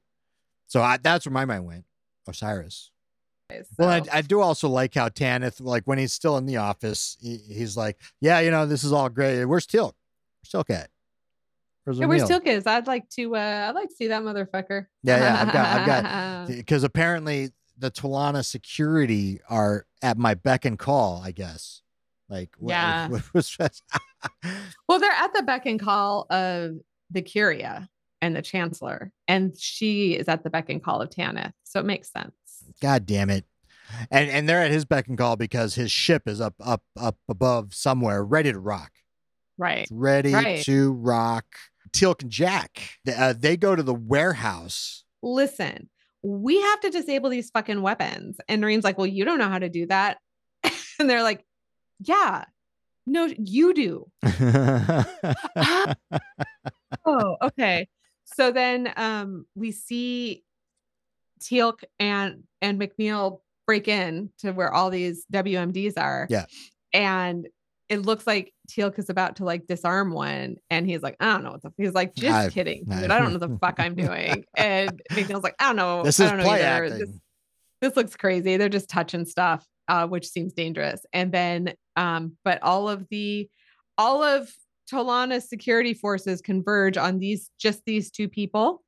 So 0.68 0.80
I, 0.80 0.96
that's 0.96 1.26
where 1.26 1.32
my 1.32 1.44
mind 1.44 1.66
went. 1.66 1.84
Osiris. 2.26 2.90
Well, 3.78 3.88
I, 3.88 4.02
I 4.12 4.22
do 4.22 4.40
also 4.40 4.68
like 4.68 4.94
how 4.94 5.08
Tanith, 5.08 5.60
like 5.60 5.84
when 5.84 5.98
he's 5.98 6.12
still 6.12 6.36
in 6.36 6.46
the 6.46 6.56
office, 6.56 7.16
he, 7.20 7.36
he's 7.36 7.76
like, 7.76 7.96
"Yeah, 8.20 8.40
you 8.40 8.50
know, 8.50 8.66
this 8.66 8.82
is 8.82 8.92
all 8.92 9.08
great. 9.08 9.44
Where's 9.44 9.66
Tilk? 9.66 9.94
Where's 10.40 10.50
Tilk 10.50 10.70
at? 10.70 10.90
Where's 11.94 12.00
O'Neill?" 12.00 12.28
Tilk 12.28 12.46
is? 12.46 12.66
I'd 12.66 12.86
like 12.86 13.08
to. 13.10 13.36
uh 13.36 13.66
I'd 13.68 13.74
like 13.74 13.88
to 13.88 13.94
see 13.94 14.08
that 14.08 14.22
motherfucker. 14.22 14.86
Yeah, 15.02 15.18
yeah. 15.18 15.42
I've 15.42 15.52
got, 15.52 15.66
I've 15.80 15.86
got, 15.86 16.46
because 16.56 16.84
apparently 16.84 17.50
the 17.78 17.90
Tolana 17.90 18.44
security 18.44 19.40
are 19.48 19.86
at 20.02 20.18
my 20.18 20.34
beck 20.34 20.64
and 20.64 20.78
call. 20.78 21.22
I 21.24 21.30
guess. 21.32 21.82
Like, 22.28 22.50
what- 22.58 22.70
Yeah. 22.72 23.08
what 23.08 23.22
well, 24.88 24.98
they're 24.98 25.10
at 25.12 25.32
the 25.34 25.42
beck 25.42 25.66
and 25.66 25.78
call 25.80 26.26
of 26.30 26.72
the 27.10 27.22
Curia 27.22 27.88
and 28.20 28.34
the 28.34 28.42
Chancellor, 28.42 29.12
and 29.28 29.56
she 29.56 30.14
is 30.14 30.26
at 30.28 30.42
the 30.42 30.50
beck 30.50 30.68
and 30.68 30.82
call 30.82 31.00
of 31.02 31.10
Tanith. 31.10 31.52
So 31.64 31.78
it 31.80 31.86
makes 31.86 32.10
sense. 32.10 32.32
God 32.82 33.06
damn 33.06 33.30
it! 33.30 33.44
And 34.10 34.28
and 34.30 34.48
they're 34.48 34.62
at 34.62 34.72
his 34.72 34.84
beck 34.84 35.06
and 35.06 35.16
call 35.16 35.36
because 35.36 35.76
his 35.76 35.92
ship 35.92 36.26
is 36.26 36.40
up 36.40 36.54
up 36.60 36.82
up 36.98 37.16
above 37.28 37.74
somewhere, 37.74 38.24
ready 38.24 38.52
to 38.52 38.58
rock. 38.58 38.90
Right. 39.58 39.82
It's 39.82 39.92
ready 39.92 40.34
Right. 40.34 40.62
to 40.64 40.92
rock. 40.92 41.46
Tilk 41.96 42.22
and 42.22 42.30
Jack, 42.30 42.90
they, 43.04 43.14
uh, 43.14 43.32
they 43.32 43.56
go 43.56 43.74
to 43.74 43.82
the 43.82 43.94
warehouse. 43.94 45.04
Listen, 45.22 45.88
we 46.22 46.60
have 46.60 46.80
to 46.80 46.90
disable 46.90 47.30
these 47.30 47.50
fucking 47.50 47.80
weapons. 47.80 48.36
And 48.48 48.62
Narim's 48.62 48.84
like, 48.84 48.98
well, 48.98 49.06
you 49.06 49.24
don't 49.24 49.38
know 49.38 49.48
how 49.48 49.58
to 49.58 49.70
do 49.70 49.86
that. 49.86 50.18
and 50.98 51.08
they're 51.08 51.22
like, 51.22 51.44
yeah, 52.00 52.44
no, 53.06 53.32
you 53.38 53.72
do. 53.72 54.10
oh, 57.06 57.36
okay. 57.42 57.88
So 58.24 58.50
then 58.50 58.92
um 58.96 59.46
we 59.54 59.72
see 59.72 60.42
Teal'c 61.40 61.84
and 61.98 62.42
and 62.60 62.78
McNeil 62.80 63.40
break 63.66 63.88
in 63.88 64.30
to 64.38 64.52
where 64.52 64.72
all 64.72 64.90
these 64.90 65.24
WMDs 65.32 65.94
are. 65.96 66.26
Yeah. 66.28 66.44
And 66.92 67.46
it 67.88 68.02
looks 68.02 68.26
like 68.26 68.52
Teal'c 68.66 68.98
is 68.98 69.08
about 69.10 69.36
to 69.36 69.44
like 69.44 69.66
disarm 69.66 70.12
one, 70.12 70.56
and 70.70 70.86
he's 70.86 71.02
like, 71.02 71.16
I 71.20 71.26
don't 71.26 71.44
know 71.44 71.52
what 71.52 71.62
the 71.62 71.72
he's 71.76 71.92
like, 71.94 72.14
just 72.14 72.34
I- 72.34 72.50
kidding, 72.50 72.84
I- 72.90 73.00
dude. 73.02 73.10
I 73.10 73.18
don't 73.18 73.32
know 73.32 73.38
what 73.38 73.48
the 73.50 73.58
fuck 73.58 73.80
I'm 73.80 73.94
doing. 74.06 74.44
And 74.56 75.00
McNeil's 75.12 75.42
like, 75.44 75.54
I 75.58 75.66
don't 75.66 75.76
know. 75.76 76.02
This 76.02 76.20
I 76.20 76.24
is 76.24 76.30
don't 76.30 76.40
know 76.40 76.50
either. 76.50 76.90
This, 76.90 77.10
this 77.80 77.96
looks 77.96 78.16
crazy. 78.16 78.56
They're 78.56 78.68
just 78.68 78.88
touching 78.88 79.24
stuff, 79.24 79.66
uh, 79.88 80.06
which 80.06 80.26
seems 80.28 80.52
dangerous. 80.54 81.04
And 81.12 81.30
then, 81.32 81.74
um, 81.96 82.36
but 82.44 82.62
all 82.62 82.88
of 82.88 83.06
the, 83.10 83.48
all 83.98 84.22
of 84.22 84.50
Tolana's 84.90 85.48
security 85.48 85.92
forces 85.94 86.40
converge 86.40 86.96
on 86.96 87.18
these, 87.18 87.50
just 87.58 87.82
these 87.84 88.10
two 88.10 88.28
people. 88.28 88.82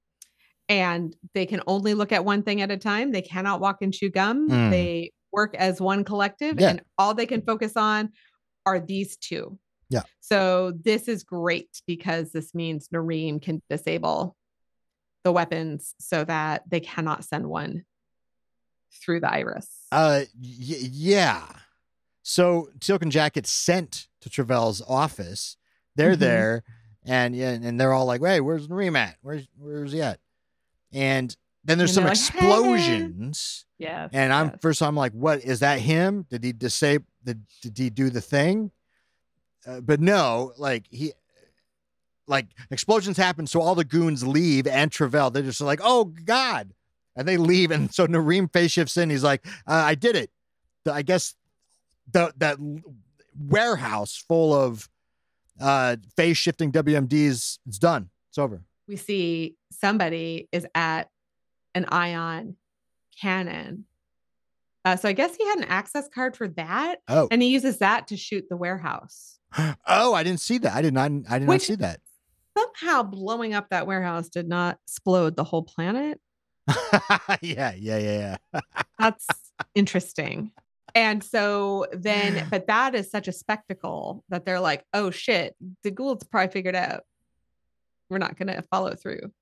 And 0.70 1.14
they 1.34 1.46
can 1.46 1.62
only 1.66 1.94
look 1.94 2.12
at 2.12 2.24
one 2.24 2.42
thing 2.42 2.60
at 2.62 2.70
a 2.70 2.76
time. 2.76 3.10
They 3.12 3.22
cannot 3.22 3.60
walk 3.60 3.78
and 3.82 3.92
chew 3.92 4.10
gum. 4.10 4.48
Mm. 4.50 4.70
They 4.70 5.12
work 5.32 5.54
as 5.54 5.80
one 5.80 6.04
collective, 6.04 6.58
Yeah. 6.60 6.70
and 6.70 6.82
all 6.98 7.14
they 7.14 7.26
can 7.26 7.42
focus 7.42 7.72
on 7.76 8.10
are 8.66 8.80
these 8.80 9.16
two. 9.16 9.58
Yeah. 9.90 10.02
So 10.20 10.72
this 10.72 11.08
is 11.08 11.24
great 11.24 11.82
because 11.86 12.32
this 12.32 12.54
means 12.54 12.88
Narim 12.88 13.40
can 13.40 13.62
disable 13.70 14.36
the 15.24 15.32
weapons 15.32 15.94
so 15.98 16.24
that 16.24 16.62
they 16.68 16.80
cannot 16.80 17.24
send 17.24 17.48
one 17.48 17.84
through 18.92 19.20
the 19.20 19.30
iris. 19.32 19.68
Uh, 19.92 20.22
y- 20.40 20.88
yeah. 20.90 21.46
So 22.22 22.68
Teal'c 22.78 23.02
and 23.02 23.12
Jack 23.12 23.34
get 23.34 23.46
sent 23.46 24.08
to 24.20 24.28
Travell's 24.30 24.82
office. 24.86 25.56
They're 25.96 26.14
Mhm. 26.16 26.18
there, 26.20 26.62
and 27.04 27.34
yeah, 27.34 27.50
and 27.50 27.80
they're 27.80 27.92
all 27.92 28.04
like, 28.06 28.20
"Hey, 28.20 28.40
where's 28.40 28.68
Narim 28.68 28.96
at? 28.96 29.16
Where's 29.22 29.48
where's 29.58 29.92
he 29.92 30.02
at?" 30.02 30.20
And 30.92 31.34
then 31.64 31.78
there's 31.78 31.96
And 31.96 32.04
some 32.04 32.04
like, 32.04 32.18
"Hey." 32.18 32.48
explosions, 32.50 33.64
yes. 33.78 34.10
and 34.12 34.32
I'm 34.32 34.48
yes. 34.50 34.58
first 34.60 34.82
I'm 34.82 34.94
like, 34.96 35.12
"What 35.12 35.42
is 35.42 35.60
that? 35.60 35.80
Him? 35.80 36.26
Did 36.30 36.44
he 36.44 36.52
disable? 36.52 37.06
Did, 37.24 37.44
did 37.62 37.78
he 37.78 37.90
do 37.90 38.10
the 38.10 38.20
thing?" 38.20 38.70
Uh, 39.68 39.80
but 39.80 40.00
no, 40.00 40.52
like 40.56 40.86
he. 40.90 41.12
Like 42.26 42.48
explosions 42.70 43.16
happen, 43.16 43.46
so 43.46 43.62
all 43.62 43.74
the 43.74 43.86
goons 43.86 44.26
leave, 44.26 44.66
and 44.66 44.92
Travell. 44.92 45.30
They're 45.30 45.42
just 45.42 45.62
like, 45.62 45.80
"Oh 45.82 46.04
God!" 46.04 46.74
and 47.16 47.26
they 47.26 47.36
leave. 47.36 47.70
And 47.70 47.92
so 47.92 48.06
Narim 48.06 48.52
face 48.52 48.70
shifts 48.70 48.96
in. 48.98 49.08
He's 49.10 49.24
like, 49.24 49.46
uh, 49.66 49.72
"I 49.72 49.94
did 49.94 50.14
it." 50.14 50.30
The, 50.84 50.92
I 50.92 51.00
guess 51.00 51.34
the 52.12 52.32
that 52.36 52.58
warehouse 53.38 54.16
full 54.16 54.54
of 54.54 54.88
uh 55.60 55.96
phase 56.16 56.36
shifting 56.36 56.70
WMDs 56.70 57.58
it's 57.66 57.78
done. 57.78 58.10
It's 58.30 58.38
over. 58.38 58.62
we 58.86 58.96
see 58.96 59.56
somebody 59.72 60.48
is 60.52 60.66
at 60.74 61.10
an 61.74 61.86
ion 61.86 62.56
cannon. 63.20 63.84
Uh, 64.84 64.96
so 64.96 65.08
I 65.08 65.12
guess 65.12 65.36
he 65.36 65.44
had 65.46 65.58
an 65.58 65.64
access 65.64 66.08
card 66.08 66.36
for 66.36 66.48
that, 66.48 66.98
Oh, 67.08 67.28
and 67.30 67.42
he 67.42 67.48
uses 67.48 67.78
that 67.78 68.08
to 68.08 68.16
shoot 68.16 68.44
the 68.48 68.56
warehouse. 68.56 69.38
oh, 69.86 70.14
I 70.14 70.22
didn't 70.22 70.40
see 70.40 70.58
that. 70.58 70.74
I 70.74 70.82
did 70.82 70.94
not. 70.94 71.10
I 71.28 71.38
did 71.38 71.48
not 71.48 71.62
see 71.62 71.74
that. 71.76 72.00
Somehow 72.56 73.02
blowing 73.02 73.54
up 73.54 73.68
that 73.70 73.86
warehouse 73.86 74.28
did 74.28 74.48
not 74.48 74.78
explode 74.86 75.36
the 75.36 75.44
whole 75.44 75.62
planet. 75.62 76.20
yeah, 77.40 77.72
yeah, 77.76 77.98
yeah, 77.98 78.36
yeah. 78.52 78.60
That's 78.98 79.26
interesting. 79.74 80.52
And 80.94 81.22
so 81.22 81.86
then, 81.92 82.46
but 82.50 82.66
that 82.66 82.94
is 82.94 83.10
such 83.10 83.28
a 83.28 83.32
spectacle 83.32 84.24
that 84.28 84.44
they're 84.44 84.60
like, 84.60 84.84
oh 84.92 85.10
shit, 85.10 85.54
the 85.82 85.90
Goa'ulds 85.90 86.28
probably 86.28 86.52
figured 86.52 86.76
out 86.76 87.02
we're 88.10 88.18
not 88.18 88.36
going 88.38 88.48
to 88.48 88.62
follow 88.62 88.94
through. 88.94 89.32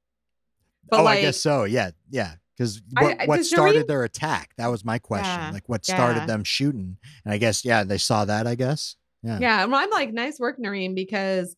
But 0.88 1.00
oh, 1.00 1.04
like, 1.04 1.18
I 1.18 1.22
guess 1.22 1.40
so. 1.40 1.64
Yeah, 1.64 1.90
yeah. 2.10 2.34
Because 2.56 2.80
what, 2.98 3.20
I- 3.20 3.26
what 3.26 3.44
started 3.44 3.86
their 3.86 4.04
attack? 4.04 4.52
That 4.56 4.68
was 4.68 4.84
my 4.84 4.98
question. 4.98 5.26
Yeah, 5.40 5.50
Like, 5.52 5.68
what 5.68 5.84
started 5.84 6.20
yeah. 6.20 6.26
them 6.26 6.44
shooting? 6.44 6.96
And 7.24 7.34
I 7.34 7.38
guess, 7.38 7.64
yeah, 7.64 7.84
they 7.84 7.98
saw 7.98 8.24
that. 8.24 8.46
I 8.46 8.54
guess. 8.54 8.96
Yeah. 9.22 9.38
Yeah. 9.40 9.64
Well, 9.66 9.80
I'm 9.82 9.90
like, 9.90 10.12
nice 10.12 10.38
work, 10.40 10.58
Narim, 10.58 10.94
because 10.94 11.54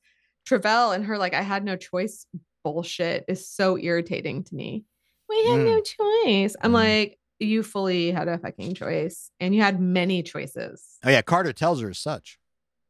Travell 0.47 0.93
and 0.93 1.05
her, 1.05 1.19
like, 1.19 1.35
I 1.35 1.43
had 1.43 1.65
no 1.65 1.77
choice 1.77 2.27
bullshit 2.65 3.25
is 3.29 3.49
so 3.49 3.79
irritating 3.79 4.43
to 4.45 4.55
me. 4.55 4.85
We 5.29 5.47
had 5.47 5.61
no 5.61 5.81
choice. 5.81 6.57
I'm 6.61 6.71
Mm. 6.71 6.75
like, 6.75 7.19
you 7.39 7.63
fully 7.63 8.11
had 8.11 8.27
a 8.27 8.39
fucking 8.39 8.75
choice 8.75 9.31
and 9.39 9.55
you 9.55 9.63
had 9.63 9.81
many 9.81 10.23
choices. 10.25 10.99
Oh 11.05 11.11
yeah, 11.11 11.23
Carter 11.23 11.53
tells 11.53 11.81
her 11.81 11.91
as 11.91 11.99
such. 11.99 12.39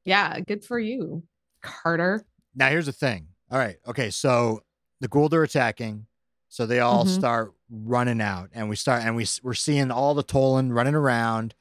Yeah. 0.06 0.40
Good 0.40 0.64
for 0.64 0.78
you, 0.78 1.24
Carter. 1.62 2.24
Now 2.54 2.70
here's 2.70 2.86
the 2.86 2.92
thing. 2.92 3.26
All 3.50 3.58
right. 3.58 3.76
Okay. 3.86 4.08
So 4.10 4.62
the 5.00 5.08
Goa'uld 5.08 5.34
are 5.34 5.42
attacking. 5.42 6.06
So 6.48 6.64
they 6.64 6.80
all 6.80 7.04
Mhm. 7.04 7.14
start 7.14 7.52
running 7.70 8.20
out, 8.20 8.50
and 8.52 8.68
we 8.68 8.76
start, 8.76 9.02
and 9.04 9.14
we 9.16 9.26
we're 9.42 9.54
seeing 9.54 9.90
all 9.90 10.14
the 10.14 10.24
Tolan 10.24 10.72
running 10.74 10.94
around. 10.94 11.54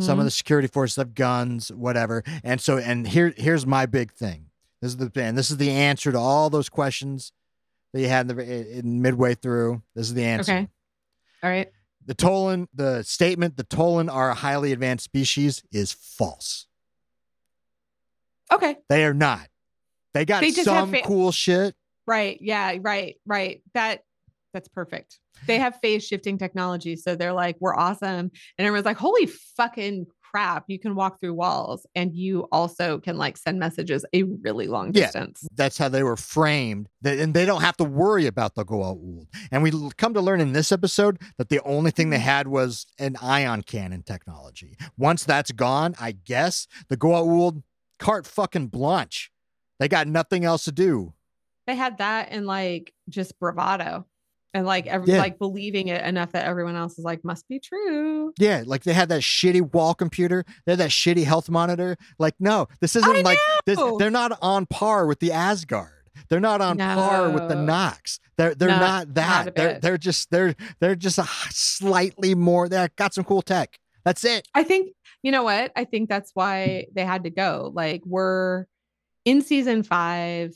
Some 0.00 0.16
Mhm. 0.16 0.20
of 0.20 0.24
the 0.24 0.30
security 0.30 0.66
forces 0.66 0.96
have 0.96 1.14
guns, 1.14 1.70
whatever. 1.70 2.24
And 2.42 2.58
so, 2.60 2.78
and 2.78 3.06
here, 3.06 3.34
here's 3.36 3.66
my 3.66 3.84
big 3.84 4.12
thing. 4.12 4.46
This 4.80 4.92
is 4.92 4.96
the 4.96 5.10
and 5.22 5.36
this 5.36 5.50
is 5.50 5.58
the 5.58 5.70
answer 5.70 6.10
to 6.10 6.18
all 6.18 6.48
those 6.48 6.70
questions 6.70 7.32
that 7.92 8.00
you 8.00 8.08
had 8.08 8.30
in 8.30 8.36
the 8.36 8.78
in 8.78 9.02
midway 9.02 9.34
through. 9.34 9.82
This 9.94 10.06
is 10.08 10.14
the 10.14 10.24
answer. 10.24 10.52
Okay. 10.52 10.68
All 11.42 11.50
right. 11.50 11.70
The 12.06 12.14
Tolan, 12.14 12.66
the 12.74 13.02
statement, 13.02 13.56
the 13.58 13.64
Tolan 13.64 14.10
are 14.12 14.30
a 14.30 14.34
highly 14.34 14.72
advanced 14.72 15.04
species 15.04 15.62
is 15.70 15.92
false. 15.92 16.66
Okay. 18.52 18.76
They 18.88 19.04
are 19.04 19.14
not. 19.14 19.48
They 20.12 20.24
got 20.24 20.40
They 20.40 20.50
some 20.50 20.92
fa- 20.92 21.02
cool 21.04 21.32
shit. 21.32 21.74
Right. 22.06 22.38
Yeah. 22.40 22.76
Right. 22.80 23.16
Right. 23.26 23.62
That 23.74 24.04
that's 24.54 24.68
perfect. 24.68 25.18
They 25.46 25.58
have 25.58 25.78
phase 25.82 26.06
shifting 26.06 26.38
technology. 26.38 26.96
So 26.96 27.14
they're 27.14 27.34
like, 27.34 27.56
we're 27.60 27.74
awesome. 27.74 28.30
And 28.56 28.66
everyone's 28.66 28.86
like, 28.86 28.96
holy 28.96 29.26
fucking 29.26 30.06
crap. 30.22 30.64
You 30.66 30.80
can 30.80 30.94
walk 30.96 31.20
through 31.20 31.34
walls 31.34 31.86
and 31.94 32.12
you 32.12 32.48
also 32.50 32.98
can 32.98 33.16
like 33.18 33.36
send 33.36 33.58
messages 33.60 34.04
a 34.12 34.22
really 34.22 34.66
long 34.66 34.90
distance. 34.90 35.40
Yeah. 35.42 35.48
That's 35.54 35.78
how 35.78 35.88
they 35.88 36.02
were 36.02 36.16
framed. 36.16 36.88
And 37.04 37.34
they 37.34 37.44
don't 37.46 37.60
have 37.60 37.76
to 37.76 37.84
worry 37.84 38.26
about 38.26 38.54
the 38.54 38.64
Goa'uld. 38.64 39.26
And 39.52 39.62
we 39.62 39.70
come 39.96 40.14
to 40.14 40.20
learn 40.20 40.40
in 40.40 40.52
this 40.52 40.72
episode 40.72 41.20
that 41.36 41.50
the 41.50 41.60
only 41.64 41.90
thing 41.90 42.06
Mm-hmm. 42.06 42.10
they 42.12 42.18
had 42.18 42.48
was 42.48 42.86
an 42.98 43.16
ion 43.22 43.62
cannon 43.62 44.02
technology. 44.02 44.76
Once 44.96 45.24
that's 45.24 45.52
gone, 45.52 45.94
I 46.00 46.12
guess 46.12 46.66
the 46.88 46.96
Goa'uld 46.96 47.62
cart 47.98 48.26
fucking 48.26 48.68
blanche. 48.68 49.30
They 49.78 49.88
got 49.88 50.06
nothing 50.08 50.44
else 50.44 50.64
to 50.64 50.72
do. 50.72 51.14
They 51.66 51.76
had 51.76 51.98
that 51.98 52.28
and 52.30 52.44
like 52.46 52.92
just 53.08 53.38
bravado 53.38 54.04
and 54.54 54.64
like 54.66 54.86
every 54.86 55.12
Yeah. 55.12 55.18
like 55.18 55.38
believing 55.38 55.88
it 55.88 56.02
enough 56.04 56.32
that 56.32 56.46
everyone 56.46 56.76
else 56.76 56.98
is 56.98 57.04
like, 57.04 57.24
must 57.24 57.46
be 57.48 57.58
true. 57.60 58.32
Yeah, 58.38 58.62
like 58.64 58.84
they 58.84 58.94
had 58.94 59.08
that 59.10 59.20
shitty 59.22 59.72
wall 59.74 59.94
computer. 59.94 60.44
They 60.64 60.72
had 60.72 60.78
that 60.80 60.90
shitty 60.90 61.24
health 61.24 61.50
monitor. 61.50 61.96
Like, 62.18 62.34
no, 62.38 62.68
this 62.80 62.96
isn't 62.96 63.16
I 63.16 63.20
like 63.22 63.38
this. 63.66 63.78
They're 63.98 64.10
not 64.10 64.38
on 64.40 64.66
par 64.66 65.06
with 65.06 65.18
the 65.20 65.32
Asgard. 65.32 65.90
They're 66.28 66.40
not 66.40 66.60
on 66.60 66.78
par 66.78 67.28
with 67.30 67.48
the 67.48 67.56
No. 67.56 67.64
Nox. 67.64 68.20
They're 68.36 68.54
they're 68.54 68.68
Not- 68.68 68.80
not, 68.80 69.06
not 69.08 69.14
that. 69.16 69.48
a 69.48 69.50
they're 69.52 69.78
they're 69.80 69.98
just 69.98 70.30
they're 70.30 70.54
they're 70.80 70.94
just 70.96 71.18
a 71.18 71.26
slightly 71.50 72.34
more. 72.34 72.68
They 72.68 72.88
got 72.96 73.14
some 73.14 73.24
cool 73.24 73.42
tech. 73.42 73.78
That's 74.04 74.24
it. 74.24 74.46
I 74.54 74.62
think 74.64 74.92
you 75.22 75.32
know 75.32 75.42
what? 75.42 75.72
I 75.74 75.84
think 75.84 76.08
that's 76.08 76.30
why 76.34 76.86
they 76.94 77.04
had 77.04 77.24
to 77.24 77.30
go. 77.30 77.70
Like 77.74 78.02
we're 78.04 78.66
in 79.24 79.42
season 79.42 79.82
five. 79.82 80.52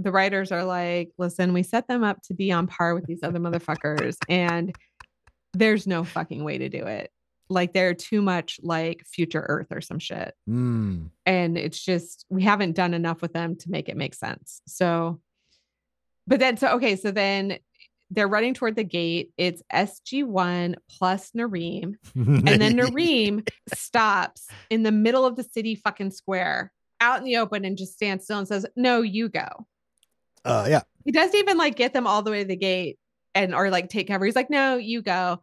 The 0.00 0.12
writers 0.12 0.50
are 0.50 0.64
like, 0.64 1.10
listen, 1.18 1.52
we 1.52 1.62
set 1.62 1.88
them 1.88 2.02
up 2.02 2.22
to 2.22 2.34
be 2.34 2.52
on 2.52 2.66
par 2.66 2.94
with 2.94 3.06
these 3.06 3.22
other 3.22 3.38
motherfuckers, 3.38 4.16
and 4.28 4.74
there's 5.52 5.86
no 5.86 6.04
fucking 6.04 6.42
way 6.44 6.58
to 6.58 6.68
do 6.68 6.86
it. 6.86 7.10
Like 7.48 7.72
they're 7.72 7.94
too 7.94 8.22
much 8.22 8.60
like 8.62 9.04
future 9.04 9.44
Earth 9.46 9.66
or 9.70 9.80
some 9.80 9.98
shit. 9.98 10.34
Mm. 10.48 11.10
And 11.26 11.58
it's 11.58 11.82
just 11.84 12.24
we 12.28 12.44
haven't 12.44 12.76
done 12.76 12.94
enough 12.94 13.20
with 13.20 13.32
them 13.32 13.56
to 13.56 13.70
make 13.70 13.88
it 13.88 13.96
make 13.96 14.14
sense. 14.14 14.62
So, 14.66 15.20
but 16.26 16.38
then 16.38 16.56
so 16.56 16.76
okay, 16.76 16.94
so 16.94 17.10
then 17.10 17.58
they're 18.10 18.28
running 18.28 18.54
toward 18.54 18.76
the 18.76 18.84
gate. 18.84 19.32
It's 19.36 19.62
SG1 19.72 20.76
plus 20.90 21.30
Narim. 21.30 21.94
And 22.14 22.46
then 22.46 22.74
Narim 22.76 23.48
stops 23.72 24.48
in 24.68 24.82
the 24.82 24.92
middle 24.92 25.24
of 25.24 25.36
the 25.36 25.44
city 25.44 25.74
fucking 25.74 26.10
square 26.10 26.72
out 27.00 27.18
in 27.18 27.24
the 27.24 27.36
open 27.36 27.64
and 27.64 27.78
just 27.78 27.94
stands 27.94 28.24
still 28.24 28.38
and 28.38 28.48
says, 28.48 28.66
No, 28.76 29.02
you 29.02 29.28
go. 29.28 29.66
Uh, 30.44 30.66
yeah. 30.68 30.82
He 31.04 31.12
doesn't 31.12 31.36
even 31.36 31.56
like 31.56 31.76
get 31.76 31.92
them 31.92 32.06
all 32.06 32.22
the 32.22 32.30
way 32.30 32.42
to 32.42 32.48
the 32.48 32.56
gate 32.56 32.98
and 33.34 33.54
or 33.54 33.70
like 33.70 33.88
take 33.88 34.08
cover. 34.08 34.24
He's 34.24 34.36
like, 34.36 34.50
No, 34.50 34.76
you 34.76 35.02
go. 35.02 35.40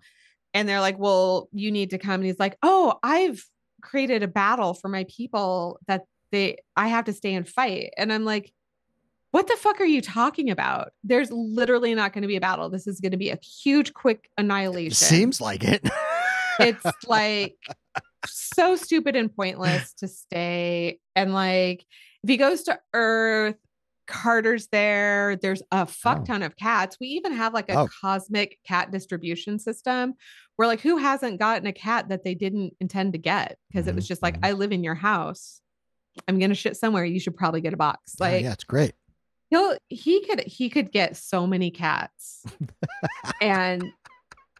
And 0.53 0.67
they're 0.67 0.81
like, 0.81 0.99
Well, 0.99 1.49
you 1.51 1.71
need 1.71 1.91
to 1.91 1.97
come. 1.97 2.15
And 2.15 2.25
he's 2.25 2.39
like, 2.39 2.57
Oh, 2.63 2.99
I've 3.03 3.43
created 3.81 4.23
a 4.23 4.27
battle 4.27 4.73
for 4.73 4.89
my 4.89 5.05
people 5.07 5.79
that 5.87 6.05
they 6.31 6.57
I 6.75 6.87
have 6.87 7.05
to 7.05 7.13
stay 7.13 7.33
and 7.33 7.47
fight. 7.47 7.91
And 7.97 8.11
I'm 8.11 8.25
like, 8.25 8.51
what 9.31 9.47
the 9.47 9.55
fuck 9.57 9.81
are 9.81 9.85
you 9.85 10.01
talking 10.01 10.49
about? 10.49 10.91
There's 11.03 11.29
literally 11.31 11.93
not 11.93 12.13
going 12.13 12.21
to 12.21 12.27
be 12.27 12.37
a 12.37 12.41
battle. 12.41 12.69
This 12.69 12.87
is 12.87 12.99
going 12.99 13.11
to 13.11 13.17
be 13.17 13.29
a 13.29 13.37
huge, 13.37 13.93
quick 13.93 14.29
annihilation 14.37 14.91
It 14.91 14.95
Seems 14.95 15.41
like 15.41 15.63
it. 15.63 15.87
it's 16.59 16.85
like 17.05 17.55
so 18.25 18.75
stupid 18.75 19.15
and 19.15 19.33
pointless 19.33 19.93
to 19.93 20.07
stay 20.07 20.99
and 21.15 21.33
like 21.33 21.85
if 22.23 22.29
he 22.29 22.37
goes 22.37 22.63
to 22.63 22.79
earth 22.93 23.55
Carter's 24.07 24.67
there. 24.67 25.35
There's 25.35 25.61
a 25.71 25.85
fuck 25.85 26.19
Oh. 26.21 26.25
ton 26.25 26.43
of 26.43 26.55
cats. 26.55 26.97
We 26.99 27.07
even 27.09 27.33
have 27.33 27.53
like 27.53 27.69
a 27.69 27.79
Oh. 27.81 27.87
cosmic 28.01 28.57
cat 28.65 28.91
distribution 28.91 29.59
system 29.59 30.13
where 30.55 30.67
like 30.67 30.81
who 30.81 30.97
hasn't 30.97 31.39
gotten 31.39 31.67
a 31.67 31.73
cat 31.73 32.09
that 32.09 32.23
they 32.23 32.33
didn't 32.33 32.73
intend 32.79 33.13
to 33.13 33.19
get 33.19 33.57
because 33.69 33.87
it 33.87 33.95
was 33.95 34.07
just 34.07 34.21
like. 34.21 34.37
I 34.41 34.49
mm-hmm. 34.51 34.59
live 34.59 34.71
in 34.71 34.83
your 34.83 34.95
house. 34.95 35.61
I'm 36.27 36.39
gonna 36.39 36.55
shit 36.55 36.77
somewhere. 36.77 37.05
You 37.05 37.19
should 37.19 37.35
probably 37.37 37.61
get 37.61 37.73
a 37.73 37.77
box. 37.77 38.15
Yeah, 38.19 38.25
Like 38.25 38.43
yeah, 38.43 38.53
it's 38.53 38.63
great. 38.63 38.93
he'll 39.49 39.77
he 39.87 40.25
could 40.25 40.41
he 40.41 40.69
could 40.69 40.91
get 40.91 41.15
so 41.15 41.45
many 41.45 41.69
cats 41.71 42.43
and 43.41 43.83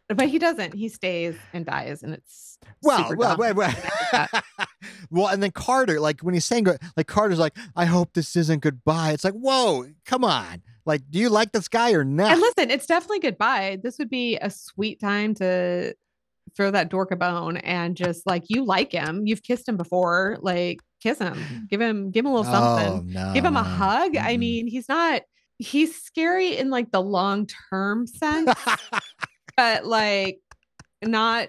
but 0.08 0.28
he 0.28 0.38
doesn't. 0.38 0.74
He 0.74 0.88
stays 0.88 1.36
and 1.52 1.66
dies 1.66 2.02
and 2.02 2.14
it's 2.14 2.58
Well, 2.82 3.14
well, 3.16 3.36
wait, 3.36 3.54
wait. 3.54 3.74
well, 5.10 5.28
and 5.28 5.42
then 5.42 5.50
Carter, 5.50 6.00
like 6.00 6.20
when 6.20 6.34
he's 6.34 6.44
saying, 6.44 6.66
like 6.96 7.06
Carter's 7.06 7.38
like, 7.38 7.56
I 7.76 7.84
hope 7.84 8.14
this 8.14 8.34
isn't 8.36 8.62
goodbye. 8.62 9.12
It's 9.12 9.24
like, 9.24 9.34
whoa, 9.34 9.86
come 10.04 10.24
on. 10.24 10.62
Like, 10.86 11.02
do 11.10 11.18
you 11.18 11.28
like 11.28 11.52
this 11.52 11.68
guy 11.68 11.92
or 11.92 12.04
not? 12.04 12.32
And 12.32 12.40
listen, 12.40 12.70
it's 12.70 12.86
definitely 12.86 13.20
goodbye. 13.20 13.78
This 13.82 13.98
would 13.98 14.08
be 14.08 14.38
a 14.38 14.48
sweet 14.48 15.00
time 15.00 15.34
to 15.34 15.94
throw 16.56 16.70
that 16.70 16.88
dork 16.88 17.10
a 17.10 17.16
bone 17.16 17.58
and 17.58 17.94
just 17.94 18.26
like 18.26 18.44
you 18.48 18.64
like 18.64 18.92
him. 18.92 19.26
You've 19.26 19.42
kissed 19.42 19.68
him 19.68 19.76
before. 19.76 20.38
Like 20.40 20.80
kiss 21.02 21.18
him. 21.18 21.66
Give 21.68 21.80
him 21.80 22.10
give 22.10 22.24
him 22.24 22.32
a 22.32 22.34
little 22.34 22.50
oh, 22.50 22.78
something. 22.78 23.16
Oh, 23.16 23.26
no, 23.26 23.34
give 23.34 23.44
him 23.44 23.56
a 23.56 23.62
hug. 23.62 24.16
I 24.16 24.34
Mm-mm. 24.34 24.38
mean, 24.38 24.66
he's 24.66 24.88
not 24.88 25.22
he's 25.58 26.00
scary 26.00 26.56
in 26.56 26.70
like 26.70 26.90
the 26.90 27.02
long 27.02 27.46
term 27.70 28.06
sense, 28.06 28.52
but 29.58 29.84
like 29.84 30.38
not 31.02 31.48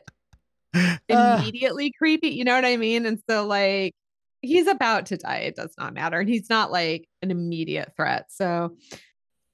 Ah, 0.75 0.97
immediately 1.39 1.91
creepy. 1.91 2.29
You 2.29 2.43
know 2.43 2.55
what 2.55 2.65
I 2.65 2.75
mean? 2.77 3.05
And 3.05 3.21
so 3.29 3.45
like 3.45 3.93
he's 4.41 4.67
about 4.67 5.07
to 5.07 5.17
die. 5.17 5.37
It 5.39 5.55
does 5.55 5.73
not 5.77 5.93
matter. 5.93 6.19
And 6.19 6.27
he's 6.27 6.49
not 6.49 6.71
like 6.71 7.07
an 7.21 7.29
immediate 7.29 7.93
threat. 7.95 8.25
So 8.29 8.75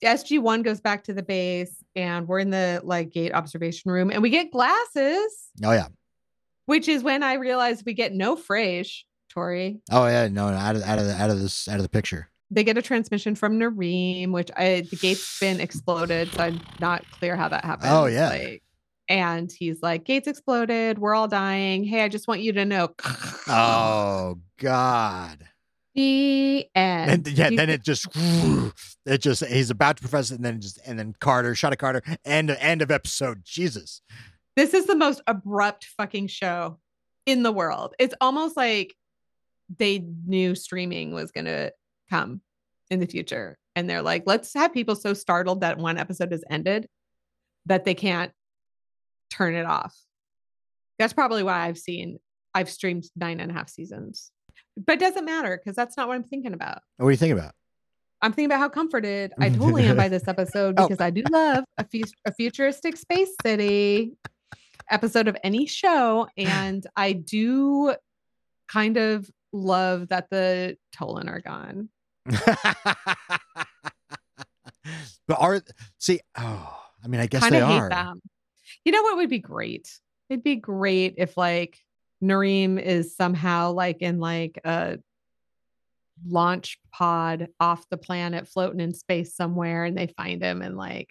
SG1 0.03 0.63
goes 0.63 0.79
back 0.79 1.03
to 1.05 1.13
the 1.13 1.23
base 1.23 1.83
and 1.95 2.27
we're 2.27 2.39
in 2.39 2.49
the 2.49 2.81
like 2.83 3.11
gate 3.11 3.33
observation 3.33 3.91
room 3.91 4.09
and 4.09 4.21
we 4.21 4.29
get 4.29 4.51
glasses, 4.51 5.49
oh 5.63 5.71
yeah. 5.71 5.87
which 6.65 6.87
is 6.87 7.03
when 7.03 7.23
I 7.23 7.33
realized 7.33 7.83
we 7.85 7.93
get 7.93 8.13
no 8.13 8.35
Frage, 8.35 9.03
Tori. 9.29 9.81
Oh 9.91 10.05
yeah. 10.05 10.27
No, 10.27 10.51
no, 10.51 10.57
out 10.57 10.75
of 10.75 10.83
out 10.83 10.99
of 10.99 11.07
the, 11.07 11.13
out 11.13 11.29
of 11.29 11.39
this 11.39 11.67
out 11.67 11.77
of 11.77 11.83
the 11.83 11.89
picture. 11.89 12.29
They 12.51 12.63
get 12.63 12.77
a 12.77 12.81
transmission 12.81 13.35
from 13.35 13.59
Narim, 13.59 14.31
which 14.31 14.51
I 14.55 14.85
the 14.89 14.97
gate's 14.97 15.39
been 15.39 15.59
exploded, 15.59 16.31
so 16.31 16.43
I'm 16.43 16.61
not 16.79 17.03
clear 17.11 17.35
how 17.35 17.49
that 17.49 17.65
happened. 17.65 17.91
Oh, 17.91 18.05
yeah. 18.05 18.29
Like, 18.29 18.63
and 19.09 19.51
he's 19.51 19.81
like, 19.81 20.03
gates 20.03 20.27
exploded, 20.27 20.97
we're 20.99 21.15
all 21.15 21.27
dying. 21.27 21.83
Hey, 21.83 22.03
I 22.03 22.09
just 22.09 22.27
want 22.27 22.41
you 22.41 22.53
to 22.53 22.65
know. 22.65 22.93
Oh 23.47 24.39
God. 24.57 25.47
The 25.93 26.67
end. 26.75 27.11
And 27.11 27.27
yeah, 27.27 27.49
then 27.51 27.69
it 27.69 27.83
just 27.83 28.07
it 29.05 29.21
just 29.21 29.45
he's 29.45 29.69
about 29.69 29.97
to 29.97 30.01
profess 30.01 30.29
it, 30.31 30.35
and 30.35 30.43
then 30.43 30.59
just 30.59 30.79
and 30.85 30.99
then 30.99 31.15
Carter, 31.19 31.55
shot 31.55 31.71
at 31.71 31.79
Carter, 31.79 32.01
end 32.25 32.49
end 32.51 32.81
of 32.81 32.91
episode. 32.91 33.43
Jesus. 33.45 34.01
this 34.55 34.73
is 34.73 34.85
the 34.85 34.95
most 34.95 35.21
abrupt 35.27 35.85
fucking 35.97 36.27
show 36.27 36.79
in 37.25 37.43
the 37.43 37.51
world. 37.51 37.93
It's 37.99 38.15
almost 38.21 38.57
like 38.57 38.95
they 39.77 40.05
knew 40.25 40.55
streaming 40.55 41.13
was 41.13 41.31
going 41.31 41.45
to 41.45 41.71
come 42.09 42.41
in 42.89 42.99
the 42.99 43.05
future. 43.07 43.57
And 43.75 43.89
they're 43.89 44.01
like, 44.01 44.23
let's 44.25 44.53
have 44.53 44.73
people 44.73 44.95
so 44.95 45.13
startled 45.13 45.61
that 45.61 45.77
one 45.77 45.97
episode 45.97 46.31
has 46.31 46.43
ended 46.49 46.87
that 47.65 47.83
they 47.85 47.93
can't 47.93 48.31
turn 49.29 49.55
it 49.55 49.65
off. 49.65 49.95
That's 50.97 51.13
probably 51.13 51.43
why 51.43 51.67
I've 51.67 51.77
seen, 51.77 52.19
I've 52.53 52.69
streamed 52.69 53.05
nine 53.15 53.39
and 53.39 53.51
a 53.51 53.53
half 53.53 53.69
seasons. 53.69 54.31
But 54.77 54.93
it 54.95 54.99
doesn't 54.99 55.25
matter 55.25 55.59
because 55.61 55.75
that's 55.75 55.97
not 55.97 56.07
what 56.07 56.15
I'm 56.15 56.23
thinking 56.23 56.53
about. 56.53 56.79
What 56.97 57.07
are 57.07 57.11
you 57.11 57.17
thinking 57.17 57.37
about? 57.37 57.53
I'm 58.21 58.31
thinking 58.31 58.45
about 58.45 58.59
how 58.59 58.69
comforted 58.69 59.33
I 59.39 59.49
totally 59.49 59.83
am 59.83 59.97
by 59.97 60.07
this 60.07 60.23
episode 60.27 60.75
Oh. 60.77 60.87
because 60.87 61.01
I 61.01 61.09
do 61.09 61.21
love 61.31 61.65
a, 61.77 61.85
fu- 61.85 62.09
a 62.25 62.31
futuristic 62.33 62.95
space 62.97 63.29
city 63.43 64.13
episode 64.89 65.27
of 65.27 65.35
any 65.43 65.65
show. 65.65 66.27
And 66.37 66.85
I 66.95 67.11
do 67.13 67.93
kind 68.71 68.97
of 68.97 69.29
love 69.51 70.07
that 70.09 70.29
the 70.29 70.77
Tolan 70.97 71.29
are 71.29 71.41
gone. 71.41 71.89
But 75.27 75.37
are 75.39 75.61
see? 75.97 76.19
Oh, 76.37 76.77
I 77.03 77.07
mean, 77.07 77.19
I 77.19 77.25
guess 77.25 77.41
Kind 77.41 77.55
they 77.55 77.61
of 77.61 77.67
hate 77.67 77.79
are. 77.79 77.89
them. 77.89 78.21
You 78.83 78.91
know 78.91 79.01
what 79.01 79.17
would 79.17 79.29
be 79.29 79.39
great? 79.39 79.91
It'd 80.29 80.43
be 80.43 80.55
great 80.55 81.15
if 81.17 81.35
like 81.37 81.79
Narim 82.23 82.79
is 82.79 83.15
somehow 83.15 83.71
like 83.71 84.01
in 84.01 84.19
like 84.19 84.59
a 84.63 84.99
launch 86.27 86.77
pod 86.93 87.47
off 87.59 87.89
the 87.89 87.97
planet 87.97 88.47
floating 88.47 88.79
in 88.79 88.93
space 88.93 89.33
somewhere 89.35 89.83
and 89.85 89.97
they 89.97 90.07
find 90.07 90.41
him 90.41 90.61
and 90.61 90.77
like 90.77 91.09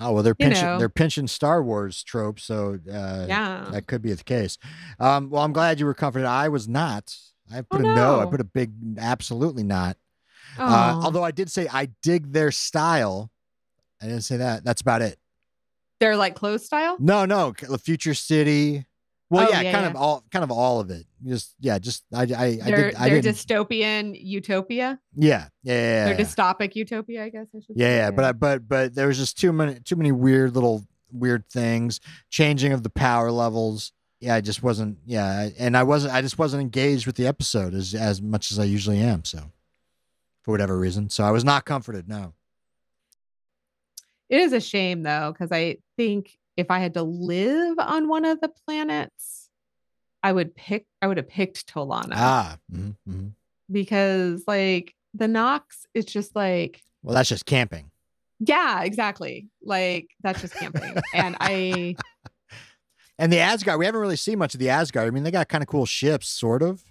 Oh 0.00 0.12
well, 0.12 0.22
they're 0.22 0.34
pinching 0.34 0.62
know. 0.64 0.78
they're 0.78 0.88
pinching 0.88 1.28
Star 1.28 1.62
Wars 1.62 2.02
tropes, 2.02 2.42
so 2.44 2.78
uh, 2.92 3.24
yeah 3.28 3.68
that 3.70 3.86
could 3.86 4.02
be 4.02 4.12
the 4.12 4.24
case. 4.24 4.58
Um, 4.98 5.30
well, 5.30 5.42
I'm 5.42 5.52
glad 5.52 5.78
you 5.80 5.86
were 5.86 5.94
comforted. 5.94 6.26
I 6.26 6.48
was 6.48 6.66
not. 6.68 7.14
I 7.52 7.62
put 7.62 7.80
a 7.80 7.84
no. 7.84 8.20
I 8.20 8.24
Oh, 8.24 8.30
put 8.30 8.40
a 8.40 8.44
big 8.44 8.72
absolutely 8.98 9.62
not. 9.62 9.96
Uh, 10.58 11.00
although 11.02 11.24
I 11.24 11.30
did 11.30 11.50
say 11.50 11.66
I 11.72 11.86
dig 12.02 12.32
their 12.32 12.50
style. 12.50 13.30
I 14.00 14.06
didn't 14.06 14.22
say 14.22 14.36
that. 14.38 14.64
That's 14.64 14.80
about 14.82 15.02
it. 15.02 15.18
they're 16.00 16.16
like 16.16 16.34
clothes 16.34 16.64
style 16.66 16.96
No, 16.98 17.24
no, 17.24 17.52
the 17.68 17.78
future 17.78 18.14
city. 18.14 18.86
Well, 19.30 19.46
Oh, 19.48 19.50
yeah, 19.50 19.60
yeah, 19.62 19.72
kind 19.72 19.84
yeah. 19.84 19.90
of 19.90 19.96
all, 19.96 20.24
kind 20.30 20.42
of 20.42 20.50
all 20.50 20.80
of 20.80 20.90
it. 20.90 21.06
Just 21.26 21.54
yeah, 21.60 21.78
just 21.78 22.04
I, 22.12 22.22
I, 22.22 22.24
I 22.24 22.56
they're 22.64 22.90
did, 22.90 22.94
I 22.96 23.08
they're 23.08 23.22
dystopian 23.22 24.18
utopia 24.22 24.98
yeah, 25.14 25.46
yeah, 25.62 25.72
yeah, 25.72 26.04
they're 26.06 26.16
dystopic 26.26 26.74
utopia 26.74 27.24
i 27.24 27.28
guess 27.30 27.46
i 27.56 27.60
should 27.60 27.76
Yeah, 27.76 27.86
say. 27.86 27.96
yeah, 27.96 28.10
but 28.10 28.24
I, 28.26 28.32
but 28.32 28.68
but 28.68 28.94
there 28.94 29.06
was 29.06 29.16
just 29.16 29.38
too 29.38 29.52
many 29.52 29.78
too 29.80 29.96
many 29.96 30.12
weird 30.12 30.54
little 30.54 30.84
weird 31.12 31.48
things, 31.48 32.00
changing 32.30 32.72
of 32.72 32.82
the 32.82 32.90
power 32.90 33.30
levels. 33.30 33.92
Yeah, 34.20 34.34
I 34.34 34.40
just 34.40 34.62
wasn't. 34.62 34.98
Yeah, 35.06 35.48
and 35.58 35.76
I 35.76 35.82
wasn't. 35.84 36.12
I 36.14 36.20
just 36.22 36.38
wasn't 36.38 36.60
engaged 36.62 37.06
with 37.06 37.16
the 37.16 37.26
episode 37.26 37.72
as 37.74 37.94
as 37.94 38.20
much 38.20 38.50
as 38.52 38.58
I 38.58 38.64
usually 38.64 38.98
am. 38.98 39.24
So, 39.24 39.50
for 40.42 40.50
whatever 40.52 40.78
reason, 40.78 41.08
so 41.10 41.24
I 41.24 41.30
was 41.30 41.44
not 41.44 41.64
comforted. 41.64 42.08
No. 42.08 42.34
it 44.28 44.40
is 44.40 44.52
a 44.52 44.60
shame 44.60 45.02
though 45.02 45.30
because 45.32 45.52
i 45.52 45.76
think 45.96 46.38
if 46.56 46.70
i 46.70 46.78
had 46.78 46.94
to 46.94 47.02
live 47.02 47.78
on 47.78 48.08
one 48.08 48.24
of 48.24 48.40
the 48.40 48.48
planets 48.66 49.50
i 50.22 50.32
would 50.32 50.54
pick 50.54 50.86
i 51.02 51.06
would 51.06 51.18
have 51.18 51.28
picked 51.28 51.66
tolana 51.72 52.14
Ah. 52.14 52.56
mhm, 52.72 52.96
mhm. 53.08 53.32
because 53.70 54.42
like 54.46 54.94
the 55.14 55.28
nox 55.28 55.86
it's 55.94 56.10
just 56.10 56.34
like 56.34 56.80
Well, 57.02 57.14
that's 57.14 57.28
just 57.28 57.44
camping. 57.46 57.90
yeah 58.40 58.82
exactly 58.84 59.48
like 59.62 60.08
that's 60.22 60.40
just 60.40 60.54
camping 60.54 60.94
and 61.14 61.36
i 61.40 61.94
And 63.18 63.30
the 63.32 63.38
Asgard, 63.38 63.78
we 63.78 63.84
haven't 63.84 64.00
really 64.00 64.16
seen 64.16 64.38
much 64.38 64.54
of 64.54 64.58
the 64.58 64.70
Asgard. 64.70 65.06
I 65.06 65.10
mean, 65.10 65.22
they 65.22 65.30
got 65.30 65.46
kind 65.48 65.62
of 65.62 65.68
cool 65.68 65.86
ships, 65.86 66.28
sort 66.28 66.60
of, 66.62 66.82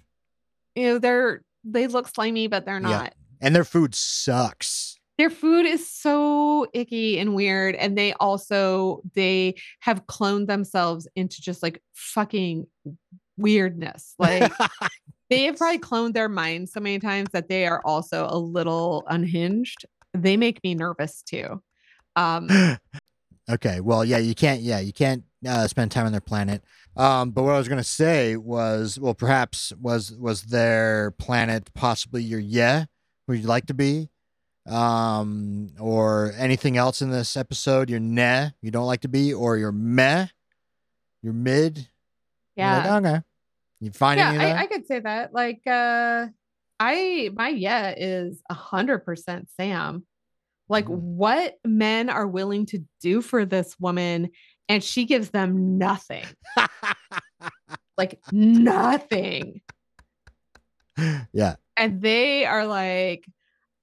you 0.74 0.84
know 0.86 0.98
they're 0.98 1.42
they 1.64 1.88
look 1.88 2.08
slimy 2.08 2.46
but 2.46 2.64
they're 2.64 2.80
not 2.80 3.12
and 3.42 3.54
their 3.54 3.64
food 3.64 3.94
sucks. 3.94 4.96
their 5.18 5.28
food 5.28 5.66
is 5.66 5.86
so 5.88 6.66
icky 6.72 7.18
and 7.18 7.34
weird 7.34 7.74
and 7.74 7.98
they 7.98 8.14
also 8.14 9.02
they 9.14 9.54
have 9.80 10.06
cloned 10.06 10.46
themselves 10.46 11.06
into 11.16 11.42
just 11.42 11.62
like 11.62 11.82
fucking 11.92 12.66
weirdness 13.36 14.14
like 14.18 14.50
they 15.28 15.44
have 15.44 15.56
probably 15.56 15.78
cloned 15.78 16.14
their 16.14 16.28
minds 16.28 16.72
so 16.72 16.80
many 16.80 16.98
times 16.98 17.28
that 17.32 17.48
they 17.48 17.66
are 17.66 17.82
also 17.84 18.26
a 18.30 18.38
little 18.38 19.04
unhinged 19.08 19.84
they 20.14 20.36
make 20.36 20.62
me 20.64 20.74
nervous 20.74 21.22
too 21.22 21.60
um 22.16 22.48
okay, 23.50 23.80
well, 23.80 24.04
yeah, 24.04 24.18
you 24.18 24.34
can't. 24.34 24.60
Yeah, 24.60 24.80
you 24.80 24.92
can't 24.92 25.24
uh, 25.46 25.66
spend 25.66 25.90
time 25.90 26.06
on 26.06 26.12
their 26.12 26.20
planet. 26.20 26.62
Um, 26.96 27.30
but 27.30 27.42
what 27.42 27.54
I 27.54 27.58
was 27.58 27.68
gonna 27.68 27.84
say 27.84 28.36
was, 28.36 28.98
well, 28.98 29.14
perhaps 29.14 29.72
was 29.80 30.12
was 30.12 30.42
their 30.42 31.12
planet 31.12 31.72
possibly 31.74 32.22
your 32.22 32.40
yeah, 32.40 32.84
who 33.26 33.34
you'd 33.34 33.44
like 33.46 33.66
to 33.66 33.74
be, 33.74 34.08
um, 34.66 35.70
or 35.78 36.32
anything 36.36 36.76
else 36.76 37.02
in 37.02 37.10
this 37.10 37.36
episode? 37.36 37.90
you're 37.90 38.00
nah, 38.00 38.50
you 38.60 38.70
don't 38.70 38.86
like 38.86 39.00
to 39.02 39.08
be, 39.08 39.32
or 39.34 39.56
your 39.56 39.72
meh, 39.72 40.26
your 41.22 41.32
mid. 41.32 41.88
You're 42.56 42.66
like, 42.66 42.84
yeah 42.84 42.96
okay. 42.98 43.20
You 43.80 43.90
find 43.90 44.18
yeah 44.18 44.28
any 44.28 44.36
of 44.36 44.42
that? 44.42 44.56
I, 44.56 44.62
I 44.62 44.66
could 44.66 44.86
say 44.86 45.00
that 45.00 45.34
like 45.34 45.62
uh 45.66 46.26
i 46.78 47.30
my 47.34 47.48
yeah 47.48 47.94
is 47.96 48.40
a 48.50 48.54
hundred 48.54 49.00
percent 49.00 49.48
sam 49.56 50.04
like 50.68 50.86
Mm. 50.86 50.98
what 51.00 51.58
men 51.64 52.08
are 52.10 52.26
willing 52.26 52.66
to 52.66 52.84
do 53.00 53.20
for 53.22 53.44
this 53.44 53.74
woman 53.80 54.30
and 54.68 54.84
she 54.84 55.04
gives 55.04 55.30
them 55.30 55.78
nothing 55.78 56.24
like 57.98 58.20
nothing 58.30 59.60
yeah. 61.32 61.56
And 61.76 62.00
they 62.02 62.44
are 62.44 62.66
like 62.66 63.24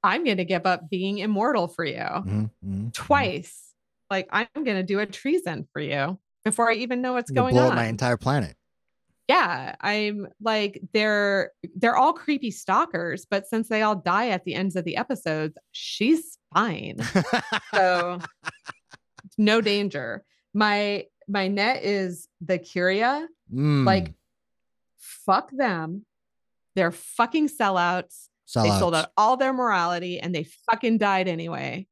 i'm 0.03 0.23
gonna 0.23 0.45
give 0.45 0.65
up 0.65 0.89
being 0.89 1.17
immortal 1.19 1.67
for 1.67 1.85
you 1.85 1.97
Mhm, 1.97 2.49
mhm, 2.65 2.93
twice 2.93 3.73
like 4.09 4.27
i'm 4.31 4.47
gonna 4.55 4.83
do 4.83 4.99
a 4.99 5.05
treason 5.05 5.67
for 5.73 5.81
you 5.81 6.19
before 6.43 6.69
i 6.71 6.75
even 6.75 7.01
know 7.01 7.13
what's 7.13 7.31
going 7.31 7.53
blow 7.55 7.65
on 7.65 7.71
up 7.71 7.75
my 7.75 7.85
entire 7.85 8.17
planet. 8.17 8.55
Yeah, 9.27 9.75
I'm 9.79 10.27
like 10.41 10.81
they're 10.91 11.51
they're 11.75 11.95
all 11.95 12.13
creepy 12.13 12.49
stalkers, 12.49 13.27
but 13.29 13.45
since 13.45 13.69
they 13.69 13.83
all 13.83 13.95
die 13.95 14.29
at 14.29 14.43
the 14.43 14.55
ends 14.55 14.75
of 14.75 14.85
the 14.85 14.97
episodes, 14.97 15.55
she's 15.71 16.39
fine. 16.51 16.97
So 17.75 18.19
no 19.37 19.61
danger. 19.61 20.23
My 20.55 21.05
my 21.27 21.47
net 21.47 21.83
is 21.83 22.27
the 22.41 22.57
Curia. 22.57 23.27
Mm, 23.53 23.85
Like, 23.85 24.13
fuck 24.97 25.51
them. 25.51 26.05
They're 26.75 26.91
fucking 26.91 27.49
sellouts. 27.49 28.27
They 28.55 28.69
sold 28.79 28.95
out 28.95 29.11
all 29.15 29.37
their 29.37 29.53
morality 29.53 30.19
and 30.19 30.33
they 30.33 30.43
fucking 30.69 30.97
died 30.97 31.27
anyway. 31.27 31.85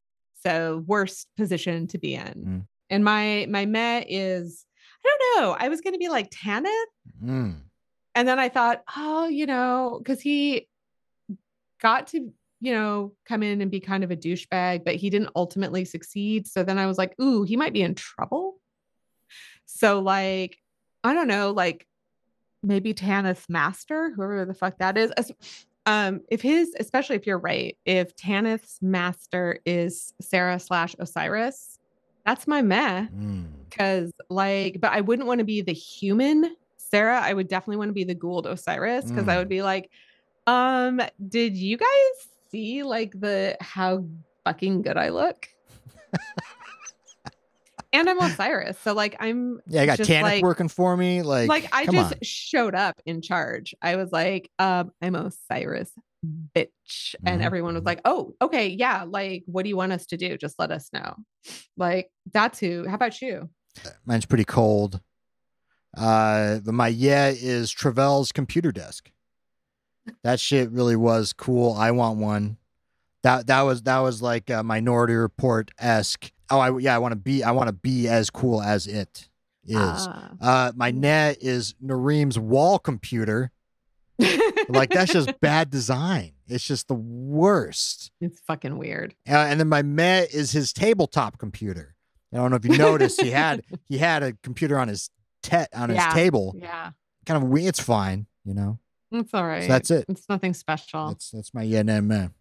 So 0.43 0.83
worst 0.87 1.27
position 1.37 1.87
to 1.87 1.97
be 1.97 2.15
in. 2.15 2.23
Mm. 2.45 2.67
And 2.89 3.03
my 3.03 3.45
my 3.49 3.65
Met 3.65 4.05
is 4.09 4.65
I 5.05 5.17
don't 5.35 5.41
know. 5.43 5.57
I 5.59 5.69
was 5.69 5.81
gonna 5.81 5.97
be 5.97 6.09
like 6.09 6.29
Tanith, 6.31 6.71
Mm. 7.23 7.61
and 8.15 8.27
then 8.27 8.39
I 8.39 8.49
thought, 8.49 8.83
oh, 8.95 9.27
you 9.27 9.45
know, 9.45 9.99
because 10.01 10.21
he 10.21 10.67
got 11.81 12.07
to 12.07 12.31
you 12.59 12.73
know 12.73 13.13
come 13.25 13.43
in 13.43 13.61
and 13.61 13.69
be 13.69 13.79
kind 13.79 14.03
of 14.03 14.11
a 14.11 14.15
douchebag, 14.15 14.83
but 14.83 14.95
he 14.95 15.09
didn't 15.09 15.29
ultimately 15.35 15.85
succeed. 15.85 16.47
So 16.47 16.63
then 16.63 16.77
I 16.79 16.87
was 16.87 16.97
like, 16.97 17.13
ooh, 17.21 17.43
he 17.43 17.55
might 17.55 17.73
be 17.73 17.81
in 17.81 17.93
trouble. 17.95 18.59
So 19.65 19.99
like, 19.99 20.57
I 21.03 21.13
don't 21.13 21.27
know, 21.27 21.51
like 21.51 21.86
maybe 22.68 22.94
Tanith's 22.94 23.49
master, 23.49 24.11
whoever 24.15 24.45
the 24.45 24.53
fuck 24.53 24.77
that 24.80 24.98
is. 24.98 25.11
Um, 25.85 26.22
if 26.30 26.41
his, 26.41 26.76
especially 26.80 27.15
if 27.15 27.26
you're 27.26 27.39
right, 27.39 27.77
if 27.85 28.15
Tanith's 28.15 28.80
master 28.81 29.60
is 29.65 30.14
Sarah 30.22 30.60
slash 30.60 30.95
Osiris, 30.99 31.80
that's 32.26 32.45
my 32.45 32.61
meh. 32.61 33.07
Mm. 33.07 33.45
Because 33.69 34.11
like, 34.30 34.81
but 34.81 34.91
I 34.91 35.02
wouldn't 35.02 35.27
want 35.27 35.39
to 35.39 35.45
be 35.45 35.61
the 35.61 35.73
human 35.73 36.56
Sarah. 36.76 37.19
I 37.22 37.34
would 37.34 37.48
definitely 37.48 37.77
want 37.77 37.89
to 37.89 37.94
be 37.94 38.03
the 38.03 38.15
Goa'uld 38.15 38.45
Osiris 38.45 39.10
because 39.10 39.27
I 39.27 39.35
Mm. 39.35 39.39
would 39.39 39.49
be 39.49 39.61
like, 39.61 39.89
um, 40.45 41.02
did 41.27 41.56
you 41.56 41.77
guys 41.77 42.27
see 42.52 42.84
like 42.84 43.18
the 43.19 43.56
how 43.61 44.06
fucking 44.45 44.81
good 44.81 44.98
I 44.98 45.10
look? 45.10 45.48
and 47.99 48.09
I'm 48.09 48.19
Osiris, 48.21 48.77
so 48.83 48.93
like 48.93 49.15
I'm 49.19 49.59
Yeah, 49.67 49.81
I 49.81 49.85
got 49.85 49.97
Tanith 49.99 50.21
like- 50.23 50.43
working 50.43 50.67
for 50.67 50.95
me. 50.95 51.21
Like, 51.21 51.49
like 51.49 51.69
I 51.73 51.85
just 51.85 52.13
on. 52.13 52.19
showed 52.21 52.75
up 52.75 52.99
in 53.05 53.21
charge. 53.21 53.73
I 53.81 53.95
was 53.95 54.11
like, 54.11 54.49
um, 54.59 54.91
I'm 55.01 55.15
Osiris, 55.15 55.91
bitch. 56.55 57.15
And 57.25 57.41
Mhm, 57.41 57.45
everyone 57.45 57.73
was 57.75 57.83
mhm. 57.83 57.87
like, 57.87 58.01
oh, 58.05 58.33
okay, 58.41 58.67
yeah. 58.69 59.03
Like, 59.07 59.43
what 59.45 59.63
do 59.63 59.69
you 59.69 59.77
want 59.77 59.91
us 59.93 60.05
to 60.07 60.17
do? 60.17 60.37
Just 60.37 60.57
let 60.59 60.71
us 60.71 60.89
know. 60.93 61.15
Like, 61.77 62.09
that's 62.33 62.59
who. 62.59 62.87
How 62.87 62.95
about 62.95 63.21
you? 63.21 63.49
Mine's 64.05 64.25
pretty 64.25 64.45
cold. 64.45 65.01
Uh, 65.95 66.59
but 66.65 66.73
my 66.73 66.87
yeah 66.87 67.29
is 67.29 67.71
Travell's 67.71 68.31
computer 68.31 68.71
desk. 68.71 69.11
That 70.23 70.39
shit 70.39 70.71
really 70.71 70.95
was 70.95 71.33
cool. 71.33 71.73
I 71.73 71.91
want 71.91 72.19
one. 72.19 72.57
That 73.23 73.47
that 73.47 73.61
was 73.61 73.81
that 73.83 73.99
was 73.99 74.21
like 74.21 74.49
a 74.49 74.63
Minority 74.63 75.15
Report 75.15 75.71
esque. 75.79 76.31
Oh, 76.49 76.59
I 76.59 76.77
yeah, 76.79 76.95
I 76.95 76.99
want 76.99 77.11
to 77.11 77.17
be 77.17 77.43
I 77.43 77.51
want 77.51 77.67
to 77.67 77.73
be 77.73 78.07
as 78.07 78.29
cool 78.29 78.61
as 78.61 78.87
it 78.87 79.29
is. 79.65 79.75
Ah. 79.77 80.31
Uh, 80.39 80.71
my 80.75 80.91
net 80.91 81.37
is 81.41 81.75
Narim's 81.83 82.39
wall 82.39 82.79
computer. 82.79 83.51
Like 84.69 84.89
that's 84.89 85.13
just 85.13 85.39
bad 85.41 85.69
design. 85.69 86.33
It's 86.47 86.65
just 86.65 86.87
the 86.87 86.95
worst. 86.95 88.11
it's 88.21 88.39
fucking 88.41 88.77
weird. 88.77 89.13
Uh, 89.29 89.35
and 89.35 89.59
then 89.59 89.67
my 89.69 89.81
met 89.81 90.33
is 90.33 90.51
his 90.51 90.73
tabletop 90.73 91.37
computer. 91.37 91.95
I 92.33 92.37
don't 92.37 92.49
know 92.49 92.57
if 92.57 92.65
you 92.65 92.77
noticed 92.77 93.21
he 93.21 93.31
had 93.31 93.63
he 93.85 93.97
had 93.97 94.23
a 94.23 94.33
computer 94.43 94.77
on 94.77 94.87
his 94.87 95.09
te- 95.43 95.65
on 95.73 95.89
his 95.89 96.03
table. 96.13 96.55
Yeah. 96.57 96.91
Kind 97.25 97.43
of 97.43 97.49
we 97.49 97.67
it's 97.67 97.79
fine, 97.79 98.25
you 98.45 98.53
know. 98.53 98.79
It's 99.11 99.33
all 99.33 99.45
right. 99.45 99.67
that's 99.67 99.91
it. 99.91 100.05
It's 100.09 100.27
nothing 100.27 100.53
special. 100.53 101.09
That's 101.09 101.31
that's 101.31 101.53
my 101.53 101.63
yeah 101.63 101.81
no 101.83 102.01
man. 102.01 102.33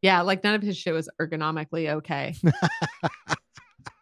yeah, 0.00 0.22
like 0.22 0.42
none 0.44 0.54
of 0.54 0.62
his 0.62 0.76
shit 0.76 0.94
was 0.94 1.08
ergonomically 1.20 1.90
okay. 1.96 2.34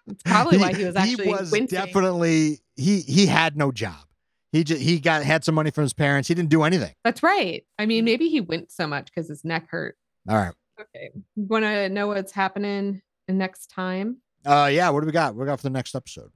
it's 0.06 0.22
probably 0.22 0.58
why 0.58 0.72
he 0.72 0.84
was 0.84 0.96
actually 0.96 1.24
he 1.24 1.30
was 1.30 1.50
wincing. 1.50 1.78
definitely 1.78 2.60
he 2.76 3.00
he 3.00 3.26
had 3.26 3.56
no 3.56 3.72
job. 3.72 4.04
He 4.52 4.64
just 4.64 4.80
he 4.82 5.00
got 5.00 5.22
had 5.24 5.44
some 5.44 5.54
money 5.54 5.70
from 5.70 5.82
his 5.82 5.92
parents. 5.92 6.28
He 6.28 6.34
didn't 6.34 6.50
do 6.50 6.62
anything. 6.62 6.94
That's 7.02 7.22
right. 7.22 7.64
I 7.78 7.86
mean, 7.86 8.04
maybe 8.04 8.28
he 8.28 8.40
went 8.40 8.70
so 8.70 8.86
much 8.86 9.06
because 9.06 9.28
his 9.28 9.44
neck 9.44 9.68
hurt. 9.70 9.96
All 10.28 10.36
right. 10.36 10.54
Okay. 10.80 11.10
You 11.14 11.44
want 11.44 11.64
to 11.64 11.88
know 11.88 12.08
what's 12.08 12.32
happening 12.32 13.02
next 13.28 13.70
time? 13.70 14.18
Uh 14.44 14.68
yeah, 14.72 14.90
what 14.90 15.00
do 15.00 15.06
we 15.06 15.12
got? 15.12 15.34
What 15.34 15.42
do 15.42 15.46
we 15.46 15.52
got 15.52 15.60
for 15.60 15.64
the 15.64 15.70
next 15.70 15.94
episode? 15.94 16.30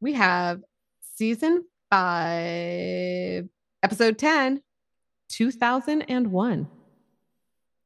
We 0.00 0.12
have 0.12 0.62
season 1.14 1.64
five, 1.90 3.48
episode 3.82 4.18
10, 4.18 4.62
2001. 5.28 6.68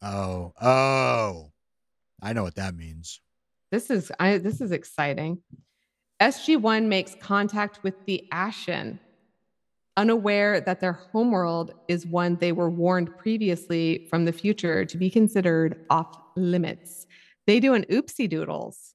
Oh, 0.02 0.52
oh. 0.60 1.52
I 2.22 2.32
know 2.32 2.42
what 2.42 2.56
that 2.56 2.74
means. 2.74 3.20
This 3.70 3.90
is 3.90 4.10
I 4.18 4.38
this 4.38 4.60
is 4.60 4.72
exciting. 4.72 5.38
SG1 6.20 6.86
makes 6.86 7.14
contact 7.14 7.82
with 7.82 7.94
the 8.04 8.26
Aschen, 8.32 8.98
unaware 9.96 10.60
that 10.60 10.80
their 10.80 10.92
homeworld 10.92 11.72
is 11.88 12.06
one 12.06 12.36
they 12.36 12.52
were 12.52 12.68
warned 12.68 13.16
previously 13.16 14.06
from 14.10 14.24
the 14.26 14.32
future 14.32 14.84
to 14.84 14.96
be 14.98 15.08
considered 15.08 15.84
off 15.88 16.18
limits. 16.36 17.06
They 17.46 17.58
do 17.58 17.74
an 17.74 17.84
oopsie 17.84 18.28
doodles 18.28 18.94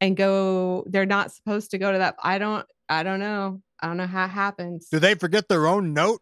and 0.00 0.16
go, 0.16 0.84
they're 0.86 1.06
not 1.06 1.32
supposed 1.32 1.72
to 1.72 1.78
go 1.78 1.92
to 1.92 1.98
that. 1.98 2.16
I 2.22 2.38
don't, 2.38 2.66
I 2.88 3.02
don't 3.02 3.20
know. 3.20 3.60
I 3.78 3.86
don't 3.86 3.96
know 3.96 4.06
how 4.06 4.24
it 4.24 4.30
happens. 4.30 4.88
Do 4.90 4.98
they 4.98 5.14
forget 5.14 5.48
their 5.48 5.66
own 5.66 5.92
note? 5.92 6.20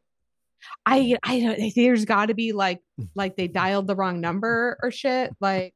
I 0.84 1.16
I 1.22 1.40
don't 1.40 1.74
there's 1.74 2.04
gotta 2.04 2.34
be 2.34 2.52
like 2.52 2.80
like 3.14 3.36
they 3.36 3.46
dialed 3.46 3.86
the 3.86 3.94
wrong 3.94 4.20
number 4.20 4.76
or 4.82 4.90
shit. 4.90 5.34
Like 5.40 5.74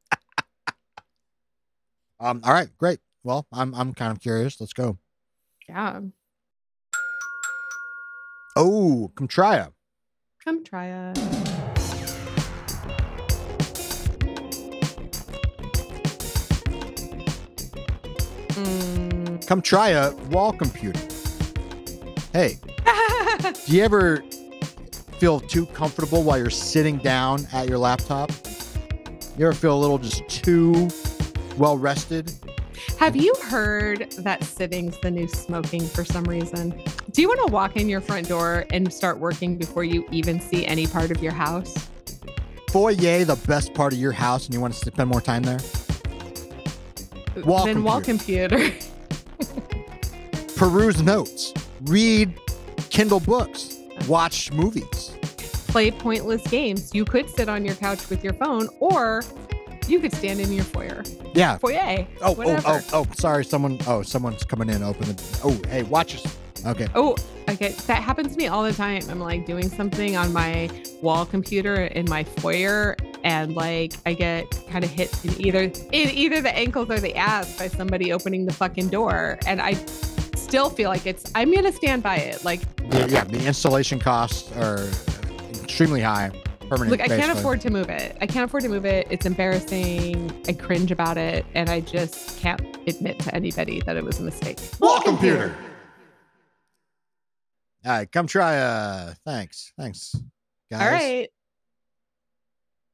Um, 2.23 2.41
all 2.45 2.53
right, 2.53 2.69
great. 2.79 3.01
Well, 3.25 3.47
I'm 3.53 3.75
I'm 3.75 3.93
kind 3.95 4.13
of 4.13 4.21
curious. 4.21 4.61
Let's 4.61 4.73
go. 4.73 4.97
yeah, 5.69 6.01
Oh, 8.57 9.11
come 9.17 9.27
try 9.27 9.57
it. 9.59 9.73
come 10.45 10.63
try 10.63 10.87
it. 10.87 11.19
Mm. 18.51 19.47
Come 19.47 19.63
try 19.63 19.91
a 19.91 20.15
wall 20.31 20.53
computer. 20.53 21.01
Hey, 22.33 22.59
do 23.67 23.77
you 23.77 23.83
ever 23.83 24.23
feel 25.19 25.41
too 25.41 25.67
comfortable 25.67 26.23
while 26.23 26.39
you're 26.39 26.51
sitting 26.51 26.99
down 26.99 27.47
at 27.53 27.69
your 27.69 27.79
laptop? 27.79 28.31
You 29.39 29.47
ever 29.47 29.55
feel 29.55 29.77
a 29.77 29.81
little 29.81 29.99
just 29.99 30.27
too 30.29 30.89
well 31.57 31.77
rested? 31.79 32.33
Have 32.99 33.17
you 33.17 33.35
heard 33.49 34.11
that 34.19 34.43
sitting's 34.45 34.99
the 35.01 35.11
new 35.11 35.29
smoking 35.29 35.87
for 35.87 36.05
some 36.05 36.25
reason? 36.25 36.71
Do 37.11 37.23
you 37.23 37.29
want 37.29 37.47
to 37.47 37.53
walk 37.53 37.77
in 37.77 37.89
your 37.89 38.01
front 38.01 38.29
door 38.29 38.65
and 38.71 38.93
start 38.93 39.19
working 39.19 39.57
before 39.57 39.85
you 39.85 40.07
even 40.11 40.41
see 40.41 40.67
any 40.67 40.87
part 40.87 41.11
of 41.11 41.23
your 41.23 41.33
house? 41.33 41.75
Foyer, 42.71 43.25
the 43.25 43.39
best 43.47 43.75
part 43.75 43.93
of 43.93 43.99
your 43.99 44.13
house, 44.13 44.47
and 44.47 44.55
you 44.55 44.61
want 44.61 44.75
to 44.75 44.85
spend 44.87 45.11
more 45.11 45.21
time 45.21 45.43
there? 45.43 45.61
Wall 47.45 47.65
then 47.67 47.83
wall 47.83 48.01
computer. 48.01 48.71
Peruse 50.57 51.03
notes, 51.03 51.53
read 51.83 52.33
Kindle 52.91 53.21
books, 53.21 53.79
watch 54.07 54.53
movies. 54.53 55.13
play 55.69 55.91
pointless 55.91 56.47
games. 56.47 56.95
You 56.95 57.05
could 57.05 57.29
sit 57.29 57.49
on 57.49 57.65
your 57.65 57.75
couch 57.75 58.09
with 58.11 58.23
your 58.23 58.35
phone, 58.35 58.69
or 58.81 59.23
you 59.89 60.01
could 60.01 60.13
stand 60.13 60.41
in 60.41 60.53
your 60.53 60.65
foyer. 60.65 61.03
Yeah. 61.35 61.59
Foyer. 61.59 62.07
Oh, 62.21 62.35
oh, 62.39 62.61
oh, 62.67 62.81
oh, 62.93 63.07
sorry. 63.15 63.45
Someone, 63.45 63.79
oh, 63.87 64.03
someone's 64.03 64.45
coming 64.45 64.69
in. 64.69 64.83
Open 64.83 65.09
the, 65.09 65.41
oh, 65.45 65.69
hey, 65.69 65.83
watch 65.85 66.15
us. 66.15 66.39
Okay. 66.65 66.87
Oh, 66.95 67.17
okay. 67.49 67.71
That 67.87 68.03
happens 68.03 68.33
to 68.33 68.39
me 68.39 68.47
all 68.47 68.63
the 68.63 68.73
time. 68.73 69.03
I'm 69.11 69.19
like 69.19 69.47
doing 69.47 69.69
something 69.69 70.17
on 70.17 70.33
my 70.33 70.71
wall 71.01 71.27
computer 71.27 71.75
in 71.87 72.09
my 72.09 72.23
foyer, 72.23 72.97
and 73.25 73.55
like 73.57 73.95
I 74.07 74.15
get 74.15 74.45
kind 74.71 74.85
of 74.85 74.91
hit 74.91 75.13
in 75.25 75.41
either 75.41 75.63
in 75.63 76.11
either 76.11 76.41
the 76.41 76.57
ankles 76.57 76.89
or 76.91 77.01
the 77.01 77.17
ass 77.17 77.59
by 77.59 77.67
somebody 77.67 78.13
opening 78.13 78.47
the 78.47 78.53
fucking 78.53 78.91
door, 78.91 79.39
and 79.47 79.61
I 79.61 79.75
still 80.37 80.71
feel 80.71 80.89
like 80.89 81.05
it's. 81.07 81.31
I'm 81.35 81.53
gonna 81.53 81.73
stand 81.73 82.03
by 82.03 82.17
it. 82.17 82.45
Like, 82.45 82.61
Yeah, 82.93 83.07
yeah, 83.07 83.25
the 83.25 83.45
installation 83.45 83.99
costs 83.99 84.53
are 84.57 84.89
extremely 85.65 86.01
high. 86.01 86.31
Permanent. 86.73 86.91
look, 86.93 87.01
I 87.03 87.09
can't 87.09 87.21
basically. 87.21 87.41
afford 87.41 87.61
to 87.61 87.71
move 87.71 87.91
it. 87.91 88.17
I 88.23 88.27
can't 88.27 88.47
afford 88.47 88.63
to 88.63 88.71
move 88.71 88.87
it. 88.87 89.07
It's 89.11 89.27
embarrassing. 89.27 90.43
I 90.49 90.55
cringe 90.55 90.91
about 90.91 91.19
it, 91.19 91.45
and 91.55 91.69
I 91.69 91.81
just 91.81 92.39
can't 92.41 92.63
admit 92.89 93.19
to 93.19 93.35
anybody 93.35 93.83
that 93.83 93.99
it 93.99 94.03
was 94.03 94.21
a 94.21 94.23
mistake. 94.23 94.59
Wall 94.81 95.03
computer. 95.03 95.55
All 97.85 97.93
right, 97.93 98.11
come 98.11 98.27
try. 98.27 98.57
Uh, 98.57 99.13
thanks, 99.27 99.75
thanks, 99.79 100.17
guys. 100.71 100.81
All 100.81 100.91
right. 100.91 101.29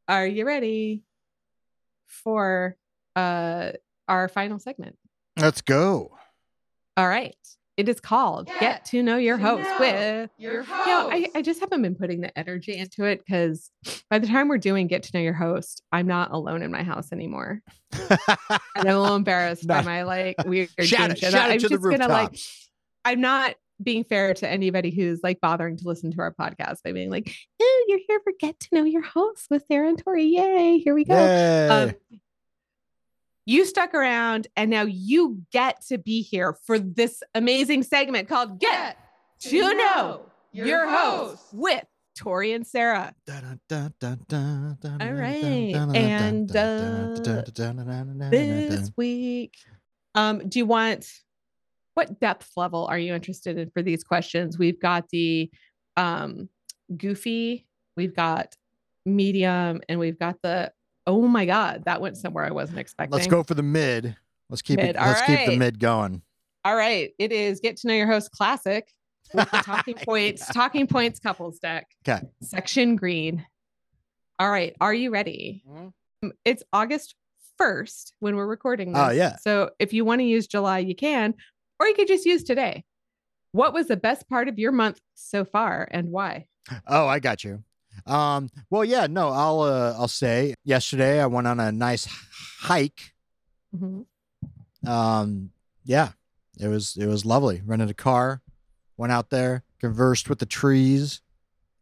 Are 0.09 0.27
you 0.27 0.45
ready 0.45 1.05
for 2.05 2.77
uh 3.15 3.71
our 4.09 4.27
final 4.29 4.59
segment? 4.59 4.99
let's 5.37 5.61
go. 5.61 6.19
All 6.97 7.07
right. 7.07 7.37
It 7.79 7.89
is 7.89 8.01
called 8.01 8.51
Get, 8.59 8.85
to 8.87 9.05
Know 9.05 9.19
Your 9.19 9.37
to 9.37 9.43
Host 9.45 9.63
know 9.63 9.79
with 9.79 10.31
Your 10.37 10.63
you 10.63 10.69
know, 10.69 11.11
I, 11.13 11.29
I 11.37 11.43
just 11.43 11.61
haven't 11.61 11.81
been 11.81 11.95
putting 11.95 12.21
the 12.21 12.37
energy 12.37 12.77
into 12.77 13.05
it 13.05 13.21
because 13.25 13.71
by 14.11 14.19
the 14.19 14.27
time 14.27 14.49
we're 14.49 14.59
doing 14.59 14.89
Get 14.89 15.05
to 15.05 15.11
Know 15.15 15.21
Your 15.21 15.33
Host, 15.33 15.81
I'm 15.93 16.09
not 16.09 16.33
alone 16.33 16.63
in 16.63 16.73
my 16.73 16.83
house 16.83 17.13
anymore. 17.13 17.63
And 17.93 18.09
I'm 18.75 18.97
a 18.97 19.01
little 19.01 19.15
embarrassed 19.15 19.69
by 19.69 19.83
my 19.83 20.03
like 20.03 20.35
weird 20.45 20.71
shout 20.81 20.99
dream 20.99 21.11
it, 21.13 21.19
shit. 21.19 21.31
shout 21.31 21.51
I'm 21.51 21.59
it 21.59 21.61
to 21.61 21.69
the 21.69 21.77
just 21.77 21.85
gonna 21.85 22.09
like. 22.09 22.37
I'm 23.05 23.21
not 23.21 23.55
being 23.81 24.03
fair 24.03 24.35
to 24.35 24.49
anybody 24.49 24.91
who's 24.91 25.21
like 25.23 25.41
bothering 25.41 25.77
to 25.77 25.85
listen 25.87 26.11
to 26.11 26.21
our 26.21 26.35
podcast 26.35 26.83
by 26.83 26.91
being 26.91 27.11
like, 27.11 27.33
oh, 27.63 27.85
you're 27.87 28.01
here 28.09 28.19
for 28.25 28.33
Get 28.41 28.59
to 28.59 28.69
Know 28.73 28.83
Your 28.83 29.03
Host 29.03 29.47
with 29.51 29.65
Sarah 29.69 29.89
and 29.89 29.99
Tori. 29.99 30.25
Yay, 30.25 30.79
here 30.79 30.95
we 30.97 31.05
go. 31.05 31.15
Um, 31.71 32.19
you 33.49 33.65
stuck 33.65 33.95
around 33.95 34.47
and 34.57 34.71
now 34.71 34.83
you 34.83 35.41
get 35.51 35.81
to 35.87 35.97
be 35.97 36.21
here 36.21 36.55
for 36.67 36.79
this 36.79 37.23
amazing 37.35 37.83
segment 37.83 38.29
called 38.29 38.61
Get, 38.61 38.99
to 39.41 39.75
Know 39.75 40.27
Your 40.53 40.87
Host 40.87 41.43
with 41.55 41.85
Tori 42.15 42.53
and 42.53 42.67
Sarah. 42.67 43.15
All 43.27 43.41
All 45.01 45.13
right, 45.13 45.75
and, 45.75 46.51
This 48.31 48.93
week, 48.99 49.55
um, 50.15 50.47
do 50.47 50.59
you 50.59 50.67
want 50.67 51.11
what 51.95 52.21
depth 52.21 52.51
level 52.55 52.87
are 52.87 52.99
you 52.99 53.15
interested 53.15 53.57
in 53.57 53.71
for 53.71 53.83
these 53.83 54.05
questions? 54.05 54.59
We've 54.59 54.79
got 54.79 55.09
the 55.09 55.51
um, 55.97 56.51
goofy, 56.95 57.67
we've 57.97 58.15
got 58.15 58.55
medium, 59.07 59.81
and 59.89 59.99
we've 59.99 60.19
got 60.19 60.37
the 60.43 60.71
oh 61.09 61.23
my 61.27 61.47
god, 61.47 61.85
that 61.87 62.01
went 62.01 62.17
somewhere 62.17 62.45
I 62.45 62.51
wasn't 62.53 62.79
expecting. 62.79 63.13
Let's 63.13 63.27
go 63.27 63.43
for 63.43 63.55
the 63.55 63.63
mid. 63.63 64.15
Let's 64.51 64.63
keep 64.63 64.77
Mid, 64.77 64.91
it. 64.91 64.97
all 64.97 65.07
Let's 65.09 65.23
keep 65.23 65.47
the 65.47 65.57
mid 65.57 65.79
going. 65.81 66.23
All 66.65 66.77
right, 66.77 67.11
it 67.19 67.33
is 67.33 67.61
get 67.61 67.79
to 67.79 67.89
know 67.89 67.95
your 67.95 68.07
host 68.07 68.31
classic 68.31 68.93
with 69.35 69.51
the 69.51 69.59
talking 69.59 69.95
points, 70.05 70.47
talking 70.53 70.87
points 70.87 71.19
couples 71.19 71.59
deck. 71.59 71.87
'Kay. 72.05 72.21
Section 72.43 72.95
green. 72.97 73.45
All 74.39 74.51
right, 74.51 74.77
are 74.81 74.95
you 74.95 75.11
ready? 75.11 75.65
Mhm. 75.69 75.93
Um, 76.23 76.33
It's 76.45 76.63
August 76.73 77.15
1st 77.61 78.13
when 78.21 78.37
we're 78.37 78.47
recording 78.47 78.93
this. 78.93 79.03
Oh, 79.03 79.11
yeah. 79.11 79.37
So 79.37 79.71
if 79.79 79.93
you 79.93 80.05
want 80.05 80.21
to 80.21 80.25
use 80.25 80.47
July, 80.47 80.79
you 80.79 80.95
can, 80.95 81.35
or 81.81 81.87
you 81.89 81.95
could 81.95 82.07
just 82.09 82.25
use 82.27 82.45
today. 82.45 82.85
What 83.53 83.73
was 83.73 83.89
the 83.89 83.97
best 83.97 84.29
part 84.29 84.49
of 84.49 84.59
your 84.59 84.73
month 84.73 85.01
so 85.15 85.45
far 85.45 85.89
and 85.91 86.11
why? 86.11 86.47
Oh, 86.87 87.07
I 87.09 87.19
got 87.19 87.43
you. 87.45 87.65
Um, 88.09 88.49
well, 88.71 88.85
yeah, 88.85 89.07
no, 89.07 89.29
I'll 89.29 89.61
uh, 89.61 89.95
I'll 89.99 90.09
say 90.09 90.55
yesterday 90.65 91.21
I 91.21 91.27
went 91.27 91.47
on 91.47 91.61
a 91.61 91.71
nice 91.71 92.09
hike. 92.61 93.13
Mhm. 93.77 94.07
Um, 94.87 95.51
yeah, 95.85 96.13
it 96.59 96.69
was 96.69 96.97
it 96.97 97.07
was 97.07 97.25
lovely. 97.25 97.63
Rented 97.65 97.91
a 97.91 97.95
car, 97.95 98.41
went 98.97 99.13
out 99.13 99.31
there, 99.31 99.63
conversed 99.81 100.29
with 100.29 100.39
the 100.39 100.47
trees. 100.47 101.21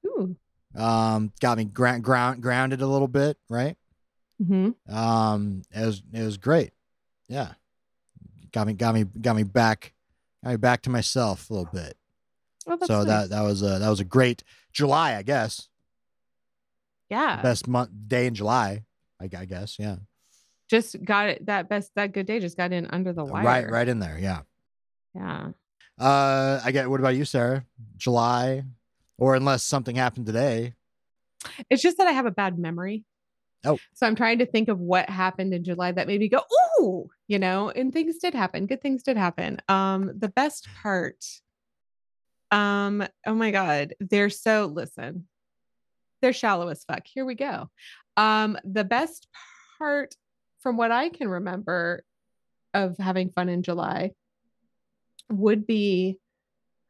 Ooh. 0.05 0.37
Um, 0.75 1.33
got 1.41 1.59
me 1.59 1.65
ground 1.65 2.03
ground 2.03 2.43
grounded 2.43 2.81
a 2.83 2.87
little 2.87 3.09
bit, 3.09 3.39
right? 3.49 3.77
hmm 4.45 4.71
Um, 4.89 5.63
it 5.71 5.87
was 5.87 6.03
it 6.13 6.23
was 6.23 6.37
great. 6.39 6.73
Yeah, 7.29 7.53
got 8.53 8.67
me 8.67 8.73
got 8.75 8.95
me 8.95 9.05
got 9.05 9.37
me 9.37 9.45
back 9.45 9.93
got 10.43 10.51
me 10.51 10.57
back 10.57 10.83
to 10.83 10.91
myself 10.91 11.49
a 11.51 11.55
little 11.55 11.71
bit. 11.73 11.97
Oh, 12.67 12.77
so 12.85 12.99
nice. 12.99 13.07
that 13.07 13.31
that 13.31 13.43
was 13.43 13.63
a 13.63 13.79
that 13.79 13.89
was 13.89 14.01
a 14.01 14.05
great 14.05 14.43
July, 14.73 15.15
I 15.15 15.23
guess. 15.23 15.69
Yeah, 17.11 17.43
Best 17.43 17.69
month 17.69 17.91
day 18.09 18.27
in 18.27 18.35
July, 18.35 18.85
I, 19.21 19.25
I 19.25 19.45
guess. 19.45 19.77
Yeah, 19.79 19.97
just 20.69 21.03
got 21.05 21.29
it. 21.29 21.47
That 21.47 21.69
best, 21.69 21.93
that 21.95 22.13
good 22.13 22.27
day 22.27 22.41
just 22.41 22.57
got 22.57 22.73
in 22.73 22.87
under 22.87 23.13
the 23.13 23.25
wire. 23.25 23.45
right, 23.45 23.71
right 23.71 23.89
in 23.89 23.99
there. 23.99 24.19
Yeah. 24.19 24.41
Yeah. 25.15 25.49
Uh, 25.99 26.61
I 26.65 26.73
get. 26.73 26.91
What 26.91 27.01
about 27.01 27.17
you, 27.17 27.25
Sarah? 27.25 27.65
July, 27.97 28.65
or 29.19 29.35
unless 29.35 29.63
something 29.63 29.97
happened 29.97 30.27
today. 30.27 30.75
It's 31.71 31.83
just 31.83 31.99
that 31.99 32.07
I 32.07 32.13
have 32.13 32.27
a 32.27 32.31
bad 32.31 32.59
memory. 32.59 33.05
Oh. 33.65 33.79
So 33.95 34.07
I'm 34.07 34.15
trying 34.15 34.39
to 34.39 34.47
think 34.47 34.69
of 34.69 34.79
what 34.79 35.09
happened 35.09 35.55
in 35.55 35.65
July 35.65 35.93
that 35.93 36.07
made 36.07 36.21
me 36.21 36.29
go, 36.29 36.43
ooh, 36.81 37.09
you 37.27 37.39
know, 37.39 37.71
and 37.71 37.93
things 37.93 38.19
did 38.19 38.35
happen. 38.35 38.67
Good 38.67 38.83
things 38.83 39.03
did 39.03 39.17
happen. 39.17 39.61
Um, 39.69 40.13
the 40.17 40.29
best 40.29 40.69
part, 40.83 41.25
um, 42.51 43.07
oh 43.27 43.35
my 43.35 43.51
God, 43.51 43.95
they're 43.99 44.31
so 44.31 44.67
listen, 44.67 45.27
they're 46.23 46.33
shallow 46.33 46.69
as 46.69 46.85
fuck. 46.85 47.03
Here 47.07 47.25
we 47.25 47.35
go. 47.35 47.71
Um, 48.17 48.59
the 48.65 48.85
best 48.85 49.29
part 49.79 50.15
from 50.61 50.77
what 50.77 50.91
I 50.91 51.09
can 51.11 51.29
remember 51.29 52.03
of 52.75 52.97
having 52.99 53.31
fun 53.31 53.49
in 53.49 53.63
July 53.63 54.13
would 55.31 55.67
be 55.67 56.19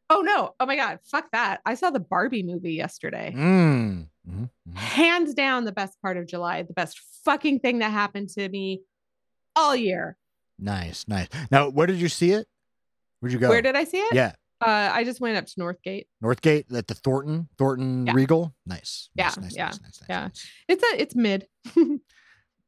oh 0.08 0.20
no, 0.20 0.54
oh 0.60 0.66
my 0.66 0.76
God, 0.76 1.00
fuck 1.04 1.30
that. 1.32 1.60
I 1.66 1.74
saw 1.74 1.90
the 1.90 1.98
Barbie 2.00 2.44
movie 2.44 2.74
yesterday 2.74 3.32
Mm. 3.36 4.06
Mhm, 4.28 4.50
mhm. 4.68 4.76
hands 4.76 5.34
down 5.34 5.64
the 5.64 5.72
best 5.72 6.00
part 6.00 6.16
of 6.16 6.26
July, 6.26 6.62
the 6.62 6.72
best 6.72 7.00
fucking 7.24 7.60
thing 7.60 7.80
that 7.80 7.90
happened 7.90 8.28
to 8.30 8.48
me 8.48 8.82
all 9.56 9.74
year. 9.74 10.16
Nice, 10.58 11.06
nice. 11.08 11.28
Now, 11.50 11.68
where 11.70 11.86
did 11.86 11.96
you 11.96 12.08
see 12.08 12.30
it? 12.32 12.46
Where'd 13.20 13.32
you 13.32 13.38
go? 13.38 13.48
Where 13.48 13.62
did 13.62 13.74
I 13.76 13.84
see 13.84 13.98
it? 13.98 14.14
Yeah, 14.14 14.32
Uh, 14.60 14.90
I 14.92 15.04
just 15.04 15.20
went 15.20 15.36
up 15.36 15.46
to 15.46 15.54
Northgate. 15.60 16.06
Northgate 16.22 16.74
at 16.74 16.86
the 16.86 16.94
Thornton 16.94 17.48
Thornton 17.58 18.06
Yeah. 18.06 18.12
Regal. 18.14 18.54
Nice. 18.66 19.10
Yeah, 19.14 19.26
nice, 19.26 19.36
nice, 19.38 19.56
yeah, 19.56 19.64
nice, 19.66 19.80
nice, 19.82 20.00
yeah. 20.08 20.28
It's 20.68 20.82
a 20.82 21.00
it's 21.00 21.14
mid. 21.14 21.46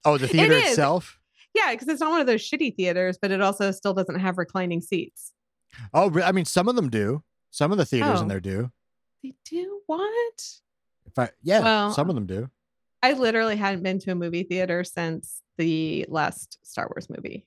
Oh, 0.05 0.17
the 0.17 0.29
theater 0.29 0.53
is. 0.55 0.71
itself. 0.71 1.19
yeah, 1.55 1.73
because 1.73 1.89
it's 1.89 2.01
not 2.01 2.11
one 2.11 2.21
of 2.21 2.27
those 2.29 2.41
shitty 2.49 2.77
theaters, 2.77 3.19
but 3.21 3.31
it 3.33 3.41
also 3.41 3.73
still 3.73 3.93
doesn't 3.95 4.21
have 4.21 4.39
reclining 4.39 4.81
seats. 4.81 5.33
Oh, 5.93 6.21
I 6.23 6.31
mean, 6.33 6.45
some 6.45 6.69
of 6.69 6.77
them 6.77 6.89
do. 6.89 7.25
Some 7.51 7.73
of 7.73 7.79
the 7.79 7.85
theaters 7.85 8.21
in 8.21 8.27
Oh. 8.27 8.29
there 8.29 8.41
do. 8.41 8.71
They 9.25 9.35
do 9.45 9.81
what? 9.87 10.45
If 11.05 11.19
I, 11.19 11.31
yeah, 11.43 11.61
Well, 11.61 11.93
some 11.93 12.09
of 12.09 12.15
them 12.15 12.27
do. 12.27 12.49
I 13.03 13.13
literally 13.15 13.57
hadn't 13.57 13.83
been 13.83 13.99
to 14.01 14.13
a 14.13 14.15
movie 14.15 14.45
theater 14.45 14.85
since 14.85 15.43
the 15.59 16.07
last 16.09 16.59
Star 16.63 16.87
Wars 16.89 17.09
movie. 17.11 17.47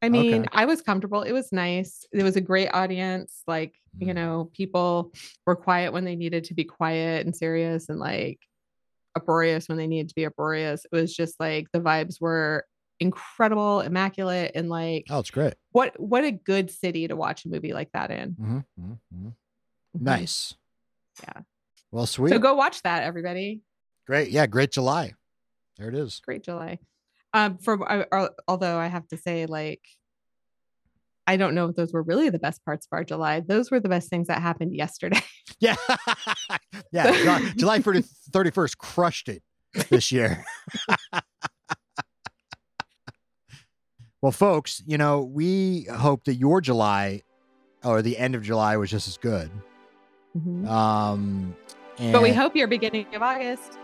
I 0.00 0.08
mean, 0.08 0.42
Okay. 0.42 0.48
I 0.52 0.64
was 0.64 0.80
comfortable. 0.82 1.22
It 1.22 1.32
was 1.32 1.50
nice. 1.52 2.06
It 2.12 2.22
was 2.22 2.36
a 2.36 2.40
great 2.40 2.68
audience. 2.68 3.42
Like, 3.46 3.74
you 3.98 4.12
Mm. 4.12 4.14
know, 4.14 4.50
people 4.54 5.12
were 5.46 5.56
quiet 5.56 5.92
when 5.92 6.04
they 6.04 6.14
needed 6.16 6.44
to 6.44 6.54
be 6.54 6.64
quiet 6.64 7.26
and 7.26 7.34
serious 7.34 7.88
and 7.88 7.98
like 7.98 8.38
uproarious 9.16 9.68
when 9.68 9.76
they 9.78 9.88
needed 9.88 10.08
to 10.10 10.14
be 10.14 10.24
uproarious. 10.24 10.84
It 10.84 10.94
was 10.94 11.14
just 11.14 11.40
like 11.40 11.66
the 11.72 11.80
vibes 11.80 12.20
were 12.20 12.64
incredible, 13.00 13.80
immaculate, 13.80 14.52
and 14.54 14.68
like 14.68 15.06
Oh, 15.10 15.18
it's 15.18 15.30
great. 15.32 15.54
what 15.72 15.98
what 15.98 16.24
a 16.24 16.30
good 16.32 16.70
city 16.70 17.08
to 17.08 17.16
watch 17.16 17.44
a 17.44 17.48
movie 17.48 17.72
like 17.72 17.90
that 17.92 18.10
in. 18.12 18.32
hmm 18.34 18.58
hmm 18.78 18.92
Mhm. 19.12 19.34
Nice. 19.94 20.54
Yeah. 21.22 21.42
Well, 21.90 22.06
sweet. 22.06 22.30
So 22.30 22.38
go 22.38 22.54
watch 22.54 22.82
that, 22.82 23.02
everybody. 23.02 23.62
Great. 24.06 24.30
Yeah, 24.30 24.46
great 24.46 24.70
July. 24.70 25.14
There 25.76 25.88
it 25.88 25.94
is. 25.94 26.20
great 26.20 26.42
July. 26.44 26.78
Um, 27.34 27.58
for 27.58 27.90
I- 27.90 28.06
al- 28.10 28.34
although 28.46 28.78
I 28.78 28.86
have 28.86 29.06
to 29.08 29.16
say, 29.16 29.46
like, 29.46 29.82
I 31.26 31.36
don't 31.36 31.54
know 31.54 31.66
if 31.68 31.76
those 31.76 31.92
were 31.92 32.02
really 32.02 32.30
the 32.30 32.38
best 32.38 32.64
parts 32.64 32.86
of 32.86 32.96
our 32.96 33.04
July. 33.04 33.40
Those 33.40 33.70
were 33.70 33.80
the 33.80 33.88
best 33.90 34.08
things 34.08 34.28
that 34.28 34.40
happened 34.42 34.74
yesterday. 34.74 35.20
Yeah. 35.60 35.74
yeah. 36.92 37.10
July, 37.10 37.52
July 37.56 37.78
31st 37.80 38.76
crushed 38.78 39.28
it 39.28 39.42
this 39.88 40.12
year. 40.12 40.44
well, 44.22 44.30
folks, 44.30 44.82
you 44.86 44.98
know, 44.98 45.22
we 45.22 45.86
hope 45.92 46.24
that 46.24 46.34
your 46.34 46.60
July 46.60 47.22
or 47.84 48.02
the 48.02 48.16
end 48.18 48.34
of 48.36 48.42
July 48.42 48.76
was 48.76 48.90
just 48.90 49.08
as 49.08 49.16
good. 49.16 49.50
Um, 50.68 51.56
But 51.98 52.22
we 52.22 52.28
and 52.28 52.38
hope 52.38 52.54
your 52.54 52.68
beginning 52.68 53.06
of 53.14 53.22
August. 53.22 53.78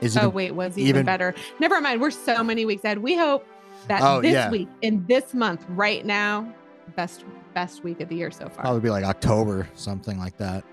Is 0.00 0.16
Oh 0.16 0.28
wait, 0.28 0.52
was 0.52 0.76
even, 0.78 0.88
even- 0.90 1.06
better. 1.06 1.34
Never 1.58 1.80
mind. 1.80 2.00
We're 2.00 2.10
so 2.10 2.42
many 2.44 2.64
weeks 2.64 2.84
ahead. 2.84 2.98
We 2.98 3.16
hope 3.16 3.46
that 3.88 4.00
Oh, 4.02 4.20
this 4.20 4.32
yeah. 4.32 4.50
week, 4.50 4.68
in 4.82 5.04
this 5.06 5.34
month, 5.34 5.64
right 5.70 6.04
now, 6.04 6.52
best 6.96 7.24
best 7.54 7.84
week 7.84 8.00
of 8.00 8.08
the 8.08 8.16
year 8.16 8.30
so 8.30 8.48
far. 8.48 8.62
probably 8.62 8.80
be 8.80 8.90
like 8.90 9.04
October, 9.04 9.68
something 9.74 10.18
like 10.18 10.36
that. 10.38 10.64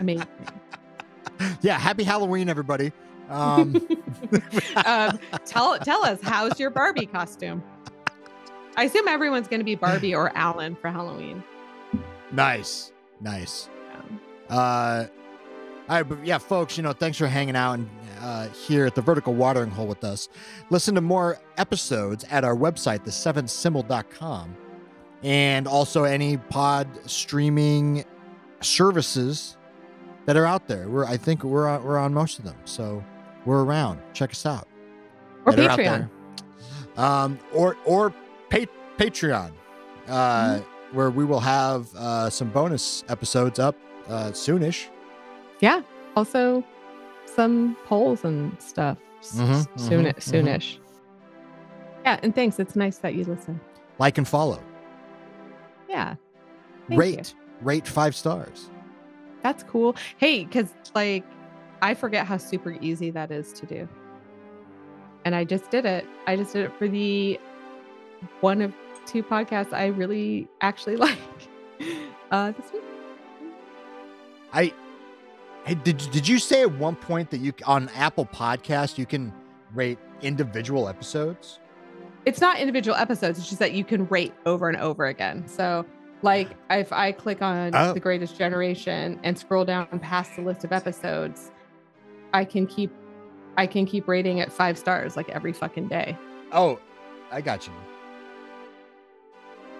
Amazing. 0.00 0.26
yeah. 1.60 1.78
Happy 1.78 2.02
Halloween, 2.04 2.48
everybody. 2.48 2.92
Um, 3.30 3.76
um, 4.86 5.18
tell 5.46 5.78
tell 5.78 6.04
us 6.04 6.18
how's 6.22 6.58
your 6.60 6.70
Barbie 6.70 7.06
costume? 7.06 7.62
I 8.76 8.84
assume 8.84 9.06
everyone's 9.08 9.48
going 9.48 9.60
to 9.60 9.64
be 9.64 9.74
Barbie 9.76 10.14
or 10.14 10.36
Alan 10.36 10.74
for 10.76 10.90
Halloween. 10.90 11.42
nice. 12.32 12.90
Nice. 13.20 13.68
Um, 13.94 14.20
Uh, 14.50 15.06
all 15.88 15.96
right, 15.96 16.02
but 16.02 16.24
yeah, 16.26 16.38
folks, 16.38 16.76
you 16.76 16.82
know, 16.82 16.92
thanks 16.92 17.16
for 17.18 17.26
hanging 17.26 17.56
out 17.56 17.74
and 17.74 17.88
uh, 18.20 18.48
here 18.48 18.86
at 18.86 18.94
the 18.94 19.02
Vertical 19.02 19.34
Watering 19.34 19.70
Hole 19.70 19.86
with 19.86 20.04
us. 20.04 20.28
Listen 20.70 20.94
to 20.94 21.00
more 21.00 21.38
episodes 21.56 22.24
at 22.30 22.44
our 22.44 22.54
website, 22.56 23.04
the7symbol.com, 23.04 24.56
and 25.22 25.66
also 25.66 26.04
any 26.04 26.36
pod 26.36 26.88
streaming 27.08 28.04
services 28.60 29.56
that 30.26 30.36
are 30.36 30.46
out 30.46 30.66
there. 30.68 30.88
We're, 30.88 31.04
I 31.04 31.16
think 31.16 31.44
we're 31.44 31.68
on, 31.68 31.84
we're 31.84 31.98
on 31.98 32.12
most 32.14 32.38
of 32.38 32.44
them, 32.44 32.56
so 32.64 33.04
we're 33.44 33.62
around. 33.64 34.00
Check 34.12 34.30
us 34.30 34.46
out. 34.46 34.66
or 35.44 35.52
that 35.52 35.78
Patreon. 35.78 36.08
um, 36.98 37.38
or 37.52 37.76
or 37.84 38.10
pa- 38.50 38.64
Patreon. 38.98 39.52
Uh, 40.08 40.60
where 40.92 41.10
we 41.10 41.24
will 41.24 41.40
have 41.40 41.92
uh, 41.96 42.30
some 42.30 42.50
bonus 42.50 43.02
episodes 43.08 43.58
up 43.58 43.74
uh, 44.06 44.26
soonish. 44.30 44.86
Yeah. 45.60 45.80
Also, 46.14 46.62
some 47.26 47.76
polls 47.86 48.24
and 48.24 48.60
stuff 48.60 48.98
s- 49.20 49.36
Mhm, 49.38 49.78
soon, 49.78 50.04
mhm, 50.04 50.14
mhm. 50.14 50.16
soonish. 50.18 50.78
Yeah, 52.04 52.20
and 52.22 52.34
thanks. 52.34 52.58
It's 52.58 52.76
nice 52.76 52.98
that 52.98 53.14
you 53.14 53.24
listen. 53.24 53.60
Like 53.98 54.18
and 54.18 54.26
follow. 54.28 54.60
Yeah. 55.88 56.16
Thank 56.88 56.92
you. 56.92 56.98
rate, 56.98 57.34
rate 57.62 57.86
five 57.88 58.14
stars. 58.14 58.68
That's 59.42 59.62
cool. 59.62 59.96
Hey, 60.18 60.44
because 60.44 60.74
like 60.94 61.24
I 61.82 61.94
forget 61.94 62.26
how 62.26 62.36
super 62.36 62.76
easy 62.80 63.10
that 63.10 63.30
is 63.30 63.52
to 63.54 63.66
do. 63.66 63.88
And 65.24 65.34
I 65.34 65.44
just 65.44 65.70
did 65.70 65.86
it. 65.86 66.06
I 66.26 66.36
just 66.36 66.52
did 66.52 66.66
it 66.66 66.72
for 66.78 66.88
the 66.88 67.38
one 68.40 68.60
of 68.62 68.74
two 69.06 69.22
podcasts 69.22 69.72
I 69.72 69.86
really 69.86 70.48
actually 70.60 70.96
like 71.06 71.18
uh 72.30 72.52
this 72.52 72.72
week. 72.72 72.82
I 74.52 74.72
hey, 75.64 75.74
did 75.74 75.98
did 76.10 76.26
you 76.28 76.38
say 76.38 76.62
at 76.62 76.72
one 76.78 76.96
point 76.96 77.30
that 77.30 77.38
you 77.40 77.52
on 77.66 77.88
Apple 77.94 78.26
Podcast 78.26 78.98
you 78.98 79.06
can 79.06 79.32
rate 79.74 79.98
individual 80.22 80.88
episodes? 80.88 81.58
It's 82.26 82.40
not 82.40 82.58
individual 82.58 82.96
episodes, 82.96 83.38
it's 83.38 83.48
just 83.48 83.58
that 83.60 83.72
you 83.72 83.84
can 83.84 84.06
rate 84.08 84.32
over 84.46 84.68
and 84.68 84.78
over 84.78 85.06
again. 85.06 85.46
So 85.46 85.84
like 86.22 86.50
if 86.70 86.92
I 86.92 87.12
click 87.12 87.42
on 87.42 87.74
Oh. 87.74 87.92
the 87.92 88.00
greatest 88.00 88.36
generation 88.38 89.18
and 89.24 89.38
scroll 89.38 89.64
down 89.64 89.86
past 90.00 90.36
the 90.36 90.42
list 90.42 90.64
of 90.64 90.72
episodes, 90.72 91.50
I 92.32 92.44
can 92.44 92.66
keep 92.66 92.90
I 93.56 93.66
can 93.66 93.86
keep 93.86 94.08
rating 94.08 94.38
it 94.38 94.50
five 94.52 94.76
stars 94.78 95.16
like 95.16 95.28
every 95.28 95.52
fucking 95.52 95.88
day. 95.88 96.16
Oh, 96.52 96.80
I 97.30 97.40
got 97.40 97.66
you. 97.66 97.72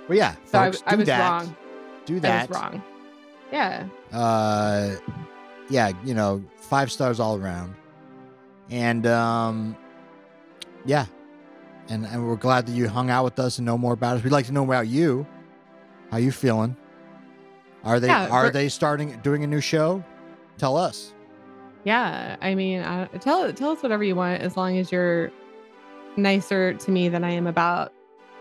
Well, 0.08 0.18
yeah, 0.18 0.34
So 0.44 0.58
I, 0.58 0.66
folks, 0.70 0.82
I 0.86 0.90
do 0.92 0.96
was 0.98 1.06
that. 1.06 1.30
wrong. 1.30 1.56
Do 2.04 2.16
I 2.16 2.20
that. 2.20 2.48
was 2.48 2.58
wrong. 2.58 2.82
Yeah. 3.50 3.86
Uh, 4.12 4.96
yeah, 5.68 5.92
you 6.04 6.14
know, 6.14 6.42
five 6.56 6.90
stars 6.92 7.20
all 7.20 7.36
around, 7.36 7.74
and 8.70 9.06
um, 9.06 9.76
yeah, 10.84 11.06
and 11.88 12.06
and 12.06 12.26
we're 12.26 12.36
glad 12.36 12.66
that 12.66 12.72
you 12.72 12.88
hung 12.88 13.10
out 13.10 13.24
with 13.24 13.38
us 13.38 13.58
and 13.58 13.66
know 13.66 13.78
more 13.78 13.92
about 13.92 14.16
us. 14.16 14.24
We'd 14.24 14.30
like 14.32 14.46
to 14.46 14.52
know 14.52 14.64
about 14.64 14.86
you. 14.88 15.26
How 16.10 16.18
you 16.18 16.32
feeling? 16.32 16.76
Are 17.84 18.00
they 18.00 18.06
Yeah, 18.08 18.28
are 18.28 18.50
they 18.50 18.68
starting 18.68 19.18
doing 19.22 19.44
a 19.44 19.46
new 19.46 19.60
show? 19.60 20.02
Tell 20.58 20.76
us. 20.76 21.12
Yeah. 21.84 22.36
I 22.40 22.54
mean, 22.54 22.80
uh, 22.80 23.08
tell 23.18 23.52
tell 23.52 23.72
us 23.72 23.82
whatever 23.82 24.04
you 24.04 24.14
want 24.14 24.40
as 24.40 24.56
long 24.56 24.78
as 24.78 24.90
you're 24.90 25.30
nicer 26.16 26.74
to 26.74 26.90
me 26.90 27.08
than 27.08 27.24
I 27.24 27.30
am 27.32 27.46
about 27.46 27.92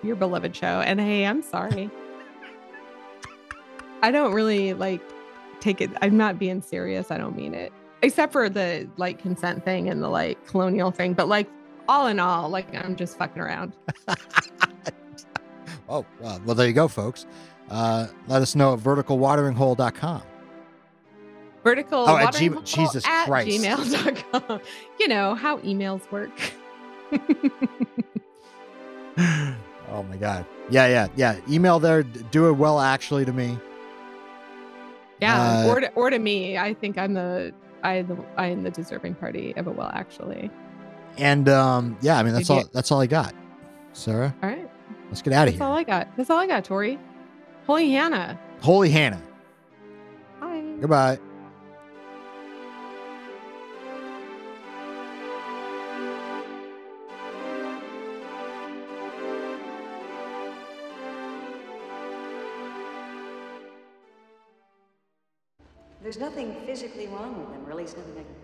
your 0.01 0.15
beloved 0.15 0.55
show. 0.55 0.81
And 0.81 0.99
hey, 0.99 1.25
I'm 1.25 1.41
sorry. 1.41 1.89
I 4.01 4.11
don't 4.11 4.33
really 4.33 4.73
like 4.73 5.01
take 5.63 5.81
it. 5.81 5.89
I'm 6.01 6.17
not 6.17 6.37
being 6.37 6.61
serious. 6.61 7.09
I 7.11 7.17
don't 7.17 7.35
mean 7.35 7.53
it. 7.53 7.71
Except 8.01 8.33
for 8.33 8.49
the 8.49 8.87
like 8.97 9.19
consent 9.19 9.63
thing 9.63 9.89
and 9.89 10.03
the 10.03 10.09
like 10.09 10.45
colonial 10.47 10.91
thing. 10.91 11.13
But 11.13 11.27
like 11.29 11.47
all 11.87 12.07
in 12.07 12.19
all, 12.19 12.49
like 12.49 12.73
I'm 12.75 12.95
just 12.95 13.17
fucking 13.17 13.41
around. 13.41 13.73
Oh, 15.89 16.05
well, 16.19 16.41
well 16.45 16.55
there 16.55 16.67
you 16.67 16.73
go, 16.73 16.87
folks. 16.87 17.25
Uh, 17.69 18.07
let 18.27 18.41
us 18.41 18.55
know 18.55 18.73
at 18.73 18.79
verticalwateringhole.com. 18.79 20.23
Vertical 21.63 22.05
Oh, 22.07 22.17
at 22.17 22.35
hole 22.35 22.61
Jesus 22.61 23.05
at 23.07 23.25
Christ. 23.25 23.49
gmail.com. 23.49 24.61
You 24.99 25.07
know 25.07 25.35
how 25.35 25.57
emails 25.59 26.09
work. 26.11 26.31
oh 29.91 30.03
my 30.09 30.17
god. 30.17 30.45
Yeah, 30.69 30.87
yeah, 30.87 31.07
yeah. 31.15 31.39
Email 31.49 31.79
there. 31.79 32.03
Do 32.03 32.47
it 32.49 32.53
well, 32.53 32.79
actually, 32.79 33.25
to 33.25 33.33
me. 33.33 33.57
Yeah, 35.23 35.63
Uh, 35.65 35.67
or 35.69 35.79
to, 35.79 35.91
or 35.93 36.09
to 36.09 36.19
me, 36.19 36.57
I 36.57 36.73
think 36.73 36.97
I'm 36.97 37.13
the 37.13 37.53
I 37.83 38.01
the 38.03 38.17
I 38.37 38.47
am 38.47 38.63
the 38.63 38.71
deserving 38.71 39.15
party 39.15 39.53
of 39.57 39.67
it. 39.67 39.75
Well, 39.75 39.91
actually, 39.93 40.49
And 41.17 41.49
um, 41.49 41.97
yeah, 42.01 42.17
I 42.17 42.23
mean 42.23 42.33
that's 42.33 42.49
all. 42.49 42.63
That's 42.73 42.91
all 42.91 43.01
I 43.01 43.07
got. 43.07 43.33
Sarah, 43.93 44.33
all 44.41 44.49
right, 44.49 44.69
let's 45.09 45.21
get 45.21 45.33
out 45.33 45.47
of 45.47 45.53
here. 45.53 45.59
that's 45.59 45.67
all. 45.69 45.75
I 45.75 45.83
got. 45.83 46.07
That's 46.17 46.29
all 46.29 46.39
I 46.39 46.47
got, 46.47 46.63
Tori. 46.65 46.97
Holy 47.67 47.91
Hannah. 47.91 48.39
Holy 48.61 48.89
Hannah. 48.89 49.21
Bye. 50.41 50.63
Goodbye. 50.81 51.19
There's 66.13 66.29
nothing 66.29 66.53
physically 66.67 67.07
wrong 67.07 67.39
with 67.39 67.49
them, 67.49 67.65
really. 67.65 67.85
It's 67.85 67.97
nothing 67.97 68.13
I 68.13 68.21
can 68.21 68.42